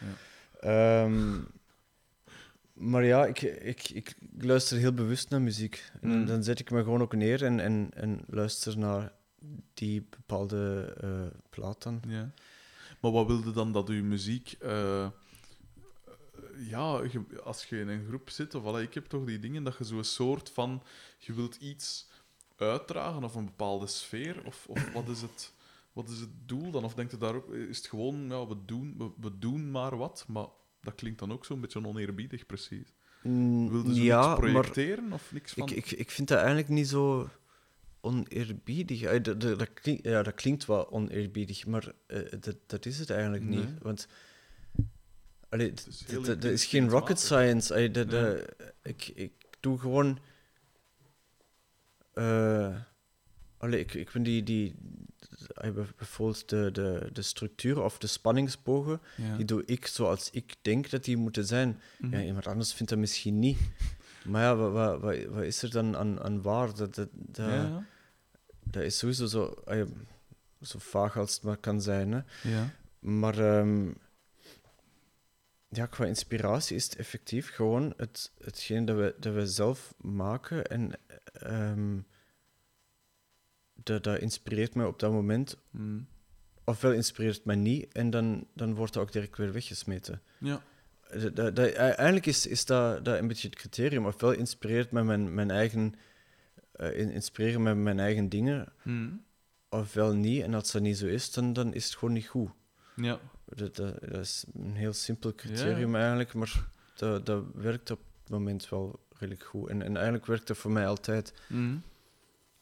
Ja. 0.00 1.02
Ehm, 1.04 1.38
maar 2.90 3.04
ja, 3.04 3.26
ik, 3.26 3.42
ik, 3.42 3.88
ik 3.90 4.14
luister 4.38 4.78
heel 4.78 4.92
bewust 4.92 5.30
naar 5.30 5.42
muziek. 5.42 5.90
En 6.00 6.08
dan- 6.10 6.18
Mm. 6.20 6.26
dan 6.26 6.42
zet 6.42 6.58
ik 6.60 6.70
me 6.70 6.82
gewoon 6.82 7.02
ook 7.02 7.14
neer 7.14 7.44
en, 7.44 7.60
en, 7.60 7.88
en 7.94 8.20
luister 8.26 8.78
naar 8.78 9.12
die 9.74 10.06
bepaalde 10.10 10.94
eh, 11.00 11.38
plaat 11.50 11.82
dan. 11.82 12.02
Ja. 12.08 12.32
Maar 13.00 13.10
wat 13.10 13.26
wilde 13.26 13.52
dan 13.52 13.72
dat 13.72 13.88
uw 13.88 14.04
muziek... 14.04 14.52
eh, 14.60 15.08
ja, 16.56 17.00
als 17.44 17.64
je 17.64 17.78
in 17.80 17.88
een 17.88 18.04
groep 18.08 18.30
zit, 18.30 18.54
of 18.54 18.62
voilà, 18.62 18.82
ik 18.82 18.94
heb 18.94 19.06
toch 19.06 19.24
die 19.24 19.38
dingen 19.38 19.64
dat 19.64 19.76
je 19.78 19.84
zo'n 19.84 20.04
soort 20.04 20.48
van... 20.50 20.82
Je 21.18 21.32
wilt 21.34 21.56
iets 21.56 22.08
uitdragen 22.56 23.24
of 23.24 23.34
een 23.34 23.44
bepaalde 23.44 23.86
sfeer, 23.86 24.42
of, 24.44 24.66
of 24.68 24.92
wat, 24.92 25.08
is 25.08 25.22
het, 25.22 25.52
wat 25.92 26.08
is 26.08 26.18
het 26.20 26.30
doel 26.46 26.70
dan? 26.70 26.84
Of 26.84 26.94
denkt 26.94 27.10
je 27.12 27.18
daar 27.18 27.34
ook... 27.34 27.52
Is 27.52 27.76
het 27.76 27.86
gewoon, 27.86 28.26
ja, 28.28 28.46
we 28.46 28.56
doen, 28.64 28.94
we, 28.98 29.10
we 29.20 29.38
doen 29.38 29.70
maar 29.70 29.96
wat, 29.96 30.24
maar 30.28 30.46
dat 30.82 30.94
klinkt 30.94 31.18
dan 31.18 31.32
ook 31.32 31.44
zo'n 31.44 31.60
beetje 31.60 31.86
oneerbiedig, 31.86 32.46
precies. 32.46 32.94
Wilde 33.22 33.94
ze 33.94 34.02
ja, 34.02 34.18
iets 34.18 34.26
maar 34.26 34.36
projecteren 34.50 35.12
of 35.12 35.32
niks 35.32 35.52
van? 35.52 35.68
ik, 35.68 35.76
ik, 35.76 35.90
ik 35.90 36.10
vind 36.10 36.28
dat 36.28 36.38
eigenlijk 36.38 36.68
niet 36.68 36.88
zo 36.88 37.28
oneerbiedig. 38.00 39.20
Dat, 39.22 39.40
dat, 39.40 39.68
ja, 40.02 40.22
dat 40.22 40.34
klinkt 40.34 40.66
wel 40.66 40.90
oneerbiedig, 40.90 41.66
maar 41.66 41.92
eh, 42.06 42.20
dat, 42.40 42.56
dat 42.66 42.86
is 42.86 42.98
het 42.98 43.10
eigenlijk 43.10 43.44
Nee. 43.44 43.58
niet. 43.58 43.68
Want 43.82 44.08
allee, 45.48 45.72
dat 46.22 46.44
is 46.44 46.64
geen 46.64 46.88
rocket 46.88 47.20
science. 47.20 47.72
Allee, 47.72 47.88
Nee. 47.88 48.42
ik, 48.82 49.08
ik 49.14 49.32
doe 49.60 49.78
gewoon. 49.78 50.18
allee, 53.58 53.80
ik, 53.80 53.94
ik 53.94 54.10
vind 54.10 54.24
die, 54.24 54.42
die, 54.42 54.74
bijvoorbeeld 55.96 56.48
de, 56.48 56.70
de, 56.72 57.08
de 57.12 57.22
structuur 57.22 57.82
of 57.82 57.98
de 57.98 58.06
spanningsbogen, 58.06 59.00
Ja. 59.16 59.36
die 59.36 59.44
doe 59.44 59.62
ik 59.64 59.86
zoals 59.86 60.30
ik 60.30 60.54
denk 60.62 60.90
dat 60.90 61.04
die 61.04 61.16
moeten 61.16 61.44
zijn. 61.46 61.80
Mhm. 61.98 62.14
Ja, 62.14 62.22
iemand 62.22 62.46
anders 62.46 62.72
vindt 62.74 62.90
dat 62.90 63.00
misschien 63.00 63.38
niet. 63.38 63.58
Maar 64.24 64.42
ja, 64.42 64.56
wat, 64.56 64.72
wat, 64.72 65.00
wat, 65.00 65.24
wat 65.24 65.42
is 65.44 65.62
er 65.62 65.70
dan 65.70 65.96
aan, 65.96 66.20
aan 66.22 66.42
waar? 66.42 66.74
Dat, 66.74 66.94
dat, 66.94 67.08
dat, 67.12 67.46
ja, 67.50 67.84
dat 68.62 68.82
is 68.82 68.98
sowieso 68.98 69.26
zo, 69.26 69.62
allee, 69.64 69.84
zo 70.60 70.78
vaag 70.78 71.16
als 71.16 71.34
het 71.34 71.42
maar 71.42 71.56
kan 71.56 71.80
zijn. 71.80 72.12
Hè. 72.12 72.20
ja. 72.42 72.70
Maar 72.98 73.38
ehm, 73.38 73.90
ja, 75.68 75.86
qua 75.86 76.04
inspiratie 76.04 76.76
is 76.76 76.84
het 76.84 76.96
effectief 76.96 77.54
gewoon 77.54 77.94
het, 77.96 78.32
hetgeen 78.38 78.84
dat 78.84 78.96
we, 78.96 79.14
dat 79.18 79.34
we 79.34 79.46
zelf 79.46 79.94
maken. 80.00 80.66
En 80.66 80.92
ehm, 81.32 81.98
dat, 83.82 84.04
dat 84.04 84.18
inspireert 84.18 84.74
mij 84.74 84.86
op 84.86 84.98
dat 84.98 85.12
moment. 85.12 85.56
Mm. 85.70 86.06
Ofwel 86.64 86.92
inspireert 86.92 87.34
het 87.36 87.44
mij 87.44 87.56
niet, 87.56 87.92
en 87.92 88.10
dan, 88.10 88.46
dan 88.54 88.74
wordt 88.74 88.92
dat 88.92 89.02
ook 89.02 89.12
direct 89.12 89.36
weer 89.38 89.52
weggesmeten. 89.52 90.22
ja. 90.38 90.62
Dat, 91.20 91.36
dat, 91.36 91.56
dat- 91.56 91.72
eigenlijk 91.72 92.26
is, 92.26 92.46
is 92.46 92.64
dat, 92.64 93.04
dat 93.04 93.18
een 93.18 93.28
beetje 93.28 93.48
het 93.48 93.56
criterium. 93.58 94.06
Ofwel 94.06 94.32
inspireert 94.32 94.90
mij 94.90 95.02
mijn, 95.02 95.34
mijn 95.34 95.50
eigen... 95.50 95.94
eh, 96.72 96.98
in- 96.98 97.10
inspireren 97.10 97.62
mij 97.62 97.74
mijn 97.74 97.98
eigen 98.00 98.28
dingen, 98.28 98.72
Mm. 98.82 99.24
ofwel 99.68 100.14
niet. 100.14 100.42
En 100.42 100.54
als 100.54 100.72
dat 100.72 100.82
niet 100.82 100.98
zo 100.98 101.06
is, 101.06 101.32
dan, 101.32 101.52
dan 101.52 101.74
is 101.74 101.84
het 101.84 101.94
gewoon 101.94 102.14
niet 102.14 102.26
goed. 102.26 102.50
Ja. 102.96 103.18
Dat, 103.46 103.76
dat, 103.76 104.00
dat 104.00 104.20
is 104.20 104.44
een 104.54 104.74
heel 104.74 104.92
simpel 104.92 105.34
criterium 105.34 105.94
eigenlijk, 105.94 106.34
maar 106.34 106.68
dat, 106.96 107.26
dat 107.26 107.44
werkt 107.54 107.90
op 107.90 108.00
het 108.22 108.30
moment 108.30 108.68
wel 108.68 109.00
redelijk 109.18 109.44
goed. 109.44 109.68
En, 109.68 109.82
en 109.82 109.94
eigenlijk 109.94 110.26
werkt 110.26 110.46
dat 110.46 110.56
voor 110.56 110.70
mij 110.70 110.86
altijd. 110.86 111.32
Mm. 111.48 111.82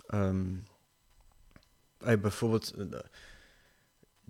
Ehm, 0.06 0.46
bijvoorbeeld 2.00 2.70
eh, 2.72 3.00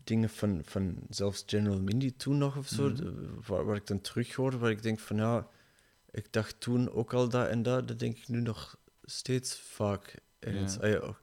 dingen 0.04 0.28
van, 0.30 0.60
van 0.64 0.98
zelfs 1.08 1.42
General 1.46 1.80
Mindy 1.80 2.12
toen 2.16 2.38
nog 2.38 2.56
of 2.56 2.68
zo, 2.68 2.82
Mhm. 2.88 2.94
de- 2.96 3.28
waar, 3.46 3.64
waar 3.64 3.76
ik 3.76 3.86
dan 3.86 4.00
terug 4.00 4.34
hoor, 4.34 4.58
waar 4.58 4.70
ik 4.70 4.82
denk 4.82 4.98
van 4.98 5.16
ja, 5.16 5.48
ik 6.10 6.32
dacht 6.32 6.60
toen 6.60 6.90
ook 6.90 7.14
al 7.14 7.28
dat 7.28 7.48
en 7.48 7.62
dat, 7.62 7.88
dat 7.88 7.98
denk 7.98 8.16
ik 8.16 8.28
nu 8.28 8.40
nog 8.40 8.78
steeds 9.02 9.58
vaak. 9.60 10.14
Ja. 10.40 10.66
Ey, 10.80 10.96
of- 10.98 11.20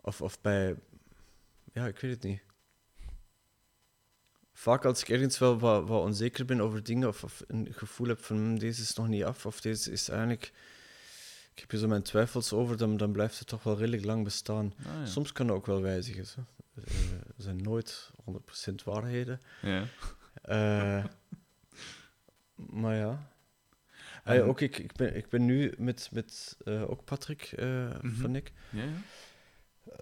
of, 0.00 0.22
of 0.22 0.40
bij, 0.40 0.76
ja, 1.72 1.86
ik 1.86 1.98
weet 1.98 2.10
het 2.12 2.22
niet. 2.22 2.42
Vaak 4.52 4.84
als 4.84 5.00
ik 5.00 5.08
ergens 5.08 5.38
wel 5.38 5.58
wat, 5.58 5.88
wat 5.88 6.02
onzeker 6.02 6.44
ben 6.44 6.60
over 6.60 6.82
dingen, 6.82 7.08
of, 7.08 7.24
of 7.24 7.42
een 7.46 7.68
gevoel 7.70 8.08
heb 8.08 8.24
van 8.24 8.36
"Hmm, 8.36 8.58
deze 8.58 8.82
is 8.82 8.94
nog 8.94 9.08
niet 9.08 9.24
af, 9.24 9.46
of 9.46 9.60
deze 9.60 9.90
is 9.90 10.08
eigenlijk. 10.08 10.52
Ik 11.54 11.60
heb 11.60 11.70
hier 11.70 11.80
zo 11.80 11.86
mijn 11.88 12.02
twijfels 12.02 12.52
over, 12.52 12.76
dan, 12.76 12.96
dan 12.96 13.12
blijft 13.12 13.38
het 13.38 13.48
toch 13.48 13.62
wel 13.62 13.76
redelijk 13.78 14.04
lang 14.04 14.24
bestaan. 14.24 14.74
Ah, 14.78 14.84
ja. 14.84 15.06
Soms 15.06 15.32
kan 15.32 15.46
het 15.46 15.56
ook 15.56 15.66
wel 15.66 15.80
wijzigen. 15.82 16.26
Zo. 16.26 16.40
Eh, 16.74 16.82
Er 17.12 17.42
zijn 17.42 17.56
nooit 17.56 18.10
100% 18.24 18.84
waarheden. 18.84 19.40
Ja. 19.62 19.84
Eh, 20.42 21.04
maar 22.54 22.96
ja. 22.96 23.30
Ah, 24.24 24.34
ja, 24.34 24.40
ook 24.42 24.60
ik, 24.60 24.78
ik, 24.78 24.92
ben, 24.92 25.16
ik 25.16 25.28
ben 25.28 25.44
nu 25.44 25.74
met, 25.78 26.08
met 26.12 26.56
eh, 26.64 26.90
ook 26.90 27.04
Patrick 27.04 27.52
Mhm. 27.56 28.10
van 28.20 28.36
ik 28.36 28.52
Ja, 28.70 28.82
ja. 28.82 28.88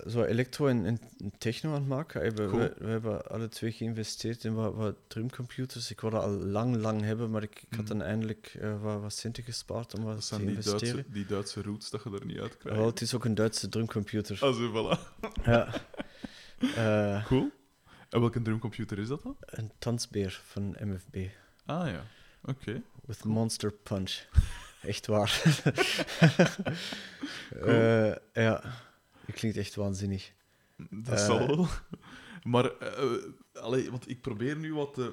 Zo 0.09 0.23
elektro 0.24 0.66
en, 0.66 0.86
en 0.86 0.98
techno 1.39 1.69
aan 1.70 1.74
het 1.81 1.86
maken. 1.89 2.20
We, 2.35 2.47
Cool. 2.47 2.59
we, 2.59 2.74
we 2.78 2.86
hebben 2.89 3.27
alle 3.27 3.48
twee 3.48 3.73
geïnvesteerd 3.73 4.44
in 4.44 4.55
wat, 4.55 4.74
wat 4.74 4.94
drumcomputers. 5.07 5.90
Ik 5.90 6.01
wilde 6.01 6.19
al 6.19 6.31
lang, 6.31 6.77
lang 6.77 7.01
hebben, 7.02 7.31
maar 7.31 7.43
ik, 7.43 7.62
ik 7.70 7.74
had 7.77 7.78
Mhm. 7.85 7.86
dan 7.98 8.02
eindelijk 8.02 8.57
eh, 8.61 8.82
wat, 8.82 9.01
wat 9.01 9.12
centen 9.15 9.43
gespaard 9.44 9.94
om 9.94 10.02
wat 10.05 10.12
Dat 10.12 10.20
te 10.20 10.27
zijn 10.27 10.40
die 10.40 10.48
investeren. 10.57 10.94
Duitse, 10.94 11.12
die 11.12 11.27
Duitse 11.27 11.62
roots 11.62 11.90
dat 11.90 12.02
je 12.02 12.11
er 12.19 12.27
niet 12.27 12.39
uit 12.39 12.57
krijgt. 12.59 12.78
Wel, 12.78 12.86
het 12.89 13.01
is 13.01 13.15
ook 13.15 13.24
een 13.24 13.35
Duitse 13.35 13.69
drumcomputer. 13.69 14.39
Ah, 14.40 14.55
zo, 14.57 14.70
voilà. 14.70 15.19
Ja. 15.44 15.69
Eh, 16.77 17.24
Cool. 17.27 17.51
En 18.09 18.20
welke 18.20 18.43
drumcomputer 18.43 18.98
is 18.98 19.09
dat 19.09 19.23
dan? 19.23 19.36
een 19.40 19.70
tansbeer 19.78 20.40
van 20.44 20.77
MFB. 20.81 21.16
Ah 21.66 21.89
ja, 21.89 22.02
oké. 22.44 22.82
With 23.07 23.24
Monster 23.24 23.73
Punch. 23.73 24.20
Echt 24.82 25.07
waar. 25.07 25.43
Eh, 27.66 28.12
ja, 28.32 28.62
klinkt 29.35 29.57
echt 29.59 29.74
waanzinnig. 29.74 30.32
Dat 30.90 31.19
Eh. 31.19 31.27
zal 31.27 31.47
wel. 31.47 31.66
Maar, 32.43 32.65
eh, 32.78 33.02
eh, 33.02 33.23
allee, 33.52 33.90
want 33.90 34.09
ik 34.09 34.20
probeer 34.20 34.57
nu 34.57 34.74
wat 34.74 34.94
te... 34.94 35.12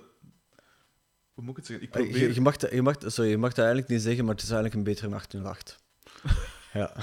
Hoe 1.34 1.44
moet 1.46 1.50
ik 1.50 1.56
het 1.56 1.66
zeggen? 1.66 1.88
Ik 1.88 1.94
Eh, 1.96 2.02
probeer... 2.02 2.28
Je, 2.28 2.34
je, 2.34 2.42
mag 2.42 2.58
dat, 2.58 2.72
je, 2.72 2.82
mag, 2.82 2.96
sorry, 3.06 3.30
je 3.30 3.38
mag 3.38 3.50
dat 3.50 3.58
eigenlijk 3.66 3.88
niet 3.90 4.02
zeggen, 4.02 4.26
maar 4.26 4.34
het 4.34 4.44
is 4.44 4.50
eigenlijk 4.50 4.78
een 4.78 4.84
betere 4.94 5.16
808. 5.16 5.78
ja. 6.74 6.96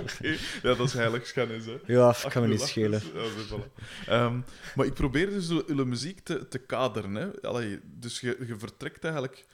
Oké, 0.00 0.28
ja, 0.62 0.74
dat 0.74 0.80
is 0.80 0.92
heiligschennis, 0.92 1.64
hè. 1.64 1.78
ja, 1.86 2.10
ik 2.24 2.30
kan 2.30 2.42
me 2.42 2.48
niet 2.48 2.60
808 2.60 2.68
schelen. 2.68 3.00
is- 3.00 3.48
ja, 3.48 3.56
voilà. 3.58 3.72
Ehm, 4.08 4.40
maar 4.74 4.86
ik 4.86 4.94
probeer 4.94 5.30
dus 5.30 5.48
jullie 5.48 5.84
muziek 5.84 6.20
te, 6.20 6.48
te 6.48 6.58
kaderen. 6.58 7.14
Hè. 7.14 7.42
Allee, 7.42 7.80
dus 7.84 8.20
je, 8.20 8.36
je 8.46 8.58
vertrekt 8.58 9.04
eigenlijk 9.04 9.44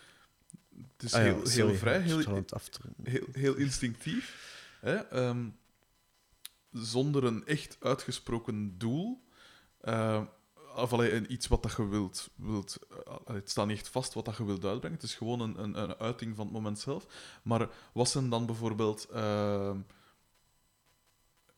het 0.97 1.03
is 1.03 1.15
Ah 1.15 1.21
ja, 1.21 1.27
heel, 1.27 1.47
sorry, 1.47 1.69
heel 1.69 1.75
vrij, 1.79 2.01
heel, 2.01 2.45
heel, 3.03 3.27
heel 3.33 3.55
instinctief. 3.55 4.57
Hè? 4.81 4.95
ehm, 4.95 5.47
zonder 6.73 7.25
een 7.25 7.47
echt 7.47 7.77
uitgesproken 7.81 8.79
doel. 8.79 9.27
eh, 9.81 10.23
of 10.77 10.93
allee, 10.93 11.13
een- 11.13 11.33
iets 11.33 11.47
wat 11.47 11.63
dat 11.63 11.75
je 11.77 11.89
wilt. 11.89 12.31
wilt 12.37 12.79
eh, 13.07 13.17
het 13.35 13.51
staat 13.51 13.67
niet 13.67 13.77
echt 13.77 13.89
vast 13.89 14.15
wat 14.15 14.25
dat 14.25 14.37
je 14.37 14.45
wilt 14.45 14.65
uitbrengen. 14.65 14.97
Het 14.99 15.07
is 15.09 15.15
gewoon 15.15 15.41
een, 15.41 15.63
een, 15.63 15.83
een 15.83 15.95
uiting 15.97 16.37
van 16.37 16.45
het 16.45 16.55
moment 16.55 16.79
zelf. 16.79 17.07
Maar 17.43 17.69
wat 17.93 18.09
zijn 18.09 18.29
dan 18.29 18.47
bijvoorbeeld. 18.47 19.05
ehm, 19.13 19.77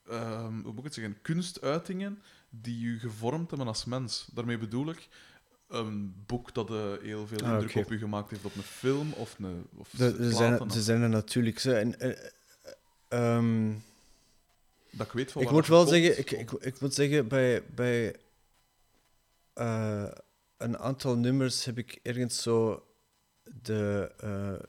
ehm, 0.09 0.53
hoe 0.63 0.73
moet 0.73 0.79
ik 0.79 0.85
het 0.85 0.95
zeggen? 0.95 1.19
Kunstuitingen 1.23 2.23
die 2.51 2.81
je 2.93 2.99
gevormd 2.99 3.49
hebben 3.51 3.69
als 3.69 3.85
mens. 3.85 4.29
Daarmee 4.33 4.59
bedoel 4.59 4.91
ik. 4.91 5.09
Een 5.69 6.15
boek 6.27 6.55
dat 6.55 6.71
eh, 6.71 6.93
heel 7.03 7.27
veel 7.27 7.39
Ah, 7.41 7.53
indruk 7.53 7.75
op 7.85 7.91
je 7.91 7.99
gemaakt 7.99 8.31
heeft, 8.31 8.45
op 8.45 8.55
een 8.57 8.63
film 8.63 9.13
of 9.13 9.37
een. 9.39 9.67
Of 9.77 9.89
platen, 9.97 10.33
zijn, 10.35 10.53
er 10.61 10.83
zijn 10.83 11.03
er 11.03 11.09
natuurlijk. 11.09 11.59
Zo, 11.59 11.71
en, 11.73 12.01
eh, 12.01 12.11
eh, 12.11 13.37
ehm, 13.37 13.73
dat 14.91 15.07
ik 15.07 15.13
weet 15.13 15.33
van 15.33 15.43
ik 15.43 15.51
moet 15.51 15.67
wel 15.67 15.79
komt, 15.85 15.91
zeggen, 15.91 16.19
ik, 16.19 16.31
ik, 16.31 16.51
ik 16.53 16.81
moet 16.81 16.95
zeggen, 16.95 17.29
bij, 17.29 17.63
bij 17.75 18.17
eh, 19.53 20.11
een 20.57 20.79
aantal 20.79 21.17
nummers 21.17 21.65
heb 21.65 21.79
ik 21.79 21.99
ergens 22.03 22.43
zo 22.43 22.87
de, 23.63 24.13
eh, 24.19 24.67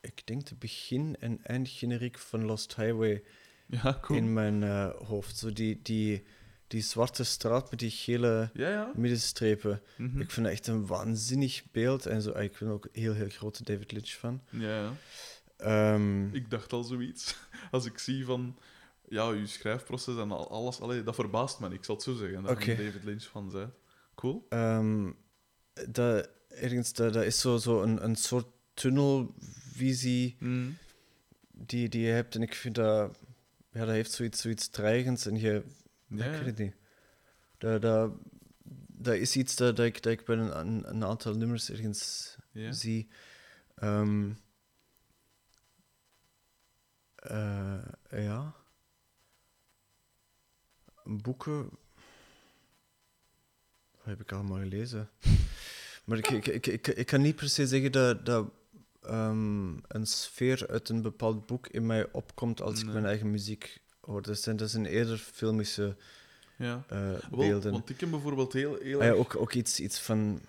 ik 0.00 0.26
denk 0.26 0.46
de 0.46 0.54
begin- 0.54 1.16
en 1.20 1.44
eindgeneriek 1.44 2.18
van 2.18 2.44
Lost 2.44 2.76
Highway 2.76 3.22
Ja, 3.66 3.98
cool. 4.02 4.18
in 4.18 4.32
mijn 4.32 4.62
eh, 4.62 4.90
hoofd. 4.90 5.36
Zo 5.38 5.52
die, 5.52 5.80
die, 5.82 6.24
die 6.66 6.82
zwarte 6.82 7.24
straat 7.24 7.70
met 7.70 7.78
die 7.80 7.90
gele 7.90 8.50
Ja, 8.54 8.68
ja. 8.68 8.92
middenstrepen. 8.96 9.82
Mhm. 9.96 10.20
Ik 10.20 10.30
vind 10.30 10.46
dat 10.46 10.54
echt 10.54 10.66
een 10.66 10.86
waanzinnig 10.86 11.62
beeld. 11.72 12.06
En 12.06 12.22
zo, 12.22 12.30
ah, 12.30 12.42
ik 12.42 12.56
ben 12.58 12.68
ook 12.68 12.88
heel, 12.92 13.12
heel 13.14 13.28
grote 13.28 13.64
David 13.64 13.92
Lynch 13.92 14.08
fan. 14.08 14.42
ja, 14.50 14.80
ja. 14.82 14.92
Ehm, 15.56 16.34
Ik 16.34 16.50
dacht 16.50 16.72
al 16.72 16.82
zoiets. 16.82 17.36
Als 17.70 17.84
ik 17.86 17.98
zie 17.98 18.24
van... 18.24 18.58
Ja, 19.08 19.28
uw 19.28 19.46
schrijfproces 19.46 20.16
en 20.16 20.30
al- 20.30 20.50
alles... 20.50 20.80
Allee, 20.80 21.02
dat 21.02 21.14
verbaast 21.14 21.60
me. 21.60 21.68
Ik 21.68 21.84
zal 21.84 21.94
het 21.94 22.04
zo 22.04 22.14
zeggen. 22.14 22.42
Dat 22.42 22.64
je 22.64 22.76
David 22.76 23.04
Lynch 23.04 23.22
van 23.24 23.50
zei. 23.50 23.68
Cool. 24.14 24.46
Ehm, 24.48 25.10
dat, 25.88 26.28
ergens, 26.48 26.92
dat, 26.92 27.12
dat 27.12 27.24
is 27.24 27.40
zo, 27.40 27.56
zo 27.56 27.82
een, 27.82 28.04
een 28.04 28.16
soort 28.16 28.46
tunnelvisie 28.74 30.36
Mm. 30.38 30.76
die, 31.50 31.88
die 31.88 32.00
je 32.06 32.10
hebt. 32.12 32.34
En 32.34 32.42
ik 32.42 32.54
vind 32.54 32.74
dat... 32.74 33.18
Ja, 33.72 33.80
dat 33.84 33.94
heeft 33.94 34.12
zoiets, 34.12 34.40
zoiets 34.40 34.68
dreigends. 34.68 35.26
En 35.26 35.36
je... 35.36 35.62
Ja, 36.08 36.24
ik 36.24 36.30
weet 36.30 36.46
het 36.46 36.58
niet. 36.58 36.74
Dat, 37.58 37.82
dat, 37.82 38.12
dat 38.86 39.14
is 39.14 39.36
iets 39.36 39.56
dat, 39.56 39.76
dat, 39.76 39.86
ik, 39.86 40.02
dat 40.02 40.12
ik 40.12 40.24
bij 40.24 40.36
een, 40.36 41.04
aantal 41.04 41.34
nummers 41.34 41.70
ergens 41.70 42.36
zie. 42.70 43.08
Ehm, 43.74 44.30
eh, 47.16 47.82
ja. 48.10 48.54
Boeken. 51.04 51.70
Wat 53.90 54.04
heb 54.04 54.20
ik 54.20 54.32
allemaal 54.32 54.58
gelezen? 54.58 55.10
maar 56.04 56.18
ik, 56.18 56.28
ik, 56.28 56.46
ik, 56.46 56.66
ik, 56.66 56.86
ik 56.86 57.06
kan 57.06 57.20
niet 57.20 57.36
per 57.36 57.48
se 57.48 57.66
zeggen 57.66 57.92
dat, 57.92 58.26
dat 58.26 58.50
ehm, 59.02 59.76
een 59.88 60.06
sfeer 60.06 60.66
uit 60.68 60.88
een 60.88 61.02
bepaald 61.02 61.46
boek 61.46 61.66
in 61.66 61.86
mij 61.86 62.12
opkomt 62.12 62.60
als 62.60 62.80
ik 62.80 62.86
mijn 62.86 63.06
eigen 63.06 63.30
muziek 63.30 63.80
hoor. 64.00 64.22
Dat 64.22 64.38
zijn, 64.38 64.56
dat 64.56 64.70
zijn 64.70 64.86
eerder 64.86 65.18
filmische 65.18 65.96
ja. 66.58 66.84
eh, 66.88 66.98
Wel, 66.98 67.20
beelden. 67.30 67.72
want 67.72 67.90
ik 67.90 68.00
heb 68.00 68.10
bijvoorbeeld 68.10 68.52
heel... 68.52 68.78
heel 68.80 69.00
Ah 69.00 69.06
ja, 69.06 69.12
ook, 69.12 69.36
ook 69.36 69.52
iets, 69.52 69.80
iets 69.80 70.00
van. 70.00 70.40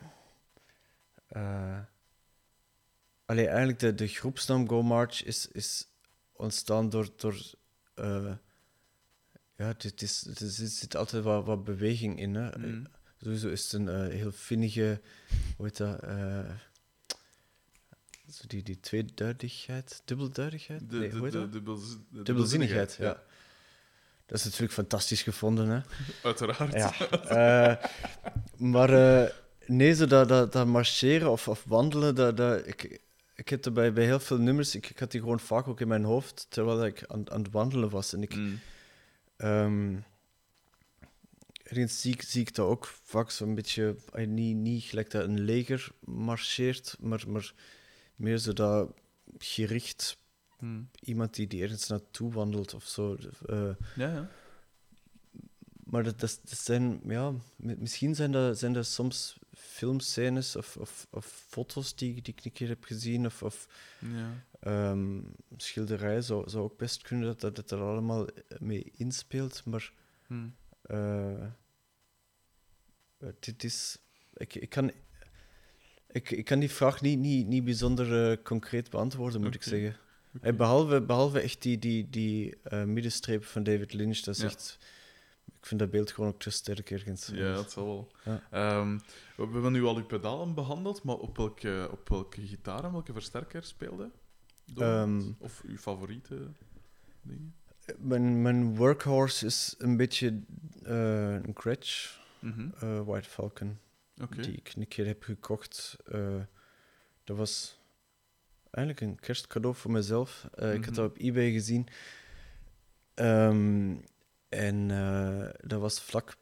allee, 3.26 3.48
eigenlijk 3.48 3.80
de, 3.80 3.95
de 3.95 4.07
groepsnaam 4.07 4.68
Go 4.69 4.82
March 4.82 5.23
is, 5.23 5.48
is 5.48 5.88
ontstaan 6.32 6.90
door. 6.90 7.10
door 7.15 7.53
eh, 7.94 8.34
ja, 9.57 9.65
het, 9.77 10.02
is, 10.02 10.26
het 10.27 10.40
is- 10.41 10.60
er 10.60 10.68
zit 10.68 10.95
altijd 10.95 11.23
wat, 11.23 11.45
wat 11.45 11.64
beweging 11.64 12.19
in. 12.19 12.36
Hè. 12.36 12.57
Mm. 12.57 12.88
Sowieso 13.22 13.49
is 13.49 13.64
het 13.64 13.73
een 13.73 13.90
eh, 13.90 14.07
heel 14.18 14.32
vinnige. 14.32 15.02
Hoe 15.57 15.65
heet 15.65 15.77
dat? 15.77 15.99
eh, 15.99 16.49
zo 18.32 18.44
die, 18.48 18.64
die 18.64 18.80
tweeduidigheid, 18.80 20.02
dubbelduidigheid? 20.06 20.90
De, 20.90 20.98
Nee, 20.98 21.10
de, 21.10 21.15
hoe 21.15 21.23
heet 21.23 21.34
de, 21.34 21.49
dubbelz- 21.49 21.95
de 22.10 22.22
Dubbelzinnigheid, 22.22 22.95
ja. 22.99 23.22
Dat 24.26 24.38
is 24.38 24.44
natuurlijk 24.44 24.73
fantastisch 24.73 25.22
gevonden, 25.22 25.68
hè? 25.68 25.80
Uiteraard. 26.30 26.73
Ja. 26.73 26.94
eh, 27.10 27.86
maar 28.57 28.90
nee, 29.65 29.95
zo 29.95 30.06
dat, 30.06 30.27
dat, 30.27 30.52
dat 30.52 30.68
marcheren 30.68 31.32
of, 31.32 31.48
of 31.48 31.64
wandelen, 31.68 32.15
dat, 32.15 32.38
dat, 32.38 32.68
ik, 32.68 33.02
ik 33.36 33.49
heb 33.49 33.65
er 33.65 33.72
bij, 33.72 33.94
bij 33.94 34.06
heel 34.06 34.19
veel 34.19 34.38
nummers, 34.38 34.76
ik, 34.76 34.90
ik 34.90 34.99
had 34.99 35.11
die 35.11 35.19
gewoon 35.22 35.40
vaak 35.40 35.68
ook 35.68 35.82
in 35.82 35.88
mijn 35.88 36.03
hoofd, 36.03 36.45
terwijl 36.49 36.86
ik 36.86 37.03
aan, 37.07 37.32
aan 37.32 37.41
het 37.44 37.52
wandelen 37.52 37.90
was. 37.90 38.14
En 38.14 38.22
ik, 38.22 38.36
Mm. 38.36 38.60
Ehm, 39.38 39.98
ergens 41.64 42.02
zie 42.02 42.14
ik, 42.14 42.22
zie 42.22 42.41
ik 42.41 42.56
dat 42.56 42.68
ook 42.68 42.86
vaak 42.86 43.30
zo'n 43.32 43.56
beetje, 43.56 43.95
eh, 44.14 44.28
niet, 44.28 44.56
niet 44.56 44.84
gelijk 44.84 45.12
dat 45.12 45.24
een 45.24 45.40
leger 45.40 45.91
marcheert, 45.99 46.95
maar, 46.99 47.24
maar 47.28 47.53
meer 48.16 48.38
zo 48.38 48.53
dat 48.53 48.91
gericht 49.38 50.24
Mm. 50.60 50.90
iemand 50.99 51.34
die, 51.36 51.48
die 51.48 51.62
ergens 51.62 51.88
naartoe 51.88 52.34
wandelt 52.34 52.74
of 52.74 52.84
zo. 52.88 53.16
eh, 53.45 53.70
Ja, 53.95 54.10
ja. 54.14 54.30
Maar 55.86 56.03
dat, 56.03 56.20
dat, 56.20 56.40
dat 56.44 56.57
zijn, 56.60 56.99
ja, 57.07 57.34
mi- 57.56 57.76
misschien 57.78 58.16
zijn 58.16 58.32
dat, 58.32 58.60
zijn 58.60 58.74
dat 58.74 58.86
soms 58.86 59.38
filmscènes 59.53 60.56
of, 60.56 60.78
of, 60.78 61.07
of 61.10 61.26
foto's 61.26 61.95
die, 61.95 62.22
die 62.22 62.34
ik 62.38 62.45
een 62.45 62.52
keer 62.52 62.68
heb 62.68 62.84
gezien, 62.84 63.26
of, 63.26 63.44
of 63.44 63.68
ja. 63.99 64.44
ehm, 64.60 65.20
schilderijen. 65.57 66.24
Zou, 66.24 66.49
zou 66.49 66.64
ook 66.64 66.78
best 66.78 67.02
kunnen 67.02 67.26
dat, 67.28 67.40
dat 67.41 67.57
het 67.57 67.72
er 67.72 67.80
allemaal 67.82 68.28
mee 68.60 68.91
inspeelt. 68.95 69.66
Maar 69.66 69.94
eh, 70.82 71.45
dit 73.40 73.64
is. 73.64 73.98
Ik, 74.34 74.56
ik, 74.56 74.70
kan, 74.70 74.91
ik, 76.07 76.32
ik 76.32 76.45
kan 76.45 76.60
die 76.60 76.72
vraag 76.72 77.02
niet, 77.02 77.20
niet, 77.20 77.48
niet 77.48 77.64
bijzonder 77.64 78.32
eh, 78.32 78.44
concreet 78.44 78.90
beantwoorden, 78.90 79.41
moet 79.41 79.56
ik 79.56 79.64
zeggen. 79.64 79.98
Eh, 80.41 80.53
behalve, 80.56 81.02
behalve 81.02 81.40
echt 81.40 81.62
die, 81.62 81.80
die, 81.80 82.10
die 82.10 82.56
eh, 82.64 82.84
middenstreep 82.84 83.44
van 83.45 83.64
David 83.64 83.94
Lynch, 83.94 84.20
dat 84.20 84.36
is 84.36 84.41
Ja. 84.41 84.48
echt. 84.48 84.78
Ik 85.46 85.66
vind 85.66 85.80
dat 85.80 85.90
beeld 85.90 86.12
gewoon 86.12 86.30
ook 86.30 86.40
te 86.40 86.50
sterk 86.50 86.92
ergens. 86.92 87.28
Ja, 87.34 87.54
dat 87.54 87.72
zal 87.72 87.86
wel. 87.86 88.12
Ja. 88.26 88.42
Ehm, 88.52 88.98
we 89.36 89.44
hebben 89.54 89.72
nu 89.72 89.84
al 89.84 89.96
uw 89.98 90.06
pedalen 90.06 90.54
behandeld, 90.54 91.04
maar 91.04 91.16
op 91.16 91.38
welke, 91.38 91.88
op 91.92 92.10
welke 92.10 92.48
gitaar 92.48 92.84
en 92.84 92.92
welke 92.92 93.14
versterker 93.14 93.64
speelde? 93.64 94.12
Ehm. 94.78 95.22
of 95.38 95.62
uw 95.66 95.78
favoriete 95.78 96.48
dingen? 97.22 97.56
Mijn, 97.98 98.42
mijn 98.42 98.76
workhorse 98.76 99.46
is 99.46 99.76
een 99.78 99.98
beetje 99.98 100.42
eh, 100.84 101.34
een 101.34 101.52
Gretsch 101.56 102.18
Mhm. 102.40 102.68
eh, 102.80 103.02
White 103.02 103.30
Falcon, 103.30 103.78
die 104.30 104.52
ik 104.52 104.74
een 104.76 104.88
keer 104.88 105.06
heb 105.06 105.24
gekocht. 105.24 105.98
Eh, 106.06 106.36
dat 107.24 107.38
was 107.38 107.80
eigenlijk 108.72 109.06
een 109.06 109.20
kerstcadeau 109.20 109.76
voor 109.76 109.92
mezelf. 109.92 110.48
Ik 110.56 110.60
had 110.62 110.76
Mhm. 110.80 110.94
dat 110.94 111.10
op 111.10 111.18
eBay 111.18 111.52
gezien. 111.52 111.88
Ehm, 113.14 113.96
en 114.56 114.91
eh, 114.91 115.49
dat 115.61 115.80
was 115.80 116.02
vlak 116.02 116.36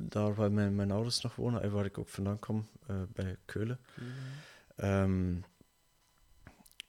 daar 0.00 0.34
waar 0.34 0.52
mijn, 0.52 0.74
mijn 0.74 0.90
ouders 0.90 1.20
nog 1.20 1.36
wonen 1.36 1.62
en 1.62 1.70
waar 1.70 1.84
ik 1.84 1.98
ook 1.98 2.08
vandaan 2.08 2.38
kom, 2.38 2.68
eh, 2.86 2.96
bij 3.12 3.36
Keulen. 3.44 3.80
Ehm, 4.76 5.34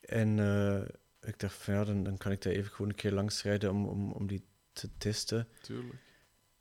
en 0.02 0.40
eh, 0.40 0.82
ik 1.22 1.40
dacht 1.40 1.56
van 1.56 1.74
ja, 1.74 1.84
dan, 1.84 2.04
dan 2.04 2.18
kan 2.18 2.32
ik 2.32 2.42
daar 2.42 2.54
even 2.54 2.72
gewoon 2.72 2.90
een 2.90 2.96
keer 2.96 3.12
langs 3.12 3.44
rijden 3.44 3.72
om, 3.72 3.86
om, 3.86 4.12
om 4.12 4.28
die 4.28 4.46
te 4.74 4.90
testen. 4.98 5.48
Tuurlijk. 5.62 5.96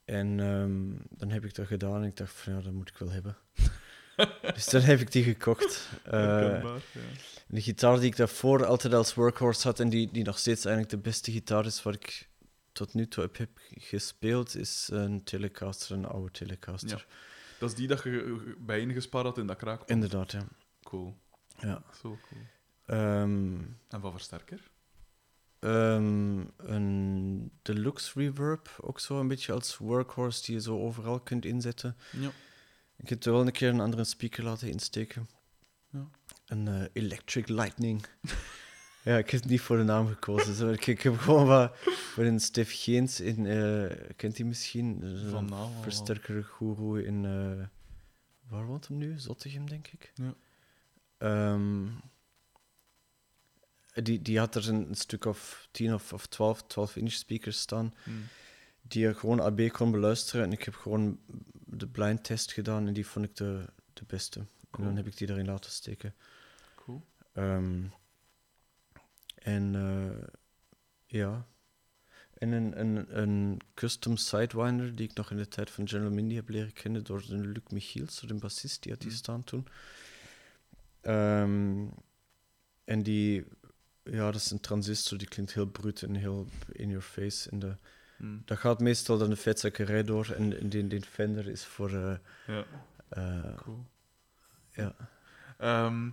En 0.05 0.39
ehm, 0.39 1.17
dan 1.17 1.29
heb 1.29 1.45
ik 1.45 1.55
dat 1.55 1.67
gedaan 1.67 2.01
en 2.01 2.07
ik 2.07 2.17
dacht 2.17 2.33
van 2.33 2.53
ja, 2.53 2.61
dat 2.61 2.73
moet 2.73 2.89
ik 2.89 2.97
wel 2.97 3.09
hebben. 3.09 3.37
dus 4.55 4.65
dan 4.65 4.81
heb 4.81 4.99
ik 4.99 5.11
die 5.11 5.23
gekocht. 5.23 5.89
Herkenbaar, 6.03 6.81
ja. 6.91 6.99
de 7.47 7.61
gitaar 7.61 7.99
die 7.99 8.09
ik 8.09 8.15
daarvoor 8.15 8.65
altijd 8.65 8.93
als 8.93 9.13
workhorse 9.13 9.67
had 9.67 9.79
en 9.79 9.89
die, 9.89 10.11
die 10.11 10.23
nog 10.23 10.37
steeds 10.37 10.65
eigenlijk 10.65 10.95
de 10.95 11.09
beste 11.09 11.31
gitaar 11.31 11.65
is 11.65 11.83
waar 11.83 11.93
ik 11.93 12.29
tot 12.77 12.93
nu 12.93 13.07
toe 13.07 13.23
op 13.23 13.37
heb 13.37 13.49
gespeeld, 13.69 14.55
is 14.55 14.89
een 14.91 15.23
Telecaster, 15.23 15.95
een 15.95 16.05
oude 16.05 16.31
Telecaster. 16.31 17.07
Dat 17.59 17.69
is 17.69 17.75
die 17.75 17.87
dat 17.87 18.03
je 18.03 18.55
bij 18.59 18.79
ingespaard 18.79 19.25
had 19.25 19.37
in 19.37 19.47
dat 19.47 19.57
kraak. 19.57 19.81
Inderdaad, 19.89 20.31
ja. 20.31 20.47
Cool. 20.83 21.17
ja. 21.59 21.83
Zo 22.01 22.17
cool. 22.29 22.41
Ehm, 22.85 23.61
En 23.87 24.01
wat 24.01 24.11
versterker? 24.11 24.71
Ehm, 25.59 26.43
een 26.57 27.51
deluxe 27.61 28.19
reverb, 28.19 28.75
ook 28.81 28.99
zo 28.99 29.19
een 29.19 29.27
beetje 29.27 29.53
als 29.53 29.77
workhorse 29.77 30.45
die 30.45 30.55
je 30.55 30.61
zo 30.61 30.79
overal 30.79 31.19
kunt 31.19 31.45
inzetten. 31.45 31.97
Ja. 32.11 32.29
Ik 32.97 33.09
heb 33.09 33.23
er 33.23 33.31
wel 33.31 33.45
een 33.45 33.51
keer 33.51 33.69
een 33.69 33.79
andere 33.79 34.03
speaker 34.03 34.43
laten 34.43 34.69
insteken. 34.69 35.29
Ja. 35.91 36.09
Een 36.45 36.67
eh, 36.67 36.83
Electric 36.93 37.47
Lightning. 37.47 38.05
ja, 39.07 39.17
ik 39.17 39.29
heb 39.29 39.45
niet 39.45 39.61
voor 39.61 39.77
de 39.77 39.83
naam 39.83 40.07
gekozen. 40.07 40.53
Zo. 40.53 40.69
Ik, 40.69 40.87
ik 40.87 41.01
heb 41.01 41.17
gewoon 41.17 41.45
wat 41.45 41.77
voor 42.13 42.23
een 42.23 42.39
Stef 42.39 42.83
Geens 42.83 43.19
in, 43.19 43.45
eh, 43.45 44.13
kent 44.15 44.37
hij 44.37 44.45
misschien? 44.45 45.17
Van 45.29 45.49
wel. 45.49 45.71
versterker 45.81 46.43
guru 46.43 47.05
in, 47.05 47.25
eh, 47.25 47.65
waar 48.49 48.65
woont 48.65 48.87
hem 48.87 48.97
nu? 48.97 49.19
Zottegem, 49.19 49.69
denk 49.69 49.87
ik. 49.87 50.11
Ja. 50.15 50.33
Ehm, 51.17 51.85
die, 53.93 54.21
die 54.21 54.39
had 54.39 54.55
er 54.55 54.69
een, 54.69 54.89
een 54.89 54.95
stuk 54.95 55.25
of 55.25 55.67
10 55.71 55.93
of, 55.93 56.13
of 56.13 56.25
12, 56.25 56.63
12 56.63 56.95
inch 56.95 57.11
speakers 57.11 57.59
staan. 57.59 57.93
Hmm. 58.03 58.23
Die 58.81 59.01
je 59.01 59.13
gewoon 59.13 59.39
AB 59.39 59.69
kon 59.71 59.91
beluisteren. 59.91 60.45
En 60.45 60.51
ik 60.51 60.63
heb 60.63 60.75
gewoon 60.75 61.19
de 61.65 61.87
blind 61.87 62.23
test 62.23 62.51
gedaan 62.51 62.87
en 62.87 62.93
die 62.93 63.07
vond 63.07 63.25
ik 63.25 63.35
de, 63.35 63.65
de 63.93 64.03
beste. 64.07 64.39
En 64.71 64.83
dan 64.83 64.95
heb 64.95 65.07
ik 65.07 65.17
die 65.17 65.29
erin 65.29 65.45
laten 65.45 65.71
steken. 65.71 66.15
Cool. 66.75 67.05
Ehm, 67.33 67.83
en 69.47 69.75
eh, 69.75 70.27
ja. 71.05 71.47
En 72.37 72.51
een, 72.51 72.79
een, 72.79 73.19
een 73.19 73.59
custom 73.73 74.17
sidewinder 74.17 74.95
die 74.95 75.09
ik 75.09 75.15
nog 75.15 75.31
in 75.31 75.37
de 75.37 75.47
tijd 75.47 75.69
van 75.71 75.87
General 75.87 76.11
Mindy 76.11 76.35
heb 76.35 76.49
leren 76.49 76.73
kennen 76.73 77.03
door 77.03 77.25
de 77.27 77.35
Luc 77.37 77.63
Michiels, 77.69 78.19
de 78.19 78.33
bassist, 78.33 78.83
die 78.83 78.91
had 78.91 79.01
die 79.01 79.09
Mm. 79.09 79.15
staan 79.15 79.43
toen. 79.43 79.67
Ehm, 81.01 81.85
en 82.83 83.03
die, 83.03 83.45
ja, 84.03 84.25
dat 84.31 84.35
is 84.41 84.51
een 84.51 84.59
transistor, 84.59 85.17
die 85.17 85.27
klinkt 85.27 85.53
heel 85.53 85.65
bruut 85.65 86.01
en 86.01 86.15
heel 86.15 86.47
in 86.71 86.87
your 86.89 87.03
face. 87.03 87.49
En 87.49 87.59
de, 87.59 87.75
Hmm. 88.17 88.41
dat 88.45 88.57
gaat 88.57 88.79
meestal 88.79 89.17
dan 89.17 89.29
de 89.29 89.35
vetzakkerij 89.35 90.03
door 90.03 90.33
en, 90.37 90.59
en 90.59 90.69
die, 90.69 90.87
die 90.87 91.01
Fender 91.01 91.47
is 91.47 91.65
voor... 91.65 91.93
eh, 91.93 92.15
Ja, 92.47 92.65
eh, 93.09 93.55
cool. 93.55 93.85
ja. 94.71 94.95
Ehm, 95.57 96.09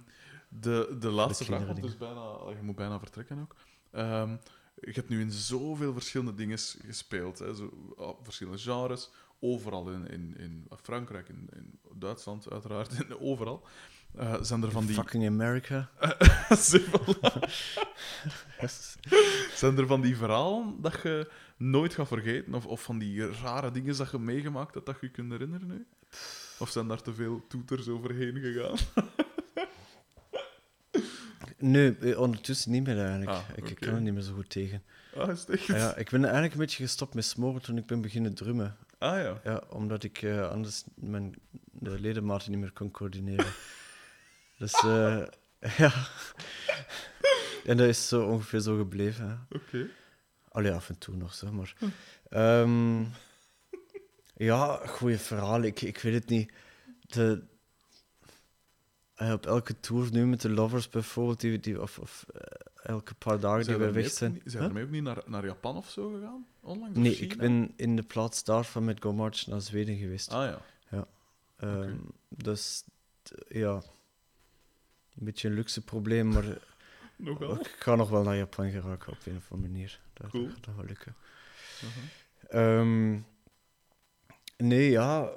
de, 0.60 0.96
de 1.00 1.10
laatste 1.10 1.44
vraag, 1.44 1.66
want 1.66 1.82
dus 1.82 1.96
bijna, 1.96 2.22
je 2.48 2.62
moet 2.62 2.76
bijna 2.76 2.98
vertrekken 2.98 3.40
ook. 3.40 3.56
Ehm, 3.90 4.36
je 4.80 4.92
hebt 4.92 5.08
nu 5.08 5.20
in 5.20 5.30
zoveel 5.30 5.92
verschillende 5.92 6.34
dingen 6.34 6.58
gespeeld, 6.58 7.38
hè, 7.38 7.54
zo, 7.54 7.92
ah, 7.96 8.16
verschillende 8.22 8.58
genres, 8.58 9.10
overal 9.40 9.90
in, 9.90 10.08
in, 10.08 10.34
in 10.38 10.66
Frankrijk, 10.82 11.28
in, 11.28 11.48
in 11.52 11.78
Duitsland 11.94 12.50
uiteraard, 12.50 12.94
en 13.04 13.20
overal. 13.20 13.66
Eh, 14.14 14.34
zijn 14.40 14.62
er 14.62 14.70
van 14.70 14.86
die... 14.86 14.94
Fucking 14.94 15.26
America. 15.26 15.90
zijn 19.54 19.78
er 19.78 19.86
van 19.86 20.00
die 20.00 20.16
verhalen 20.16 20.80
dat 20.80 21.02
je 21.02 21.30
nooit 21.56 21.94
gaat 21.94 22.08
vergeten? 22.08 22.54
Of, 22.54 22.66
of 22.66 22.82
van 22.82 22.98
die 22.98 23.32
rare 23.32 23.70
dingen 23.70 23.96
dat 23.96 24.10
je 24.10 24.18
meegemaakt 24.18 24.74
hebt 24.74 24.86
dat 24.86 24.96
je 25.00 25.06
je 25.06 25.12
kunt 25.12 25.30
herinneren 25.30 25.66
nu? 25.66 25.86
Of 26.58 26.70
zijn 26.70 26.88
daar 26.88 27.02
te 27.02 27.14
veel 27.14 27.44
toeters 27.48 27.88
overheen 27.88 28.40
gegaan? 28.40 28.76
Nee, 31.64 31.96
eh, 31.98 32.20
ondertussen 32.20 32.70
niet 32.70 32.86
meer 32.86 32.98
eigenlijk. 32.98 33.30
Ah, 33.30 33.42
ik, 33.54 33.74
kan 33.80 33.94
er 33.94 34.00
niet 34.00 34.12
meer 34.12 34.22
zo 34.22 34.34
goed 34.34 34.50
tegen. 34.50 34.82
Ah, 35.16 35.30
is 35.30 35.44
echt? 35.44 35.66
Ja, 35.66 35.96
ik 35.96 36.10
ben 36.10 36.22
eigenlijk 36.22 36.54
een 36.54 36.60
beetje 36.60 36.82
gestopt 36.82 37.14
met 37.14 37.24
smoren 37.24 37.62
toen 37.62 37.78
ik 37.78 37.86
ben 37.86 38.00
beginnen 38.00 38.34
drummen. 38.34 38.76
Ah 38.98 39.22
ja. 39.22 39.40
Ja, 39.44 39.62
omdat 39.68 40.04
ik 40.04 40.22
eh, 40.22 40.50
anders 40.50 40.84
mijn 40.94 41.34
de 41.72 42.00
ledematen 42.00 42.50
niet 42.50 42.60
meer 42.60 42.72
kon 42.72 42.90
coördineren. 42.90 43.46
dus 44.58 44.72
eh, 44.72 45.22
ja. 45.78 45.92
en 47.64 47.76
dat 47.76 47.88
is 47.88 48.08
zo 48.08 48.22
ongeveer 48.22 48.60
zo 48.60 48.76
gebleven. 48.76 49.46
Oké. 49.50 49.86
Allee, 50.48 50.72
af 50.72 50.88
en 50.88 50.98
toe 50.98 51.16
nog, 51.16 51.34
zeg 51.34 51.50
maar. 51.50 51.74
Ehm, 52.28 53.04
ja, 54.36 54.86
goede 54.86 55.18
verhaal. 55.18 55.62
Ik, 55.62 55.80
ik 55.80 55.98
weet 55.98 56.14
het 56.14 56.28
niet. 56.28 56.52
De, 57.00 57.42
op 59.18 59.46
elke 59.46 59.80
tour 59.80 60.12
nu 60.12 60.26
met 60.26 60.40
de 60.40 60.48
Lovers 60.50 60.88
bijvoorbeeld, 60.88 61.40
die, 61.40 61.60
die, 61.60 61.82
of, 61.82 61.98
of 61.98 62.26
eh, 62.34 62.40
elke 62.82 63.14
paar 63.14 63.40
dagen 63.40 63.56
die 63.56 63.64
Zijn 63.74 63.80
er 63.80 63.92
weg 63.92 64.10
zijn. 64.10 64.40
Zijn 64.44 64.62
Huh? 64.62 64.70
er 64.70 64.72
mee 64.76 64.84
ook 64.84 64.90
niet 64.90 65.02
naar, 65.02 65.22
naar 65.26 65.44
Japan 65.44 65.76
of 65.76 65.90
zo 65.90 66.10
gegaan? 66.10 66.46
Onlangs? 66.60 66.98
Nee, 66.98 67.16
ik 67.16 67.36
ben 67.36 67.72
in 67.76 67.96
de 67.96 68.02
plaats 68.02 68.44
daarvan 68.44 68.84
met 68.84 69.02
Go 69.02 69.12
March 69.12 69.46
naar 69.46 69.60
Zweden 69.60 69.96
geweest. 69.96 70.32
Ah 70.32 70.44
ja. 70.90 71.06
Ehm, 71.56 71.96
Dus 72.28 72.84
t- 73.22 73.32
ja, 73.48 73.72
een 73.74 75.24
beetje 75.24 75.48
een 75.48 75.54
luxe 75.54 75.80
probleem, 75.84 76.28
maar 76.28 76.44
Nogal. 77.16 77.60
ik 77.60 77.76
ga 77.78 77.94
nog 77.94 78.10
wel 78.10 78.22
naar 78.22 78.36
Japan 78.36 78.70
geraken 78.70 79.12
op 79.12 79.18
een 79.26 79.36
of 79.36 79.52
andere 79.52 79.72
manier. 79.72 80.00
Dat, 80.12 80.30
Cool. 80.30 80.48
gaat 80.48 80.76
wel 80.76 80.84
lukken. 80.84 81.14
Uh-huh. 81.84 82.80
Ehm, 82.80 83.20
nee, 84.56 84.90
ja, 84.90 85.30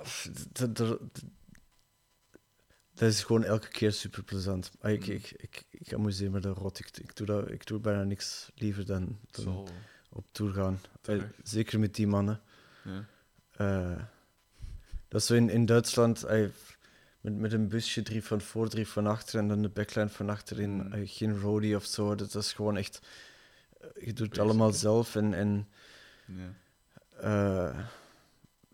dat 2.97 3.09
is 3.09 3.23
gewoon 3.23 3.43
elke 3.43 3.67
keer 3.67 3.91
super 3.91 4.23
plezant. 4.23 4.71
Ik, 4.81 5.07
Mm. 5.07 5.13
ik, 5.13 5.31
ik, 5.31 5.63
ik 5.69 5.93
amuseer 5.93 6.31
me 6.31 6.39
daar 6.39 6.53
rot. 6.53 6.79
Ik, 6.79 6.97
ik, 6.97 7.15
doe 7.15 7.27
dat, 7.27 7.49
ik 7.51 7.65
doe 7.65 7.79
bijna 7.79 8.03
niks 8.03 8.49
liever 8.55 8.85
dan, 8.85 9.19
dan 9.31 9.43
Zo. 9.43 9.67
op 10.09 10.25
tour 10.31 10.53
gaan. 10.53 10.79
Eh, 11.01 11.21
zeker 11.43 11.79
met 11.79 11.95
die 11.95 12.07
mannen. 12.07 12.41
Ja. 12.83 13.05
Eh, 13.51 14.03
dat 15.07 15.21
is 15.21 15.27
zo 15.27 15.33
in, 15.35 15.49
in 15.49 15.65
Duitsland, 15.65 16.23
eh, 16.23 16.45
met, 17.21 17.35
met 17.37 17.53
een 17.53 17.67
busje, 17.67 18.01
drie 18.01 18.23
van 18.23 18.41
voor, 18.41 18.69
drie 18.69 18.87
van 18.87 19.07
achter 19.07 19.39
en 19.39 19.47
dan 19.47 19.61
de 19.61 19.69
backline 19.69 20.09
van 20.09 20.29
achterin. 20.29 20.71
Mm. 20.71 20.91
eh, 20.93 21.01
geen 21.03 21.39
roadie 21.39 21.75
of 21.75 21.85
zo. 21.85 22.15
Dat, 22.15 22.35
is 22.35 22.53
gewoon 22.53 22.77
echt. 22.77 23.01
je 23.99 24.13
doet 24.13 24.29
het 24.29 24.39
allemaal 24.39 24.71
zelf 24.71 25.15
en. 25.15 25.33
en 25.33 25.67
Ja. 27.21 27.89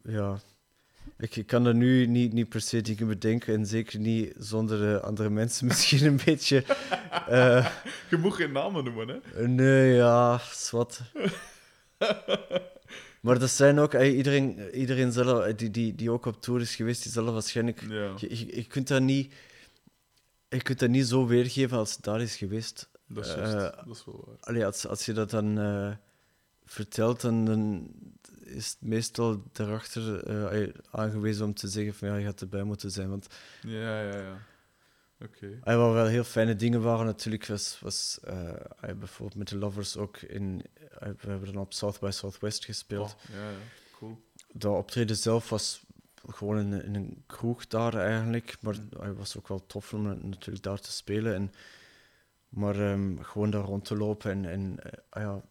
ja. 0.04 0.40
Ik, 1.18 1.36
ik 1.36 1.48
kan 1.48 1.66
er 1.66 1.76
nu 1.76 2.06
niet, 2.06 2.34
niet 2.34 2.50
per 2.50 2.62
se 2.62 2.82
dingen 2.82 3.08
bedenken 3.08 3.54
en 3.54 3.66
zeker 3.66 4.00
niet 4.00 4.34
zonder 4.38 4.96
eh, 4.96 5.02
andere 5.04 5.30
mensen 5.30 5.68
misschien 5.68 6.06
een 6.06 6.20
beetje. 6.26 6.64
eh, 7.28 7.68
Je 8.10 8.18
moet 8.18 8.34
geen 8.34 8.52
namen 8.52 8.84
noemen, 8.84 9.08
hè? 9.34 9.48
nee, 9.48 9.94
ja, 9.94 10.40
zwart. 10.52 11.02
Maar 13.22 13.40
dat 13.40 13.50
zijn 13.50 13.80
ook, 13.80 13.94
eh, 13.94 14.18
iedereen, 14.18 14.70
iedereen 14.76 15.12
zelf, 15.12 15.54
die, 15.54 15.72
die, 15.72 15.96
die 15.96 16.12
ook 16.12 16.26
op 16.26 16.42
tour 16.42 16.62
is 16.62 16.76
geweest, 16.76 17.04
die 17.04 17.12
zal 17.12 17.32
waarschijnlijk. 17.34 17.82
Ja, 17.82 18.14
Je, 18.18 18.38
je, 18.40 18.56
je 18.56 18.64
kunt 18.68 18.88
dat 18.88 19.02
niet, 19.02 19.34
je 20.50 20.62
kunt 20.62 20.80
dat 20.80 20.90
niet 20.90 21.08
zo 21.08 21.26
weergeven 21.28 21.78
als 21.78 21.94
het 21.96 22.04
daar 22.04 22.22
is 22.22 22.36
geweest. 22.36 22.90
dat 23.08 23.26
is 23.26 23.34
juist. 23.34 23.52
dat 23.52 23.96
is 23.96 24.06
wel 24.06 24.24
waar. 24.26 24.36
Allee, 24.40 24.66
als, 24.66 24.88
als 24.88 25.06
je 25.06 25.14
dat 25.14 25.30
dan 25.30 25.58
vertelt, 26.66 27.22
dan, 27.22 27.46
dan 27.46 27.88
is 28.45 28.68
het 28.70 28.78
meestal 28.80 29.44
daarachter 29.52 30.24
eh, 30.28 30.70
aangewezen 30.91 31.45
om 31.45 31.53
te 31.53 31.68
zeggen 31.68 31.94
van 31.94 32.07
ja, 32.07 32.15
je 32.15 32.26
had 32.26 32.41
erbij 32.41 32.64
moeten 32.64 32.91
zijn. 32.91 33.10
Want 33.10 33.28
Ja, 33.61 34.02
ja, 34.02 34.18
ja. 34.18 34.38
Oké. 35.22 35.60
eh, 35.64 35.78
wat 35.78 35.94
wel 35.94 36.06
heel 36.06 36.24
fijne 36.24 36.56
dingen 36.56 36.82
waren 36.82 37.06
natuurlijk, 37.06 37.45
was, 37.45 37.78
was 37.82 38.20
eh, 38.24 38.49
eh, 38.49 38.56
bijvoorbeeld 38.98 39.38
met 39.38 39.48
de 39.48 39.57
Lovers 39.57 39.98
ook 39.98 40.18
in... 40.18 40.65
eh, 40.99 41.10
we 41.22 41.30
hebben 41.30 41.53
dan 41.53 41.61
op 41.61 41.74
South 41.74 41.99
by 41.99 42.10
Southwest 42.11 42.65
gespeeld. 42.65 43.15
Oh, 43.30 43.36
ja, 43.36 43.49
ja. 43.49 43.56
Cool. 43.98 44.22
Dat 44.53 44.78
optreden 44.78 45.15
zelf 45.15 45.49
was 45.49 45.84
gewoon 46.30 46.60
in, 46.60 46.72
een- 46.72 46.84
in 46.84 46.95
een 46.95 47.24
kroeg 47.28 47.68
daar 47.68 47.94
eigenlijk. 47.95 48.57
Maar 48.61 48.74
het 48.99 49.18
was 49.18 49.38
ook 49.38 49.48
wel 49.48 49.65
tof 49.65 49.94
om 49.94 50.02
natuurlijk 50.30 50.64
daar 50.64 50.80
te 50.80 50.91
spelen. 50.91 51.34
En, 51.36 51.53
maar 52.49 52.80
ehm, 52.91 53.18
gewoon 53.22 53.49
daar 53.49 53.64
rond 53.64 53.86
te 53.86 53.95
lopen. 53.98 54.32
En, 54.32 54.45
en 54.45 54.80
eh, 54.84 54.91
ah 55.10 55.22
ja, 55.22 55.41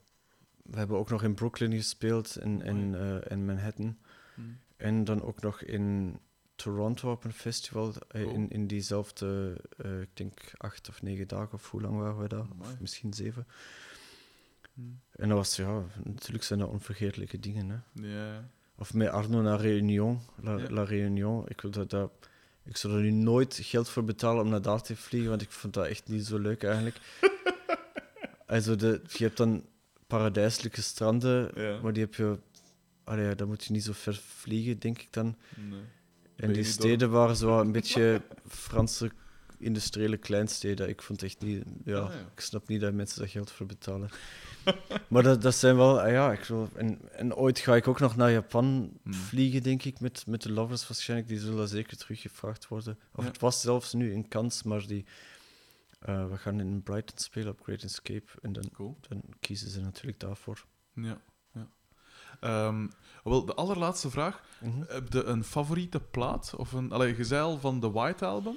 we 0.72 0.78
hebben 0.78 0.98
ook 0.98 1.10
nog 1.10 1.22
in 1.22 1.34
Brooklyn 1.34 1.72
gespeeld, 1.72 2.38
in, 2.40 2.62
in, 2.62 2.94
eh, 2.94 3.30
in 3.30 3.44
Manhattan. 3.44 3.96
Hm. 4.34 4.40
En 4.76 5.04
dan 5.04 5.22
ook 5.22 5.40
nog 5.40 5.62
in 5.62 6.18
Toronto 6.54 7.10
op 7.10 7.24
een 7.24 7.32
festival. 7.32 7.92
eh, 8.08 8.26
Oh. 8.26 8.32
in, 8.32 8.50
in 8.50 8.66
diezelfde, 8.66 9.56
eh, 9.76 10.00
ik 10.00 10.08
denk 10.12 10.52
acht 10.56 10.88
of 10.88 11.02
negen 11.02 11.28
dagen, 11.28 11.52
of 11.52 11.70
hoe 11.70 11.80
lang 11.80 11.98
waren 11.98 12.18
we 12.22 12.28
daar? 12.28 12.46
Of 12.60 12.80
misschien 12.80 13.12
zeven. 13.14 13.46
Hm. 14.74 14.80
En 15.16 15.28
dat 15.28 15.36
was, 15.38 15.56
ja, 15.56 15.82
natuurlijk 16.04 16.44
zijn 16.44 16.58
dat 16.58 16.68
onvergetelijke 16.68 17.38
dingen. 17.40 17.68
Hè. 17.94 18.40
Of 18.78 18.94
met 18.94 19.08
Arno 19.08 19.40
naar 19.42 19.60
Réunion. 19.60 20.20
La. 20.40 20.70
La 20.70 20.82
Réunion. 20.82 21.44
Ik, 21.48 21.60
wil 21.60 21.70
dat, 21.70 21.90
dat, 21.90 22.12
ik 22.64 22.76
zou 22.76 22.94
er 22.94 23.00
nu 23.02 23.10
nooit 23.10 23.58
geld 23.62 23.88
voor 23.88 24.04
betalen 24.04 24.44
om 24.44 24.50
naar 24.50 24.62
daar 24.62 24.82
te 24.82 24.96
vliegen, 24.96 25.30
want 25.30 25.42
ik 25.42 25.50
vond 25.50 25.74
dat 25.74 25.86
echt 25.86 26.08
niet 26.08 26.26
zo 26.26 26.38
leuk 26.38 26.62
eigenlijk. 26.62 26.96
also 28.46 28.76
de, 28.76 29.00
je 29.08 29.24
hebt 29.24 29.36
dan 29.36 29.64
paradijselijke 30.16 30.82
stranden, 30.82 31.50
Ja. 31.54 31.78
maar 31.82 31.92
die 31.92 32.02
heb 32.02 32.14
je... 32.14 32.38
Allee, 33.04 33.34
dan 33.34 33.48
moet 33.48 33.64
je 33.64 33.72
niet 33.72 33.84
zo 33.84 33.92
ver 33.94 34.20
vliegen, 34.26 34.78
denk 34.78 34.98
ik 35.00 35.08
dan. 35.10 35.36
Nee. 35.70 35.80
En 36.36 36.52
die 36.52 36.64
steden 36.64 37.10
waren 37.10 37.36
zo 37.36 37.60
een 37.60 37.72
beetje 37.78 38.22
Franse 38.48 39.10
industriële 39.58 40.16
kleinsteden. 40.16 40.88
Ik 40.88 41.02
vond 41.02 41.22
echt 41.22 41.40
niet... 41.40 41.64
Ja, 41.84 41.98
Ah, 41.98 42.12
ja. 42.12 42.18
ik 42.34 42.40
snap 42.40 42.68
niet 42.68 42.80
dat 42.80 42.92
mensen 42.92 43.18
daar 43.18 43.28
geld 43.28 43.50
voor 43.50 43.66
betalen. 43.66 44.08
maar 45.08 45.22
dat, 45.22 45.42
dat 45.42 45.54
zijn 45.54 45.76
wel... 45.76 46.00
ah 46.00 46.10
ja, 46.10 46.32
ik 46.32 46.44
wil, 46.44 46.68
en, 46.74 46.98
en 47.12 47.34
ooit 47.34 47.58
ga 47.58 47.76
ik 47.76 47.88
ook 47.88 48.00
nog 48.00 48.16
naar 48.16 48.30
Japan 48.30 48.90
Hmm. 49.02 49.12
vliegen, 49.14 49.62
denk 49.62 49.84
ik, 49.84 50.00
met, 50.00 50.24
met 50.26 50.42
de 50.42 50.52
lovers 50.52 50.88
waarschijnlijk. 50.88 51.28
Die 51.28 51.38
zullen 51.40 51.68
zeker 51.68 51.96
teruggevraagd 51.96 52.68
worden. 52.68 52.98
Of 53.14 53.24
Ja. 53.24 53.30
het 53.30 53.40
was 53.40 53.60
zelfs 53.60 53.92
nu 53.92 54.12
een 54.14 54.28
kans, 54.28 54.62
maar 54.62 54.86
die... 54.86 55.04
eh, 56.04 56.28
we 56.30 56.36
gaan 56.36 56.60
in 56.60 56.82
Brighton 56.82 57.18
spelen 57.18 57.52
op 57.52 57.60
Great 57.62 57.82
Escape. 57.82 58.26
En 58.42 58.52
dan, 58.52 58.70
Cool. 58.72 58.96
dan 59.08 59.22
kiezen 59.40 59.70
ze 59.70 59.80
natuurlijk 59.80 60.20
daarvoor. 60.20 60.64
Ja. 60.94 61.20
ja. 61.52 61.68
Ehm, 62.40 62.86
wel, 63.24 63.44
de 63.44 63.54
allerlaatste 63.54 64.10
vraag. 64.10 64.42
Mhm. 64.60 64.82
Heb 64.88 65.12
je 65.12 65.24
een 65.24 65.44
favoriete 65.44 66.00
plaat? 66.00 66.54
Of 66.56 66.72
een 66.72 66.92
allee, 66.92 67.14
gezeil 67.14 67.58
van 67.58 67.80
de 67.80 67.90
White 67.90 68.24
Album? 68.24 68.56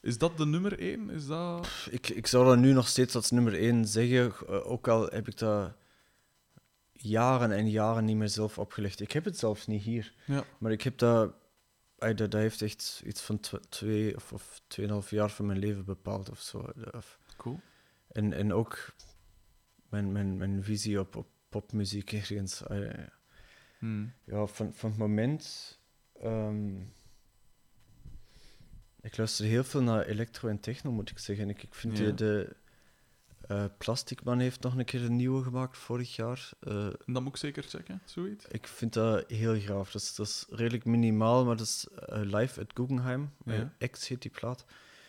Is 0.00 0.18
dat 0.18 0.36
de 0.36 0.46
nummer 0.46 0.78
één? 0.78 1.10
Is 1.10 1.26
dat... 1.26 1.68
Ik, 1.90 2.08
ik 2.08 2.26
zou 2.26 2.44
dat 2.44 2.58
nu 2.58 2.72
nog 2.72 2.88
steeds 2.88 3.14
als 3.14 3.30
nummer 3.30 3.54
één 3.58 3.86
zeggen, 3.86 4.32
eh, 4.48 4.70
ook 4.70 4.88
al 4.88 5.06
heb 5.06 5.28
ik 5.28 5.38
dat 5.38 5.72
jaren 6.92 7.52
en 7.52 7.70
jaren 7.70 8.04
niet 8.04 8.16
meer 8.16 8.28
zelf 8.28 8.58
opgelegd. 8.58 9.00
Ik 9.00 9.12
heb 9.12 9.24
het 9.24 9.38
zelfs 9.38 9.66
niet 9.66 9.82
hier, 9.82 10.12
Ja. 10.26 10.44
maar 10.58 10.72
ik 10.72 10.82
heb 10.82 10.98
dat, 10.98 11.32
dat, 12.08 12.30
dat 12.30 12.40
heeft 12.40 12.62
echt 12.62 13.02
iets 13.06 13.20
van 13.22 13.40
tw- 13.40 13.54
twee 13.68 14.16
of, 14.16 14.32
of 14.32 14.60
tweeënhalf 14.66 15.10
jaar 15.10 15.30
van 15.30 15.46
mijn 15.46 15.58
leven 15.58 15.84
bepaald 15.84 16.30
of 16.30 16.40
zo. 16.40 16.58
Of- 16.92 17.18
Cool. 17.36 17.60
En, 18.08 18.32
en 18.32 18.52
ook 18.52 18.94
mijn, 19.88 20.12
mijn, 20.12 20.36
mijn 20.36 20.62
visie 20.64 21.00
op, 21.00 21.16
op 21.16 21.26
popmuziek 21.48 22.12
ergens. 22.12 22.62
eh, 22.66 23.06
Hmm. 23.78 24.12
ja, 24.24 24.46
van, 24.46 24.74
van 24.74 24.90
het 24.90 24.98
moment. 24.98 25.78
ehm, 26.20 26.76
ik 29.00 29.16
luister 29.16 29.44
heel 29.46 29.64
veel 29.64 29.82
naar 29.82 30.04
electro 30.06 30.48
en 30.48 30.60
techno, 30.60 30.92
moet 30.92 31.10
ik 31.10 31.18
zeggen. 31.18 31.48
Ik, 31.48 31.62
ik 31.62 31.74
vind 31.74 31.98
Ja. 31.98 32.04
de, 32.04 32.14
de 32.14 32.56
eh, 33.48 33.64
Plastic 33.78 34.22
Man 34.24 34.38
heeft 34.38 34.60
nog 34.62 34.76
een 34.76 34.84
keer 34.84 35.04
een 35.04 35.16
nieuwe 35.16 35.42
gemaakt 35.42 35.78
vorig 35.78 36.16
jaar. 36.16 36.50
Eh, 36.60 36.86
Dat 37.06 37.22
moet 37.22 37.26
ik 37.32 37.36
zeker 37.36 37.62
checken, 37.62 38.02
zoiets. 38.04 38.44
ik 38.48 38.66
vind 38.66 38.92
dat 38.92 39.24
heel 39.30 39.60
gaaf. 39.60 39.90
Dat 39.90 40.02
is, 40.02 40.14
dat 40.14 40.26
is 40.26 40.46
redelijk 40.50 40.84
minimaal, 40.84 41.44
maar 41.44 41.56
dat 41.56 41.66
is 41.66 41.86
eh, 42.06 42.20
live 42.22 42.60
at 42.60 42.70
Guggenheim. 42.74 43.30
Ja. 43.44 43.72
X 43.90 44.08
heet 44.08 44.22
die 44.22 44.30
plaat. 44.30 44.64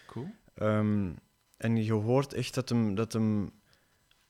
Cool. 0.08 0.28
Ehm, 0.54 1.12
en 1.58 1.84
je 1.84 1.94
hoort 1.94 2.34
echt 2.34 2.54
dat 2.54 2.70
hem, 2.70 2.96
dat 2.96 3.14
hem 3.14 3.52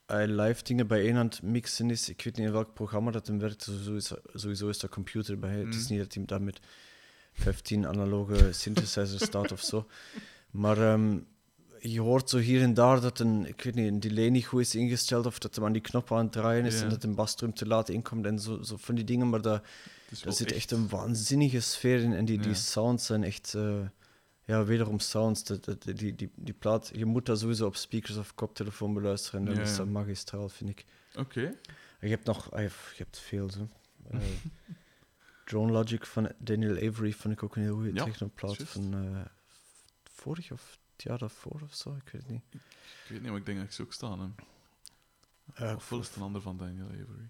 live 0.07 0.64
dingen 0.64 0.88
bijeen 0.88 1.15
aan 1.15 1.26
het 1.26 1.41
mixen 1.41 1.90
is. 1.90 2.10
Ik 2.10 2.22
weet 2.23 2.38
niet 2.38 2.45
in 2.45 2.52
welk 2.52 2.73
programma 2.73 3.11
dat 3.11 3.27
hem 3.27 3.40
werkt. 3.40 3.61
Sowieso, 3.84 4.15
sowieso 4.34 4.68
is 4.69 4.80
dat 4.80 4.90
computer 4.90 5.40
bij. 5.40 5.56
Het 5.60 5.76
is 5.76 5.84
Mhm. 5.84 5.91
niet 5.94 6.02
dat 6.02 6.14
hij 6.14 6.26
daar 6.26 6.41
met 6.41 6.60
15 7.34 7.88
analoge 7.88 8.52
synthesizers 8.53 9.23
staat 9.23 9.52
of 9.52 9.61
zo. 9.61 9.88
Maar 10.52 10.77
ehm, 10.77 11.19
je 11.91 12.02
hoort 12.02 12.30
zo 12.30 12.38
hier 12.38 12.62
en 12.62 12.74
daar 12.74 13.02
dat 13.02 13.20
een, 13.20 13.45
ik 13.48 13.62
weet 13.62 13.76
niet, 13.76 13.88
een 13.88 13.99
delay 13.99 14.30
niet 14.30 14.45
goed 14.45 14.62
is 14.62 14.76
ingesteld 14.76 15.26
of 15.26 15.40
dat 15.40 15.56
hem 15.56 15.66
aan 15.66 15.72
die 15.74 15.82
knop 15.82 16.12
aan 16.12 16.18
het 16.24 16.32
draaien 16.32 16.66
is 16.66 16.76
Ja. 16.78 16.84
en 16.84 16.90
dat 16.90 17.03
een 17.03 17.16
basdrum 17.16 17.53
te 17.53 17.68
laat 17.68 17.90
inkomt 17.90 18.26
en 18.26 18.40
zo, 18.40 18.62
zo 18.62 18.76
van 18.78 18.95
die 18.95 19.03
dingen. 19.03 19.30
Maar 19.30 19.41
dat, 19.41 19.56
er 20.10 20.18
wel 20.24 20.34
zit 20.34 20.52
echt 20.52 20.72
een 20.72 20.90
waanzinnige 20.90 21.60
sfeer 21.60 21.99
in. 21.99 22.14
En 22.14 22.26
die, 22.26 22.40
die 22.40 22.53
sounds 22.53 23.06
zijn 23.06 23.24
echt... 23.24 23.53
eh, 23.53 23.80
ja, 24.44 24.64
wederom 24.66 24.99
sounds. 24.99 25.44
Dat, 25.44 25.66
dat, 25.66 25.82
die, 25.84 26.16
die, 26.16 26.32
die 26.36 26.53
plaat, 26.53 26.91
je 26.94 27.06
moet 27.06 27.26
dat 27.26 27.40
sowieso 27.40 27.66
op 27.66 27.76
speakers 27.76 28.18
of 28.18 28.36
koptelefoon 28.36 28.94
beluisteren. 28.94 29.48
En 29.48 29.56
Ja, 29.56 29.62
is 29.62 29.76
dat 29.76 29.88
magistraal, 29.88 30.49
vind 30.49 30.70
ik. 30.70 30.86
Oké. 31.16 31.41
En 31.99 32.07
je 32.07 32.10
hebt 32.10 32.26
nog... 32.26 32.52
ah, 32.52 32.62
je, 32.62 32.70
hebt- 32.98 33.20
veel, 33.20 33.49
zo. 33.49 33.68
Eh, 34.12 34.20
Drone 35.45 35.72
Logic 35.72 36.06
van 36.06 36.32
Daniel 36.38 36.76
Avery 36.90 37.12
vond 37.12 37.34
ik 37.34 37.44
ook 37.44 37.56
een 37.56 37.62
heel 37.62 37.74
goede 37.76 37.94
Ja, 37.94 38.03
technoplaat 38.03 38.57
van 38.57 38.94
eh, 38.94 39.22
vorig 40.03 40.52
of 40.52 40.78
het 40.96 41.04
jaar 41.04 41.18
daarvoor 41.18 41.62
of 41.64 41.76
zo, 41.76 41.96
ik 41.96 42.10
weet 42.12 42.22
het 42.22 42.32
niet. 42.32 42.44
Ik 42.54 42.60
weet 43.10 43.22
niet, 43.22 43.30
maar 43.30 43.40
ik 43.40 43.46
denk 43.46 43.58
dat 43.58 43.68
ik 43.68 43.74
ze 43.74 43.82
ook 43.82 43.94
staan. 43.94 44.20
Hè. 44.20 44.30
Eh, 45.70 45.76
Ofwel 45.76 46.00
is 46.00 46.08
het 46.08 46.16
een 46.16 46.22
ander 46.22 46.42
van 46.42 46.58
Daniel 46.58 46.86
Avery. 46.86 47.30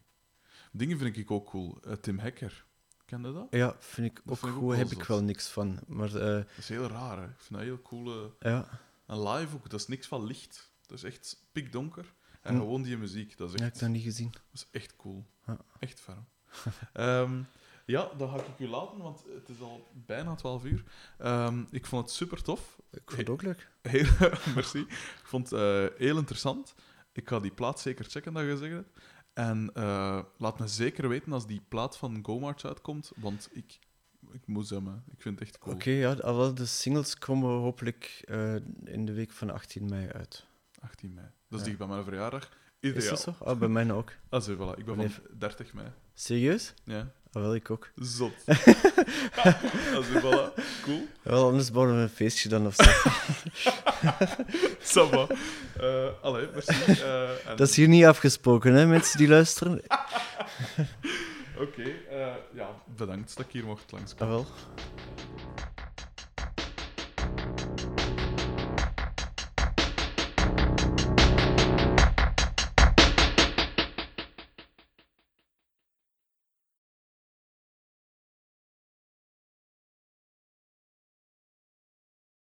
Dingen 0.72 0.98
vind 0.98 1.18
ik 1.18 1.32
ook 1.32 1.50
cool. 1.50 1.78
Eh, 1.84 1.94
Tim 1.94 2.20
Hacker. 2.20 2.66
Ken 3.06 3.22
je 3.22 3.34
dat? 3.34 3.48
ja, 3.50 3.76
vind 3.80 4.08
ik 4.08 4.16
Dat 4.16 4.34
ook 4.34 4.38
vind 4.38 4.52
ik 4.52 4.58
ook 4.58 4.64
goed. 4.64 4.70
wel 4.78 4.78
Heb 4.88 4.92
ik 4.92 5.04
wel 5.04 5.22
niks 5.24 5.48
van. 5.48 5.80
Maar 5.88 6.08
eh, 6.16 6.16
Dat 6.36 6.46
is 6.58 6.70
heel 6.70 6.88
raar, 6.88 7.18
hè. 7.18 7.24
Ik 7.26 7.40
vind 7.40 7.54
dat 7.54 7.62
heel 7.62 7.82
cool. 7.82 8.24
eh. 8.40 8.52
ja, 8.52 8.80
En 9.06 9.28
live 9.30 9.56
ook, 9.56 9.70
dat 9.70 9.80
is 9.80 9.88
niks 9.88 10.08
van 10.08 10.26
licht. 10.26 10.72
Dat 10.86 10.98
is 10.98 11.04
echt 11.04 11.46
pikdonker. 11.52 12.14
En 12.42 12.54
Hm. 12.54 12.60
gewoon 12.60 12.82
die 12.82 12.98
muziek, 12.98 13.38
dat 13.38 13.48
is 13.48 13.52
dat 13.54 13.62
heb 13.62 13.70
echt, 13.72 13.82
ik 13.82 13.88
nog 13.88 13.96
niet 13.98 14.04
gezien. 14.04 14.32
dat 14.32 14.42
is 14.54 14.68
echt 14.72 14.96
cool. 14.96 15.26
Ja. 15.48 15.58
Echt 15.80 16.00
ferm. 16.00 16.26
Ehm, 16.94 17.42
ja, 17.86 18.10
dan 18.18 18.30
ga 18.30 18.36
ik 18.36 18.60
u 18.60 18.68
laten, 18.68 18.98
want 18.98 19.24
het 19.36 19.49
is 19.49 19.62
al 19.62 19.88
bijna 19.94 20.36
12 20.36 20.64
uur. 20.66 20.84
Ehm, 21.18 21.64
ik 21.72 21.86
vond 21.86 22.06
het 22.06 22.16
super 22.16 22.41
tof. 22.44 22.78
Ik 22.91 23.02
vond 23.06 23.18
het 23.18 23.30
ook 23.30 23.41
leuk. 23.41 23.70
Heel, 23.82 24.06
merci. 24.56 24.80
Ik 24.80 25.22
vond 25.24 25.49
het 25.49 25.60
eh, 25.60 25.98
heel 25.99 26.18
interessant. 26.18 26.76
Ik 27.14 27.28
ga 27.30 27.40
die 27.40 27.52
plaat 27.52 27.80
zeker 27.80 28.06
checken, 28.06 28.34
dat 28.34 28.44
je 28.44 28.49
gezegd 28.49 28.74
hebt. 28.74 28.99
En 29.34 29.70
eh, 29.74 30.20
laat 30.38 30.60
me 30.60 30.68
zeker 30.68 31.10
weten 31.10 31.34
als 31.34 31.48
die 31.48 31.62
plaat 31.68 31.98
van 31.98 32.20
Go 32.26 32.40
March 32.40 32.64
uitkomt, 32.66 33.12
want 33.16 33.49
ik, 33.52 33.80
ik 34.32 34.48
moet 34.48 34.70
hem. 34.70 35.03
Ik 35.12 35.22
vind 35.22 35.40
het 35.40 35.48
echt 35.48 35.57
cool. 35.57 35.76
Oké, 35.76 35.90
ja, 35.90 36.14
al 36.14 36.38
wel, 36.38 36.53
de 36.53 36.66
singles 36.66 37.18
komen 37.18 37.49
hopelijk 37.49 38.22
eh, 38.28 38.56
in 38.84 39.06
de 39.06 39.14
week 39.14 39.32
van 39.32 39.49
18 39.49 39.86
mei 39.90 40.10
uit. 40.10 40.45
18 40.82 41.14
mei. 41.14 41.28
Dat 41.49 41.60
is 41.60 41.60
Ja. 41.60 41.66
dicht 41.66 41.78
bij 41.78 41.88
mijn 41.88 42.03
verjaardag. 42.03 42.49
Is 42.80 42.90
Ideaal. 42.91 43.10
dat 43.10 43.20
zo? 43.22 43.36
Ah, 43.45 43.60
bij 43.60 43.68
mij 43.68 43.91
ook. 43.91 44.12
Ah, 44.30 44.41
zo, 44.41 44.53
voilà. 44.56 44.78
Ik 44.78 44.86
ben 44.86 44.95
Wanneer- 44.95 45.10
van 45.10 45.24
30 45.38 45.74
mei. 45.74 45.88
Serieus? 46.14 46.74
Ja. 46.84 47.12
Ah, 47.36 47.41
wel, 47.41 47.56
ik 47.56 47.70
ook. 47.72 47.90
Zot. 47.95 48.32
ah, 49.36 49.45
zo, 49.94 50.20
voilà. 50.20 50.64
Cool. 50.82 51.07
Wel, 51.22 51.45
anders 51.48 51.72
bouwen 51.72 51.95
we 51.95 52.02
een 52.02 52.10
feestje 52.10 52.49
dan 52.49 52.66
of 52.68 52.76
zo. 52.76 52.84
Ça 55.03 55.10
va. 55.10 55.28
Eh, 55.80 56.07
allee, 56.22 56.48
merci. 56.53 57.02
En- 57.02 57.56
Dat 57.57 57.70
is 57.70 57.76
hier 57.76 57.88
niet 57.88 58.06
afgesproken, 58.06 58.74
hè, 58.74 58.86
mensen 58.86 59.18
die 59.18 59.28
luisteren. 59.28 59.82
Oké. 61.66 61.84
eh, 62.10 62.28
ja, 62.53 62.70
bedankt 62.98 63.38
dat 63.38 63.45
ik 63.45 63.52
hier 63.52 63.66
mocht 63.66 63.84
Ah, 63.86 63.91
langskomen. 63.91 64.34
wel. 64.34 64.45